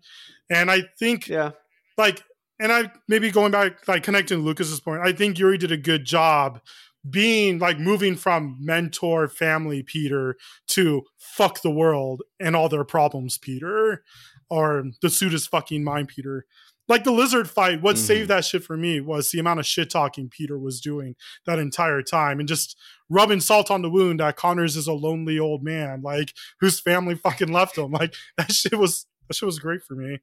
and 0.50 0.70
i 0.70 0.82
think 0.98 1.28
yeah, 1.28 1.50
like 1.98 2.22
and 2.58 2.72
i 2.72 2.90
maybe 3.06 3.30
going 3.30 3.52
back 3.52 3.86
like 3.86 4.02
connecting 4.02 4.38
lucas's 4.38 4.80
point 4.80 5.02
i 5.04 5.12
think 5.12 5.38
yuri 5.38 5.58
did 5.58 5.72
a 5.72 5.76
good 5.76 6.04
job 6.04 6.60
being 7.08 7.58
like 7.58 7.78
moving 7.78 8.16
from 8.16 8.56
mentor 8.60 9.28
family 9.28 9.82
peter 9.82 10.36
to 10.68 11.02
fuck 11.18 11.60
the 11.62 11.70
world 11.70 12.22
and 12.40 12.56
all 12.56 12.68
their 12.68 12.84
problems 12.84 13.36
peter 13.38 14.02
or 14.50 14.84
the 15.02 15.10
suit 15.10 15.34
is 15.34 15.46
fucking 15.46 15.82
mine 15.84 16.06
peter. 16.06 16.46
Like 16.86 17.04
the 17.04 17.12
lizard 17.12 17.48
fight 17.48 17.80
what 17.82 17.96
Mhm. 17.96 18.06
saved 18.06 18.30
that 18.30 18.44
shit 18.44 18.62
for 18.64 18.76
me 18.76 19.00
was 19.00 19.30
the 19.30 19.38
amount 19.38 19.60
of 19.60 19.66
shit 19.66 19.88
talking 19.90 20.28
peter 20.28 20.58
was 20.58 20.80
doing 20.80 21.14
that 21.46 21.58
entire 21.58 22.02
time 22.02 22.38
and 22.40 22.48
just 22.48 22.76
rubbing 23.08 23.40
salt 23.40 23.70
on 23.70 23.80
the 23.82 23.90
wound 23.90 24.20
that 24.20 24.36
connors 24.36 24.76
is 24.76 24.86
a 24.86 24.92
lonely 24.92 25.38
old 25.38 25.62
man 25.62 26.02
like 26.02 26.32
whose 26.60 26.80
family 26.80 27.14
fucking 27.24 27.52
left 27.52 27.76
him. 27.78 27.90
Like 27.92 28.14
that 28.36 28.52
shit 28.52 28.78
was 28.78 29.06
that 29.28 29.34
shit 29.34 29.46
was 29.46 29.58
great 29.58 29.82
for 29.82 29.94
me. 29.94 30.20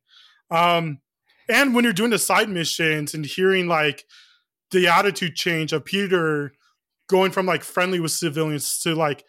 Um 0.49 0.99
and 1.49 1.73
when 1.75 1.83
you're 1.83 1.93
doing 1.93 2.11
the 2.11 2.19
side 2.19 2.49
missions 2.49 3.13
and 3.13 3.25
hearing 3.25 3.67
like 3.67 4.05
the 4.71 4.87
attitude 4.87 5.35
change 5.35 5.73
of 5.73 5.83
peter 5.83 6.53
going 7.11 7.31
from 7.31 7.45
like 7.45 7.63
friendly 7.63 7.99
with 7.99 8.11
civilians 8.11 8.79
to 8.79 8.95
like 8.95 9.23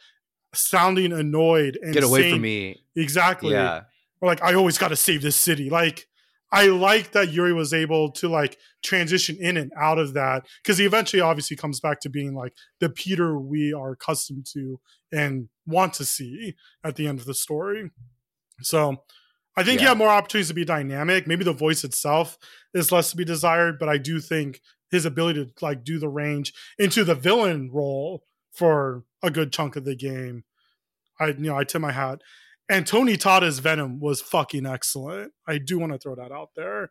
sounding 0.54 1.12
annoyed 1.12 1.78
and 1.82 1.92
Get 1.92 2.04
away 2.04 2.22
saying- 2.22 2.34
from 2.36 2.42
me. 2.42 2.82
exactly 2.96 3.52
Yeah. 3.52 3.82
or 4.20 4.28
like 4.28 4.42
I 4.42 4.54
always 4.54 4.78
got 4.78 4.88
to 4.88 4.96
save 4.96 5.20
this 5.22 5.36
city. 5.36 5.68
Like 5.70 6.06
I 6.54 6.66
like 6.66 7.12
that 7.12 7.32
Yuri 7.32 7.54
was 7.54 7.72
able 7.72 8.10
to 8.12 8.28
like 8.28 8.58
transition 8.84 9.36
in 9.40 9.56
and 9.56 9.72
out 9.76 9.98
of 9.98 10.12
that 10.14 10.46
because 10.62 10.76
he 10.78 10.84
eventually 10.84 11.22
obviously 11.22 11.56
comes 11.56 11.80
back 11.80 12.00
to 12.00 12.10
being 12.10 12.34
like 12.34 12.52
the 12.80 12.90
Peter 12.90 13.38
we 13.38 13.72
are 13.72 13.92
accustomed 13.92 14.46
to 14.52 14.78
and 15.10 15.48
want 15.66 15.94
to 15.94 16.04
see 16.04 16.54
at 16.84 16.96
the 16.96 17.06
end 17.06 17.18
of 17.18 17.24
the 17.24 17.34
story. 17.34 17.90
So 18.60 19.02
I 19.56 19.64
think 19.64 19.80
he 19.80 19.84
Yeah. 19.84 19.90
had 19.90 19.98
more 19.98 20.08
opportunities 20.10 20.48
to 20.48 20.54
be 20.54 20.64
dynamic. 20.66 21.26
Maybe 21.26 21.44
the 21.44 21.52
voice 21.52 21.84
itself 21.84 22.36
is 22.74 22.92
less 22.92 23.10
to 23.10 23.16
be 23.16 23.24
desired, 23.24 23.78
but 23.78 23.88
I 23.88 23.96
do 23.98 24.20
think 24.20 24.60
his 24.92 25.04
ability 25.04 25.44
to 25.44 25.52
like 25.64 25.82
do 25.82 25.98
the 25.98 26.08
range 26.08 26.52
into 26.78 27.02
the 27.02 27.16
villain 27.16 27.70
role 27.72 28.22
for 28.52 29.02
a 29.22 29.30
good 29.30 29.52
chunk 29.52 29.74
of 29.74 29.84
the 29.84 29.96
game. 29.96 30.44
I 31.18 31.28
you 31.28 31.34
know 31.40 31.56
I 31.58 31.64
tip 31.64 31.80
my 31.82 31.90
hat. 31.92 32.20
And 32.68 32.86
Tony 32.86 33.16
Todd 33.16 33.42
as 33.42 33.58
Venom 33.58 33.98
was 33.98 34.20
fucking 34.22 34.64
excellent. 34.66 35.32
I 35.48 35.58
do 35.58 35.78
want 35.78 35.92
to 35.92 35.98
throw 35.98 36.14
that 36.14 36.30
out 36.30 36.50
there. 36.54 36.90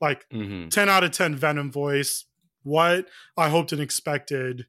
Like 0.00 0.24
hmm 0.30 0.68
10 0.68 0.88
out 0.88 1.04
of 1.04 1.10
10 1.10 1.34
Venom 1.36 1.70
voice. 1.70 2.24
What 2.62 3.06
I 3.36 3.48
hoped 3.48 3.72
and 3.72 3.80
expected, 3.80 4.66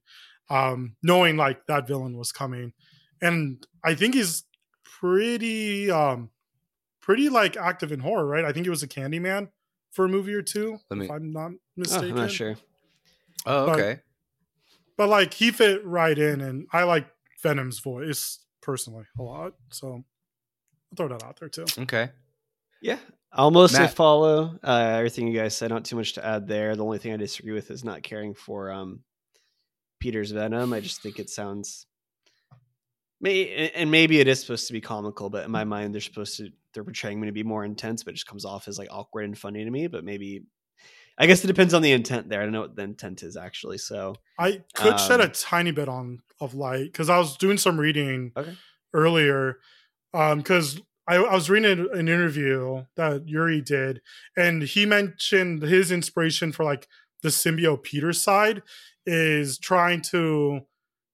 um, 0.50 0.96
knowing 1.04 1.36
like 1.38 1.66
that 1.68 1.88
villain 1.88 2.18
was 2.18 2.32
coming. 2.32 2.74
And 3.22 3.66
I 3.84 3.96
think 3.96 4.16
he's 4.16 4.44
pretty 4.84 5.90
um 5.92 6.30
pretty 7.02 7.30
like 7.30 7.58
active 7.58 7.92
in 7.92 8.00
horror, 8.00 8.26
right? 8.26 8.46
I 8.46 8.52
think 8.52 8.66
he 8.66 8.70
was 8.70 8.84
a 8.84 8.88
Candyman 8.88 9.50
for 9.92 10.06
a 10.06 10.10
movie 10.10 10.34
or 10.34 10.42
two, 10.42 10.78
me- 10.92 11.06
if 11.06 11.12
I'm 11.12 11.32
not 11.34 11.52
Oh, 11.52 11.60
mistaken. 11.76 12.10
I'm 12.12 12.16
not 12.16 12.32
sure. 12.32 12.56
Oh, 13.46 13.66
But- 13.68 13.80
okay. 13.80 14.00
But 14.98 15.10
like 15.10 15.34
he 15.34 15.52
fit 15.52 15.84
right 15.86 16.18
in, 16.18 16.42
and 16.42 16.68
I 16.72 16.84
like 16.84 17.08
Venom's 17.42 17.80
voice 17.80 18.40
personally 18.62 19.06
a 19.18 19.24
lot. 19.24 19.54
So 19.72 19.88
I'll 19.94 20.96
throw 20.96 21.08
that 21.08 21.24
out 21.24 21.40
there 21.40 21.50
too. 21.50 21.66
Okay. 21.80 22.12
Yeah, 22.84 23.00
I'll 23.32 23.50
mostly 23.52 23.80
Matt. 23.80 23.94
follow 23.96 24.60
uh, 24.64 24.94
everything 24.98 25.28
you 25.28 25.38
guys 25.40 25.56
said. 25.56 25.70
Not 25.72 25.86
too 25.86 25.96
much 25.96 26.14
to 26.14 26.26
add 26.26 26.48
there. 26.48 26.76
The 26.76 26.84
only 26.84 27.00
thing 27.00 27.14
I 27.14 27.18
disagree 27.18 27.54
with 27.54 27.72
is 27.72 27.84
not 27.84 28.04
caring 28.04 28.36
for 28.36 28.70
um, 28.72 29.00
Peter's 30.00 30.32
Venom. 30.32 30.72
I 30.74 30.82
just 30.82 31.02
think 31.02 31.18
it 31.18 31.30
sounds, 31.32 31.88
may 33.20 33.70
and 33.74 33.90
maybe 33.90 34.20
it 34.20 34.28
is 34.28 34.42
supposed 34.42 34.68
to 34.68 34.74
be 34.74 34.82
comical, 34.82 35.30
but 35.30 35.46
in 35.46 35.52
my 35.52 35.64
mind, 35.64 35.94
they're 35.94 36.02
supposed 36.02 36.38
to 36.38 36.50
they're 36.74 36.84
portraying 36.84 37.20
me 37.20 37.28
to 37.28 37.34
be 37.34 37.44
more 37.44 37.66
intense, 37.66 38.04
but 38.04 38.12
it 38.12 38.16
just 38.18 38.28
comes 38.28 38.46
off 38.46 38.68
as 38.68 38.78
like 38.78 38.90
awkward 38.92 39.26
and 39.26 39.38
funny 39.38 39.64
to 39.64 39.72
me. 39.72 39.88
But 39.88 40.04
maybe 40.04 40.44
I 41.18 41.28
guess 41.28 41.44
it 41.44 41.48
depends 41.48 41.74
on 41.74 41.82
the 41.82 41.92
intent 41.92 42.30
there. 42.30 42.42
I 42.42 42.44
don't 42.44 42.54
know 42.54 42.62
what 42.62 42.76
the 42.76 42.84
intent 42.84 43.24
is 43.24 43.38
actually. 43.38 43.78
So 43.78 44.16
I 44.40 44.64
could 44.74 45.00
shed 45.00 45.20
a 45.22 45.26
Um, 45.26 45.32
tiny 45.34 45.72
bit 45.72 45.88
on 45.90 46.22
of 46.40 46.54
light 46.54 46.86
because 46.86 47.10
I 47.10 47.20
was 47.20 47.38
doing 47.38 47.58
some 47.58 47.80
reading 47.80 48.34
Okay. 48.36 48.56
earlier. 48.94 49.60
Because 50.12 50.82
I, 51.08 51.16
I 51.16 51.34
was 51.34 51.50
reading 51.50 51.72
an 51.72 51.88
an 51.94 52.08
interview 52.08 52.86
that 52.96 53.28
Yuri 53.28 53.62
did, 53.62 54.02
and 54.36 54.64
he 54.64 54.86
mentioned 54.86 55.64
his 55.64 55.92
inspiration 55.92 56.52
for 56.52 56.64
like 56.64 56.88
the 57.22 57.30
symbiote 57.30 57.84
Peter 57.84 58.14
side 58.14 58.64
is 59.06 59.58
trying 59.58 60.02
to 60.02 60.62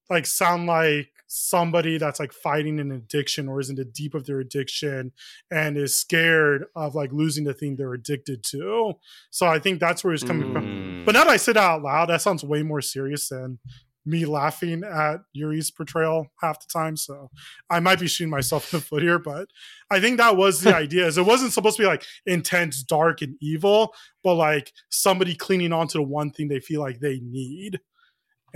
like 0.10 0.26
sound 0.26 0.66
like 0.68 1.10
somebody 1.28 1.98
that's 1.98 2.20
like 2.20 2.34
fighting 2.34 2.80
an 2.80 2.92
addiction 2.92 3.48
or 3.48 3.60
is 3.60 3.70
in 3.70 3.76
the 3.76 3.86
deep 3.86 4.14
of 4.14 4.26
their 4.26 4.40
addiction 4.40 5.12
and 5.52 5.78
is 5.78 5.96
scared 5.96 6.66
of 6.76 6.96
like 6.96 7.12
losing 7.12 7.44
the 7.44 7.54
thing 7.54 7.76
they're 7.76 7.94
addicted 7.94 8.44
to. 8.44 8.94
So 9.30 9.46
I 9.46 9.60
think 9.60 9.80
that's 9.80 10.04
where 10.04 10.14
he's 10.14 10.24
coming 10.24 10.52
from. 10.54 10.66
Mm. 10.66 11.06
But 11.06 11.14
now 11.14 11.26
that 11.26 11.32
I 11.32 11.38
that 11.38 11.58
out 11.58 11.84
loud, 11.84 12.10
that 12.10 12.22
sounds 12.22 12.44
way 12.44 12.64
more 12.64 12.82
serious 12.82 13.30
than 13.30 13.60
me 14.08 14.26
laughing 14.26 14.84
at 14.84 15.18
Yuri's 15.34 15.70
portrayal 15.70 16.28
half 16.42 16.60
the 16.62 16.68
time. 16.72 16.96
So 16.96 17.30
I 17.70 17.82
might 17.82 18.00
be 18.00 18.08
shooting 18.08 18.32
myself 18.32 18.74
in 18.74 18.80
the 18.80 18.86
foot 18.86 19.04
here, 19.04 19.20
but 19.20 19.50
I 19.92 20.00
think 20.00 20.18
that 20.18 20.38
was 20.38 20.62
the 20.62 20.76
idea. 20.76 21.06
Is 21.06 21.18
it 21.18 21.26
wasn't 21.26 21.52
supposed 21.52 21.78
to 21.78 21.84
be 21.84 21.88
like 21.88 22.06
intense, 22.26 22.82
dark, 22.82 23.22
and 23.22 23.36
evil, 23.42 23.94
but 24.24 24.36
like 24.36 24.72
somebody 24.90 25.36
clinging 25.36 25.74
on 25.74 25.88
to 25.90 25.98
the 25.98 26.04
one 26.04 26.32
thing 26.32 26.48
they 26.48 26.62
feel 26.62 26.82
like 26.82 27.00
they 27.00 27.20
need. 27.22 27.82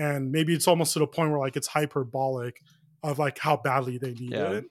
And 0.01 0.31
maybe 0.31 0.53
it's 0.53 0.67
almost 0.67 0.93
to 0.93 0.99
the 0.99 1.07
point 1.07 1.29
where 1.31 1.39
like 1.39 1.55
it's 1.55 1.67
hyperbolic 1.67 2.61
of 3.03 3.19
like 3.19 3.37
how 3.37 3.57
badly 3.57 3.97
they 3.97 4.13
need 4.13 4.31
Yeah. 4.31 4.51
it. 4.53 4.65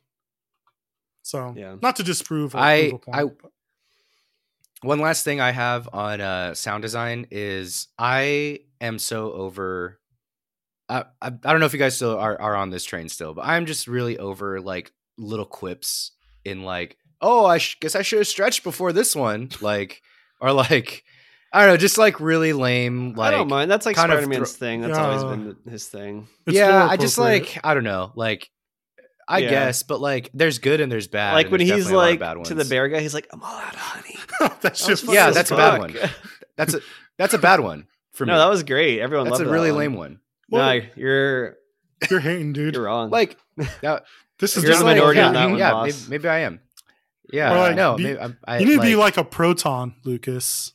So 1.23 1.55
Yeah. 1.57 1.77
not 1.81 1.97
to 1.97 2.03
disprove 2.03 2.55
or 2.55 2.59
I- 2.59 2.89
prove 2.91 2.95
a 2.95 2.99
point, 3.05 3.17
I- 3.17 3.25
but- 3.25 3.53
One 4.83 4.99
last 4.99 5.25
thing 5.25 5.41
I 5.41 5.51
have 5.51 5.89
on 5.93 6.21
uh, 6.23 6.55
sound 6.55 6.83
design 6.83 7.27
is 7.31 7.89
I 7.99 8.61
am 8.81 8.99
so 8.99 9.31
over. 9.33 10.01
I, 10.89 11.01
I 11.21 11.27
I 11.27 11.31
don't 11.31 11.61
know 11.61 11.67
if 11.67 11.75
you 11.75 11.79
guys 11.79 11.97
still 11.97 12.17
are, 12.17 12.41
are 12.41 12.57
on 12.57 12.71
this 12.71 12.85
train 12.85 13.09
still, 13.11 13.35
but 13.35 13.45
I'm 13.45 13.67
just 13.67 13.87
really 13.87 14.19
over 14.19 14.59
like 14.61 14.91
little 15.19 15.45
quips 15.45 16.13
in 16.47 16.63
like, 16.65 16.97
oh, 17.21 17.45
I 17.45 17.59
sh- 17.59 17.77
guess 17.81 17.95
I 17.95 18.01
should 18.03 18.21
have 18.21 18.27
stretched 18.27 18.65
before 18.65 18.93
this 18.95 19.15
one, 19.15 19.51
like, 19.61 20.01
or 20.41 20.51
like, 20.53 21.05
I 21.53 21.61
don't 21.67 21.75
know, 21.75 21.77
just 21.77 21.99
like 21.99 22.21
really 22.21 22.53
lame. 22.53 23.15
Like, 23.15 23.29
I 23.35 23.37
don't 23.37 23.49
mind. 23.49 23.71
That's 23.71 23.85
like 23.87 23.97
kind 23.97 24.11
Spider 24.13 24.27
Man's 24.29 24.53
thro- 24.53 24.59
thing. 24.67 24.81
That's 24.83 24.99
always 24.99 25.25
been 25.25 25.57
his 25.71 25.87
thing. 25.89 26.29
it's 26.47 26.57
yeah, 26.57 26.87
I 26.89 26.97
just 26.97 27.19
like 27.19 27.59
I 27.65 27.75
don't 27.75 27.85
know, 27.85 28.13
like. 28.15 28.51
I 29.29 29.39
Yeah. 29.39 29.51
guess, 29.51 29.85
but 29.85 30.01
like, 30.01 30.29
there's 30.35 30.59
good 30.59 30.81
and 30.81 30.91
there's 30.91 31.07
bad. 31.07 31.35
like 31.35 31.53
when 31.53 31.61
he's 31.61 31.69
definitely 31.71 31.93
a 31.93 31.97
lot 31.99 32.05
of 32.07 32.11
like 32.11 32.19
bad 32.19 32.45
to 32.47 32.55
the 32.55 32.65
bear 32.65 32.89
guy, 32.89 32.99
he's 32.99 33.15
like, 33.15 33.29
"I'm 33.33 33.41
all 33.41 33.55
out 33.55 33.75
of 33.75 33.79
honey." 33.79 34.17
that 34.41 34.61
That 34.63 34.77
shit 34.77 34.89
was 34.89 34.91
was 34.91 35.01
funny 35.03 35.15
Yeah, 35.15 35.29
as 35.29 35.35
that's 35.37 35.51
a 35.53 35.57
bad 35.57 35.79
one. 35.79 35.95
That's 36.57 36.75
a 36.75 36.81
that's 37.17 37.35
a 37.35 37.39
bad 37.39 37.61
one 37.61 37.87
for 38.11 38.27
me. 38.27 38.33
no, 38.33 38.39
that 38.39 38.51
was 38.51 38.65
great. 38.65 38.99
Everyone 38.99 39.29
loved 39.29 39.41
it. 39.41 39.45
that's 39.45 39.49
a 39.49 39.51
loved 39.51 39.51
that 39.51 39.55
really 39.55 39.71
one. 39.71 39.79
lame 39.79 39.95
one. 39.95 40.21
No, 40.51 40.81
you're 40.97 41.57
You're 42.11 42.19
hating, 42.19 42.55
dude. 42.55 42.75
you're 42.75 42.83
wrong. 42.87 43.11
Like 43.11 43.37
this 43.57 44.57
is 44.57 44.65
You're 44.65 44.73
just 44.73 44.81
the 44.81 44.85
like, 44.85 44.97
minority 44.97 45.21
yeah, 45.21 45.27
on 45.29 45.35
that 45.35 45.47
one, 45.51 45.59
Yeah, 45.59 45.71
boss. 45.71 45.87
maybe, 46.09 46.11
maybe 46.11 46.29
I 46.29 46.39
am. 46.41 46.61
Yeah, 47.33 47.53
Or, 47.55 47.59
like, 47.59 47.77
no, 47.77 47.97
be- 47.97 48.03
maybe 48.03 48.19
I, 48.19 48.31
I, 48.49 48.59
you 48.59 48.67
need 48.67 48.77
to 48.77 48.83
be 48.83 48.97
like 48.97 49.17
a 49.17 49.23
proton, 49.23 49.95
Lucas. 50.05 50.73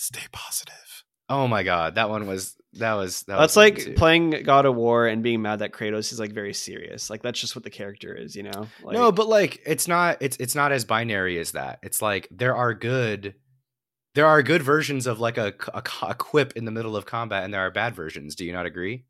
Stay 0.00 0.22
positive. 0.30 1.02
Oh 1.28 1.48
my 1.48 1.64
god, 1.64 1.96
that 1.96 2.08
one 2.08 2.28
was 2.28 2.54
that 2.74 2.94
was 2.94 3.22
that 3.22 3.36
that's 3.36 3.56
was 3.56 3.56
like 3.56 3.78
too. 3.78 3.94
playing 3.94 4.30
God 4.44 4.64
of 4.64 4.76
War 4.76 5.08
and 5.08 5.24
being 5.24 5.42
mad 5.42 5.58
that 5.58 5.72
Kratos 5.72 6.12
is 6.12 6.20
like 6.20 6.30
very 6.30 6.54
serious. 6.54 7.10
Like 7.10 7.20
that's 7.20 7.40
just 7.40 7.56
what 7.56 7.64
the 7.64 7.70
character 7.70 8.14
is, 8.14 8.36
you 8.36 8.44
know. 8.44 8.68
Like, 8.84 8.94
no, 8.96 9.10
but 9.10 9.26
like 9.26 9.60
it's 9.66 9.88
not 9.88 10.18
it's 10.20 10.36
it's 10.36 10.54
not 10.54 10.70
as 10.70 10.84
binary 10.84 11.36
as 11.40 11.50
that. 11.50 11.80
It's 11.82 12.00
like 12.00 12.28
there 12.30 12.54
are 12.54 12.74
good 12.74 13.34
there 14.14 14.26
are 14.26 14.40
good 14.40 14.62
versions 14.62 15.08
of 15.08 15.18
like 15.18 15.36
a, 15.36 15.52
a, 15.74 15.82
a 16.02 16.14
quip 16.14 16.52
in 16.54 16.64
the 16.64 16.70
middle 16.70 16.96
of 16.96 17.04
combat, 17.04 17.42
and 17.42 17.52
there 17.52 17.62
are 17.62 17.70
bad 17.72 17.96
versions. 17.96 18.36
Do 18.36 18.44
you 18.44 18.52
not 18.52 18.66
agree? 18.66 19.04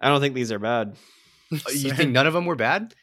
I 0.00 0.08
don't 0.08 0.20
think 0.20 0.34
these 0.34 0.50
are 0.50 0.58
bad. 0.58 0.96
You 1.50 1.92
think 1.92 2.10
none 2.10 2.26
of 2.26 2.32
them 2.32 2.46
were 2.46 2.56
bad? 2.56 2.96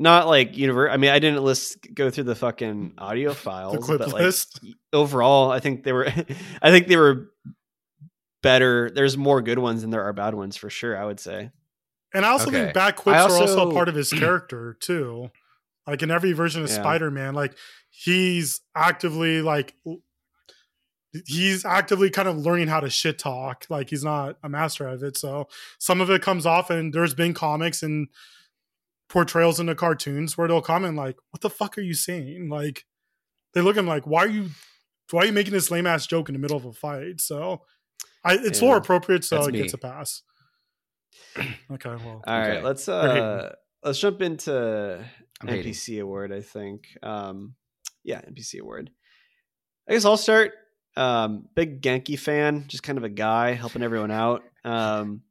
Not 0.00 0.28
like 0.28 0.56
universe. 0.56 0.90
I 0.92 0.96
mean, 0.96 1.10
I 1.10 1.18
didn't 1.18 1.42
list 1.42 1.78
go 1.92 2.08
through 2.08 2.24
the 2.24 2.36
fucking 2.36 2.94
audio 2.98 3.34
files, 3.34 3.74
the 3.74 3.80
clip 3.80 3.98
but 3.98 4.12
like 4.12 4.22
list? 4.22 4.60
overall, 4.92 5.50
I 5.50 5.58
think 5.58 5.82
they 5.82 5.92
were. 5.92 6.06
I 6.62 6.70
think 6.70 6.86
they 6.86 6.96
were 6.96 7.30
better. 8.42 8.90
There's 8.90 9.16
more 9.16 9.42
good 9.42 9.58
ones 9.58 9.82
than 9.82 9.90
there 9.90 10.04
are 10.04 10.12
bad 10.12 10.34
ones 10.34 10.56
for 10.56 10.70
sure. 10.70 10.96
I 10.96 11.04
would 11.04 11.18
say. 11.18 11.50
And 12.14 12.24
I 12.24 12.28
also 12.30 12.46
Okay. 12.48 12.62
think 12.62 12.74
bad 12.74 12.96
quips 12.96 13.16
I 13.18 13.20
are 13.22 13.30
also 13.30 13.40
also- 13.42 13.70
a 13.70 13.74
part 13.74 13.88
of 13.88 13.94
his 13.96 14.12
character 14.12 14.76
too. 14.80 15.30
Like 15.86 16.02
in 16.02 16.10
every 16.10 16.32
version 16.32 16.62
of 16.62 16.68
Yeah. 16.68 16.76
Spider-Man, 16.76 17.34
like 17.34 17.56
he's 17.90 18.60
actively 18.76 19.42
like 19.42 19.74
he's 21.26 21.64
actively 21.64 22.10
kind 22.10 22.28
of 22.28 22.36
learning 22.36 22.68
how 22.68 22.80
to 22.80 22.90
shit 22.90 23.18
talk. 23.18 23.64
Like 23.70 23.90
he's 23.90 24.04
not 24.04 24.36
a 24.42 24.48
master 24.48 24.86
of 24.86 25.02
it. 25.02 25.16
So 25.16 25.48
some 25.78 26.00
of 26.00 26.10
it 26.10 26.22
comes 26.22 26.46
off 26.46 26.70
and 26.70 26.92
there's 26.92 27.14
been 27.14 27.34
comics 27.34 27.82
and 27.82 28.08
portrayals 29.08 29.58
in 29.60 29.66
the 29.66 29.74
cartoons 29.74 30.36
where 30.36 30.48
they'll 30.48 30.60
comment 30.62 30.96
like, 30.96 31.16
What 31.30 31.40
the 31.40 31.50
fuck 31.50 31.78
are 31.78 31.82
you 31.82 31.94
saying? 31.94 32.48
Like 32.50 32.84
they 33.54 33.60
look 33.60 33.76
at 33.76 33.80
him 33.80 33.86
like, 33.86 34.06
Why 34.06 34.24
are 34.24 34.28
you 34.28 34.50
why 35.10 35.22
are 35.22 35.26
you 35.26 35.32
making 35.32 35.52
this 35.54 35.70
lame 35.70 35.86
ass 35.86 36.06
joke 36.06 36.28
in 36.28 36.34
the 36.34 36.38
middle 36.38 36.56
of 36.56 36.66
a 36.66 36.72
fight? 36.72 37.20
So 37.20 37.62
I, 38.24 38.34
it's 38.34 38.60
Yeah. 38.60 38.68
more 38.68 38.76
appropriate, 38.76 39.24
so 39.24 39.42
it 39.44 39.52
me. 39.52 39.58
gets 39.60 39.72
a 39.74 39.78
pass. 39.78 40.22
Okay, 41.70 41.90
well, 41.90 42.22
All 42.26 42.38
right, 42.38 42.52
Okay. 42.52 42.62
let's 42.62 42.88
uh 42.88 43.54
let's 43.82 43.98
jump 43.98 44.22
into 44.22 45.04
I'm 45.40 45.48
hating. 45.48 45.72
NPC 45.72 46.00
award. 46.00 46.32
I 46.32 46.40
think. 46.40 46.88
Um, 47.02 47.54
yeah, 48.04 48.20
NPC 48.22 48.60
award. 48.60 48.90
I 49.88 49.92
guess 49.92 50.04
I'll 50.04 50.16
start. 50.16 50.52
Um, 50.96 51.46
big 51.54 51.80
Ganke 51.80 52.18
fan, 52.18 52.64
just 52.68 52.82
kind 52.82 52.98
of 52.98 53.04
a 53.04 53.08
guy 53.08 53.52
helping 53.52 53.82
everyone 53.82 54.10
out. 54.10 54.42
Um, 54.64 55.22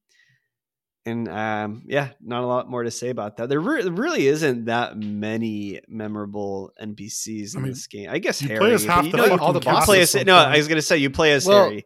and 1.07 1.27
um, 1.29 1.83
yeah, 1.87 2.09
not 2.21 2.43
a 2.43 2.45
lot 2.45 2.69
more 2.69 2.83
to 2.83 2.91
say 2.91 3.09
about 3.09 3.37
that. 3.37 3.49
There, 3.49 3.59
re- 3.59 3.83
really 3.89 4.27
isn't 4.27 4.65
that 4.65 4.97
many 4.97 5.79
memorable 5.87 6.71
NPCs 6.81 7.53
in 7.55 7.59
I 7.59 7.63
mean, 7.63 7.71
this 7.71 7.87
game. 7.87 8.09
I 8.09 8.19
guess 8.19 8.41
you 8.41 8.49
Harry. 8.49 8.59
play 8.59 8.73
as 8.73 8.85
half 8.85 9.05
you 9.05 9.11
the 9.11 9.17
know, 9.17 9.23
fucking 9.23 9.39
all 9.39 9.53
the 9.53 9.59
cast 9.59 9.85
play 9.85 10.01
as 10.01 10.13
no. 10.25 10.35
I 10.35 10.57
was 10.57 10.67
gonna 10.67 10.81
say 10.81 10.97
you 10.97 11.09
play 11.09 11.31
as 11.33 11.45
Well- 11.47 11.69
Harry. 11.69 11.85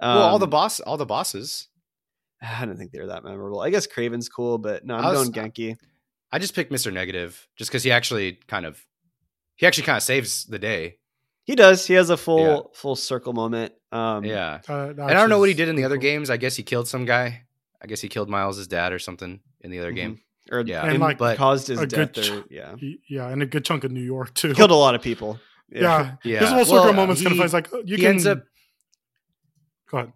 well, 0.00 0.18
all 0.22 0.38
the 0.38 0.46
Um, 0.46 0.50
boss, 0.50 0.80
all 0.80 0.96
the 0.96 1.06
bosses. 1.06 1.68
I 2.42 2.64
don't 2.64 2.76
think 2.76 2.90
they're 2.92 3.06
that 3.08 3.24
memorable. 3.24 3.60
I 3.60 3.70
guess 3.70 3.86
Kraven's 3.86 4.28
cool, 4.28 4.58
but 4.58 4.84
no, 4.84 4.96
I'm 4.96 5.04
was- 5.14 5.28
going 5.28 5.50
Ganke. 5.52 5.76
I 6.32 6.38
just 6.40 6.54
picked 6.54 6.72
Mister 6.72 6.90
Negative 6.90 7.46
just 7.56 7.70
because 7.70 7.84
he 7.84 7.92
actually 7.92 8.38
kind 8.48 8.66
of 8.66 8.84
he 9.56 9.66
actually 9.66 9.84
kind 9.84 9.96
of 9.96 10.02
saves 10.02 10.44
the 10.46 10.58
day. 10.58 10.96
He 11.44 11.54
does. 11.54 11.86
He 11.86 11.94
has 11.94 12.08
a 12.10 12.16
full 12.16 12.40
Yeah. 12.40 12.60
full 12.74 12.96
circle 12.96 13.32
moment. 13.34 13.72
Um, 13.92 14.24
yeah, 14.24 14.60
uh, 14.68 14.88
and 14.88 15.00
I 15.02 15.12
don't 15.12 15.28
know 15.28 15.38
what 15.38 15.48
he 15.48 15.54
did 15.54 15.68
in 15.68 15.76
the 15.76 15.84
other 15.84 15.96
game. 15.98 16.20
games. 16.20 16.30
I 16.30 16.36
guess 16.38 16.56
he 16.56 16.62
killed 16.64 16.88
some 16.88 17.04
guy. 17.04 17.42
I 17.84 17.86
guess 17.86 18.00
he 18.00 18.08
killed 18.08 18.30
Miles' 18.30 18.66
dad 18.66 18.92
or 18.94 18.98
something 18.98 19.40
in 19.60 19.70
the 19.70 19.78
other 19.78 19.92
Mhm. 19.92 19.96
game. 19.96 20.20
or 20.52 20.60
Yeah. 20.60 20.82
and 20.82 20.90
And, 20.92 21.00
like, 21.00 21.16
but 21.18 21.36
caused 21.38 21.68
his 21.68 21.78
death. 21.86 22.12
good 22.14 22.28
Or, 22.30 22.44
yeah, 22.50 22.74
yeah, 23.08 23.28
and 23.28 23.42
a 23.42 23.46
good 23.46 23.64
chunk 23.64 23.84
of 23.84 23.90
New 23.92 24.02
York 24.02 24.34
too. 24.34 24.52
killed 24.54 24.70
a 24.70 24.74
lot 24.74 24.94
of 24.94 25.02
people. 25.02 25.38
Yeah, 25.70 26.16
Yeah, 26.22 26.40
his 26.40 26.50
whole 26.50 26.64
circle 26.66 26.84
Well, 26.84 26.92
moments 26.92 27.22
kind 27.22 27.32
of 27.32 27.38
feels 27.38 27.52
like 27.54 27.72
uh, 27.72 27.78
you 27.78 27.96
he 27.96 28.02
can. 28.02 28.10
ends 28.12 28.26
up 28.26 28.44
go 29.90 29.98
ahead. 29.98 30.12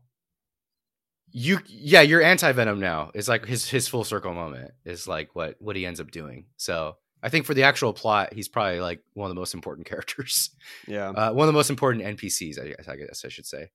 you 1.31 1.59
yeah 1.67 2.03
you're 2.03 2.23
anti 2.23 2.53
venom 2.53 2.79
now 2.81 3.11
It's 3.15 3.29
like 3.29 3.47
his 3.47 3.69
his 3.69 3.89
full 3.89 4.05
circle 4.05 4.35
moment 4.35 4.73
is 4.85 5.09
like 5.09 5.35
what 5.35 5.57
what 5.61 5.75
he 5.77 5.85
ends 5.87 6.01
up 6.01 6.11
doing 6.11 6.45
so 6.59 6.97
i 7.23 7.29
think 7.31 7.47
for 7.47 7.55
the 7.55 7.63
actual 7.65 7.93
plot 7.95 8.33
he's 8.35 8.49
probably 8.49 8.81
like 8.81 9.03
one 9.15 9.31
of 9.31 9.35
the 9.35 9.41
most 9.41 9.55
important 9.55 9.87
characters 9.93 10.51
yeah. 10.87 11.09
uh, 11.09 11.33
one 11.33 11.45
of 11.49 11.53
the 11.53 11.59
most 11.59 11.71
important 11.71 12.05
npcs 12.05 12.61
i 12.63 12.69
guess 12.69 12.87
i, 12.89 12.97
guess 12.97 13.25
I 13.25 13.29
should 13.29 13.47
say 13.47 13.71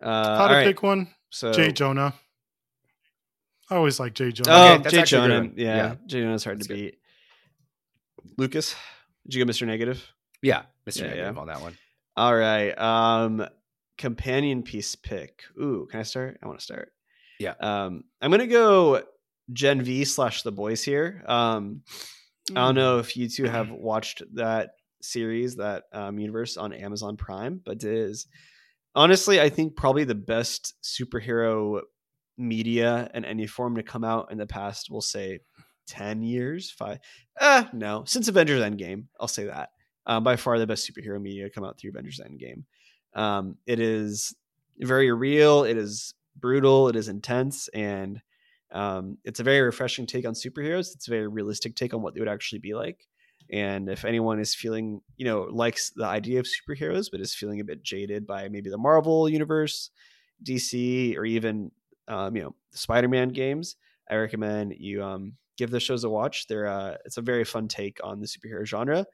Uh, 0.00 0.36
How 0.38 0.48
to 0.48 0.54
right. 0.54 0.66
pick 0.66 0.82
one? 0.82 1.08
So, 1.30 1.52
Jay 1.52 1.72
Jonah. 1.72 2.14
I 3.70 3.76
always 3.76 3.98
like 3.98 4.14
Jay 4.14 4.30
Jonah. 4.32 4.50
oh, 4.52 4.72
Okay, 4.74 4.82
that's 4.82 4.94
Jay 4.94 5.00
actually 5.00 5.28
good 5.28 5.34
Jonah. 5.42 5.52
Yeah, 5.56 5.76
Yeah. 5.76 5.94
Jay 6.06 6.20
Jonah's 6.22 6.44
hard 6.44 6.58
That's 6.58 6.68
to 6.68 6.74
good. 6.74 6.80
beat. 6.80 6.98
Lucas, 8.38 8.74
did 9.24 9.34
you 9.34 9.44
go 9.44 9.50
Mr. 9.50 9.66
Negative? 9.66 10.02
yeah 10.42 10.62
mr 10.86 11.00
Yeah, 11.00 11.06
negative 11.08 11.34
yeah. 11.34 11.40
on 11.40 11.46
that 11.48 11.60
one 11.62 11.76
All 12.16 12.34
right. 12.36 12.70
Um, 12.78 13.46
companion 13.98 14.62
piece 14.62 14.94
pick. 14.94 15.42
Ooh, 15.60 15.88
can 15.90 16.00
I 16.00 16.02
start? 16.02 16.38
I 16.42 16.46
want 16.46 16.58
to 16.58 16.64
start. 16.64 16.92
Yeah. 17.40 17.54
Um, 17.60 18.04
I'm 18.20 18.30
gonna 18.30 18.46
go 18.46 19.02
Gen 19.52 19.82
V 19.82 20.04
slash 20.04 20.42
the 20.42 20.52
boys 20.52 20.82
here. 20.84 21.22
Um, 21.26 21.82
I 22.50 22.54
don't 22.66 22.74
know 22.74 22.98
if 22.98 23.16
you 23.16 23.28
two 23.28 23.44
have 23.44 23.70
watched 23.70 24.22
that 24.34 24.72
series, 25.02 25.56
that 25.56 25.84
um, 25.92 26.18
universe 26.18 26.56
on 26.56 26.72
Amazon 26.72 27.16
Prime, 27.16 27.60
but 27.64 27.76
it 27.76 27.84
is 27.84 28.26
honestly, 28.96 29.40
I 29.40 29.50
think 29.50 29.76
probably 29.76 30.04
the 30.04 30.16
best 30.16 30.74
superhero 30.82 31.82
media 32.38 33.10
in 33.14 33.24
any 33.24 33.46
form 33.46 33.76
to 33.76 33.82
come 33.84 34.04
out 34.04 34.32
in 34.32 34.38
the 34.38 34.46
past, 34.46 34.88
we'll 34.90 35.00
say 35.00 35.40
10 35.86 36.22
years, 36.22 36.70
five, 36.70 36.98
uh, 37.40 37.64
no, 37.72 38.04
since 38.06 38.28
Avengers 38.28 38.62
Endgame, 38.62 39.04
I'll 39.20 39.28
say 39.28 39.44
that. 39.44 39.70
Um, 40.06 40.24
by 40.24 40.36
far 40.36 40.58
the 40.58 40.66
best 40.66 40.90
superhero 40.90 41.20
media 41.20 41.44
to 41.44 41.50
come 41.50 41.64
out 41.64 41.78
through 41.78 41.90
Avengers 41.90 42.20
Endgame. 42.20 42.64
Um, 43.14 43.56
it 43.66 43.80
is 43.80 44.34
very 44.80 45.12
real, 45.12 45.64
it 45.64 45.76
is 45.76 46.14
brutal, 46.38 46.88
it 46.88 46.96
is 46.96 47.08
intense, 47.08 47.68
and 47.68 48.20
Um, 48.72 49.18
it's 49.24 49.40
a 49.40 49.44
very 49.44 49.60
refreshing 49.60 50.06
take 50.06 50.26
on 50.26 50.34
superheroes. 50.34 50.92
It's 50.94 51.06
a 51.06 51.10
very 51.10 51.28
realistic 51.28 51.76
take 51.76 51.94
on 51.94 52.02
what 52.02 52.14
they 52.14 52.20
would 52.20 52.28
actually 52.28 52.58
be 52.58 52.74
like. 52.74 53.06
And 53.52 53.88
if 53.88 54.04
anyone 54.04 54.40
is 54.40 54.54
feeling, 54.54 55.00
you 55.16 55.24
know, 55.24 55.42
likes 55.50 55.90
the 55.90 56.04
idea 56.06 56.40
of 56.40 56.46
superheroes, 56.46 57.06
but 57.10 57.20
is 57.20 57.34
feeling 57.34 57.60
a 57.60 57.64
bit 57.64 57.82
jaded 57.82 58.26
by 58.26 58.48
maybe 58.48 58.70
the 58.70 58.78
Marvel 58.78 59.28
universe, 59.28 59.90
DC, 60.42 61.16
or 61.16 61.24
even, 61.24 61.70
um, 62.08 62.36
you 62.36 62.42
know, 62.42 62.54
the 62.72 62.78
Spider-Man 62.78 63.30
games, 63.30 63.76
I 64.10 64.16
recommend 64.16 64.74
you 64.78 65.02
um, 65.02 65.34
give 65.56 65.70
those 65.70 65.82
shows 65.82 66.04
a 66.04 66.10
watch. 66.10 66.46
They're 66.46 66.66
uh, 66.66 66.96
it's 67.04 67.16
a 67.16 67.22
very 67.22 67.44
fun 67.44 67.68
take 67.68 67.98
on 68.04 68.20
the 68.20 68.26
superhero 68.26 68.64
genre. 68.64 69.06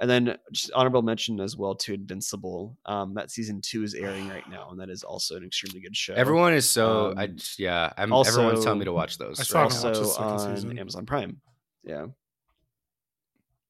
And 0.00 0.10
then 0.10 0.36
just 0.52 0.72
honorable 0.72 1.02
mention 1.02 1.38
as 1.40 1.56
well 1.56 1.76
to 1.76 1.94
Invincible. 1.94 2.76
Um, 2.84 3.14
that 3.14 3.30
season 3.30 3.60
two 3.62 3.84
is 3.84 3.94
airing 3.94 4.28
right 4.28 4.42
now, 4.50 4.68
and 4.70 4.80
that 4.80 4.90
is 4.90 5.04
also 5.04 5.36
an 5.36 5.44
extremely 5.44 5.80
good 5.80 5.94
show. 5.96 6.14
Everyone 6.14 6.52
is 6.52 6.68
so 6.68 7.12
Um, 7.12 7.18
I 7.18 7.28
just, 7.28 7.60
yeah. 7.60 7.92
I'm 7.96 8.12
also- 8.12 8.40
everyone's 8.40 8.64
telling 8.64 8.80
me 8.80 8.86
to 8.86 8.92
watch 8.92 9.18
those. 9.18 9.38
I 9.38 9.44
still 9.44 9.60
right 9.62 9.72
haven't 9.72 9.92
now. 9.92 9.98
also 10.00 10.20
the 10.20 10.28
on 10.28 10.56
season. 10.56 10.78
Amazon 10.80 11.06
Prime. 11.06 11.40
Yeah, 11.84 12.06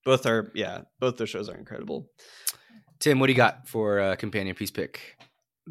both 0.04 0.26
are 0.26 0.50
yeah, 0.54 0.82
both 1.00 1.16
those 1.16 1.30
shows 1.30 1.48
are 1.48 1.56
incredible. 1.56 2.10
Tim, 3.00 3.18
what 3.18 3.26
do 3.26 3.32
you 3.32 3.36
got 3.36 3.68
for 3.68 4.00
uh, 4.00 4.16
companion 4.16 4.54
piece 4.54 4.70
pick? 4.70 5.16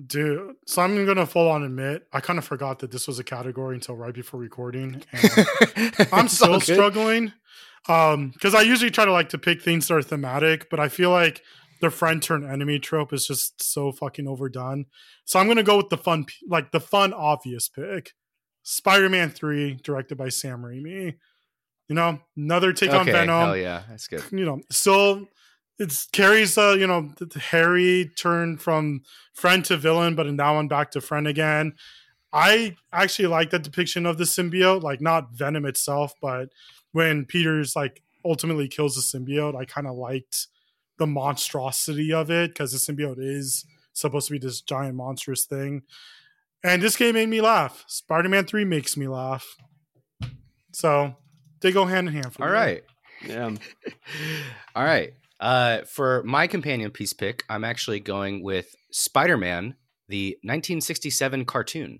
Dude, 0.07 0.55
so 0.65 0.81
I'm 0.81 1.05
gonna 1.05 1.27
full 1.27 1.49
on 1.49 1.63
admit 1.63 2.07
I 2.11 2.19
kind 2.19 2.39
of 2.39 2.45
forgot 2.45 2.79
that 2.79 2.91
this 2.91 3.07
was 3.07 3.19
a 3.19 3.23
category 3.23 3.75
until 3.75 3.95
right 3.95 4.13
before 4.13 4.39
recording. 4.39 5.03
And 5.11 6.07
I'm 6.11 6.27
still 6.27 6.59
struggling. 6.59 7.33
Um, 7.87 8.29
because 8.29 8.55
I 8.55 8.61
usually 8.61 8.91
try 8.91 9.05
to 9.05 9.11
like 9.11 9.29
to 9.29 9.37
pick 9.37 9.61
things 9.61 9.87
that 9.87 9.93
are 9.93 10.01
thematic, 10.01 10.69
but 10.69 10.79
I 10.79 10.89
feel 10.89 11.11
like 11.11 11.41
the 11.81 11.91
friend 11.91 12.23
turn 12.23 12.49
enemy 12.49 12.79
trope 12.79 13.11
is 13.13 13.27
just 13.27 13.61
so 13.61 13.91
fucking 13.91 14.27
overdone. 14.27 14.85
So 15.25 15.39
I'm 15.39 15.47
gonna 15.47 15.63
go 15.63 15.77
with 15.77 15.89
the 15.89 15.97
fun, 15.97 16.25
like 16.47 16.71
the 16.71 16.79
fun, 16.79 17.13
obvious 17.13 17.67
pick. 17.67 18.13
Spider-Man 18.63 19.29
Three, 19.29 19.75
directed 19.83 20.17
by 20.17 20.29
Sam 20.29 20.61
Raimi. 20.61 21.15
You 21.87 21.95
know, 21.95 22.19
another 22.37 22.73
take 22.73 22.93
on 22.93 23.05
Venom 23.05 23.27
hell 23.27 23.57
yeah, 23.57 23.83
that's 23.89 24.07
good. 24.07 24.23
you 24.31 24.45
know, 24.45 24.61
still 24.69 25.27
it's 25.79 26.07
carries 26.07 26.57
uh, 26.57 26.75
you 26.77 26.87
know, 26.87 27.11
the, 27.17 27.25
the 27.25 27.39
Harry 27.39 28.11
turned 28.15 28.61
from 28.61 29.01
friend 29.33 29.65
to 29.65 29.77
villain, 29.77 30.15
but 30.15 30.27
in 30.27 30.37
that 30.37 30.51
one 30.51 30.67
back 30.67 30.91
to 30.91 31.01
friend 31.01 31.27
again. 31.27 31.73
I 32.31 32.75
actually 32.91 33.27
like 33.27 33.51
that 33.51 33.61
depiction 33.63 34.07
of 34.07 34.17
the 34.17 34.23
symbiote, 34.23 34.81
like 34.81 35.01
not 35.01 35.33
Venom 35.33 35.65
itself, 35.65 36.13
but 36.19 36.49
when 36.91 37.25
Peter's 37.25 37.75
like 37.75 38.01
ultimately 38.25 38.67
kills 38.67 38.95
the 38.95 39.19
symbiote, 39.19 39.55
I 39.55 39.65
kind 39.65 39.85
of 39.85 39.95
liked 39.95 40.47
the 40.97 41.05
monstrosity 41.07 42.13
of 42.13 42.31
it 42.31 42.51
because 42.51 42.71
the 42.71 42.93
symbiote 42.93 43.19
is 43.19 43.65
supposed 43.93 44.27
to 44.27 44.33
be 44.33 44.39
this 44.39 44.61
giant 44.61 44.95
monstrous 44.95 45.45
thing. 45.45 45.83
And 46.63 46.81
this 46.81 46.95
game 46.95 47.15
made 47.15 47.29
me 47.29 47.41
laugh. 47.41 47.83
Spider-Man 47.87 48.45
3 48.45 48.63
makes 48.65 48.95
me 48.95 49.07
laugh. 49.07 49.57
So 50.71 51.15
they 51.63 51.71
go 51.71 51.85
hand 51.85 52.07
in 52.07 52.13
hand 52.13 52.31
for 52.33 52.43
All 52.43 52.49
me. 52.49 52.53
right. 52.55 52.83
Yeah, 53.25 53.55
All 54.75 54.83
right. 54.83 55.13
Uh, 55.39 55.81
for 55.83 56.23
my 56.23 56.47
companion 56.47 56.91
piece 56.91 57.13
pick, 57.13 57.43
I'm 57.49 57.63
actually 57.63 57.99
going 57.99 58.43
with 58.43 58.73
Spider 58.91 59.37
Man, 59.37 59.75
the 60.07 60.37
1967 60.43 61.45
cartoon 61.45 61.99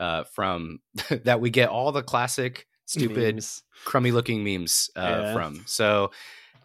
uh, 0.00 0.24
from 0.24 0.80
that 1.24 1.40
we 1.40 1.50
get 1.50 1.68
all 1.68 1.92
the 1.92 2.02
classic, 2.02 2.66
stupid, 2.86 3.36
Memes. 3.36 3.62
crummy 3.84 4.10
looking 4.12 4.42
memes 4.44 4.90
uh, 4.96 5.00
Yeah. 5.24 5.32
from. 5.34 5.62
So 5.66 6.10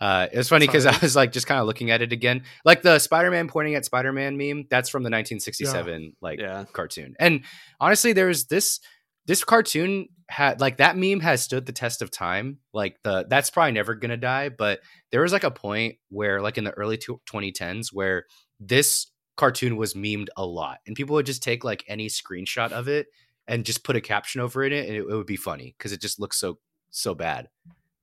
uh, 0.01 0.27
it 0.31 0.38
was 0.38 0.49
funny 0.49 0.65
because 0.67 0.85
I 0.85 0.97
was 1.01 1.15
like 1.15 1.31
just 1.31 1.47
kind 1.47 1.59
of 1.59 1.67
looking 1.67 1.91
at 1.91 2.01
it 2.01 2.11
again. 2.11 2.43
Like 2.63 2.81
the 2.81 2.99
Spider 2.99 3.31
Man 3.31 3.47
pointing 3.47 3.76
at 3.76 3.85
Spider 3.85 4.11
Man 4.11 4.38
meme, 4.38 4.65
that's 4.69 4.89
from 4.89 5.03
the 5.03 5.07
1967 5.09 6.15
like 6.22 6.39
Yeah, 6.39 6.65
cartoon. 6.73 7.15
And 7.19 7.41
honestly, 7.80 8.13
there's 8.13 8.45
this 8.45 8.80
this 9.27 9.43
cartoon 9.43 10.07
had 10.27 10.60
like 10.60 10.77
that 10.77 10.97
meme 10.97 11.19
has 11.19 11.41
stood 11.41 11.65
the 11.65 11.72
test 11.72 12.02
of 12.02 12.11
time. 12.11 12.60
Like 12.73 12.97
the 13.03 13.26
that's 13.30 13.49
probably 13.49 13.72
never 13.73 13.95
gonna 13.95 14.18
die. 14.18 14.49
But 14.49 14.80
there 15.11 15.22
was 15.22 15.31
like 15.34 15.43
a 15.43 15.52
point 15.52 15.95
where 16.10 16.41
like 16.41 16.57
in 16.57 16.64
the 16.64 16.72
early 16.72 16.97
tw- 16.97 17.23
2010s 17.31 17.88
where 17.93 18.26
this 18.60 19.07
cartoon 19.35 19.77
was 19.77 19.93
memed 19.93 20.27
a 20.38 20.45
lot, 20.45 20.80
and 20.88 20.95
people 20.95 21.15
would 21.15 21.26
just 21.26 21.43
take 21.43 21.64
like 21.64 21.84
any 21.88 22.07
screenshot 22.07 22.72
of 22.72 22.88
it 22.88 23.07
and 23.47 23.65
just 23.65 23.84
put 23.84 23.95
a 23.95 24.02
caption 24.02 24.41
over 24.41 24.64
it, 24.64 24.73
and 24.73 24.95
it, 24.95 25.02
it 25.02 25.15
would 25.15 25.26
be 25.27 25.35
funny 25.35 25.76
because 25.77 25.91
it 25.91 26.02
just 26.02 26.19
looks 26.19 26.38
so 26.39 26.57
so 26.89 27.14
bad. 27.14 27.49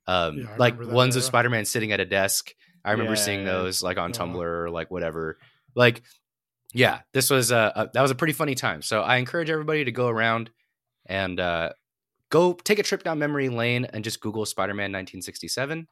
Um, 0.06 0.38
Yeah, 0.38 0.56
like 0.58 0.80
ones 0.80 1.16
of. 1.16 1.22
Spider 1.24 1.50
Man 1.50 1.64
sitting 1.64 1.92
at 1.92 2.00
a 2.00 2.04
desk. 2.04 2.52
I 2.84 2.90
remember 2.92 3.14
seeing 3.16 3.44
those 3.44 3.82
like 3.82 3.96
on 3.96 4.10
Yeah. 4.10 4.16
Tumblr 4.20 4.42
or 4.42 4.70
like 4.70 4.90
whatever. 4.90 5.38
Like 5.74 6.02
yeah, 6.74 7.00
this 7.12 7.30
was 7.30 7.50
a, 7.50 7.72
a 7.76 7.90
that 7.94 8.02
was 8.02 8.10
a 8.10 8.14
pretty 8.16 8.32
funny 8.32 8.54
time. 8.54 8.82
So 8.82 9.02
I 9.02 9.16
encourage 9.16 9.50
everybody 9.50 9.84
to 9.84 9.92
go 9.92 10.08
around 10.08 10.50
and 11.06 11.38
uh, 11.40 11.70
go 12.30 12.52
take 12.54 12.78
a 12.78 12.82
trip 12.82 13.02
down 13.02 13.18
memory 13.18 13.48
lane 13.48 13.84
and 13.86 14.04
just 14.04 14.20
Google 14.20 14.46
Spider-Man 14.46 14.92
1967. 14.92 15.86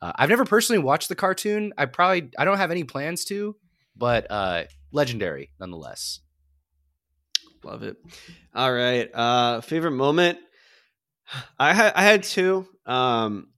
Uh, 0.00 0.12
I've 0.16 0.28
never 0.28 0.44
personally 0.44 0.82
watched 0.82 1.08
the 1.08 1.14
cartoon. 1.14 1.72
I 1.78 1.86
probably 1.86 2.30
I 2.38 2.44
don't 2.44 2.56
have 2.58 2.70
any 2.70 2.84
plans 2.84 3.24
to, 3.26 3.54
but 3.96 4.28
uh, 4.30 4.64
legendary 4.92 5.50
nonetheless. 5.60 6.20
love 7.64 7.82
it. 7.82 7.96
All 8.54 8.72
right, 8.72 9.08
uh, 9.14 9.60
favorite 9.60 9.92
moment. 9.92 10.38
I 11.58 11.72
had 11.72 11.92
I 11.94 12.02
had 12.02 12.22
two. 12.24 12.66
Um, 12.84 13.48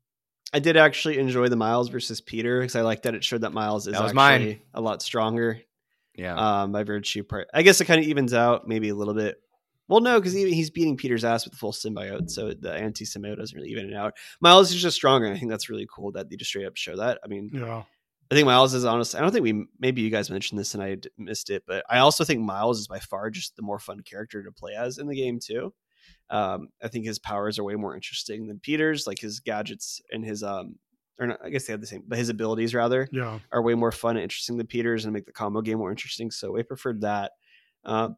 I 0.52 0.58
did 0.60 0.76
actually 0.76 1.18
enjoy 1.18 1.48
the 1.48 1.56
Miles 1.56 1.88
versus 1.88 2.20
Peter 2.20 2.60
because 2.60 2.76
I 2.76 2.82
like 2.82 3.02
that 3.02 3.14
it 3.14 3.24
showed 3.24 3.40
that 3.40 3.52
Miles 3.52 3.86
is 3.88 3.94
That 3.94 4.02
actually 4.02 4.14
mine. 4.14 4.60
a 4.74 4.80
lot 4.80 5.02
stronger 5.02 5.60
Yeah, 6.14 6.62
um, 6.62 6.72
by 6.72 6.84
virtue 6.84 7.24
part. 7.24 7.48
I 7.52 7.62
guess 7.62 7.80
it 7.80 7.86
kind 7.86 8.00
of 8.00 8.06
evens 8.06 8.34
out 8.34 8.68
maybe 8.68 8.90
a 8.90 8.94
little 8.94 9.14
bit. 9.14 9.36
Well, 9.88 10.00
no, 10.00 10.18
because 10.18 10.32
he, 10.32 10.52
he's 10.54 10.70
beating 10.70 10.96
Peter's 10.96 11.24
ass 11.24 11.44
with 11.44 11.52
the 11.52 11.58
full 11.58 11.72
symbiote, 11.72 12.30
so 12.30 12.52
the 12.54 12.72
anti 12.72 13.04
symbiote 13.04 13.36
doesn't 13.36 13.56
really 13.56 13.70
even 13.70 13.90
it 13.90 13.94
out. 13.94 14.14
Miles 14.40 14.72
is 14.72 14.80
just 14.80 14.96
stronger. 14.96 15.26
and 15.26 15.34
I 15.34 15.38
think 15.38 15.50
that's 15.50 15.68
really 15.68 15.86
cool 15.94 16.12
that 16.12 16.30
they 16.30 16.36
just 16.36 16.48
straight 16.50 16.66
up 16.66 16.76
show 16.76 16.96
that. 16.96 17.18
I 17.24 17.28
mean, 17.28 17.50
Yeah. 17.52 17.82
I 18.30 18.34
think 18.34 18.46
Miles 18.46 18.72
is 18.72 18.86
honest. 18.86 19.14
I 19.14 19.20
don't 19.20 19.30
think 19.32 19.42
we 19.44 19.66
maybe 19.78 20.00
you 20.00 20.08
guys 20.10 20.30
mentioned 20.30 20.58
this 20.58 20.72
and 20.74 20.82
I 20.82 20.96
missed 21.18 21.50
it, 21.50 21.62
but 21.66 21.84
I 21.90 21.98
also 21.98 22.24
think 22.24 22.40
Miles 22.40 22.80
is 22.80 22.88
by 22.88 22.98
far 22.98 23.28
just 23.28 23.54
the 23.56 23.62
more 23.62 23.78
fun 23.78 24.00
character 24.00 24.42
to 24.42 24.50
play 24.50 24.72
as 24.74 24.96
in 24.96 25.06
the 25.06 25.14
game 25.14 25.38
too. 25.38 25.74
Um, 26.30 26.68
I 26.82 26.88
think 26.88 27.04
his 27.04 27.18
powers 27.18 27.58
are 27.58 27.64
way 27.64 27.74
more 27.74 27.94
interesting 27.94 28.46
than 28.46 28.58
Peter's. 28.60 29.06
Like 29.06 29.18
his 29.18 29.40
gadgets 29.40 30.00
and 30.10 30.24
his 30.24 30.42
um, 30.42 30.76
or 31.20 31.26
not, 31.28 31.40
I 31.44 31.50
guess 31.50 31.66
they 31.66 31.72
have 31.74 31.82
the 31.82 31.86
same, 31.86 32.02
but 32.08 32.18
his 32.18 32.30
abilities 32.30 32.74
rather 32.74 33.06
Yeah. 33.12 33.38
are 33.52 33.62
way 33.62 33.74
more 33.74 33.92
fun 33.92 34.16
and 34.16 34.22
interesting 34.22 34.56
than 34.56 34.66
Peter's 34.66 35.04
and 35.04 35.12
make 35.12 35.26
the 35.26 35.32
combo 35.32 35.60
game 35.60 35.78
more 35.78 35.90
interesting. 35.90 36.30
So 36.30 36.56
I 36.58 36.62
preferred 36.62 37.02
that. 37.02 37.32
Uh, 37.84 38.08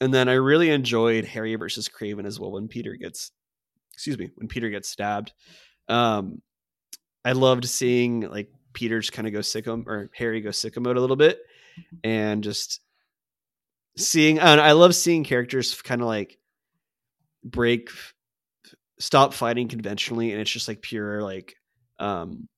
and 0.00 0.12
then 0.12 0.28
I 0.28 0.34
really 0.34 0.70
enjoyed 0.70 1.24
Harry 1.24 1.54
versus 1.56 1.88
Kraven 1.88 2.26
as 2.26 2.38
well 2.38 2.52
when 2.52 2.68
Peter 2.68 2.94
gets, 2.94 3.32
excuse 3.92 4.18
me, 4.18 4.30
when 4.36 4.48
Peter 4.48 4.70
gets 4.70 4.88
stabbed. 4.88 5.32
Um, 5.88 6.42
I 7.24 7.32
loved 7.32 7.64
seeing 7.66 8.20
like 8.20 8.50
Peter 8.72 9.00
just 9.00 9.12
kind 9.12 9.26
of 9.26 9.32
go 9.32 9.40
sicko 9.40 9.84
or 9.86 10.10
Harry 10.14 10.40
go 10.40 10.50
sicko 10.50 10.82
mode 10.82 10.96
a 10.96 11.00
little 11.00 11.16
bit, 11.16 11.40
and 12.04 12.44
just 12.44 12.80
seeing. 13.96 14.38
And 14.38 14.60
I 14.60 14.72
love 14.72 14.94
seeing 14.94 15.24
characters 15.24 15.80
kind 15.82 16.00
of 16.00 16.06
like 16.06 16.38
break, 17.44 17.90
stop 19.00 19.34
fighting 19.34 19.68
conventionally, 19.68 20.32
and 20.32 20.40
it's 20.40 20.50
just 20.50 20.68
like 20.68 20.82
pure 20.82 21.22
like 21.22 21.56
um 21.98 22.48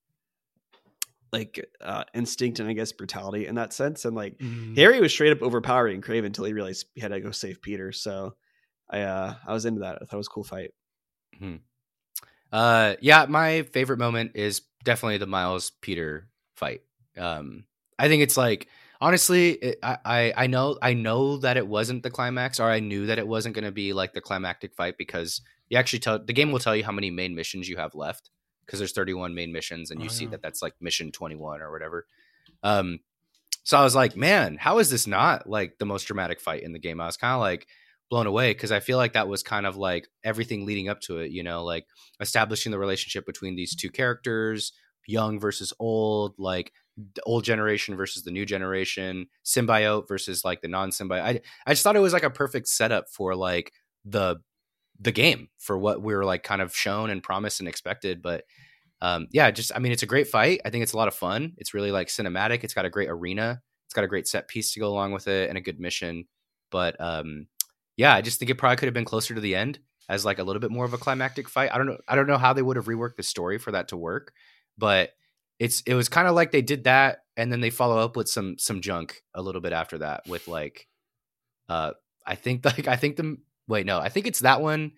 like 1.32 1.64
uh 1.80 2.04
instinct 2.14 2.58
and 2.60 2.68
I 2.68 2.72
guess 2.72 2.92
brutality 2.92 3.46
in 3.46 3.54
that 3.56 3.72
sense. 3.72 4.04
And 4.04 4.16
like 4.16 4.38
Mhm. 4.38 4.76
Harry 4.76 5.00
was 5.00 5.12
straight 5.12 5.32
up 5.32 5.42
overpowering 5.42 6.02
Kraven 6.02 6.26
until 6.26 6.44
he 6.44 6.52
realized 6.52 6.86
he 6.94 7.00
had 7.00 7.12
to 7.12 7.20
go 7.20 7.30
save 7.30 7.62
Peter. 7.62 7.92
So 7.92 8.34
I 8.88 9.02
uh 9.02 9.34
I 9.46 9.52
was 9.52 9.64
into 9.64 9.80
that. 9.80 9.96
I 10.00 10.04
thought 10.04 10.14
it 10.14 10.16
was 10.16 10.26
a 10.26 10.30
cool 10.30 10.44
fight. 10.44 10.72
uh, 12.52 12.94
yeah. 13.00 13.26
My 13.28 13.62
favorite 13.62 13.98
moment 13.98 14.32
is 14.34 14.62
definitely 14.84 15.18
the 15.18 15.26
Miles 15.26 15.70
Peter 15.80 16.28
fight. 16.56 16.82
Um, 17.16 17.64
I 17.98 18.08
think 18.08 18.22
it's 18.22 18.36
like 18.36 18.68
honestly, 19.00 19.50
it, 19.52 19.78
I, 19.82 19.98
I 20.04 20.32
I 20.36 20.46
know 20.46 20.78
I 20.82 20.94
know 20.94 21.36
that 21.38 21.56
it 21.56 21.66
wasn't 21.66 22.02
the 22.02 22.10
climax, 22.10 22.58
or 22.60 22.68
I 22.68 22.80
knew 22.80 23.06
that 23.06 23.18
it 23.18 23.28
wasn't 23.28 23.54
going 23.54 23.64
to 23.64 23.72
be 23.72 23.92
like 23.92 24.12
the 24.14 24.20
climactic 24.20 24.74
fight 24.74 24.96
because 24.98 25.40
you 25.68 25.78
actually 25.78 26.00
tell 26.00 26.18
the 26.18 26.32
game 26.32 26.50
will 26.50 26.58
tell 26.58 26.74
you 26.74 26.84
how 26.84 26.92
many 26.92 27.10
main 27.10 27.34
missions 27.34 27.68
you 27.68 27.76
have 27.76 27.94
left 27.94 28.30
because 28.66 28.78
there's 28.78 28.92
31 28.92 29.34
main 29.34 29.52
missions 29.52 29.90
and 29.90 30.00
you 30.00 30.06
Oh, 30.06 30.12
see 30.12 30.24
yeah. 30.24 30.30
that 30.30 30.42
that's 30.42 30.62
like 30.62 30.74
mission 30.80 31.12
21 31.12 31.60
or 31.60 31.70
whatever. 31.72 32.06
Um, 32.62 33.00
so 33.62 33.76
I 33.78 33.84
was 33.84 33.94
like, 33.94 34.16
man, 34.16 34.56
how 34.56 34.78
is 34.78 34.90
this 34.90 35.06
not 35.06 35.48
like 35.48 35.78
the 35.78 35.86
most 35.86 36.04
dramatic 36.04 36.40
fight 36.40 36.62
in 36.62 36.72
the 36.72 36.78
game? 36.78 37.00
I 37.00 37.06
was 37.06 37.16
kind 37.16 37.34
of 37.34 37.40
like 37.40 37.66
blown 38.10 38.26
away 38.26 38.52
because 38.52 38.72
I 38.72 38.80
feel 38.80 38.96
like 38.96 39.12
that 39.12 39.28
was 39.28 39.42
kind 39.42 39.66
of 39.66 39.76
like 39.76 40.08
everything 40.24 40.66
leading 40.66 40.88
up 40.88 41.00
to 41.02 41.18
it, 41.18 41.30
you 41.30 41.42
know, 41.42 41.62
like 41.64 41.86
establishing 42.20 42.72
the 42.72 42.78
relationship 42.78 43.26
between 43.26 43.56
these 43.56 43.76
two 43.76 43.90
characters, 43.90 44.72
young 45.06 45.38
versus 45.38 45.72
old, 45.78 46.34
like 46.38 46.72
the 47.14 47.22
old 47.22 47.44
generation 47.44 47.96
versus 47.96 48.24
the 48.24 48.30
new 48.30 48.44
generation, 48.46 49.26
symbiote 49.44 50.08
versus 50.08 50.44
like 50.44 50.60
the 50.62 50.68
non-symbiote. 50.68 51.22
I 51.22 51.40
I 51.66 51.72
just 51.72 51.82
thought 51.82 51.96
it 51.96 52.00
was 52.00 52.12
like 52.12 52.24
a 52.24 52.30
perfect 52.30 52.66
setup 52.68 53.08
for 53.10 53.34
like 53.36 53.72
the 54.04 54.36
the 55.00 55.12
game 55.12 55.48
for 55.58 55.78
what 55.78 56.02
we 56.02 56.14
were 56.14 56.24
like 56.24 56.42
kind 56.42 56.60
of 56.60 56.74
shown 56.74 57.10
and 57.10 57.22
promised 57.22 57.60
and 57.60 57.68
expected. 57.68 58.22
But 58.22 58.44
um, 59.00 59.28
yeah, 59.32 59.50
just 59.50 59.72
I 59.74 59.78
mean, 59.78 59.92
it's 59.92 60.02
a 60.02 60.06
great 60.06 60.28
fight. 60.28 60.60
I 60.64 60.70
think 60.70 60.82
it's 60.82 60.92
a 60.92 60.96
lot 60.96 61.08
of 61.08 61.14
fun. 61.14 61.54
It's 61.56 61.72
really 61.74 61.90
like 61.90 62.08
cinematic. 62.08 62.64
It's 62.64 62.74
got 62.74 62.84
a 62.84 62.90
great 62.90 63.08
arena. 63.08 63.62
It's 63.86 63.94
got 63.94 64.04
a 64.04 64.08
great 64.08 64.28
set 64.28 64.46
piece 64.46 64.72
to 64.74 64.80
go 64.80 64.88
along 64.88 65.12
with 65.12 65.26
it 65.26 65.48
and 65.48 65.58
a 65.58 65.62
good 65.62 65.80
mission. 65.80 66.26
But 66.70 67.00
um, 67.00 67.46
yeah, 67.96 68.14
I 68.14 68.20
just 68.20 68.38
think 68.38 68.50
it 68.50 68.56
probably 68.56 68.76
could 68.76 68.86
have 68.86 68.94
been 68.94 69.04
closer 69.04 69.34
to 69.34 69.40
the 69.40 69.56
end. 69.56 69.80
as 70.08 70.24
like 70.24 70.38
a 70.38 70.44
little 70.44 70.60
bit 70.60 70.70
more 70.70 70.84
of 70.84 70.92
a 70.92 70.98
climactic 70.98 71.48
fight. 71.48 71.70
I 71.72 71.78
don't 71.78 71.86
know. 71.86 71.98
I 72.06 72.14
don't 72.16 72.26
know 72.26 72.38
how 72.38 72.52
they 72.52 72.62
would 72.62 72.76
have 72.76 72.86
reworked 72.86 73.16
the 73.16 73.22
story 73.22 73.58
for 73.58 73.72
that 73.72 73.88
to 73.88 73.96
work, 73.96 74.32
but 74.76 75.10
it's 75.58 75.82
it 75.86 75.94
was 75.94 76.08
kind 76.08 76.26
of 76.28 76.34
like 76.34 76.50
they 76.52 76.62
did 76.62 76.84
that 76.84 77.18
and 77.36 77.52
then 77.52 77.60
they 77.60 77.70
follow 77.70 77.98
up 77.98 78.16
with 78.16 78.28
some 78.28 78.56
some 78.58 78.80
junk 78.80 79.22
a 79.34 79.42
little 79.42 79.60
bit 79.60 79.72
after 79.72 79.98
that 79.98 80.22
with 80.26 80.48
like 80.48 80.88
uh 81.68 81.92
I 82.26 82.34
think 82.34 82.64
like 82.64 82.88
I 82.88 82.96
think 82.96 83.16
the 83.16 83.36
wait 83.70 83.86
no 83.86 83.98
I 83.98 84.10
think 84.10 84.26
it's 84.26 84.40
that 84.40 84.60
one 84.60 84.92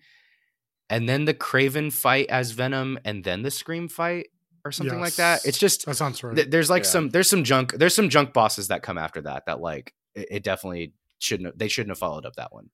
and 0.89 1.07
then 1.07 1.23
the 1.25 1.33
Kraven 1.33 1.93
fight 1.93 2.27
as 2.29 2.51
Venom 2.51 2.99
and 3.05 3.23
then 3.23 3.41
the 3.41 3.49
Scream 3.51 3.87
fight 3.87 4.27
or 4.65 4.71
something 4.71 4.99
like 4.99 5.15
that. 5.15 5.45
It's 5.45 5.57
just 5.57 5.85
That 5.85 5.95
sounds 5.95 6.21
right. 6.23 6.35
th- 6.35 6.49
there's 6.49 6.69
like 6.69 6.83
Yeah. 6.83 6.89
some 6.89 7.09
there's 7.09 7.29
some 7.29 7.43
junk 7.45 7.73
there's 7.73 7.95
some 7.95 8.09
junk 8.09 8.33
bosses 8.33 8.67
that 8.67 8.83
come 8.83 8.97
after 8.97 9.21
that 9.21 9.45
that 9.45 9.59
like 9.61 9.93
it, 10.15 10.27
it 10.31 10.43
definitely 10.43 10.93
shouldn't 11.19 11.47
have, 11.47 11.57
they 11.57 11.67
shouldn't 11.69 11.91
have 11.91 11.97
followed 11.99 12.25
up 12.25 12.35
that 12.35 12.51
one. 12.53 12.69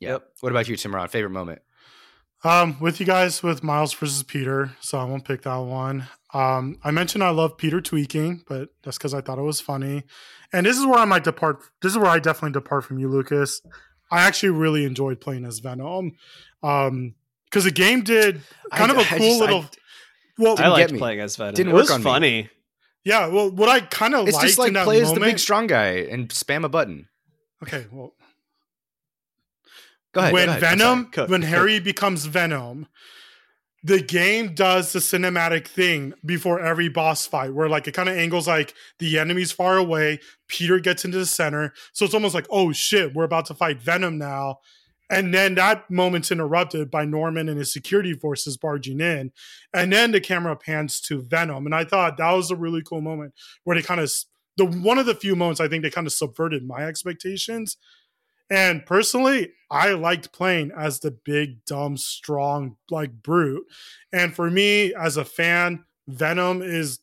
Yeah. 0.00 0.10
Yep. 0.12 0.28
What 0.40 0.50
about 0.52 0.68
you, 0.68 0.76
Timron? 0.76 1.08
Favorite 1.10 1.30
moment? 1.30 1.62
Um, 2.44 2.76
with 2.80 2.98
you 2.98 3.06
guys 3.06 3.42
with 3.42 3.62
Miles 3.62 3.92
versus 3.92 4.22
Peter, 4.24 4.72
so 4.80 4.98
I 4.98 5.04
won't 5.04 5.24
pick 5.24 5.42
that 5.42 5.56
one. 5.58 6.08
Um, 6.34 6.76
I 6.82 6.90
mentioned 6.90 7.22
I 7.22 7.30
love 7.30 7.56
Peter 7.56 7.80
tweaking, 7.80 8.42
but 8.48 8.70
that's 8.82 8.98
because 8.98 9.14
I 9.14 9.20
thought 9.20 9.38
it 9.38 9.42
was 9.42 9.60
funny. 9.60 10.02
And 10.52 10.66
this 10.66 10.76
is 10.76 10.84
where 10.84 10.98
I 10.98 11.04
might 11.04 11.22
depart. 11.24 11.60
This 11.82 11.92
is 11.92 11.98
where 11.98 12.10
I 12.10 12.18
definitely 12.18 12.52
depart 12.52 12.84
from 12.84 12.98
you, 12.98 13.08
Lucas. 13.08 13.62
I 14.10 14.22
actually 14.22 14.50
really 14.50 14.84
enjoyed 14.84 15.20
playing 15.20 15.44
as 15.44 15.60
Venom, 15.60 16.16
um, 16.64 17.14
because 17.44 17.64
the 17.64 17.70
game 17.70 18.02
did 18.02 18.40
kind 18.72 18.90
I- 18.90 18.94
of 18.94 19.00
a 19.00 19.14
I 19.14 19.18
cool 19.18 19.28
just- 19.28 19.36
I- 19.40 19.44
little. 19.44 19.64
well, 20.38 20.52
I 20.54 20.56
Didn't 20.56 20.70
liked 20.72 20.88
get 20.88 20.92
me. 20.94 20.98
playing 20.98 21.20
as 21.20 21.36
Venom. 21.36 21.54
Didn't 21.54 21.70
it 21.70 21.74
work 21.74 21.82
was 21.82 21.90
on 21.92 22.00
me. 22.00 22.04
funny. 22.04 22.50
yeah. 23.04 23.26
Well, 23.28 23.50
what 23.52 23.68
I 23.68 23.80
kind 23.80 24.14
of 24.16 24.26
It's 24.26 24.34
liked 24.34 24.46
just 24.48 24.58
like 24.58 24.68
in 24.68 24.74
that 24.74 24.84
play 24.84 25.00
as 25.00 25.12
the 25.14 25.20
big 25.20 25.38
strong 25.38 25.68
guy 25.68 25.90
and 26.10 26.28
spam 26.30 26.64
a 26.64 26.68
button. 26.68 27.08
okay, 27.62 27.86
well, 27.92 28.14
Go 30.12 30.20
ahead. 30.20 30.32
when 30.32 30.46
go 30.46 30.50
ahead. 30.52 30.60
Venom. 30.60 31.06
Cook, 31.06 31.28
when 31.28 31.40
cook. 31.40 31.50
Harry 31.50 31.80
becomes 31.80 32.26
Venom, 32.26 32.86
the 33.84 34.00
game 34.00 34.54
does 34.54 34.92
the 34.92 35.00
cinematic 35.00 35.66
thing 35.66 36.14
before 36.24 36.60
every 36.60 36.88
boss 36.88 37.26
fight, 37.26 37.52
where 37.52 37.68
like 37.68 37.88
it 37.88 37.94
kind 37.94 38.08
of 38.08 38.16
angles 38.16 38.46
like 38.46 38.74
the 38.98 39.18
enemy's 39.18 39.50
far 39.50 39.76
away. 39.76 40.20
Peter 40.48 40.78
gets 40.78 41.04
into 41.04 41.18
the 41.18 41.26
center, 41.26 41.72
so 41.92 42.04
it's 42.04 42.14
almost 42.14 42.34
like, 42.34 42.46
oh 42.50 42.72
shit, 42.72 43.14
we're 43.14 43.24
about 43.24 43.46
to 43.46 43.54
fight 43.54 43.82
Venom 43.82 44.18
now. 44.18 44.58
And 45.10 45.34
then 45.34 45.56
that 45.56 45.90
moment's 45.90 46.30
interrupted 46.30 46.90
by 46.90 47.04
Norman 47.04 47.48
and 47.48 47.58
his 47.58 47.72
security 47.72 48.14
forces 48.14 48.56
barging 48.56 49.00
in, 49.00 49.32
and 49.74 49.92
then 49.92 50.12
the 50.12 50.20
camera 50.20 50.56
pans 50.56 51.00
to 51.02 51.20
Venom. 51.20 51.66
And 51.66 51.74
I 51.74 51.84
thought 51.84 52.16
that 52.18 52.32
was 52.32 52.50
a 52.50 52.56
really 52.56 52.82
cool 52.82 53.00
moment 53.00 53.34
where 53.64 53.76
they 53.76 53.82
kind 53.82 54.00
of 54.00 54.12
the 54.56 54.64
one 54.64 54.98
of 54.98 55.06
the 55.06 55.14
few 55.14 55.34
moments 55.34 55.60
I 55.60 55.68
think 55.68 55.82
they 55.82 55.90
kind 55.90 56.06
of 56.06 56.12
subverted 56.12 56.64
my 56.64 56.84
expectations. 56.84 57.76
And 58.50 58.84
personally, 58.84 59.52
I 59.70 59.92
liked 59.92 60.32
playing 60.32 60.72
as 60.76 61.00
the 61.00 61.10
big, 61.10 61.64
dumb, 61.64 61.96
strong, 61.96 62.76
like 62.90 63.22
brute. 63.22 63.64
And 64.12 64.34
for 64.34 64.50
me, 64.50 64.94
as 64.94 65.16
a 65.16 65.24
fan, 65.24 65.84
Venom 66.06 66.60
is 66.60 66.98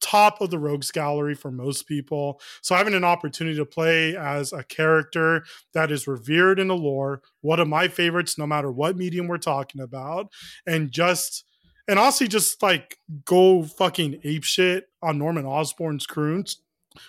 top 0.00 0.40
of 0.40 0.50
the 0.50 0.58
rogues 0.58 0.90
gallery 0.90 1.34
for 1.34 1.50
most 1.50 1.88
people. 1.88 2.40
So 2.60 2.74
having 2.74 2.94
an 2.94 3.04
opportunity 3.04 3.56
to 3.56 3.64
play 3.64 4.16
as 4.16 4.52
a 4.52 4.62
character 4.62 5.44
that 5.72 5.90
is 5.90 6.06
revered 6.06 6.60
in 6.60 6.68
the 6.68 6.76
lore, 6.76 7.22
one 7.40 7.58
of 7.58 7.68
my 7.68 7.88
favorites, 7.88 8.36
no 8.36 8.46
matter 8.46 8.70
what 8.70 8.96
medium 8.96 9.26
we're 9.26 9.38
talking 9.38 9.80
about, 9.80 10.30
and 10.66 10.92
just 10.92 11.44
and 11.88 11.98
also 11.98 12.26
just 12.26 12.62
like 12.62 12.98
go 13.24 13.62
fucking 13.62 14.20
ape 14.24 14.44
shit 14.44 14.88
on 15.02 15.18
Norman 15.18 15.46
Osborn's 15.46 16.06
croons 16.06 16.58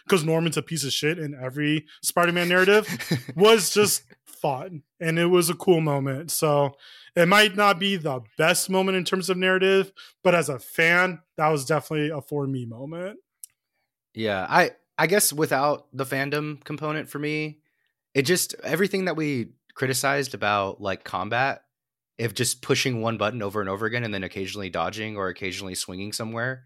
because 0.04 0.24
Norman's 0.24 0.58
a 0.58 0.62
piece 0.62 0.84
of 0.84 0.94
shit 0.94 1.20
in 1.20 1.36
every 1.36 1.86
Spider-Man 2.02 2.50
narrative 2.50 2.88
was 3.36 3.74
just 3.74 4.04
fun 4.26 4.84
and 5.00 5.18
it 5.18 5.26
was 5.26 5.50
a 5.50 5.56
cool 5.56 5.82
moment. 5.82 6.32
So 6.32 6.76
it 7.16 7.28
might 7.28 7.56
not 7.56 7.80
be 7.80 7.96
the 7.96 8.22
best 8.38 8.70
moment 8.70 8.98
in 8.98 9.06
terms 9.06 9.30
of 9.30 9.38
narrative, 9.38 9.92
but 10.24 10.36
as 10.36 10.50
a 10.50 10.60
fan, 10.60 11.20
that 11.38 11.50
was 11.50 11.66
definitely 11.66 12.10
a 12.10 12.22
for 12.22 12.46
me 12.46 12.66
moment. 12.66 13.20
Yeah, 14.14 14.46
I 14.50 14.72
I 14.98 15.08
guess 15.08 15.34
without 15.34 15.88
the 15.94 16.06
fandom 16.06 16.64
component 16.64 17.10
for 17.10 17.20
me, 17.20 17.60
it 18.14 18.24
just 18.24 18.56
everything 18.64 19.06
that 19.06 19.18
we 19.18 19.50
criticized 19.74 20.34
about 20.34 20.82
like 20.82 21.04
combat, 21.04 21.64
if 22.18 22.34
just 22.34 22.62
pushing 22.62 23.02
one 23.02 23.18
button 23.18 23.42
over 23.42 23.60
and 23.60 23.70
over 23.70 23.86
again 23.86 24.04
and 24.04 24.14
then 24.14 24.24
occasionally 24.24 24.70
dodging 24.70 25.18
or 25.18 25.28
occasionally 25.28 25.76
swinging 25.76 26.14
somewhere, 26.14 26.64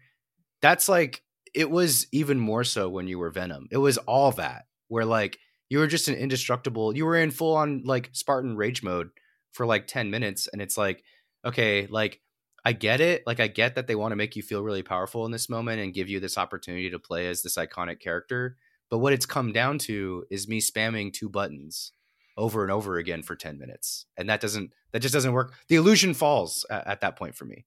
that's 0.62 0.88
like 0.88 1.22
it 1.54 1.70
was 1.70 2.06
even 2.12 2.38
more 2.38 2.64
so 2.64 2.88
when 2.88 3.08
you 3.08 3.18
were 3.18 3.30
Venom. 3.30 3.68
It 3.70 3.78
was 3.78 3.98
all 3.98 4.32
that 4.32 4.66
where 4.88 5.04
like 5.04 5.38
you 5.68 5.78
were 5.78 5.86
just 5.86 6.08
an 6.08 6.14
indestructible. 6.14 6.96
You 6.96 7.06
were 7.06 7.16
in 7.16 7.30
full 7.30 7.56
on 7.56 7.82
like 7.84 8.10
Spartan 8.12 8.56
rage 8.56 8.82
mode 8.82 9.10
for 9.52 9.66
like 9.66 9.86
10 9.86 10.10
minutes 10.10 10.48
and 10.48 10.60
it's 10.60 10.76
like 10.76 11.02
okay, 11.44 11.86
like 11.86 12.20
I 12.64 12.72
get 12.72 13.00
it. 13.00 13.22
Like 13.26 13.40
I 13.40 13.46
get 13.46 13.74
that 13.74 13.86
they 13.86 13.94
want 13.94 14.12
to 14.12 14.16
make 14.16 14.36
you 14.36 14.42
feel 14.42 14.62
really 14.62 14.82
powerful 14.82 15.24
in 15.24 15.32
this 15.32 15.48
moment 15.48 15.80
and 15.80 15.94
give 15.94 16.08
you 16.08 16.20
this 16.20 16.36
opportunity 16.36 16.90
to 16.90 16.98
play 16.98 17.26
as 17.26 17.42
this 17.42 17.56
iconic 17.56 18.00
character. 18.00 18.56
But 18.90 18.98
what 18.98 19.12
it's 19.12 19.26
come 19.26 19.52
down 19.52 19.78
to 19.78 20.24
is 20.30 20.48
me 20.48 20.60
spamming 20.60 21.12
two 21.12 21.28
buttons 21.28 21.92
over 22.36 22.62
and 22.62 22.72
over 22.72 22.96
again 22.96 23.22
for 23.22 23.36
10 23.36 23.58
minutes. 23.58 24.06
And 24.16 24.28
that 24.28 24.40
doesn't 24.40 24.72
that 24.92 25.00
just 25.00 25.14
doesn't 25.14 25.32
work. 25.32 25.54
The 25.68 25.76
illusion 25.76 26.14
falls 26.14 26.66
at, 26.70 26.86
at 26.86 27.00
that 27.00 27.16
point 27.16 27.34
for 27.34 27.44
me. 27.44 27.64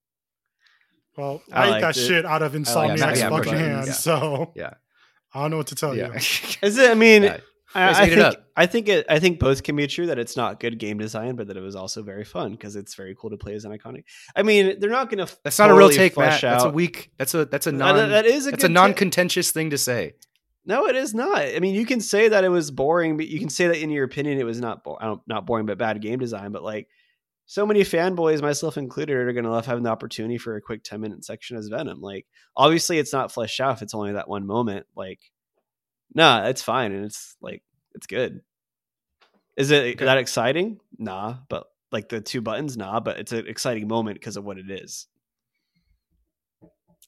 Well, 1.17 1.41
I 1.51 1.69
I, 1.73 1.77
ate 1.77 1.81
that 1.81 1.97
it. 1.97 1.99
shit 1.99 2.25
out 2.25 2.41
of 2.41 2.53
liked 2.55 2.67
Insomniac's 2.67 3.01
it. 3.01 3.17
Yeah, 3.19 3.29
fucking 3.29 3.53
yeah, 3.53 3.59
hands. 3.59 3.87
yeah. 3.87 3.93
So 3.93 4.51
Yeah. 4.55 4.73
I 5.33 5.41
don't 5.41 5.51
know 5.51 5.57
what 5.57 5.67
to 5.67 5.75
tell 5.75 5.95
Yeah. 5.95 6.07
you. 6.07 6.13
Is 6.15 6.77
it? 6.77 6.89
I 6.89 6.93
mean, 6.95 7.23
Yeah. 7.23 7.37
Guys, 7.73 7.95
I, 7.97 8.01
I 8.01 8.05
ate 8.05 8.11
it 8.13 8.15
think. 8.21 8.35
I 8.55 8.65
think 8.67 8.87
it. 8.89 9.05
I 9.09 9.17
think 9.19 9.39
both 9.39 9.63
can 9.63 9.75
be 9.75 9.87
true. 9.87 10.05
That 10.05 10.19
it's 10.19 10.37
not 10.37 10.59
good 10.59 10.77
game 10.77 10.99
design, 10.99 11.35
but 11.35 11.47
that 11.47 11.57
it 11.57 11.61
was 11.61 11.75
also 11.75 12.03
very 12.03 12.23
fun 12.23 12.51
because 12.51 12.75
it's 12.75 12.93
very 12.93 13.15
cool 13.19 13.31
to 13.31 13.37
play 13.37 13.55
as 13.55 13.65
an 13.65 13.71
iconic. 13.75 14.03
I 14.35 14.43
mean, 14.43 14.79
they're 14.79 14.91
not 14.91 15.09
going 15.09 15.25
to. 15.25 15.35
That's 15.43 15.57
not 15.57 15.71
a 15.71 15.73
real 15.73 15.89
take, 15.89 16.15
Matt. 16.15 16.39
That's 16.41 16.65
a 16.65 16.69
weak 16.69 17.09
that's 17.17 17.33
a 17.33 17.45
that's 17.45 17.65
a 17.65 17.71
non 17.71 17.95
that 18.11 18.27
is 18.27 18.45
a 18.45 18.51
that's 18.51 18.63
a 18.63 18.69
non 18.69 18.89
take. 18.89 18.97
contentious 18.97 19.49
thing 19.51 19.71
to 19.71 19.77
say. 19.79 20.13
No, 20.67 20.85
it 20.85 20.95
is 20.95 21.15
not. 21.15 21.39
I 21.39 21.59
mean, 21.59 21.73
you 21.73 21.85
can 21.87 21.99
say 21.99 22.27
that 22.27 22.43
it 22.43 22.49
was 22.49 22.69
boring, 22.69 23.17
but 23.17 23.27
you 23.27 23.39
can 23.39 23.49
say 23.49 23.65
that 23.67 23.81
in 23.81 23.89
your 23.89 24.03
opinion 24.05 24.37
it 24.39 24.43
was 24.45 24.61
not 24.61 24.83
bo- 24.83 24.99
I 25.01 25.05
don't- 25.05 25.21
not 25.27 25.47
boring, 25.47 25.65
but 25.65 25.79
bad 25.79 25.99
game 25.99 26.19
design. 26.19 26.51
But 26.51 26.61
like, 26.61 26.87
so 27.45 27.65
many 27.65 27.81
fanboys, 27.81 28.41
myself 28.41 28.77
included, 28.77 29.15
are 29.15 29.33
going 29.33 29.43
to 29.45 29.51
love 29.51 29.65
having 29.65 29.83
the 29.83 29.89
opportunity 29.89 30.37
for 30.37 30.55
a 30.55 30.61
quick 30.61 30.83
ten 30.83 31.01
minute 31.01 31.23
section 31.25 31.57
as 31.57 31.67
Venom. 31.67 32.01
Like, 32.01 32.25
obviously, 32.55 32.97
it's 32.99 33.13
not 33.13 33.31
fleshed 33.31 33.59
out. 33.59 33.75
If 33.77 33.81
it's 33.81 33.93
only 33.93 34.13
that 34.13 34.29
one 34.29 34.45
moment, 34.47 34.85
like, 34.95 35.19
nah, 36.15 36.45
it's 36.47 36.61
fine, 36.61 36.91
and 36.93 37.05
it's 37.05 37.35
like 37.41 37.61
it's 37.95 38.07
good. 38.07 38.41
Is 39.57 39.71
it 39.71 39.95
Okay. 39.95 40.05
that 40.05 40.17
exciting? 40.17 40.79
Nah, 40.97 41.35
but 41.49 41.67
like 41.91 42.09
the 42.09 42.21
two 42.21 42.41
buttons, 42.41 42.75
nah, 42.75 42.99
but 42.99 43.19
it's 43.19 43.31
an 43.33 43.45
exciting 43.47 43.87
moment 43.87 44.19
because 44.19 44.35
of 44.37 44.43
what 44.43 44.57
it 44.57 44.71
is. 44.71 45.07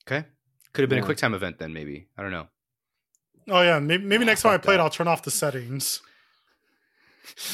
Okay. 0.08 0.26
Could 0.74 0.84
have 0.84 0.90
been 0.90 0.98
Yeah. 1.00 1.04
a 1.04 1.06
quick 1.06 1.18
time 1.18 1.34
event 1.34 1.58
then, 1.58 1.74
maybe. 1.74 2.08
I 2.18 2.22
don't 2.22 2.32
know. 2.32 2.48
Oh 3.48 3.62
yeah, 3.62 3.80
maybe, 3.80 4.04
maybe 4.06 4.24
Ah, 4.24 4.28
next 4.28 4.42
time 4.44 4.52
I 4.52 4.56
fuck 4.56 4.64
play 4.64 4.76
it. 4.76 4.80
I'll 4.80 4.90
turn 4.90 5.08
off 5.08 5.24
the 5.24 5.32
settings. 5.32 6.02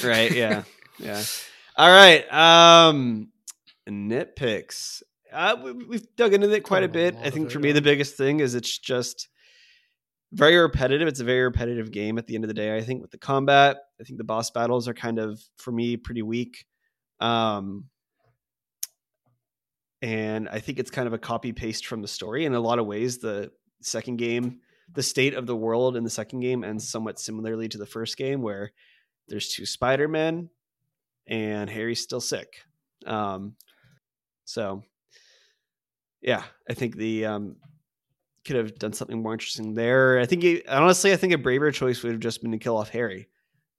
right 0.04 0.32
yeah 0.34 0.64
yeah 1.00 1.24
all 1.78 1.90
right 1.90 2.32
um 2.32 3.30
nitpicks. 3.90 5.02
Uh 5.32 5.56
we, 5.64 5.72
we've 5.74 6.16
dug 6.16 6.34
into 6.34 6.50
it 6.52 6.64
quite 6.64 6.84
a 6.84 6.88
bit. 6.88 7.16
i 7.22 7.30
think 7.30 7.52
for 7.52 7.60
me 7.60 7.72
the 7.72 7.82
biggest 7.82 8.16
thing 8.16 8.40
is 8.40 8.56
it's 8.56 8.78
just 8.78 9.28
very 10.34 10.56
repetitive. 10.56 11.10
It's 11.10 11.20
a 11.20 11.26
very 11.26 11.42
repetitive 11.42 11.92
game 11.92 12.18
at 12.18 12.26
the 12.26 12.36
end 12.36 12.46
of 12.46 12.48
the 12.48 12.54
day 12.54 12.76
i 12.78 12.82
think 12.82 13.02
with 13.02 13.12
the 13.12 13.18
combat. 13.18 13.78
I 14.00 14.04
think 14.04 14.18
the 14.18 14.24
boss 14.24 14.50
battles 14.52 14.88
are 14.88 14.94
kind 14.94 15.20
of 15.20 15.42
for 15.58 15.72
me 15.72 15.98
pretty 15.98 16.22
weak. 16.22 16.66
Um 17.20 17.86
and 20.02 20.50
i 20.50 20.60
think 20.60 20.80
it's 20.80 20.90
kind 20.92 21.08
of 21.08 21.14
a 21.14 21.20
copy 21.20 21.52
paste 21.54 21.86
from 21.86 22.02
the 22.02 22.08
story. 22.08 22.46
In 22.46 22.54
a 22.54 22.60
lot 22.60 22.80
of 22.80 22.86
ways 22.86 23.20
the 23.20 23.52
second 23.82 24.18
game 24.18 24.60
the 24.94 25.04
state 25.04 25.34
of 25.34 25.48
the 25.48 25.56
world 25.56 25.96
in 25.96 26.04
the 26.04 26.10
second 26.10 26.42
game 26.42 26.64
ends 26.64 26.90
somewhat 26.90 27.20
similarly 27.20 27.70
to 27.70 27.78
the 27.78 27.86
first 27.86 28.18
game 28.18 28.42
where 28.42 28.72
there's 29.28 29.50
two 29.50 29.66
spider-men 29.66 30.50
and 31.28 31.70
harry's 31.70 32.02
still 32.02 32.22
sick 32.22 32.62
um 33.06 33.56
so 34.46 34.84
yeah 36.22 36.44
i 36.70 36.74
think 36.74 36.96
the 36.96 37.26
um 37.26 37.56
could 38.46 38.56
have 38.56 38.78
done 38.80 38.94
something 38.94 39.22
more 39.22 39.34
interesting 39.34 39.74
there 39.74 40.20
i 40.20 40.26
think 40.26 40.44
it, 40.44 40.68
honestly 40.68 41.12
i 41.14 41.16
think 41.16 41.34
a 41.34 41.38
braver 41.38 41.72
choice 41.72 42.02
would 42.04 42.12
have 42.12 42.22
just 42.22 42.42
been 42.42 42.52
to 42.52 42.58
kill 42.58 42.78
off 42.78 42.90
harry 42.90 43.28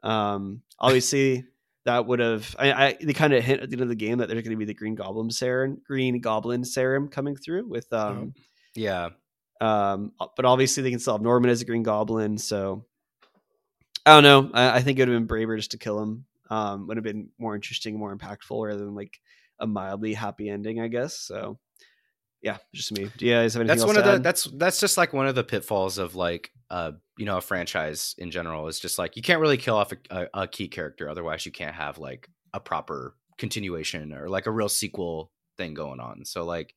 um 0.02 0.62
obviously 0.78 1.44
that 1.84 2.06
would 2.06 2.20
have 2.20 2.54
I, 2.58 2.72
I 2.72 2.96
they 3.00 3.12
kind 3.12 3.32
of 3.32 3.42
hint 3.42 3.60
at 3.60 3.68
the 3.68 3.74
end 3.74 3.82
of 3.82 3.88
the 3.88 3.96
game 3.96 4.18
that 4.18 4.28
there's 4.28 4.42
going 4.42 4.52
to 4.52 4.56
be 4.56 4.64
the 4.64 4.74
green 4.74 4.94
goblin 4.94 5.30
serum 5.30 5.80
green 5.84 6.20
goblin 6.20 6.64
serum 6.64 7.08
coming 7.08 7.34
through 7.36 7.68
with 7.68 7.92
um 7.92 8.34
Yeah. 8.74 9.08
um, 9.60 10.12
but 10.18 10.44
obviously 10.44 10.82
they 10.82 10.90
can 10.90 10.98
still 10.98 11.14
have 11.14 11.22
Norman 11.22 11.50
as 11.50 11.60
a 11.60 11.64
Green 11.64 11.82
Goblin. 11.82 12.38
So 12.38 12.84
I 14.06 14.14
don't 14.14 14.24
know. 14.24 14.50
I, 14.54 14.78
I 14.78 14.82
think 14.82 14.98
it 14.98 15.02
would 15.02 15.08
have 15.08 15.20
been 15.20 15.26
braver 15.26 15.56
just 15.56 15.72
to 15.72 15.78
kill 15.78 16.00
him. 16.00 16.24
Um, 16.52 16.86
would 16.86 16.96
have 16.98 17.04
been 17.04 17.28
more 17.38 17.54
interesting, 17.54 17.98
more 17.98 18.14
impactful, 18.16 18.66
rather 18.66 18.84
than 18.84 18.94
like 18.94 19.18
a 19.58 19.66
mildly 19.66 20.12
happy 20.12 20.48
ending, 20.50 20.80
I 20.80 20.88
guess. 20.88 21.18
So 21.18 21.58
yeah, 22.42 22.58
just 22.74 22.92
me. 22.92 23.08
Do 23.16 23.24
you 23.26 23.32
guys 23.34 23.54
have 23.54 23.60
anything 23.60 23.78
that's 23.78 23.86
one 23.86 23.96
of 23.96 24.04
the 24.04 24.14
add? 24.14 24.22
that's 24.22 24.44
that's 24.44 24.80
just 24.80 24.96
like 24.96 25.12
one 25.12 25.28
of 25.28 25.34
the 25.34 25.44
pitfalls 25.44 25.98
of 25.98 26.14
like 26.14 26.50
uh 26.70 26.92
you 27.16 27.24
know 27.24 27.38
a 27.38 27.40
franchise 27.40 28.14
in 28.18 28.30
general 28.30 28.66
is 28.68 28.80
just 28.80 28.98
like 28.98 29.16
you 29.16 29.22
can't 29.22 29.40
really 29.40 29.56
kill 29.56 29.76
off 29.76 29.92
a, 29.92 29.96
a, 30.10 30.42
a 30.42 30.48
key 30.48 30.66
character 30.68 31.08
otherwise 31.08 31.46
you 31.46 31.52
can't 31.52 31.76
have 31.76 31.98
like 31.98 32.28
a 32.52 32.58
proper 32.60 33.14
continuation 33.38 34.12
or 34.12 34.28
like 34.28 34.46
a 34.46 34.50
real 34.50 34.68
sequel 34.68 35.30
thing 35.56 35.72
going 35.74 36.00
on. 36.00 36.24
So 36.24 36.44
like 36.44 36.74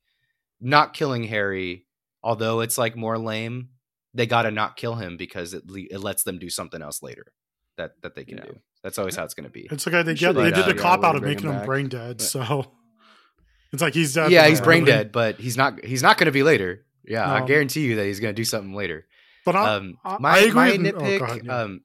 not 0.60 0.94
killing 0.94 1.24
Harry, 1.24 1.86
although 2.22 2.60
it's 2.60 2.78
like 2.78 2.96
more 2.96 3.18
lame, 3.18 3.70
they 4.14 4.26
got 4.26 4.42
to 4.42 4.50
not 4.50 4.76
kill 4.76 4.94
him 4.94 5.16
because 5.16 5.52
it 5.52 5.66
le- 5.68 5.90
it 5.90 5.98
lets 5.98 6.22
them 6.22 6.38
do 6.38 6.48
something 6.48 6.80
else 6.80 7.02
later 7.02 7.32
that 7.76 7.92
that 8.02 8.14
they 8.14 8.24
can 8.24 8.38
Yeah. 8.38 8.44
do. 8.44 8.58
That's 8.86 8.98
always 8.98 9.16
how 9.16 9.24
it's 9.24 9.34
going 9.34 9.46
to 9.46 9.50
be. 9.50 9.66
It's 9.68 9.84
okay. 9.88 10.04
They 10.04 10.14
get 10.14 10.34
they 10.36 10.44
they 10.44 10.50
did 10.50 10.54
got- 10.58 10.66
the 10.68 10.80
cop 10.80 11.02
out 11.02 11.16
of 11.16 11.22
making 11.24 11.48
him 11.48 11.56
him 11.56 11.66
brain 11.66 11.88
dead. 11.88 12.18
But- 12.18 12.22
So 12.24 12.70
it's 13.72 13.82
like 13.82 13.94
he's 13.94 14.14
dead. 14.14 14.30
yeah, 14.30 14.46
he's 14.46 14.60
brain 14.60 14.84
really. 14.84 14.92
dead, 14.96 15.10
but 15.10 15.40
he's 15.40 15.56
not 15.56 15.84
he's 15.84 16.02
not 16.04 16.18
going 16.18 16.26
to 16.26 16.30
be 16.32 16.44
later. 16.44 16.84
Yeah, 17.04 17.28
I 17.32 17.44
guarantee 17.44 17.80
you 17.80 17.96
that 17.96 18.04
he's 18.06 18.20
going 18.20 18.32
to 18.32 18.40
do 18.40 18.44
something 18.44 18.74
later. 18.74 19.06
But 19.44 19.56
I, 19.56 19.74
Um, 19.74 19.98
I- 20.04 20.18
my 20.20 20.30
I 20.30 20.38
agree 20.38 20.52
my 20.52 20.70
with- 20.70 20.94
oh, 20.94 21.00
nitpick. 21.00 21.20
ahead, 21.20 21.46
yeah. 21.46 21.60
um, 21.62 21.80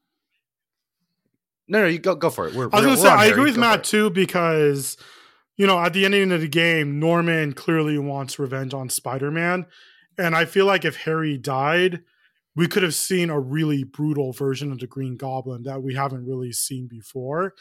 no, 1.68 1.82
no, 1.82 1.88
you 1.88 1.98
go 1.99 2.14
go 2.15 2.30
for 2.30 2.48
it. 2.48 2.53
We're, 2.53 2.65
I 2.72 2.78
was 2.78 2.86
gonna 2.86 2.98
say 2.98 3.07
I 3.07 3.18
Harry. 3.23 3.32
agree 3.32 3.44
with 3.45 3.56
Go 3.56 3.61
Matt 3.61 3.84
too 3.84 4.10
because 4.11 4.95
you 5.57 5.65
know 5.65 5.80
at 5.80 5.94
the 5.94 6.06
ending 6.06 6.32
of 6.32 6.41
the 6.41 6.48
game, 6.48 6.99
Norman 6.99 7.53
clearly 7.53 7.98
wants 7.98 8.38
revenge 8.38 8.73
on 8.73 8.90
Spider-Man, 8.90 9.65
and 10.18 10.36
I 10.36 10.45
feel 10.45 10.65
like 10.68 10.86
if 10.86 10.98
Harry 10.98 11.38
died, 11.38 12.03
we 12.56 12.68
could 12.68 12.84
have 12.84 12.95
seen 12.95 13.30
a 13.30 13.40
really 13.40 13.84
brutal 13.84 14.34
version 14.34 14.72
of 14.72 14.80
the 14.80 14.88
Green 14.88 15.15
Goblin 15.15 15.64
that 15.64 15.82
we 15.82 15.95
haven't 15.95 16.26
really 16.26 16.52
seen 16.52 16.88
before. 16.88 17.53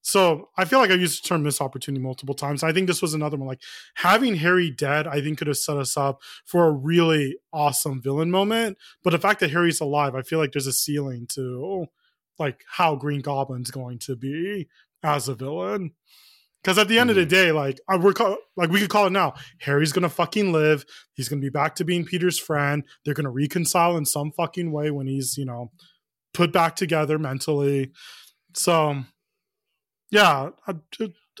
So 0.00 0.48
I 0.56 0.64
feel 0.64 0.78
like 0.78 0.90
I 0.90 0.94
used 0.94 1.22
the 1.22 1.28
term 1.28 1.42
missed 1.42 1.60
opportunity 1.60 2.02
multiple 2.02 2.34
times. 2.34 2.62
I 2.62 2.72
think 2.72 2.86
this 2.86 3.02
was 3.02 3.12
another 3.12 3.36
one. 3.36 3.48
Like 3.48 3.62
having 3.94 4.36
Harry 4.36 4.70
dead, 4.70 5.06
I 5.06 5.20
think 5.20 5.36
could 5.36 5.48
have 5.48 5.58
set 5.58 5.76
us 5.76 5.96
up 5.98 6.22
for 6.46 6.66
a 6.66 6.72
really 6.72 7.36
awesome 7.52 8.00
villain 8.00 8.30
moment. 8.30 8.78
But 9.02 9.10
the 9.10 9.18
fact 9.18 9.40
that 9.40 9.50
Harry's 9.50 9.80
alive, 9.80 10.14
I 10.14 10.22
feel 10.22 10.38
like 10.38 10.52
there's 10.52 10.66
a 10.66 10.72
ceiling 10.72 11.26
to 11.34 11.86
like 12.38 12.64
how 12.68 12.96
Green 12.96 13.20
Goblin's 13.20 13.70
going 13.70 13.98
to 14.00 14.16
be 14.16 14.68
as 15.02 15.28
a 15.28 15.34
villain. 15.34 15.92
Because 16.62 16.76
at 16.78 16.88
the 16.88 16.98
end 16.98 17.08
of 17.10 17.16
the 17.16 17.24
Mhm. 17.24 17.28
day, 17.30 17.52
like 17.52 17.80
I 17.88 17.96
we're 17.96 18.12
call, 18.12 18.36
like 18.56 18.70
we 18.70 18.80
could 18.80 18.90
call 18.90 19.06
it 19.06 19.10
now. 19.12 19.34
Harry's 19.60 19.92
gonna 19.92 20.08
fucking 20.08 20.52
live. 20.52 20.84
He's 21.14 21.28
gonna 21.28 21.40
be 21.40 21.50
back 21.50 21.74
to 21.76 21.84
being 21.84 22.04
Peter's 22.04 22.38
friend. 22.38 22.82
They're 23.04 23.14
gonna 23.14 23.30
reconcile 23.30 23.96
in 23.96 24.04
some 24.04 24.32
fucking 24.32 24.72
way 24.72 24.90
when 24.90 25.06
he's 25.06 25.38
you 25.38 25.44
know 25.44 25.70
put 26.34 26.52
back 26.52 26.74
together 26.76 27.18
mentally. 27.18 27.92
So 28.54 29.04
yeah, 30.10 30.50
I, 30.66 30.74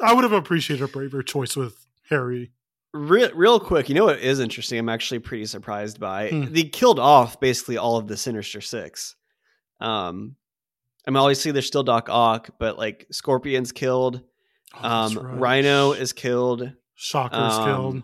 I 0.02 0.12
would 0.14 0.24
have 0.24 0.32
appreciated 0.32 0.84
a 0.84 0.88
braver 0.88 1.22
choice 1.22 1.56
with 1.56 1.74
Harry. 2.10 2.52
Real, 2.94 3.30
real 3.34 3.60
quick, 3.60 3.88
you 3.88 3.94
know 3.94 4.06
what 4.06 4.18
is 4.20 4.40
interesting? 4.40 4.78
I'm 4.78 4.88
actually 4.88 5.18
pretty 5.18 5.46
surprised 5.46 6.00
by. 6.00 6.30
Hmm. 6.30 6.44
They 6.52 6.62
killed 6.64 6.98
off 6.98 7.38
basically 7.40 7.76
all 7.76 7.96
of 7.96 8.08
the 8.08 8.16
Sinister 8.16 8.60
Six. 8.60 9.14
Um, 9.80 10.36
I 11.06 11.10
mean, 11.10 11.18
obviously 11.18 11.52
there's 11.52 11.66
still 11.66 11.82
Doc 11.82 12.08
Ock, 12.08 12.50
but 12.58 12.78
like 12.78 13.06
Scorpion's 13.10 13.72
killed. 13.72 14.22
Oh, 14.74 14.88
Um, 14.88 15.18
right. 15.18 15.38
Rhino 15.40 15.92
is 15.92 16.12
killed. 16.12 16.72
Shocker's 16.94 17.54
um, 17.54 17.64
killed. 17.64 18.02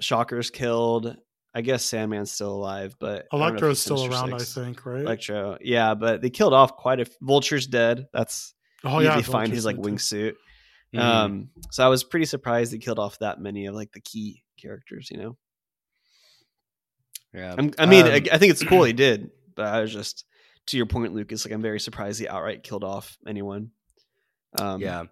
Shocker's 0.00 0.50
killed. 0.50 1.16
I 1.52 1.62
guess 1.62 1.84
Sandman's 1.84 2.30
still 2.30 2.52
alive, 2.52 2.94
but 3.00 3.26
I 3.32 3.36
don't 3.36 3.40
know 3.40 3.46
if 3.46 3.50
Electro's 3.54 3.80
still 3.80 3.96
Sinister 3.98 4.26
around, 4.30 4.38
Six. 4.38 4.56
I 4.56 4.64
think, 4.64 4.86
right? 4.86 5.00
Electro, 5.00 5.58
yeah, 5.60 5.94
but 5.94 6.22
they 6.22 6.30
killed 6.30 6.54
off 6.54 6.76
quite 6.76 7.00
a. 7.00 7.06
Vulture's 7.20 7.66
dead. 7.66 8.06
That's 8.12 8.54
oh 8.84 9.00
easy 9.00 9.06
yeah, 9.06 9.16
to 9.16 9.22
find 9.24 9.52
his 9.52 9.64
like 9.64 9.74
Vulture's 9.76 10.08
dead, 10.10 10.18
too. 10.18 10.32
wingsuit. 10.94 11.00
Mhm. 11.00 11.02
Um, 11.02 11.48
so 11.72 11.84
I 11.84 11.88
was 11.88 12.04
pretty 12.04 12.26
surprised 12.26 12.72
they 12.72 12.78
killed 12.78 13.00
off 13.00 13.18
that 13.18 13.40
many 13.40 13.66
of 13.66 13.74
like 13.74 13.90
the 13.92 14.00
key 14.00 14.44
characters. 14.62 15.08
You 15.10 15.18
know, 15.18 15.36
yeah. 17.34 17.54
I'm, 17.58 17.72
I 17.78 17.86
mean, 17.86 18.06
Um, 18.06 18.12
I, 18.12 18.22
I 18.32 18.38
think 18.38 18.52
it's 18.52 18.62
cool 18.64 18.84
he 18.84 18.92
did, 18.92 19.30
but 19.56 19.66
I 19.66 19.80
was 19.80 19.92
just 19.92 20.24
to 20.66 20.76
your 20.76 20.86
point, 20.86 21.14
Lucas. 21.14 21.44
Like, 21.44 21.52
I'm 21.52 21.62
very 21.62 21.80
surprised 21.80 22.20
he 22.20 22.28
outright 22.28 22.62
killed 22.62 22.84
off 22.84 23.16
anyone. 23.26 23.70
Um, 24.58 24.80
yeah. 24.80 25.04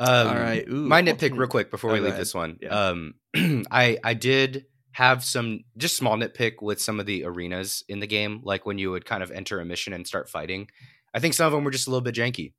Um, 0.00 0.28
all 0.28 0.34
right. 0.34 0.66
Ooh, 0.68 0.86
my 0.88 1.02
nitpick, 1.02 1.36
real 1.36 1.48
quick, 1.48 1.70
before 1.70 1.90
Oh, 1.90 1.94
we 1.94 2.00
leave 2.00 2.08
ahead. 2.10 2.20
this 2.20 2.34
one. 2.34 2.58
Yeah. 2.60 2.68
Um, 2.70 3.14
I 3.70 3.98
I 4.02 4.14
did 4.14 4.64
have 4.92 5.22
some 5.22 5.60
just 5.76 5.96
small 5.96 6.16
nitpick 6.16 6.62
with 6.62 6.80
some 6.80 6.98
of 6.98 7.06
the 7.06 7.24
arenas 7.24 7.84
in 7.88 8.00
the 8.00 8.06
game, 8.06 8.40
like 8.42 8.66
when 8.66 8.78
you 8.78 8.90
would 8.90 9.04
kind 9.04 9.22
of 9.22 9.30
enter 9.30 9.60
a 9.60 9.64
mission 9.64 9.92
and 9.92 10.06
start 10.06 10.28
fighting. 10.28 10.68
I 11.14 11.20
think 11.20 11.34
some 11.34 11.46
of 11.46 11.52
them 11.52 11.64
were 11.64 11.70
just 11.70 11.86
a 11.86 11.90
little 11.90 12.00
bit 12.02 12.14
janky. 12.14 12.54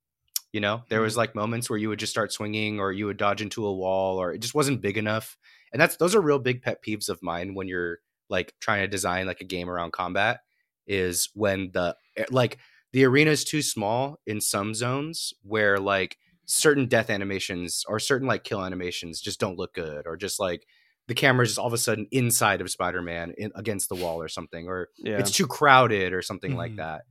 You 0.54 0.60
know, 0.62 0.84
there 0.90 1.00
Mm-hmm. 1.00 1.04
was 1.06 1.18
like 1.18 1.34
moments 1.36 1.70
where 1.70 1.80
you 1.80 1.90
would 1.90 2.00
just 2.00 2.12
start 2.12 2.32
swinging, 2.32 2.80
or 2.80 2.92
you 2.92 3.06
would 3.08 3.18
dodge 3.18 3.42
into 3.42 3.66
a 3.66 3.74
wall, 3.74 4.18
or 4.22 4.34
it 4.34 4.40
just 4.40 4.54
wasn't 4.56 4.82
big 4.82 4.98
enough. 4.98 5.38
And 5.74 5.82
that's 5.82 5.96
those 5.98 6.14
are 6.16 6.22
real 6.22 6.40
big 6.40 6.62
pet 6.62 6.84
peeves 6.86 7.10
of 7.10 7.24
mine 7.24 7.54
when 7.56 7.68
you're 7.68 8.00
like 8.30 8.54
trying 8.60 8.82
to 8.82 8.88
design 8.88 9.26
like 9.28 9.42
a 9.42 9.46
game 9.46 9.70
around 9.70 9.94
combat. 9.94 10.42
Is 10.88 11.30
when 11.34 11.72
the 11.74 11.96
eh, 12.18 12.26
like 12.30 12.58
the 12.92 13.06
arena 13.06 13.32
is 13.32 13.46
too 13.46 13.62
small 13.62 14.20
in 14.28 14.42
some 14.42 14.74
zones 14.76 15.34
where 15.44 15.80
like 15.80 16.18
certain 16.53 16.86
death 16.86 17.10
animations 17.10 17.86
or 17.88 17.98
certain 17.98 18.28
like 18.28 18.44
kill 18.44 18.64
animations 18.64 19.22
just 19.22 19.40
don't 19.40 19.57
look 19.57 19.73
good 19.73 20.06
or 20.06 20.18
just 20.18 20.38
like 20.38 20.65
the 21.07 21.14
camera's 21.15 21.49
just 21.52 21.60
all 21.60 21.68
of 21.68 21.73
a 21.73 21.78
sudden 21.78 22.06
inside 22.11 22.60
of 22.60 22.69
spider-man 22.69 23.34
in, 23.38 23.52
against 23.56 23.88
the 23.88 23.95
wall 23.95 24.22
or 24.22 24.28
something 24.28 24.68
or 24.68 24.90
Yeah. 24.98 25.18
it's 25.18 25.32
too 25.32 25.48
crowded 25.48 26.11
or 26.11 26.22
something 26.22 26.56
like 26.57 26.73
Mhm. 26.73 26.78
that 26.78 27.02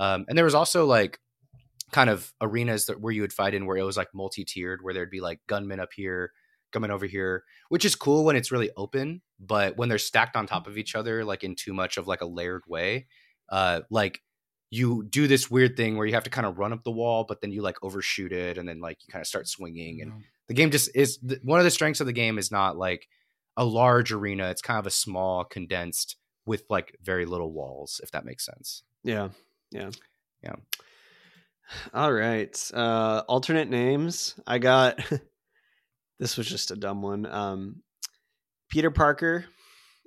um, 0.00 0.24
and 0.28 0.36
there 0.36 0.44
was 0.44 0.54
also 0.54 0.84
like 0.84 1.20
kind 1.92 2.10
of 2.10 2.32
arenas 2.40 2.86
that 2.86 3.00
where 3.00 3.12
you 3.12 3.22
would 3.22 3.32
fight 3.32 3.54
in 3.54 3.66
where 3.66 3.76
it 3.76 3.84
was 3.84 3.96
like 3.96 4.08
multi-tiered 4.12 4.80
where 4.82 4.92
there'd 4.92 5.10
be 5.10 5.20
like 5.20 5.38
gunmen 5.46 5.78
up 5.80 5.92
here 5.94 6.32
gunmen 6.72 6.90
over 6.90 7.06
here 7.06 7.44
which 7.68 7.84
is 7.84 7.94
cool 7.94 8.24
when 8.24 8.34
it's 8.36 8.50
really 8.50 8.70
open 8.76 9.22
but 9.38 9.76
when 9.76 9.88
they're 9.88 9.96
stacked 9.98 10.36
on 10.36 10.44
top 10.46 10.66
of 10.66 10.76
each 10.76 10.96
other 10.96 11.24
like 11.24 11.44
in 11.44 11.54
too 11.54 11.72
much 11.72 11.96
of 11.98 12.08
like 12.08 12.20
a 12.20 12.26
layered 12.26 12.64
way 12.66 13.06
uh 13.50 13.80
like 13.90 14.20
you 14.70 15.04
do 15.08 15.26
this 15.26 15.50
weird 15.50 15.76
thing 15.76 15.96
where 15.96 16.06
you 16.06 16.12
have 16.14 16.24
to 16.24 16.30
kind 16.30 16.46
of 16.46 16.58
run 16.58 16.72
up 16.72 16.84
the 16.84 16.90
wall 16.90 17.24
but 17.26 17.40
then 17.40 17.50
you 17.52 17.62
like 17.62 17.76
overshoot 17.82 18.32
it 18.32 18.58
and 18.58 18.68
then 18.68 18.80
like 18.80 18.98
you 19.06 19.10
kind 19.12 19.22
of 19.22 19.26
start 19.26 19.48
swinging 19.48 20.02
and 20.02 20.12
Yeah. 20.12 20.18
the 20.48 20.54
game 20.54 20.70
just 20.70 20.90
is 20.94 21.18
one 21.42 21.58
of 21.60 21.64
the 21.64 21.70
strengths 21.70 22.00
of 22.00 22.06
the 22.06 22.12
game 22.12 22.36
is 22.38 22.50
not 22.50 22.76
like 22.76 23.08
a 23.56 23.64
large 23.64 24.12
arena 24.12 24.50
it's 24.50 24.60
kind 24.62 24.78
of 24.78 24.86
a 24.86 24.90
small 24.90 25.44
condensed 25.44 26.16
with 26.44 26.64
like 26.68 26.96
very 27.02 27.24
little 27.26 27.50
walls 27.52 28.00
if 28.02 28.10
that 28.10 28.24
makes 28.26 28.44
sense 28.44 28.82
Yeah. 29.04 29.28
Yeah. 29.70 29.90
Yeah. 30.42 30.56
All 31.92 32.12
right. 32.12 32.70
Uh 32.74 33.22
alternate 33.28 33.68
names. 33.68 34.38
I 34.46 34.58
got 34.58 34.98
this 36.18 36.36
was 36.36 36.46
just 36.48 36.70
a 36.70 36.76
dumb 36.76 37.02
one. 37.02 37.26
Um 37.26 37.82
Peter 38.70 38.90
Parker 38.90 39.46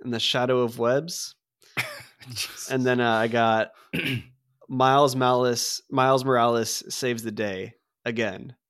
and 0.03 0.13
the 0.13 0.19
Shadow 0.19 0.59
of 0.61 0.77
Webs. 0.79 1.35
And 2.69 2.85
then 2.85 2.99
uh, 2.99 3.11
I 3.15 3.27
got 3.27 3.71
Miles 4.71 5.17
Malice 5.17 5.81
Miles 5.91 6.23
Morales 6.23 6.81
saves 6.87 7.23
the 7.23 7.31
day 7.31 7.73
again. 8.05 8.55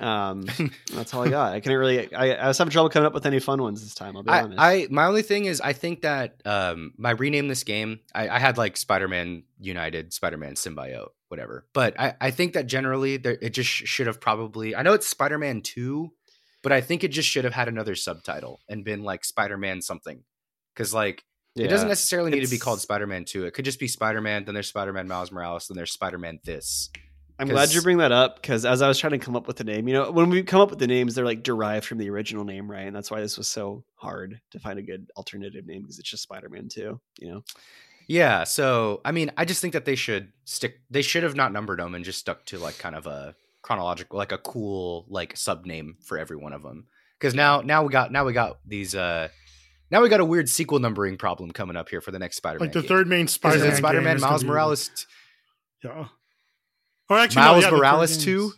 Um 0.00 0.46
that's 0.94 1.12
all 1.12 1.24
I 1.24 1.28
got. 1.28 1.52
I 1.52 1.60
couldn't 1.60 1.78
really 1.78 2.12
I, 2.14 2.32
I 2.32 2.48
was 2.48 2.56
having 2.56 2.72
trouble 2.72 2.88
coming 2.88 3.06
up 3.06 3.12
with 3.12 3.26
any 3.26 3.38
fun 3.38 3.62
ones 3.62 3.82
this 3.82 3.94
time, 3.94 4.16
I'll 4.16 4.22
be 4.22 4.30
I, 4.30 4.42
honest. 4.42 4.60
I 4.60 4.86
my 4.90 5.04
only 5.04 5.22
thing 5.22 5.44
is 5.44 5.60
I 5.60 5.74
think 5.74 6.02
that 6.02 6.40
um 6.44 6.94
my 6.96 7.10
rename 7.10 7.48
this 7.48 7.64
game 7.64 8.00
I, 8.14 8.28
I 8.30 8.38
had 8.38 8.56
like 8.58 8.76
Spider-Man 8.76 9.44
United, 9.60 10.12
Spider-Man 10.12 10.54
Symbiote, 10.54 11.10
whatever. 11.28 11.66
But 11.72 12.00
I, 12.00 12.16
I 12.20 12.30
think 12.30 12.54
that 12.54 12.66
generally 12.66 13.18
there, 13.18 13.38
it 13.40 13.50
just 13.50 13.68
sh- 13.68 13.86
should 13.86 14.06
have 14.06 14.20
probably 14.20 14.74
I 14.74 14.82
know 14.82 14.94
it's 14.94 15.06
Spider-Man 15.06 15.60
2, 15.60 16.10
but 16.62 16.72
I 16.72 16.80
think 16.80 17.04
it 17.04 17.08
just 17.08 17.28
should 17.28 17.44
have 17.44 17.54
had 17.54 17.68
another 17.68 17.94
subtitle 17.94 18.60
and 18.68 18.84
been 18.84 19.04
like 19.04 19.24
Spider-Man 19.24 19.82
something. 19.82 20.24
Cuz 20.74 20.94
like 20.94 21.24
it 21.58 21.68
doesn't 21.68 21.86
Yeah. 21.86 21.90
necessarily 21.92 22.30
need 22.30 22.44
to 22.44 22.50
be 22.50 22.58
called 22.58 22.80
Spider-Man 22.80 23.24
2. 23.24 23.44
It 23.46 23.52
could 23.52 23.64
just 23.64 23.78
be 23.80 23.88
Spider-Man, 23.88 24.44
then 24.44 24.54
there's 24.54 24.68
Spider-Man 24.68 25.08
Miles 25.08 25.30
Morales, 25.32 25.68
then 25.68 25.76
there's 25.76 25.92
Spider-Man 25.92 26.40
this. 26.44 26.90
I'm 27.40 27.46
glad 27.46 27.72
you 27.72 27.80
bring 27.82 27.98
that 27.98 28.10
up 28.10 28.42
because 28.42 28.66
as 28.66 28.82
I 28.82 28.88
was 28.88 28.98
trying 28.98 29.12
to 29.12 29.18
come 29.18 29.36
up 29.36 29.46
with 29.46 29.58
the 29.58 29.64
name, 29.64 29.86
you 29.86 29.94
know, 29.94 30.10
when 30.10 30.28
we 30.28 30.42
come 30.42 30.60
up 30.60 30.70
with 30.70 30.80
the 30.80 30.88
names, 30.88 31.14
they're 31.14 31.24
like 31.24 31.44
derived 31.44 31.86
from 31.86 31.98
the 31.98 32.10
original 32.10 32.42
name, 32.44 32.68
right? 32.68 32.86
And 32.86 32.96
that's 32.96 33.12
why 33.12 33.20
this 33.20 33.38
was 33.38 33.46
so 33.46 33.84
hard 33.94 34.40
to 34.50 34.58
find 34.58 34.76
a 34.78 34.82
good 34.82 35.08
alternative 35.16 35.64
name 35.64 35.82
because 35.82 36.00
it's 36.00 36.10
just 36.10 36.24
Spider-Man 36.24 36.68
2, 36.68 37.00
you 37.20 37.28
know? 37.30 37.44
Yeah, 38.08 38.42
so 38.44 39.00
I 39.04 39.12
mean, 39.12 39.30
I 39.36 39.44
just 39.44 39.60
think 39.60 39.74
that 39.74 39.84
they 39.84 39.94
should 39.94 40.32
stick. 40.46 40.80
They 40.90 41.02
should 41.02 41.22
have 41.22 41.36
not 41.36 41.52
numbered 41.52 41.78
them 41.78 41.94
and 41.94 42.04
just 42.04 42.18
stuck 42.18 42.44
to 42.46 42.58
like 42.58 42.78
kind 42.78 42.96
of 42.96 43.06
a 43.06 43.36
chronological, 43.62 44.16
like 44.18 44.32
a 44.32 44.38
cool 44.38 45.04
like 45.08 45.36
sub 45.36 45.64
name 45.66 45.96
for 46.02 46.18
every 46.18 46.36
one 46.36 46.52
of 46.54 46.62
them. 46.62 46.86
Because 47.20 47.34
now, 47.34 47.60
now 47.60 47.82
we 47.84 47.90
got 47.92 48.10
now 48.10 48.24
we 48.24 48.32
got 48.32 48.58
these. 48.66 48.94
uh 48.94 49.28
Now 49.90 50.02
we 50.02 50.08
got 50.08 50.20
a 50.20 50.24
weird 50.24 50.48
sequel 50.48 50.78
numbering 50.78 51.16
problem 51.16 51.50
coming 51.50 51.76
up 51.76 51.88
here 51.88 52.00
for 52.00 52.10
the 52.10 52.18
next 52.18 52.36
Spider-Man. 52.36 52.66
like 52.68 52.72
the 52.74 52.80
game. 52.82 52.88
third 52.88 53.06
main 53.08 53.26
Spider-Man. 53.28 53.68
it's 53.68 53.78
Spider-Man 53.78 54.16
game 54.16 54.20
Miles 54.28 54.42
be- 54.42 54.48
Morales. 54.48 54.88
t- 54.88 55.04
Yeah. 55.84 56.06
Or 57.10 57.18
actually, 57.18 57.40
Miles 57.42 57.64
no, 57.64 57.70
yeah, 57.70 57.76
Morales 57.76 58.10
game's- 58.12 58.24
2? 58.24 58.52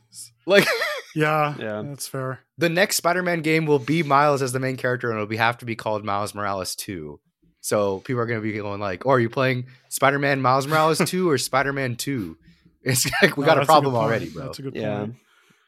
Like 0.47 0.66
Yeah, 1.15 1.55
Yeah. 1.59 1.82
that's 1.86 2.07
fair. 2.09 2.40
the 2.59 2.69
next 2.69 2.97
Spider-Man 2.97 3.43
game 3.43 3.66
will 3.66 3.78
be 3.81 4.02
Miles 4.02 4.43
as 4.43 4.52
the 4.52 4.61
main 4.61 4.77
character, 4.77 5.09
and 5.11 5.16
it'll 5.16 5.27
be 5.27 5.36
have 5.36 5.59
to 5.59 5.65
be 5.65 5.74
called 5.77 6.05
Miles 6.05 6.35
Morales 6.35 6.74
Two. 6.77 7.20
So 7.61 7.98
people 8.01 8.20
are 8.23 8.27
going 8.27 8.40
to 8.40 8.43
be 8.43 8.57
going 8.57 8.81
like, 8.81 9.05
"Oh, 9.07 9.11
are 9.11 9.20
you 9.20 9.28
playing 9.28 9.66
Spider-Man 9.90 10.40
Miles 10.40 10.66
Morales 10.66 10.98
Two 10.98 11.28
or 11.28 11.36
Spider-Man 11.39 11.97
Two? 11.97 12.36
It's 12.82 13.05
like 13.20 13.36
we 13.36 13.44
No, 13.44 13.55
got 13.55 13.62
a 13.62 13.66
problem 13.66 13.93
good 13.93 13.98
point. 13.98 14.07
already, 14.09 14.31
bro. 14.31 14.44
That's 14.47 14.59
a 14.59 14.62
good 14.62 14.74
Yeah. 14.74 14.98
point. 15.01 15.15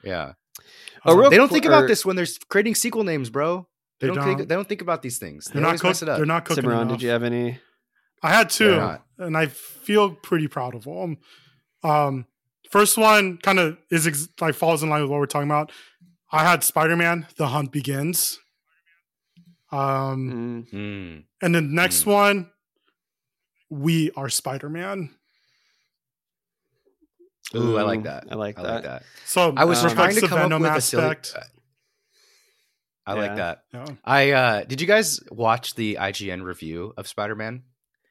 Yeah. 0.03 0.33
Oh, 1.05 1.25
Um, 1.25 1.31
they 1.31 1.37
don't 1.37 1.51
think 1.53 1.67
about 1.67 1.87
this 1.87 2.07
when 2.07 2.17
they're 2.17 2.27
creating 2.49 2.75
sequel 2.75 3.05
names, 3.05 3.29
bro. 3.29 3.69
They, 4.03 4.09
They 4.09 4.15
don't, 4.15 4.25
think 4.25 4.39
don't. 4.39 4.49
they 4.49 4.55
don't 4.57 4.69
think 4.69 4.83
about 4.83 5.01
these 5.03 5.19
things. 5.19 5.47
They 5.47 5.53
they're 5.55 5.63
not 5.63 5.69
always 5.69 5.83
mess 5.85 6.01
cook, 6.01 6.09
it 6.09 6.11
up. 6.11 6.17
They're 6.19 6.27
not 6.27 6.45
cooking 6.45 6.63
Cimarron, 6.65 6.83
enough. 6.89 6.99
did 6.99 7.05
you 7.05 7.11
have 7.11 7.23
any? 7.23 7.59
I 8.23 8.31
had 8.33 8.51
two, 8.51 8.99
and 9.19 9.37
I 9.37 9.47
feel 9.47 10.11
pretty 10.11 10.49
proud 10.49 10.75
of 10.75 10.85
them. 10.85 11.19
Um, 11.85 12.27
first 12.71 12.99
one 12.99 13.39
kind 13.39 13.59
of 13.59 13.79
is 13.91 14.07
ex- 14.07 14.29
like 14.41 14.55
falls 14.55 14.83
in 14.83 14.91
line 14.91 15.03
with 15.03 15.11
what 15.11 15.19
we're 15.21 15.27
talking 15.27 15.49
about. 15.49 15.73
I 16.33 16.43
had 16.43 16.63
Spider 16.65 16.97
Man: 16.97 17.27
The 17.37 17.49
Hunt 17.49 17.71
Begins. 17.73 18.39
Um, 19.71 20.67
Mm. 20.71 20.73
Mm. 20.73 21.25
and 21.41 21.55
the 21.55 21.61
next 21.63 22.03
Mm. 22.05 22.13
one, 22.13 22.51
we 23.71 24.11
are 24.17 24.29
Spider 24.29 24.69
Man. 24.69 25.11
Ooh, 27.55 27.77
I 27.77 27.83
like 27.83 28.03
that. 28.05 28.25
I 28.31 28.35
like 28.35 28.59
I 28.59 28.63
that. 28.63 28.73
like 28.75 28.83
that. 28.85 29.03
So 29.27 29.53
I 29.57 29.65
was 29.65 29.85
Um, 29.85 29.91
trying 29.93 30.15
to 30.15 30.21
the 30.23 30.29
come 30.29 30.39
up 30.39 30.45
Venom 30.45 30.63
with 30.63 30.73
a 30.73 30.81
silly. 30.81 31.17
Aspect. 33.07 33.07
I 33.07 33.15
Yeah. 33.15 33.21
like 33.29 33.37
that. 33.37 33.63
Yeah. 33.73 33.87
I 34.05 34.31
uh 34.31 34.65
did 34.65 34.81
you 34.81 34.87
guys 34.87 35.21
watch 35.31 35.75
the 35.75 35.97
IGN 36.01 36.43
review 36.43 36.93
of 36.97 37.07
Spider-Man? 37.09 37.63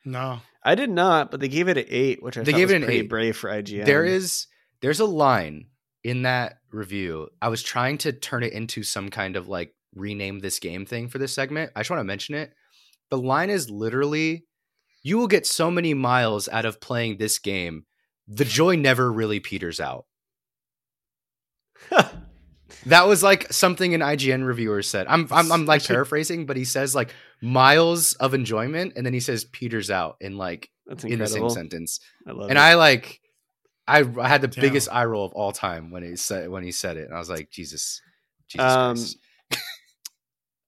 No. 0.05 0.39
I 0.63 0.76
did 0.76 0.89
not, 0.89 1.31
but 1.31 1.39
they 1.39 1.47
gave 1.47 1.68
it 1.68 1.77
an 1.77 1.85
eight, 1.88 2.22
which 2.22 2.38
I 2.38 2.43
They 2.43 2.51
thought 2.51 2.57
gave 2.57 2.68
was 2.69 2.73
it 2.73 2.76
an 2.77 2.84
pretty 2.84 2.99
eight. 3.01 3.09
brave 3.09 3.38
for 3.38 3.49
IGN. 3.49 3.85
There 3.85 4.05
is 4.05 4.47
there's 4.81 4.99
a 4.99 5.05
line 5.05 5.68
in 6.03 6.23
that 6.23 6.57
review. 6.72 7.30
I 7.41 7.49
was 7.49 7.61
trying 7.61 7.99
to 7.99 8.11
turn 8.11 8.43
it 8.43 8.53
into 8.53 8.81
some 8.84 9.09
kind 9.09 9.35
of 9.35 9.47
like 9.47 9.73
rename 9.95 10.39
this 10.39 10.59
game 10.59 10.85
thing 10.85 11.07
for 11.09 11.18
this 11.19 11.34
segment. 11.34 11.72
I 11.76 11.81
just 11.81 11.89
want 11.89 11.99
to 11.99 12.05
mention 12.05 12.35
it. 12.35 12.51
The 13.09 13.18
line 13.18 13.49
is 13.49 13.69
literally 13.69 14.45
you 15.03 15.18
will 15.18 15.27
get 15.27 15.45
so 15.47 15.69
many 15.72 15.93
miles 15.93 16.47
out 16.49 16.65
of 16.65 16.80
playing 16.80 17.18
this 17.18 17.39
game. 17.39 17.85
The 18.27 18.45
joy 18.45 18.76
never 18.76 19.11
really 19.11 19.39
peters 19.39 19.80
out. 19.80 20.05
That 22.88 23.08
was 23.08 23.22
like 23.22 23.52
something 23.53 23.94
an 23.94 24.02
IGN 24.02 24.45
reviewer 24.45 24.82
said. 24.82 25.06
I'm 25.08 25.28
I'm, 25.32 25.52
I'm 25.52 25.66
like 25.66 25.86
paraphrasing, 25.86 26.45
but 26.45 26.58
he 26.58 26.66
says 26.66 26.95
like 26.95 27.14
miles 27.41 28.14
of 28.16 28.34
enjoyment, 28.34 28.94
and 28.95 29.06
then 29.06 29.14
he 29.14 29.20
says 29.20 29.45
peters 29.45 29.91
out 29.91 30.18
in 30.20 30.38
like 30.38 30.70
in 31.03 31.20
the 31.20 31.28
same 31.28 31.49
sentence. 31.49 31.99
I 32.28 32.32
love 32.32 32.49
And 32.49 32.58
it. 32.58 32.62
I 32.62 32.76
like, 32.76 33.22
I, 33.88 33.99
I 34.20 34.28
had 34.28 34.41
the 34.41 34.48
Damn. 34.48 34.62
biggest 34.62 34.90
eye 34.91 35.06
roll 35.06 35.26
of 35.26 35.34
all 35.34 35.52
time 35.52 35.91
when 35.91 36.03
he 36.03 36.16
said 36.16 36.49
when 36.49 36.64
he 36.64 36.72
said 36.72 36.98
it, 36.98 37.06
and 37.06 37.14
I 37.16 37.20
was 37.20 37.30
like, 37.30 37.52
Jesus, 37.52 38.02
Jesus 38.48 38.76
Um, 38.76 38.95
Christ. 38.95 39.18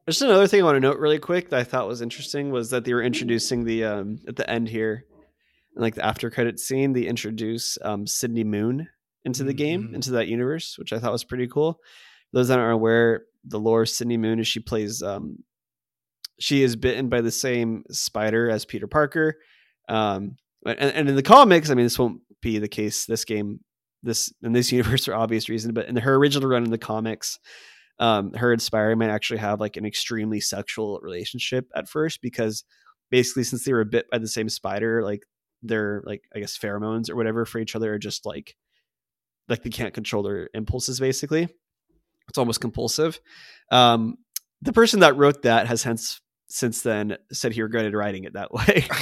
Just 0.07 0.21
another 0.21 0.47
thing 0.47 0.61
I 0.61 0.65
want 0.65 0.75
to 0.75 0.81
note 0.81 0.99
really 0.99 1.19
quick 1.19 1.49
that 1.49 1.59
I 1.59 1.63
thought 1.63 1.87
was 1.87 2.01
interesting 2.01 2.51
was 2.51 2.71
that 2.71 2.83
they 2.83 2.93
were 2.93 3.01
introducing 3.01 3.63
the 3.63 3.85
um 3.85 4.19
at 4.27 4.35
the 4.35 4.49
end 4.49 4.67
here, 4.67 5.05
like 5.75 5.95
the 5.95 6.05
after 6.05 6.29
credit 6.29 6.59
scene, 6.59 6.91
they 6.93 7.03
introduce 7.03 7.77
um 7.81 8.05
Cindy 8.05 8.43
Moon 8.43 8.89
into 9.25 9.43
the 9.43 9.53
game, 9.53 9.89
Mhm. 9.89 9.95
into 9.95 10.11
that 10.11 10.27
universe, 10.27 10.77
which 10.77 10.91
I 10.93 10.99
thought 10.99 11.11
was 11.11 11.23
pretty 11.23 11.47
cool. 11.47 11.79
Those 12.33 12.47
that 12.49 12.59
aren't 12.59 12.73
aware, 12.73 13.25
the 13.45 13.59
lore 13.59 13.83
of 13.83 13.89
Cindy 13.89 14.17
Moon 14.17 14.39
is 14.39 14.47
she 14.47 14.59
plays 14.59 15.01
um 15.03 15.43
she 16.39 16.63
is 16.63 16.75
bitten 16.75 17.09
by 17.09 17.21
the 17.21 17.31
same 17.31 17.83
spider 17.91 18.49
as 18.49 18.65
Peter 18.65 18.87
Parker. 18.87 19.35
Um 19.89 20.37
and, 20.65 20.79
and 20.79 21.09
in 21.09 21.15
the 21.15 21.23
comics, 21.23 21.69
I 21.69 21.73
mean 21.75 21.85
this 21.85 21.99
won't 21.99 22.21
be 22.41 22.59
the 22.59 22.67
case 22.67 23.05
this 23.05 23.25
game 23.25 23.59
this 24.01 24.33
in 24.41 24.51
this 24.53 24.71
universe 24.77 25.05
for 25.05 25.13
obvious 25.13 25.47
reason, 25.49 25.73
but 25.73 25.87
in 25.87 25.95
her 25.97 26.15
original 26.15 26.49
run 26.49 26.63
in 26.65 26.71
the 26.71 26.77
comics, 26.77 27.39
um, 27.99 28.33
her 28.33 28.51
and 28.51 28.61
Spider-Man 28.61 29.09
actually 29.09 29.39
have 29.39 29.59
like 29.59 29.77
an 29.77 29.85
extremely 29.85 30.39
sexual 30.41 30.99
relationship 31.01 31.67
at 31.75 31.87
first 31.87 32.21
because 32.21 32.63
basically 33.11 33.43
since 33.43 33.63
they 33.63 33.71
were 33.71 33.85
bit 33.85 34.09
by 34.11 34.17
the 34.17 34.27
same 34.27 34.49
spider, 34.49 35.03
like 35.03 35.23
their 35.61 36.01
like 36.05 36.23
I 36.35 36.39
guess 36.39 36.57
pheromones 36.57 37.09
or 37.09 37.15
whatever 37.15 37.45
for 37.45 37.59
each 37.59 37.75
other 37.75 37.93
are 37.93 37.99
just 37.99 38.25
like 38.25 38.55
like 39.49 39.63
they 39.63 39.69
can't 39.69 39.93
control 39.93 40.23
their 40.23 40.49
impulses 40.53 40.99
basically. 40.99 41.49
It's 42.29 42.37
almost 42.37 42.61
compulsive. 42.61 43.19
Um, 43.71 44.17
the 44.61 44.73
person 44.73 45.01
that 45.01 45.17
wrote 45.17 45.43
that 45.43 45.67
has 45.67 45.83
hence 45.83 46.21
since 46.47 46.83
then 46.83 47.17
said 47.31 47.51
he 47.51 47.63
regretted 47.63 47.95
writing 47.95 48.25
it 48.25 48.33
that 48.33 48.53
way. 48.53 48.85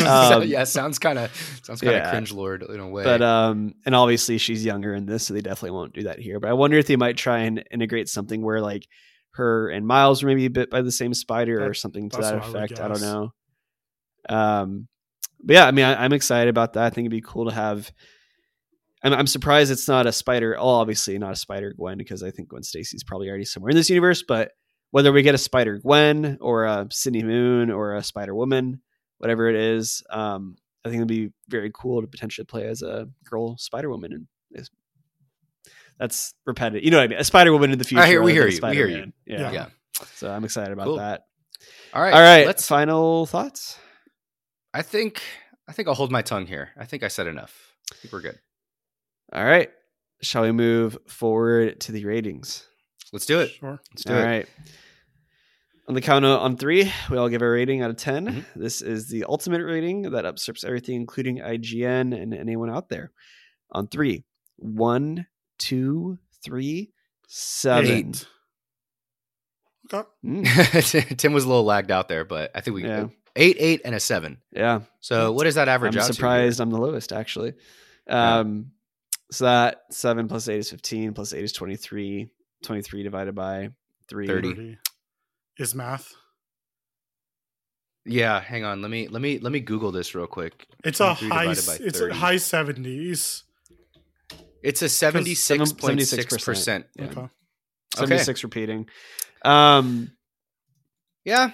Um, 0.00 0.42
yeah, 0.44 0.64
sounds 0.64 0.98
kind 0.98 1.18
of 1.18 1.30
sounds 1.62 1.80
kind 1.80 1.94
of 1.94 2.02
yeah. 2.02 2.10
cringe 2.10 2.32
lord 2.32 2.62
in 2.62 2.80
a 2.80 2.88
way. 2.88 3.04
But 3.04 3.22
um, 3.22 3.74
and 3.86 3.94
obviously 3.94 4.38
she's 4.38 4.64
younger 4.64 4.94
in 4.94 5.06
this, 5.06 5.26
so 5.26 5.34
they 5.34 5.40
definitely 5.40 5.72
won't 5.72 5.92
do 5.92 6.04
that 6.04 6.18
here. 6.18 6.40
But 6.40 6.50
I 6.50 6.54
wonder 6.54 6.78
if 6.78 6.86
they 6.86 6.96
might 6.96 7.16
try 7.16 7.40
and 7.40 7.62
integrate 7.70 8.08
something 8.08 8.42
where 8.42 8.60
like 8.60 8.86
her 9.32 9.68
and 9.68 9.86
Miles 9.86 10.22
were 10.22 10.28
maybe 10.28 10.48
bit 10.48 10.70
by 10.70 10.82
the 10.82 10.90
same 10.90 11.14
spider 11.14 11.64
or 11.64 11.74
something 11.74 12.10
to 12.10 12.16
that 12.20 12.34
what 12.34 12.44
I 12.44 12.48
effect. 12.48 12.80
I, 12.80 12.88
don't 12.88 13.00
know. 13.00 13.32
Um, 14.28 14.88
but 15.42 15.54
yeah, 15.54 15.66
I 15.66 15.70
mean, 15.70 15.84
I, 15.84 16.02
I'm 16.02 16.12
excited 16.12 16.48
about 16.48 16.72
that. 16.74 16.84
I 16.84 16.90
think 16.90 17.06
it'd 17.06 17.12
be 17.12 17.20
cool 17.20 17.48
to 17.48 17.54
have. 17.54 17.92
I'm, 19.02 19.12
I'm 19.12 19.26
surprised 19.26 19.70
it's 19.70 19.88
not 19.88 20.06
a 20.06 20.12
spider. 20.12 20.56
Oh, 20.58 20.68
obviously 20.68 21.18
not 21.18 21.32
a 21.32 21.36
spider 21.36 21.72
Gwen 21.76 21.98
because 21.98 22.22
I 22.22 22.30
think 22.30 22.48
Gwen 22.48 22.62
Stacy's 22.62 23.04
probably 23.04 23.28
already 23.28 23.44
somewhere 23.44 23.70
in 23.70 23.76
this 23.76 23.88
universe. 23.90 24.22
But 24.26 24.52
whether 24.90 25.12
we 25.12 25.22
get 25.22 25.34
a 25.34 25.38
Spider 25.38 25.78
Gwen 25.78 26.38
or 26.40 26.64
a 26.64 26.86
Cindy 26.90 27.22
Moon 27.22 27.70
or 27.70 27.94
a 27.94 28.02
Spider 28.02 28.34
Woman, 28.34 28.82
whatever 29.18 29.48
it 29.48 29.56
is, 29.56 30.02
um, 30.10 30.56
I 30.84 30.88
think 30.88 30.96
it'd 30.96 31.08
be 31.08 31.30
very 31.48 31.70
cool 31.72 32.00
to 32.00 32.06
potentially 32.06 32.44
play 32.44 32.66
as 32.66 32.82
a 32.82 33.08
girl 33.24 33.56
Spider 33.56 33.88
Woman. 33.90 34.12
And 34.12 34.26
that's 35.98 36.34
repetitive. 36.46 36.82
You 36.82 36.90
know 36.90 36.96
what 36.96 37.04
I 37.04 37.08
mean? 37.08 37.18
A 37.18 37.24
Spider 37.24 37.52
Woman 37.52 37.72
in 37.72 37.78
the 37.78 37.84
future. 37.84 38.02
I 38.02 38.06
hear- 38.06 38.22
we 38.22 38.32
rather 38.32 38.50
hear 38.50 38.60
than 38.60 38.68
you, 38.68 38.70
we 38.70 38.76
hear 38.76 38.86
Spider-Man. 38.86 39.12
Yeah. 39.26 39.38
Yeah. 39.40 39.52
yeah. 39.52 39.66
So 40.14 40.30
I'm 40.30 40.44
excited 40.44 40.72
about 40.72 40.86
Cool. 40.86 40.96
that. 40.96 41.26
All 41.92 42.02
right. 42.02 42.14
All 42.14 42.20
right. 42.20 42.46
Let's. 42.46 42.66
final 42.66 43.26
thoughts. 43.26 43.78
I 44.72 44.82
think. 44.82 45.22
I 45.68 45.72
think 45.72 45.88
I'll 45.88 45.94
hold 45.94 46.10
my 46.10 46.22
tongue 46.22 46.46
here. 46.46 46.70
I 46.76 46.86
think 46.86 47.02
I 47.02 47.08
said 47.08 47.26
enough. 47.26 47.76
I 47.92 47.96
think 47.96 48.12
we're 48.12 48.22
good. 48.22 48.38
All 49.32 49.44
right. 49.44 49.70
Shall 50.22 50.42
we 50.42 50.52
move 50.52 50.98
forward 51.06 51.80
to 51.80 51.92
the 51.92 52.04
ratings? 52.04 52.66
Let's 53.12 53.26
do 53.26 53.40
it. 53.40 53.50
Sure. 53.50 53.80
Let's 53.92 54.04
do 54.04 54.12
All 54.12 54.20
it. 54.20 54.24
right. 54.24 54.46
On 55.88 55.94
the 55.94 56.00
count 56.00 56.24
of 56.24 56.40
on 56.40 56.56
three, 56.56 56.92
we 57.10 57.16
all 57.16 57.28
give 57.28 57.42
a 57.42 57.48
rating 57.50 57.82
out 57.82 57.90
of 57.90 57.96
10. 57.96 58.26
Mhm. 58.26 58.44
This 58.54 58.80
is 58.82 59.08
the 59.08 59.24
ultimate 59.24 59.62
rating 59.64 60.02
that 60.10 60.24
usurps 60.24 60.62
everything, 60.64 60.96
including 60.96 61.38
IGN 61.40 62.12
and 62.12 62.32
anyone 62.34 62.70
out 62.70 62.88
there. 62.88 63.10
On 63.72 63.88
three, 63.88 64.24
one, 64.56 65.26
two, 65.58 66.18
three, 66.44 66.92
seven. 67.26 67.90
Eight. 67.90 68.26
Okay. 69.92 70.08
Mm, 70.24 71.16
Tim 71.18 71.32
was 71.32 71.44
a 71.44 71.48
little 71.48 71.64
lagged 71.64 71.90
out 71.90 72.08
there, 72.08 72.24
but 72.24 72.50
I 72.54 72.60
think 72.60 72.76
we 72.76 72.84
Yeah. 72.84 73.08
eight, 73.34 73.56
eight, 73.58 73.80
and 73.84 73.94
a 73.94 74.00
seven. 74.00 74.38
yeah. 74.52 74.80
So 75.00 75.32
what 75.32 75.46
is 75.48 75.56
that 75.56 75.68
average 75.68 75.96
I'm 75.96 76.02
out 76.02 76.14
surprised 76.14 76.60
I'm 76.60 76.70
the 76.70 76.78
lowest, 76.78 77.12
actually. 77.12 77.54
Um, 78.06 78.72
So 79.32 79.44
that 79.44 79.82
seven 79.90 80.28
plus 80.28 80.48
eight 80.48 80.58
is 80.58 80.70
15, 80.70 81.12
plus 81.14 81.32
eight 81.32 81.44
is 81.44 81.52
23. 81.52 82.28
23 82.64 83.02
divided 83.02 83.34
by 83.34 83.70
three. 84.08 84.26
30. 84.26 84.54
30 84.54 84.78
is 85.58 85.74
math. 85.74 86.12
Yeah, 88.06 88.40
hang 88.40 88.64
on. 88.64 88.82
Let 88.82 88.90
me 88.90 89.08
let 89.08 89.20
me 89.22 89.38
let 89.38 89.52
me 89.52 89.60
Google 89.60 89.92
this 89.92 90.14
real 90.14 90.26
quick. 90.26 90.66
It's 90.84 91.00
a 91.00 91.14
high. 91.14 91.50
It's 91.50 92.00
a 92.00 92.14
high 92.14 92.38
seventies. 92.38 93.44
It's 94.62 94.82
a 94.82 94.88
seventy 94.88 95.34
six 95.34 95.72
point 95.72 96.00
six 96.02 96.34
76%. 96.34 96.44
percent. 96.44 96.86
Yeah. 96.96 97.04
Okay. 97.04 97.28
76 97.94 98.44
repeating. 98.44 98.88
Um, 99.44 100.12
Yeah, 101.24 101.50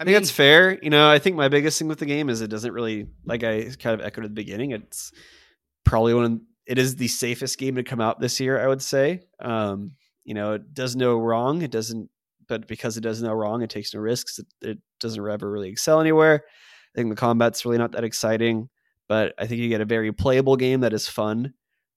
I 0.00 0.04
think 0.04 0.16
that's 0.16 0.30
fair. 0.30 0.78
You 0.82 0.90
know, 0.90 1.10
I 1.10 1.18
think 1.18 1.36
my 1.36 1.48
biggest 1.48 1.78
thing 1.78 1.88
with 1.88 1.98
the 1.98 2.06
game 2.06 2.28
is 2.28 2.40
it 2.40 2.48
doesn't 2.48 2.72
really, 2.72 3.06
like 3.24 3.44
I 3.44 3.64
kind 3.78 3.98
of 3.98 4.04
echoed 4.04 4.24
at 4.24 4.30
the 4.30 4.34
beginning, 4.34 4.70
it's 4.72 5.12
probably 5.84 6.14
one 6.14 6.24
of, 6.24 6.40
it 6.68 6.78
is 6.78 6.96
the 6.96 7.08
safest 7.08 7.58
game 7.58 7.76
to 7.76 7.82
come 7.82 8.00
out 8.00 8.20
this 8.20 8.38
year, 8.38 8.62
I 8.62 8.68
would 8.68 8.82
say. 8.82 9.22
Um, 9.40 9.92
you 10.24 10.34
know, 10.34 10.52
it 10.52 10.74
does 10.74 10.94
no 10.94 11.16
wrong. 11.16 11.62
It 11.62 11.70
doesn't, 11.70 12.10
but 12.46 12.68
because 12.68 12.98
it 12.98 13.00
does 13.00 13.22
no 13.22 13.32
wrong, 13.32 13.62
it 13.62 13.70
takes 13.70 13.94
no 13.94 14.00
risks. 14.00 14.38
It, 14.38 14.46
it 14.60 14.78
doesn't 15.00 15.26
ever 15.26 15.50
really 15.50 15.70
excel 15.70 16.00
anywhere. 16.00 16.44
I 16.44 16.92
think 16.94 17.08
the 17.08 17.16
combat's 17.16 17.64
really 17.64 17.78
not 17.78 17.92
that 17.92 18.04
exciting, 18.04 18.68
but 19.08 19.34
I 19.38 19.46
think 19.46 19.62
you 19.62 19.70
get 19.70 19.80
a 19.80 19.86
very 19.86 20.12
playable 20.12 20.56
game 20.56 20.80
that 20.80 20.92
is 20.92 21.08
fun. 21.08 21.54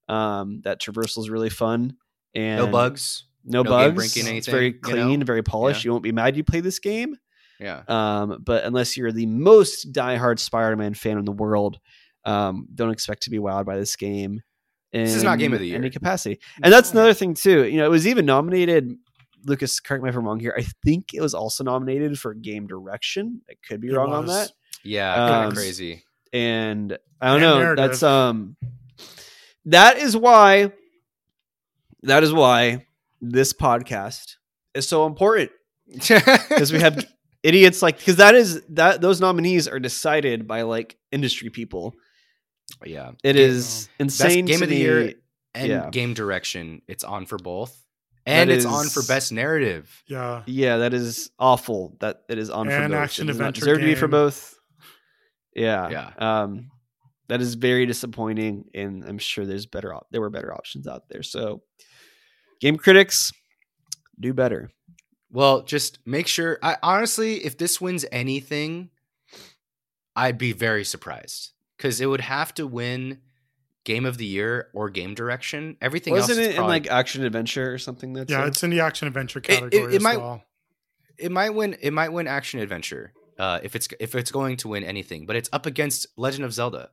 Um, 0.07 0.61
that 0.63 0.81
traversal 0.81 1.19
is 1.19 1.29
really 1.29 1.49
fun. 1.49 1.97
And 2.33 2.57
no 2.57 2.67
bugs. 2.67 3.25
no, 3.43 3.63
no 3.63 3.69
bugs. 3.69 3.95
breaking 3.95 4.33
It's 4.33 4.47
very 4.47 4.67
anything, 4.67 4.89
you 4.89 4.95
know? 4.95 5.05
clean, 5.07 5.23
very 5.25 5.43
polished. 5.43 5.83
Yeah. 5.83 5.89
You 5.89 5.91
won't 5.91 6.03
be 6.03 6.13
mad 6.13 6.37
you 6.37 6.45
play 6.45 6.61
this 6.61 6.79
game. 6.79 7.17
Yeah, 7.59 7.83
Um, 7.87 8.41
but 8.43 8.63
unless 8.63 8.97
you're 8.97 9.11
the 9.11 9.27
most 9.27 9.91
diehard 9.91 10.39
Spider-Man 10.39 10.95
fan 10.95 11.19
in 11.19 11.25
the 11.25 11.31
world, 11.31 11.77
um, 12.25 12.67
don't 12.73 12.89
expect 12.89 13.23
to 13.23 13.29
be 13.29 13.37
wowed 13.37 13.65
by 13.65 13.77
this 13.77 13.95
game. 13.95 14.41
This 14.93 15.15
is 15.15 15.23
not 15.23 15.33
in 15.33 15.39
game 15.39 15.53
of 15.53 15.59
the 15.59 15.67
year. 15.67 15.77
Any 15.77 15.89
capacity, 15.89 16.39
and 16.61 16.71
that's 16.73 16.91
another 16.91 17.13
thing 17.13 17.33
too. 17.33 17.65
You 17.65 17.77
know, 17.77 17.85
it 17.85 17.89
was 17.91 18.07
even 18.07 18.25
nominated. 18.25 18.95
Lucas, 19.45 19.79
correct 19.79 20.03
me 20.03 20.09
if 20.09 20.15
I'm 20.15 20.25
wrong 20.25 20.39
here. 20.39 20.53
I 20.57 20.63
think 20.85 21.13
it 21.13 21.21
was 21.21 21.33
also 21.33 21.63
nominated 21.63 22.19
for 22.19 22.33
game 22.35 22.67
direction. 22.67 23.41
I 23.49 23.53
could 23.67 23.81
be 23.81 23.87
It 23.87 23.95
wrong 23.95 24.11
on 24.13 24.27
that. 24.27 24.51
yeah, 24.83 25.15
kind 25.15 25.45
Um, 25.45 25.47
of 25.47 25.53
crazy. 25.55 26.03
And 26.33 26.97
I 27.19 27.27
don't 27.27 27.35
And 27.37 27.41
know. 27.43 27.59
narrative. 27.59 27.85
That's 27.89 28.03
um, 28.03 28.55
that 29.65 29.97
is 29.97 30.15
why. 30.15 30.71
That 32.03 32.23
is 32.23 32.33
why 32.33 32.85
this 33.21 33.53
podcast 33.53 34.35
is 34.73 34.87
so 34.87 35.05
important 35.05 35.51
because 35.93 36.71
we 36.73 36.79
have 36.79 37.05
idiots 37.43 37.81
like 37.81 37.97
because 37.97 38.15
that 38.17 38.33
is 38.35 38.61
that 38.69 39.01
those 39.01 39.19
nominees 39.21 39.67
are 39.67 39.79
decided 39.79 40.47
by 40.47 40.63
like 40.63 40.97
industry 41.11 41.49
people. 41.49 41.93
Yeah, 42.85 43.11
It 43.23 43.33
Game- 43.33 43.49
is 43.49 43.89
insane. 43.99 44.45
game 44.45 44.59
to 44.59 44.63
of 44.65 44.69
the 44.69 44.75
me. 44.75 44.81
year 44.81 45.13
and 45.53 45.67
Yeah. 45.67 45.89
game 45.91 46.13
direction. 46.13 46.81
It's 46.87 47.03
on 47.03 47.25
for 47.25 47.37
both, 47.37 47.75
and 48.25 48.49
That 48.49 48.55
it's 48.55 48.65
on 48.65 48.87
for 48.89 49.03
best 49.03 49.31
narrative. 49.31 50.03
Yeah. 50.07 50.43
Yeah, 50.45 50.77
that 50.77 50.93
is 50.93 51.29
awful. 51.39 51.97
That 51.99 52.23
it 52.29 52.37
is 52.37 52.49
on 52.49 52.67
for 52.67 52.73
And 52.73 52.91
both. 52.91 52.99
action 53.01 53.25
it 53.25 53.27
does 53.27 53.39
not 53.39 53.49
adventure 53.49 53.59
deserve 53.65 53.79
to 53.79 53.85
be 53.85 53.95
for 53.95 54.07
both. 54.07 54.55
Yeah, 55.55 55.89
Yeah. 55.89 56.13
Um, 56.43 56.71
that 57.27 57.41
is 57.41 57.55
very 57.55 57.85
disappointing, 57.85 58.69
and 58.73 59.03
I'm 59.03 59.17
sure 59.17 59.45
there's 59.45 59.65
better. 59.65 59.93
Op- 59.93 60.07
there 60.11 60.21
were 60.21 60.29
better 60.29 60.53
options 60.53 60.87
out 60.87 61.09
there. 61.09 61.23
So, 61.23 61.63
game 62.59 62.77
critics, 62.77 63.31
do 64.19 64.33
better. 64.33 64.69
Well, 65.29 65.63
just 65.63 65.99
make 66.05 66.27
sure. 66.27 66.59
I 66.61 66.77
honestly, 66.83 67.43
if 67.45 67.57
this 67.57 67.79
wins 67.81 68.05
anything, 68.11 68.89
I'd 70.15 70.37
be 70.37 70.51
very 70.51 70.83
surprised 70.83 71.51
because 71.81 71.99
it 71.99 72.05
would 72.05 72.21
have 72.21 72.53
to 72.53 72.67
win 72.67 73.19
game 73.83 74.05
of 74.05 74.17
the 74.19 74.25
year 74.25 74.67
or 74.73 74.89
game 74.91 75.15
direction. 75.15 75.75
Everything 75.81 76.13
Wasn't 76.13 76.37
else 76.37 76.37
it 76.37 76.41
is 76.41 76.47
in 76.49 76.55
probably, 76.57 76.73
like 76.75 76.87
action 76.91 77.23
adventure 77.25 77.73
or 77.73 77.79
something? 77.79 78.13
That's 78.13 78.31
Yeah, 78.31 78.43
it? 78.43 78.49
it's 78.49 78.63
in 78.63 78.69
the 78.69 78.81
action 78.81 79.07
adventure 79.07 79.39
it- 79.39 79.43
category 79.45 79.93
it 79.93 79.95
as 79.95 80.01
might- 80.03 80.17
well. 80.19 80.43
it 81.17 81.31
might 81.31 81.49
win. 81.51 81.75
It 81.81 81.91
might 81.91 82.09
win 82.09 82.27
action 82.27 82.59
adventure. 82.59 83.13
Uh, 83.39 83.59
if 83.63 83.75
it's 83.75 83.87
if 83.99 84.13
it's 84.13 84.29
going 84.29 84.57
to 84.57 84.67
win 84.67 84.83
anything, 84.83 85.25
but 85.25 85.35
it's 85.35 85.49
up 85.51 85.65
against 85.65 86.05
Legend 86.15 86.45
of 86.45 86.53
Zelda 86.53 86.91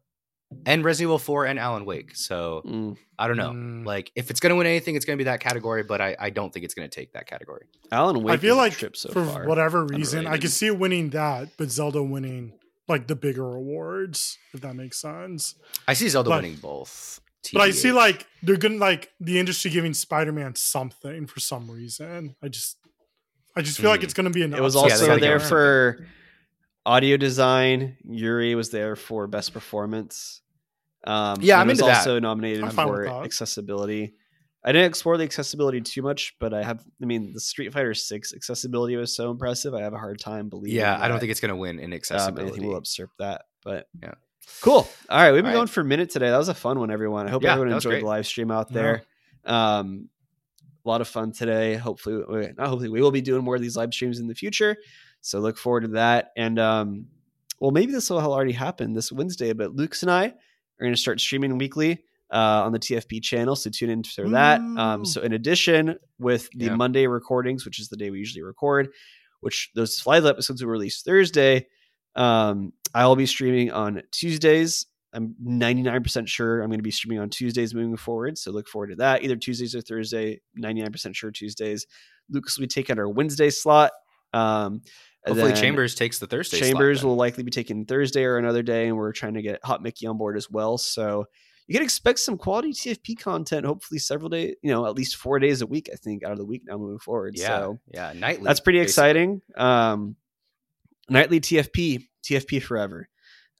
and 0.64 0.82
Resident 0.82 1.08
Evil 1.08 1.18
4 1.18 1.44
and 1.44 1.58
Alan 1.58 1.84
Wake. 1.84 2.16
So 2.16 2.62
Mm. 2.64 2.96
I 3.18 3.28
don't 3.28 3.36
know. 3.36 3.50
Mm. 3.50 3.84
Like 3.84 4.10
if 4.16 4.30
it's 4.30 4.40
going 4.40 4.50
to 4.50 4.56
win 4.56 4.66
anything, 4.66 4.94
it's 4.94 5.04
going 5.04 5.18
to 5.18 5.22
be 5.22 5.28
that 5.28 5.40
category. 5.40 5.82
But 5.82 6.00
I, 6.00 6.16
I 6.18 6.30
don't 6.30 6.50
think 6.50 6.64
it's 6.64 6.72
going 6.72 6.88
to 6.88 6.94
take 6.94 7.12
that 7.12 7.26
category. 7.26 7.66
Alan 7.92 8.22
Wake. 8.22 8.32
I 8.32 8.36
feel 8.38 8.54
is 8.54 8.58
a 8.58 8.62
like 8.62 8.72
trip 8.72 8.96
so 8.96 9.10
for 9.12 9.26
far. 9.26 9.44
whatever 9.46 9.84
reason, 9.84 10.20
I 10.20 10.20
Underrated. 10.20 10.40
could 10.42 10.50
see 10.52 10.66
it 10.68 10.78
winning 10.78 11.10
that, 11.10 11.50
but 11.58 11.70
Zelda 11.70 12.02
winning 12.02 12.54
like 12.88 13.06
the 13.06 13.16
bigger 13.16 13.54
awards, 13.54 14.38
if 14.54 14.60
that 14.62 14.74
makes 14.74 14.98
sense. 14.98 15.54
I 15.86 15.94
see 15.94 16.08
Zelda 16.08 16.30
But- 16.30 16.42
winning 16.42 16.56
both. 16.58 17.20
But 17.52 17.62
I 17.62 17.70
see 17.70 17.92
like 17.92 18.26
they're 18.42 18.56
gonna 18.56 18.76
like 18.78 19.12
the 19.20 19.38
industry 19.38 19.70
giving 19.70 19.94
Spider-Man 19.94 20.54
something 20.56 21.26
for 21.26 21.38
some 21.40 21.70
reason. 21.70 22.34
I 22.42 22.48
just 22.48 22.76
I 23.56 23.62
just 23.62 23.78
feel 23.78 23.90
like 23.90 24.00
Mm. 24.00 24.04
it's 24.04 24.14
gonna 24.14 24.30
be 24.30 24.42
an 24.42 24.52
It 24.52 24.60
was 24.60 24.74
upset 24.76 24.98
Yeah, 25.00 25.06
also 25.12 25.20
there 25.20 25.40
for 25.40 26.06
audio 26.84 27.16
design. 27.16 27.96
Yuri 28.04 28.54
was 28.54 28.70
there 28.70 28.96
for 28.96 29.26
best 29.28 29.52
performance. 29.52 30.42
Um, 31.06 31.38
Yeah, 31.40 31.60
I'm 31.60 31.68
was 31.68 31.78
into 31.78 31.90
that. 31.90 31.98
also 31.98 32.18
nominated 32.18 32.64
I'm 32.64 32.70
for 32.72 32.92
with 33.02 33.06
that. 33.06 33.24
accessibility. 33.24 34.14
I 34.64 34.72
didn't 34.72 34.88
explore 34.88 35.16
the 35.16 35.24
accessibility 35.24 35.80
too 35.80 36.02
much, 36.02 36.34
but 36.40 36.52
I 36.52 36.62
have. 36.64 36.84
I 37.02 37.06
mean, 37.06 37.32
the 37.32 37.40
Street 37.40 37.72
Fighter 37.72 37.94
Six 37.94 38.34
accessibility 38.34 38.96
was 38.96 39.14
so 39.14 39.30
impressive. 39.30 39.72
I 39.74 39.82
have 39.82 39.94
a 39.94 39.98
hard 39.98 40.18
time 40.18 40.48
believing. 40.48 40.76
yeah, 40.76 40.98
I 41.00 41.06
don't 41.08 41.20
think 41.20 41.30
it's 41.30 41.40
going 41.40 41.50
to 41.50 41.56
win 41.56 41.78
in 41.78 41.86
um, 41.86 41.92
accessibility. 41.92 42.60
we'll 42.66 42.76
usurp 42.78 43.10
that. 43.18 43.42
But 43.64 43.86
Yeah. 44.02 44.14
cool. 44.60 44.88
All 45.08 45.18
right, 45.22 45.32
we've 45.32 45.38
been 45.42 45.46
All 45.46 45.50
right. 45.52 45.58
going 45.58 45.66
for 45.68 45.80
a 45.82 45.84
minute 45.84 46.10
today. 46.10 46.30
That 46.30 46.38
was 46.38 46.48
a 46.48 46.54
fun 46.54 46.78
one, 46.80 46.90
everyone. 46.90 47.26
I 47.26 47.30
hope 47.30 47.42
Yeah, 47.44 47.52
everyone 47.52 47.72
enjoyed 47.74 48.02
the 48.02 48.06
live 48.06 48.26
stream 48.26 48.50
out 48.50 48.68
Yeah. 48.70 48.74
there. 48.74 49.02
Um, 49.44 50.08
a 50.84 50.88
lot 50.88 51.00
of 51.00 51.08
fun 51.08 51.32
today. 51.32 51.74
Hopefully, 51.76 52.24
we- 52.28 52.52
not 52.56 52.68
hopefully, 52.68 52.88
we 52.88 53.00
will 53.00 53.10
be 53.12 53.20
doing 53.20 53.44
more 53.44 53.54
of 53.56 53.62
these 53.62 53.76
live 53.76 53.92
streams 53.94 54.18
in 54.18 54.26
the 54.26 54.34
future. 54.34 54.76
So 55.20 55.38
look 55.38 55.56
forward 55.58 55.82
to 55.82 55.88
that. 55.88 56.30
And 56.36 56.58
um, 56.58 57.06
well, 57.60 57.70
maybe 57.70 57.92
this 57.92 58.10
will 58.10 58.18
already 58.18 58.52
happen 58.52 58.92
this 58.94 59.12
Wednesday. 59.12 59.52
But 59.52 59.74
Lucas 59.74 60.02
and 60.02 60.10
I 60.10 60.26
are 60.26 60.34
going 60.80 60.94
to 60.94 61.00
start 61.00 61.20
streaming 61.20 61.58
weekly 61.58 62.04
uh, 62.30 62.62
on 62.64 62.72
the 62.72 62.78
TFP 62.78 63.22
channel. 63.22 63.56
So 63.56 63.70
tune 63.70 63.90
in 63.90 64.02
for 64.04 64.28
that. 64.30 64.60
Um, 64.60 65.04
so 65.04 65.22
in 65.22 65.32
addition, 65.32 65.96
with 66.18 66.48
the 66.50 66.66
Yeah. 66.66 66.76
Monday 66.76 67.06
recordings, 67.06 67.64
which 67.64 67.78
is 67.80 67.88
the 67.88 67.96
day 67.96 68.10
we 68.10 68.18
usually 68.18 68.42
record, 68.42 68.88
which 69.40 69.70
those 69.74 70.06
live 70.06 70.26
episodes 70.26 70.62
will 70.62 70.70
release 70.70 71.02
Thursday. 71.02 71.66
Um, 72.16 72.72
I 72.94 73.06
will 73.06 73.16
be 73.16 73.26
streaming 73.26 73.70
on 73.70 74.02
Tuesdays. 74.10 74.86
I'm 75.12 75.34
99% 75.42 76.28
sure 76.28 76.60
I'm 76.60 76.68
going 76.68 76.80
to 76.80 76.82
be 76.82 76.90
streaming 76.90 77.20
on 77.20 77.30
Tuesdays 77.30 77.74
moving 77.74 77.96
forward. 77.96 78.36
So 78.36 78.50
look 78.50 78.68
forward 78.68 78.88
to 78.88 78.96
that. 78.96 79.22
Either 79.22 79.36
Tuesdays 79.36 79.74
or 79.74 79.80
Thursday. 79.80 80.40
99% 80.58 81.14
sure 81.14 81.30
Tuesdays. 81.30 81.86
Lucas 82.28 82.58
will 82.58 82.64
be 82.64 82.68
taking 82.68 82.98
our 82.98 83.08
Wednesday 83.08 83.50
slot. 83.50 83.92
Um, 84.34 84.82
Hopefully, 85.26 85.52
Chambers 85.52 85.94
takes 85.94 86.18
the 86.18 86.26
Thursday. 86.26 86.58
Chambers 86.58 87.00
then. 87.00 87.08
will 87.08 87.16
likely 87.16 87.42
be 87.42 87.50
taking 87.50 87.84
Thursday 87.84 88.24
or 88.24 88.38
another 88.38 88.62
day, 88.62 88.86
and 88.86 88.96
we're 88.96 89.12
trying 89.12 89.34
to 89.34 89.42
get 89.42 89.60
Hot 89.64 89.82
Mickey 89.82 90.06
on 90.06 90.16
board 90.16 90.36
as 90.36 90.50
well. 90.50 90.78
So 90.78 91.26
you 91.68 91.74
can 91.74 91.82
expect 91.84 92.18
some 92.18 92.36
quality 92.36 92.72
TFP 92.72 93.20
content. 93.20 93.64
Hopefully, 93.66 93.98
several 94.00 94.30
days, 94.30 94.56
you 94.62 94.72
know, 94.72 94.86
at 94.86 94.94
least 94.94 95.16
four 95.16 95.38
days 95.38 95.62
a 95.62 95.66
week. 95.66 95.88
I 95.92 95.96
think 95.96 96.24
out 96.24 96.32
of 96.32 96.38
the 96.38 96.44
week 96.46 96.62
now 96.66 96.76
moving 96.78 96.98
forward. 96.98 97.34
Yeah, 97.36 97.46
So 97.46 97.78
yeah, 97.94 98.12
nightly. 98.16 98.44
that's 98.44 98.60
pretty 98.60 98.80
basically. 98.80 98.90
exciting. 99.10 99.42
Um, 99.56 100.16
nightly 101.08 101.40
TFP, 101.40 102.06
TFP 102.24 102.62
forever. 102.62 103.08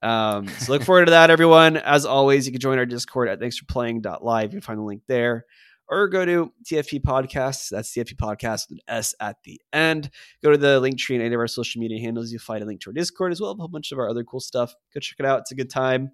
Um, 0.03 0.49
so 0.49 0.73
look 0.73 0.83
forward 0.85 1.07
to 1.07 1.11
that, 1.11 1.31
everyone. 1.31 1.77
As 1.77 2.07
always, 2.07 2.47
you 2.47 2.53
can 2.53 2.61
join 2.61 2.79
our 2.79 2.87
Discord 2.87 3.29
at 3.29 3.41
thanks 3.41 3.59
for 3.59 3.67
playing.live. 3.67 4.53
You 4.53 4.61
can 4.61 4.67
find 4.67 4.79
the 4.79 4.85
link 4.85 5.03
there. 5.07 5.45
Or 5.91 6.07
go 6.09 6.25
to 6.25 6.53
TFP 6.71 7.01
Podcasts. 7.01 7.71
That's 7.71 7.91
TFP 7.93 8.15
Podcast 8.17 8.69
with 8.69 8.79
an 8.79 8.81
S 8.89 9.15
at 9.21 9.37
the 9.45 9.59
end. 9.73 10.11
Go 10.45 10.51
to 10.53 10.59
the 10.59 10.79
link 10.81 10.99
tree 10.99 11.17
and 11.17 11.25
any 11.25 11.35
of 11.35 11.41
our 11.41 11.47
social 11.49 11.81
media 11.81 11.99
handles. 11.99 12.31
You'll 12.31 12.41
find 12.41 12.63
a 12.63 12.67
link 12.67 12.83
to 12.83 12.91
our 12.91 12.93
Discord 12.95 13.33
as 13.33 13.41
well 13.41 13.53
a 13.53 13.55
whole 13.55 13.69
bunch 13.69 13.91
of 13.91 13.99
our 13.99 14.09
other 14.09 14.23
cool 14.23 14.39
stuff. 14.41 14.75
Go 14.95 15.01
check 15.01 15.17
it 15.19 15.25
out. 15.25 15.41
It's 15.41 15.51
a 15.51 15.55
good 15.55 15.71
time. 15.71 16.13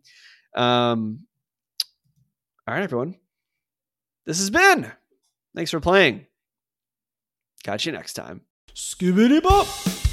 Um, 0.55 1.27
all 2.67 2.75
right, 2.75 2.83
everyone. 2.83 3.17
This 4.27 4.39
has 4.39 4.51
been. 4.51 4.91
Thanks 5.55 5.71
for 5.71 5.81
playing. 5.81 6.27
Catch 7.63 7.87
you 7.87 7.93
next 7.93 8.15
time. 8.15 8.43
Skibbity 8.75 9.43
bop. 9.43 10.04